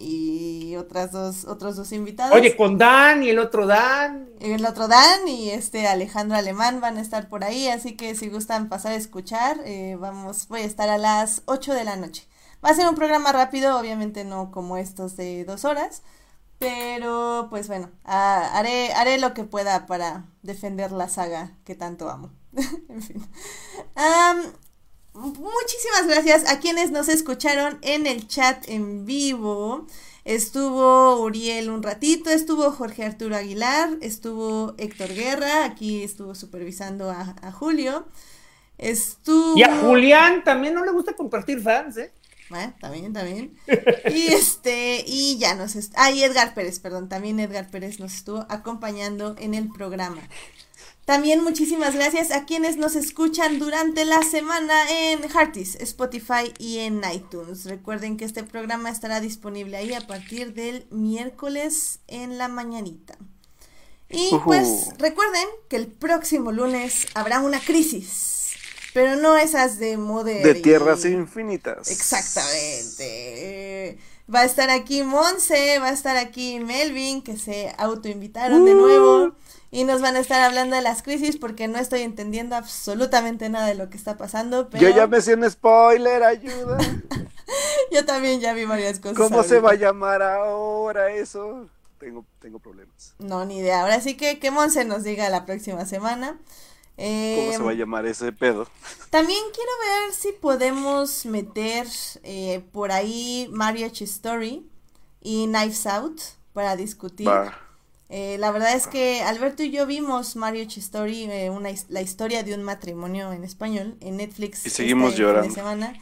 y, 0.00 0.76
otras 0.76 1.12
dos, 1.12 1.44
otros 1.44 1.76
dos 1.76 1.92
invitados. 1.92 2.34
Oye, 2.34 2.56
con 2.56 2.78
Dan 2.78 3.22
y 3.22 3.30
el 3.30 3.38
otro 3.38 3.66
Dan. 3.66 4.30
Y 4.40 4.52
el 4.52 4.64
otro 4.64 4.88
Dan 4.88 5.28
y 5.28 5.50
este 5.50 5.86
Alejandro 5.86 6.38
Alemán 6.38 6.80
van 6.80 6.96
a 6.96 7.02
estar 7.02 7.28
por 7.28 7.44
ahí, 7.44 7.68
así 7.68 7.96
que 7.96 8.14
si 8.14 8.28
gustan 8.28 8.68
pasar 8.68 8.92
a 8.92 8.96
escuchar, 8.96 9.60
eh, 9.64 9.96
vamos, 10.00 10.48
voy 10.48 10.60
a 10.60 10.64
estar 10.64 10.88
a 10.88 10.98
las 10.98 11.42
8 11.44 11.74
de 11.74 11.84
la 11.84 11.96
noche. 11.96 12.26
Va 12.64 12.70
a 12.70 12.74
ser 12.74 12.88
un 12.88 12.94
programa 12.94 13.32
rápido, 13.32 13.78
obviamente 13.78 14.24
no 14.24 14.50
como 14.50 14.76
estos 14.76 15.16
de 15.16 15.44
dos 15.44 15.64
horas, 15.64 16.02
pero 16.58 17.46
pues 17.50 17.68
bueno, 17.68 17.90
ah, 18.04 18.50
haré, 18.54 18.92
haré 18.92 19.18
lo 19.18 19.34
que 19.34 19.44
pueda 19.44 19.86
para 19.86 20.26
defender 20.42 20.92
la 20.92 21.08
saga 21.08 21.56
que 21.64 21.74
tanto 21.74 22.10
amo. 22.10 22.30
en 22.88 23.02
fin. 23.02 23.26
Am, 23.94 24.42
muchísimas 25.20 26.06
gracias 26.06 26.50
a 26.50 26.58
quienes 26.60 26.90
nos 26.90 27.08
escucharon 27.08 27.78
en 27.82 28.06
el 28.06 28.26
chat 28.26 28.68
en 28.68 29.04
vivo. 29.04 29.86
Estuvo 30.24 31.20
Uriel 31.20 31.70
un 31.70 31.82
ratito, 31.82 32.30
estuvo 32.30 32.70
Jorge 32.70 33.04
Arturo 33.04 33.36
Aguilar, 33.36 33.96
estuvo 34.00 34.74
Héctor 34.78 35.14
Guerra, 35.14 35.64
aquí 35.64 36.02
estuvo 36.02 36.34
supervisando 36.34 37.10
a, 37.10 37.36
a 37.42 37.52
Julio. 37.52 38.06
Estuvo. 38.78 39.58
Y 39.58 39.62
a 39.62 39.76
Julián 39.76 40.42
también 40.44 40.74
no 40.74 40.84
le 40.84 40.92
gusta 40.92 41.14
compartir 41.14 41.60
fans, 41.62 41.96
¿eh? 41.98 42.12
Bueno, 42.50 42.74
también, 42.80 43.12
también. 43.12 43.56
Y 44.10 44.26
este, 44.26 45.04
y 45.06 45.38
ya 45.38 45.54
nos 45.54 45.76
Ah, 45.94 46.10
y 46.10 46.24
Edgar 46.24 46.52
Pérez, 46.52 46.80
perdón, 46.80 47.08
también 47.08 47.38
Edgar 47.38 47.70
Pérez 47.70 48.00
nos 48.00 48.12
estuvo 48.12 48.44
acompañando 48.48 49.36
en 49.38 49.54
el 49.54 49.68
programa. 49.68 50.20
También 51.10 51.42
muchísimas 51.42 51.96
gracias 51.96 52.30
a 52.30 52.44
quienes 52.44 52.76
nos 52.76 52.94
escuchan 52.94 53.58
durante 53.58 54.04
la 54.04 54.22
semana 54.22 54.88
en 54.88 55.28
Heartis, 55.28 55.74
Spotify 55.80 56.54
y 56.56 56.78
en 56.78 57.02
iTunes. 57.12 57.64
Recuerden 57.64 58.16
que 58.16 58.24
este 58.24 58.44
programa 58.44 58.90
estará 58.90 59.18
disponible 59.18 59.76
ahí 59.76 59.92
a 59.92 60.06
partir 60.06 60.54
del 60.54 60.86
miércoles 60.92 61.98
en 62.06 62.38
la 62.38 62.46
mañanita. 62.46 63.18
Y 64.08 64.30
pues 64.44 64.90
recuerden 64.98 65.48
que 65.68 65.74
el 65.74 65.88
próximo 65.88 66.52
lunes 66.52 67.08
habrá 67.14 67.40
una 67.40 67.58
crisis, 67.58 68.52
pero 68.94 69.16
no 69.16 69.36
esas 69.36 69.80
de 69.80 69.96
Mother 69.96 70.44
De 70.44 70.60
y- 70.60 70.62
tierras 70.62 71.04
infinitas. 71.04 71.90
Exactamente. 71.90 73.98
Va 74.32 74.42
a 74.42 74.44
estar 74.44 74.70
aquí 74.70 75.02
Monse, 75.02 75.80
va 75.80 75.88
a 75.88 75.92
estar 75.92 76.16
aquí 76.16 76.60
Melvin, 76.60 77.20
que 77.20 77.36
se 77.36 77.74
autoinvitaron 77.78 78.64
de 78.64 78.74
nuevo. 78.74 79.34
Y 79.70 79.84
nos 79.84 80.00
van 80.00 80.16
a 80.16 80.20
estar 80.20 80.40
hablando 80.40 80.74
de 80.74 80.82
las 80.82 81.02
crisis 81.02 81.36
porque 81.36 81.68
no 81.68 81.78
estoy 81.78 82.02
entendiendo 82.02 82.56
absolutamente 82.56 83.48
nada 83.48 83.66
de 83.66 83.76
lo 83.76 83.88
que 83.88 83.96
está 83.96 84.16
pasando. 84.16 84.68
Pero 84.68 84.82
Yo 84.82 84.94
ya 84.94 85.06
me 85.06 85.20
sé 85.20 85.34
un 85.34 85.48
spoiler, 85.48 86.24
ayuda. 86.24 86.78
yo 87.92 88.04
también 88.04 88.40
ya 88.40 88.52
vi 88.52 88.64
varias 88.64 88.98
cosas. 88.98 89.16
¿Cómo 89.16 89.44
se 89.44 89.60
va 89.60 89.72
a 89.72 89.76
llamar 89.76 90.22
ahora 90.22 91.12
eso? 91.12 91.68
Tengo, 91.98 92.24
tengo 92.40 92.58
problemas. 92.58 93.14
No, 93.18 93.44
ni 93.44 93.58
idea. 93.58 93.82
Ahora 93.82 94.00
sí 94.00 94.16
que 94.16 94.40
que 94.40 94.50
Monse 94.50 94.84
nos 94.84 95.04
diga 95.04 95.28
la 95.28 95.46
próxima 95.46 95.86
semana. 95.86 96.38
¿Cómo 96.96 97.52
se 97.52 97.62
va 97.62 97.70
a 97.70 97.74
llamar 97.74 98.04
ese 98.06 98.30
pedo? 98.32 98.68
También 99.10 99.42
quiero 99.54 99.70
ver 99.80 100.12
si 100.12 100.32
podemos 100.32 101.24
meter 101.24 101.86
eh, 102.22 102.62
por 102.72 102.92
ahí 102.92 103.48
Marriage 103.52 104.04
Story 104.04 104.68
y 105.22 105.46
Knives 105.46 105.86
Out 105.86 106.20
para 106.52 106.76
discutir. 106.76 107.26
Va. 107.26 107.69
Eh, 108.12 108.36
la 108.38 108.50
verdad 108.50 108.74
es 108.74 108.86
que 108.88 109.22
Alberto 109.22 109.62
y 109.62 109.70
yo 109.70 109.86
vimos 109.86 110.34
Marriage 110.34 110.80
Story, 110.80 111.24
eh, 111.30 111.48
una, 111.48 111.70
la 111.88 112.02
historia 112.02 112.42
de 112.42 112.54
un 112.54 112.62
matrimonio 112.64 113.32
en 113.32 113.44
español, 113.44 113.96
en 114.00 114.16
Netflix. 114.16 114.66
Y 114.66 114.70
seguimos 114.70 115.10
este 115.10 115.16
fin 115.18 115.26
de 115.26 115.32
llorando. 115.32 115.54
semana. 115.54 115.92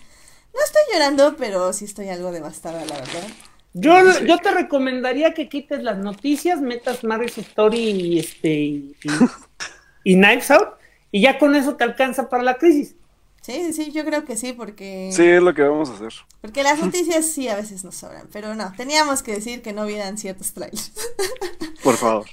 No 0.55 0.60
estoy 0.64 0.82
llorando, 0.93 1.36
pero 1.36 1.72
sí 1.74 1.85
estoy 1.85 2.09
algo 2.09 2.32
devastada, 2.32 2.85
la 2.86 2.94
verdad. 2.97 3.28
Yo, 3.74 4.12
Sí. 4.12 4.24
yo 4.26 4.39
te 4.39 4.51
recomendaría 4.51 5.35
que 5.35 5.48
quites 5.51 5.82
las 5.82 5.98
noticias, 5.98 6.60
metas 6.62 7.05
Marriage 7.05 7.43
Story 7.43 7.78
y 7.90 8.18
este 8.18 8.48
y, 8.55 8.97
y- 9.05 9.09
y 10.05 10.14
Knives 10.14 10.51
Out, 10.51 10.68
y 11.12 11.20
ya 11.20 11.39
con 11.39 11.55
eso 11.55 11.76
te 11.76 11.85
alcanza 11.85 12.30
para 12.30 12.43
la 12.43 12.55
crisis. 12.55 12.97
Sí, 13.48 13.64
sí, 13.64 13.72
sí, 13.72 13.92
yo 13.92 14.04
creo 14.04 14.26
que 14.26 14.36
sí, 14.36 14.52
porque, 14.52 15.10
Sí, 15.10 15.24
es 15.24 15.40
lo 15.42 15.54
que 15.54 15.62
vamos 15.62 15.88
a 15.88 15.94
hacer. 15.94 16.12
porque 16.42 16.62
las 16.62 16.78
noticias 16.84 17.24
sí 17.24 17.48
a 17.48 17.56
veces 17.56 17.82
nos 17.82 17.94
sobran, 17.94 18.28
pero 18.30 18.54
no, 18.54 18.74
teníamos 18.76 19.22
que 19.22 19.32
decir 19.32 19.62
que 19.62 19.72
no 19.72 19.86
vieran 19.86 20.18
ciertos 20.18 20.52
trailers. 20.52 20.92
Por 21.82 21.96
favor. 21.96 22.26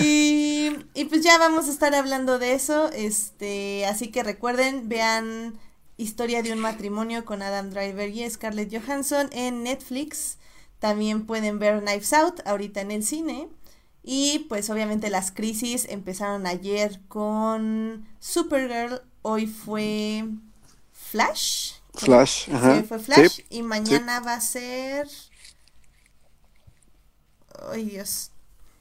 Y, 0.00 0.72
y 0.94 1.04
pues 1.04 1.22
ya 1.22 1.38
vamos 1.38 1.68
a 1.68 1.70
estar 1.70 1.94
hablando 1.94 2.40
de 2.40 2.54
eso. 2.54 2.90
Este, 2.90 3.86
así 3.86 4.08
que 4.08 4.24
recuerden, 4.24 4.88
vean 4.88 5.56
Historia 5.96 6.42
de 6.42 6.52
un 6.52 6.58
matrimonio 6.58 7.24
con 7.24 7.40
Adam 7.40 7.70
Driver 7.70 8.08
y 8.08 8.28
Scarlett 8.28 8.72
Johansson 8.72 9.28
en 9.30 9.62
Netflix. 9.62 10.38
También 10.80 11.24
pueden 11.24 11.60
ver 11.60 11.80
Knives 11.82 12.12
Out 12.12 12.40
ahorita 12.46 12.80
en 12.80 12.90
el 12.90 13.04
cine. 13.04 13.48
Y 14.02 14.46
pues 14.48 14.70
obviamente 14.70 15.08
las 15.08 15.30
crisis 15.30 15.86
empezaron 15.88 16.46
ayer 16.48 17.00
con 17.06 18.08
Supergirl. 18.18 19.02
Hoy 19.22 19.46
fue 19.46 20.24
Flash. 21.10 21.72
Flash. 21.94 22.48
Ajá. 22.52 22.82
fue 22.88 22.98
Flash. 22.98 23.28
Sí. 23.28 23.44
Y 23.50 23.62
mañana 23.62 24.20
va 24.20 24.34
a 24.34 24.40
ser. 24.40 25.08
Ay, 27.72 27.84
Dios. 27.86 28.30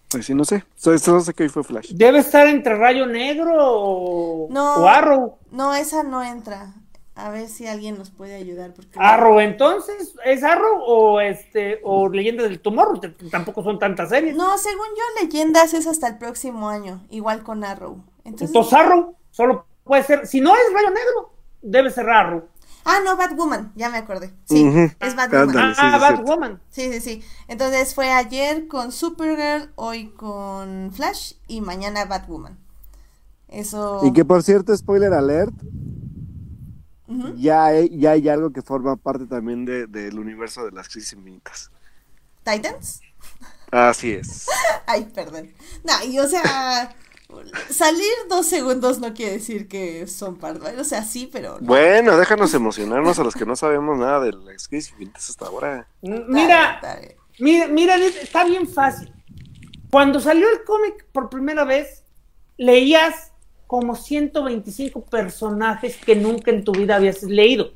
Pues 0.09 0.25
sí, 0.25 0.33
no 0.33 0.45
sé. 0.45 0.63
Solo, 0.75 0.99
solo 0.99 1.19
sé 1.21 1.33
que 1.33 1.43
hoy 1.43 1.49
fue 1.49 1.63
Flash. 1.63 1.91
Debe 1.93 2.19
estar 2.19 2.47
entre 2.47 2.75
Rayo 2.77 3.05
Negro 3.05 3.53
o, 3.57 4.47
No. 4.49 4.75
o 4.75 4.87
Arrow. 4.87 5.37
No, 5.51 5.73
esa 5.73 6.03
no 6.03 6.23
entra. 6.23 6.73
A 7.15 7.29
ver 7.31 7.49
si 7.49 7.65
alguien 7.65 7.97
nos 7.97 8.11
puede 8.11 8.35
ayudar. 8.35 8.73
Porque... 8.75 8.91
Arrow, 8.95 9.39
entonces, 9.39 10.13
¿es 10.23 10.43
Arrow 10.43 10.81
o 10.85 11.19
este 11.19 11.79
o 11.83 12.07
Leyenda 12.09 12.43
del 12.43 12.59
Tomorrow? 12.61 13.01
Tampoco 13.31 13.63
son 13.63 13.79
tantas 13.79 14.09
series. 14.09 14.35
No, 14.35 14.55
según 14.59 14.85
yo, 14.95 15.23
Leyendas 15.23 15.73
es 15.73 15.87
hasta 15.87 16.07
el 16.07 16.19
próximo 16.19 16.69
año, 16.69 17.03
igual 17.09 17.41
con 17.41 17.63
Arrow. 17.63 18.03
Entonces, 18.23 18.49
Entonces 18.49 18.73
Arrow 18.73 19.15
solo 19.31 19.65
puede 19.83 20.03
ser, 20.03 20.27
si 20.27 20.41
no 20.41 20.53
es 20.55 20.61
Rayo 20.71 20.89
Negro, 20.91 21.33
debe 21.61 21.89
ser 21.91 22.09
Arrow. 22.09 22.47
Ah, 22.89 22.99
no, 23.03 23.17
Batwoman, 23.17 23.73
ya 23.75 23.89
me 23.89 23.97
acordé. 23.97 24.33
Sí, 24.45 24.65
es 24.99 25.15
Batwoman. 25.15 25.49
Ándale. 25.49 25.75
sí, 25.75 25.81
ah. 25.83 25.97
Batwoman. 25.97 26.61
Sí, 26.69 26.91
sí, 26.93 27.01
sí. 27.01 27.23
Entonces 27.49 27.93
fue 27.93 28.11
ayer 28.11 28.67
con 28.69 28.93
Supergirl, 28.93 29.71
hoy 29.75 30.09
con 30.11 30.91
Flash 30.93 31.33
y 31.47 31.59
mañana 31.59 32.05
Batwoman. 32.05 32.57
Eso. 33.49 34.01
Y 34.05 34.13
que 34.13 34.23
por 34.23 34.41
cierto, 34.41 34.75
spoiler 34.75 35.13
alert, 35.13 35.53
ya 37.35 37.65
hay, 37.65 37.89
ya 37.97 38.11
hay 38.11 38.27
algo 38.29 38.51
que 38.51 38.61
forma 38.61 38.95
parte 38.95 39.25
también 39.25 39.65
de- 39.65 39.87
del 39.87 40.19
universo 40.19 40.65
de 40.65 40.71
las 40.71 40.89
crisis 40.89 41.13
infinitas. 41.13 41.71
Titans. 42.43 43.01
Así 43.71 44.11
es. 44.13 44.47
Ay, 44.85 45.09
perdón. 45.13 45.49
No, 45.83 46.05
y 46.05 46.19
o 46.19 46.27
sea, 46.27 46.95
salir 47.69 48.11
dos 48.29 48.45
segundos 48.47 48.99
no 48.99 49.13
quiere 49.13 49.33
decir 49.33 49.67
que 49.67 50.07
son 50.07 50.37
parte. 50.37 50.79
O 50.79 50.83
sea, 50.83 51.03
sí, 51.03 51.29
pero. 51.31 51.59
no. 51.59 51.67
Bueno, 51.67 52.17
déjanos 52.17 52.53
emocionarnos 52.53 53.19
a 53.19 53.23
los 53.23 53.35
que 53.35 53.45
no 53.45 53.55
sabemos 53.55 53.97
nada 53.97 54.19
de 54.21 54.33
las 54.33 54.67
crisis 54.67 54.91
infinitas 54.91 55.29
hasta 55.29 55.45
ahora. 55.47 55.87
Está 56.01 56.25
Mira, 56.27 56.57
bien, 56.57 56.75
está 56.75 56.99
bien. 56.99 57.15
mira, 57.39 57.67
mira, 57.67 57.95
está 57.97 58.43
bien 58.45 58.67
fácil. 58.67 59.11
Cuando 59.89 60.19
salió 60.19 60.49
el 60.49 60.63
cómic 60.63 61.05
por 61.11 61.29
primera 61.29 61.63
vez, 61.63 62.03
leías 62.57 63.31
como 63.67 63.95
125 63.95 65.05
personajes 65.05 65.97
que 65.97 66.15
nunca 66.15 66.51
en 66.51 66.63
tu 66.63 66.71
vida 66.71 66.95
habías 66.95 67.23
leído. 67.23 67.73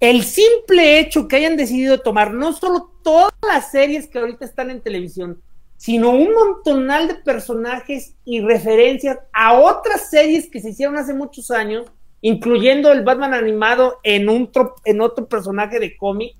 El 0.00 0.24
simple 0.24 0.98
hecho 0.98 1.28
que 1.28 1.36
hayan 1.36 1.56
decidido 1.56 2.00
tomar 2.00 2.32
no 2.32 2.52
solo 2.54 2.90
todas 3.02 3.32
las 3.46 3.70
series 3.70 4.08
que 4.08 4.18
ahorita 4.18 4.44
están 4.46 4.70
en 4.70 4.80
televisión, 4.80 5.42
sino 5.80 6.10
un 6.10 6.34
montonal 6.34 7.08
de 7.08 7.14
personajes 7.14 8.14
y 8.26 8.42
referencias 8.42 9.18
a 9.32 9.54
otras 9.58 10.10
series 10.10 10.50
que 10.50 10.60
se 10.60 10.68
hicieron 10.68 10.98
hace 10.98 11.14
muchos 11.14 11.50
años, 11.50 11.86
incluyendo 12.20 12.92
el 12.92 13.02
Batman 13.02 13.32
animado 13.32 13.96
en, 14.02 14.28
un 14.28 14.50
en 14.84 15.00
otro 15.00 15.26
personaje 15.26 15.80
de 15.80 15.96
cómic, 15.96 16.36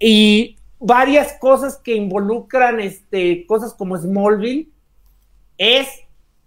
y 0.00 0.56
varias 0.80 1.34
cosas 1.34 1.76
que 1.76 1.94
involucran 1.94 2.80
este, 2.80 3.46
cosas 3.46 3.72
como 3.72 3.96
Smallville, 3.96 4.68
es 5.56 5.86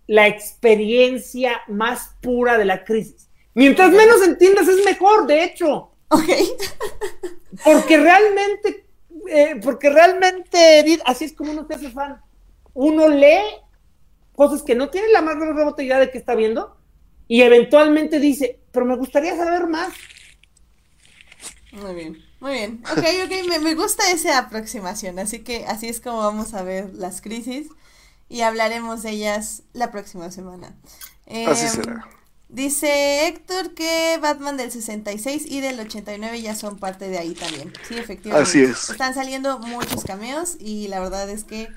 la 0.07 0.27
experiencia 0.27 1.61
más 1.69 2.17
pura 2.21 2.57
de 2.57 2.65
la 2.65 2.83
crisis. 2.83 3.29
Mientras 3.53 3.91
menos 3.91 4.21
entiendas 4.23 4.67
es 4.67 4.83
mejor, 4.83 5.25
de 5.25 5.45
hecho, 5.45 5.91
Ok. 6.09 6.27
porque 7.63 7.97
realmente, 7.97 8.86
eh, 9.29 9.59
porque 9.63 9.89
realmente, 9.89 10.79
Edith, 10.79 11.01
así 11.05 11.25
es 11.25 11.33
como 11.33 11.51
uno 11.51 11.65
se 11.67 11.75
hace 11.75 11.91
fan. 11.91 12.21
Uno 12.73 13.07
lee 13.09 13.41
cosas 14.33 14.63
que 14.63 14.75
no 14.75 14.89
tiene 14.89 15.09
la 15.09 15.21
más 15.21 15.35
remota 15.37 15.83
idea 15.83 15.99
de 15.99 16.11
que 16.11 16.17
está 16.17 16.35
viendo 16.35 16.77
y 17.27 17.41
eventualmente 17.41 18.19
dice, 18.19 18.61
pero 18.71 18.85
me 18.85 18.95
gustaría 18.97 19.35
saber 19.35 19.67
más. 19.67 19.93
Muy 21.71 21.93
bien, 21.95 22.17
muy 22.39 22.51
bien. 22.53 22.83
Ok, 22.91 23.03
ok, 23.25 23.47
me, 23.49 23.59
me 23.59 23.75
gusta 23.75 24.09
esa 24.11 24.37
aproximación. 24.37 25.19
Así 25.19 25.43
que 25.43 25.65
así 25.67 25.87
es 25.89 25.99
como 25.99 26.19
vamos 26.19 26.53
a 26.53 26.63
ver 26.63 26.93
las 26.93 27.21
crisis 27.21 27.67
y 28.29 28.41
hablaremos 28.41 29.03
de 29.03 29.11
ellas 29.11 29.63
la 29.73 29.91
próxima 29.91 30.31
semana. 30.31 30.77
Así 31.43 31.67
Em, 31.67 31.69
será. 31.69 32.07
Dice 32.49 33.27
Héctor 33.27 33.73
que 33.73 34.17
Batman 34.21 34.55
del 34.55 34.71
66 34.71 35.45
y 35.47 35.59
del 35.59 35.79
89 35.79 36.41
ya 36.41 36.55
son 36.55 36.77
parte 36.77 37.09
de 37.09 37.17
ahí 37.17 37.33
también. 37.33 37.73
Sí, 37.87 37.97
efectivamente. 37.97 38.49
Así 38.49 38.61
es. 38.61 38.89
Están 38.89 39.13
saliendo 39.13 39.59
muchos 39.59 40.03
cameos 40.05 40.55
y 40.59 40.87
la 40.87 41.01
verdad 41.01 41.29
es 41.29 41.43
que 41.43 41.67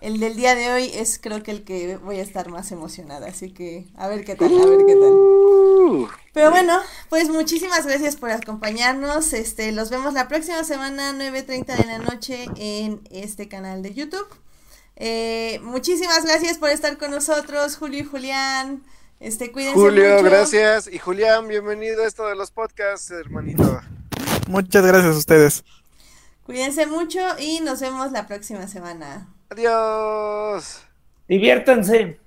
el 0.00 0.20
del 0.20 0.36
día 0.36 0.54
de 0.54 0.72
hoy 0.72 0.90
es 0.92 1.18
creo 1.22 1.42
que 1.42 1.52
el 1.52 1.64
que 1.64 1.96
voy 1.96 2.18
a 2.18 2.22
estar 2.22 2.48
más 2.48 2.72
emocionada. 2.72 3.28
Así 3.28 3.50
que 3.50 3.86
a 3.96 4.08
ver 4.08 4.24
qué 4.24 4.34
tal, 4.34 4.48
a 4.48 4.66
ver 4.66 4.84
qué 4.84 4.94
tal. 4.94 5.12
Uh, 5.12 6.08
Pero 6.32 6.50
bueno, 6.50 6.78
pues 7.08 7.28
muchísimas 7.28 7.86
gracias 7.86 8.16
por 8.16 8.30
acompañarnos. 8.30 9.32
Este, 9.32 9.70
los 9.72 9.90
vemos 9.90 10.12
la 10.12 10.26
próxima 10.26 10.64
semana, 10.64 11.12
9.30 11.12 11.76
de 11.76 11.84
la 11.84 11.98
noche, 11.98 12.46
en 12.56 13.00
este 13.10 13.48
canal 13.48 13.82
de 13.82 13.94
YouTube. 13.94 14.26
Eh, 14.96 15.60
muchísimas 15.62 16.24
gracias 16.24 16.58
por 16.58 16.70
estar 16.70 16.98
con 16.98 17.10
nosotros, 17.10 17.76
Julio 17.76 18.00
y 18.00 18.04
Julián. 18.04 18.82
Este, 19.20 19.50
cuídense 19.50 19.78
Julio, 19.78 20.14
mucho. 20.14 20.24
gracias. 20.24 20.88
Y 20.92 20.98
Julián, 20.98 21.48
bienvenido 21.48 22.02
a 22.02 22.06
esto 22.06 22.26
de 22.26 22.36
los 22.36 22.50
podcasts, 22.50 23.10
hermanito. 23.10 23.80
Muchas 24.48 24.84
gracias 24.84 25.14
a 25.14 25.18
ustedes. 25.18 25.64
Cuídense 26.44 26.86
mucho 26.86 27.20
y 27.38 27.60
nos 27.60 27.80
vemos 27.80 28.12
la 28.12 28.26
próxima 28.26 28.68
semana. 28.68 29.28
Adiós. 29.50 30.82
Diviértanse. 31.28 32.18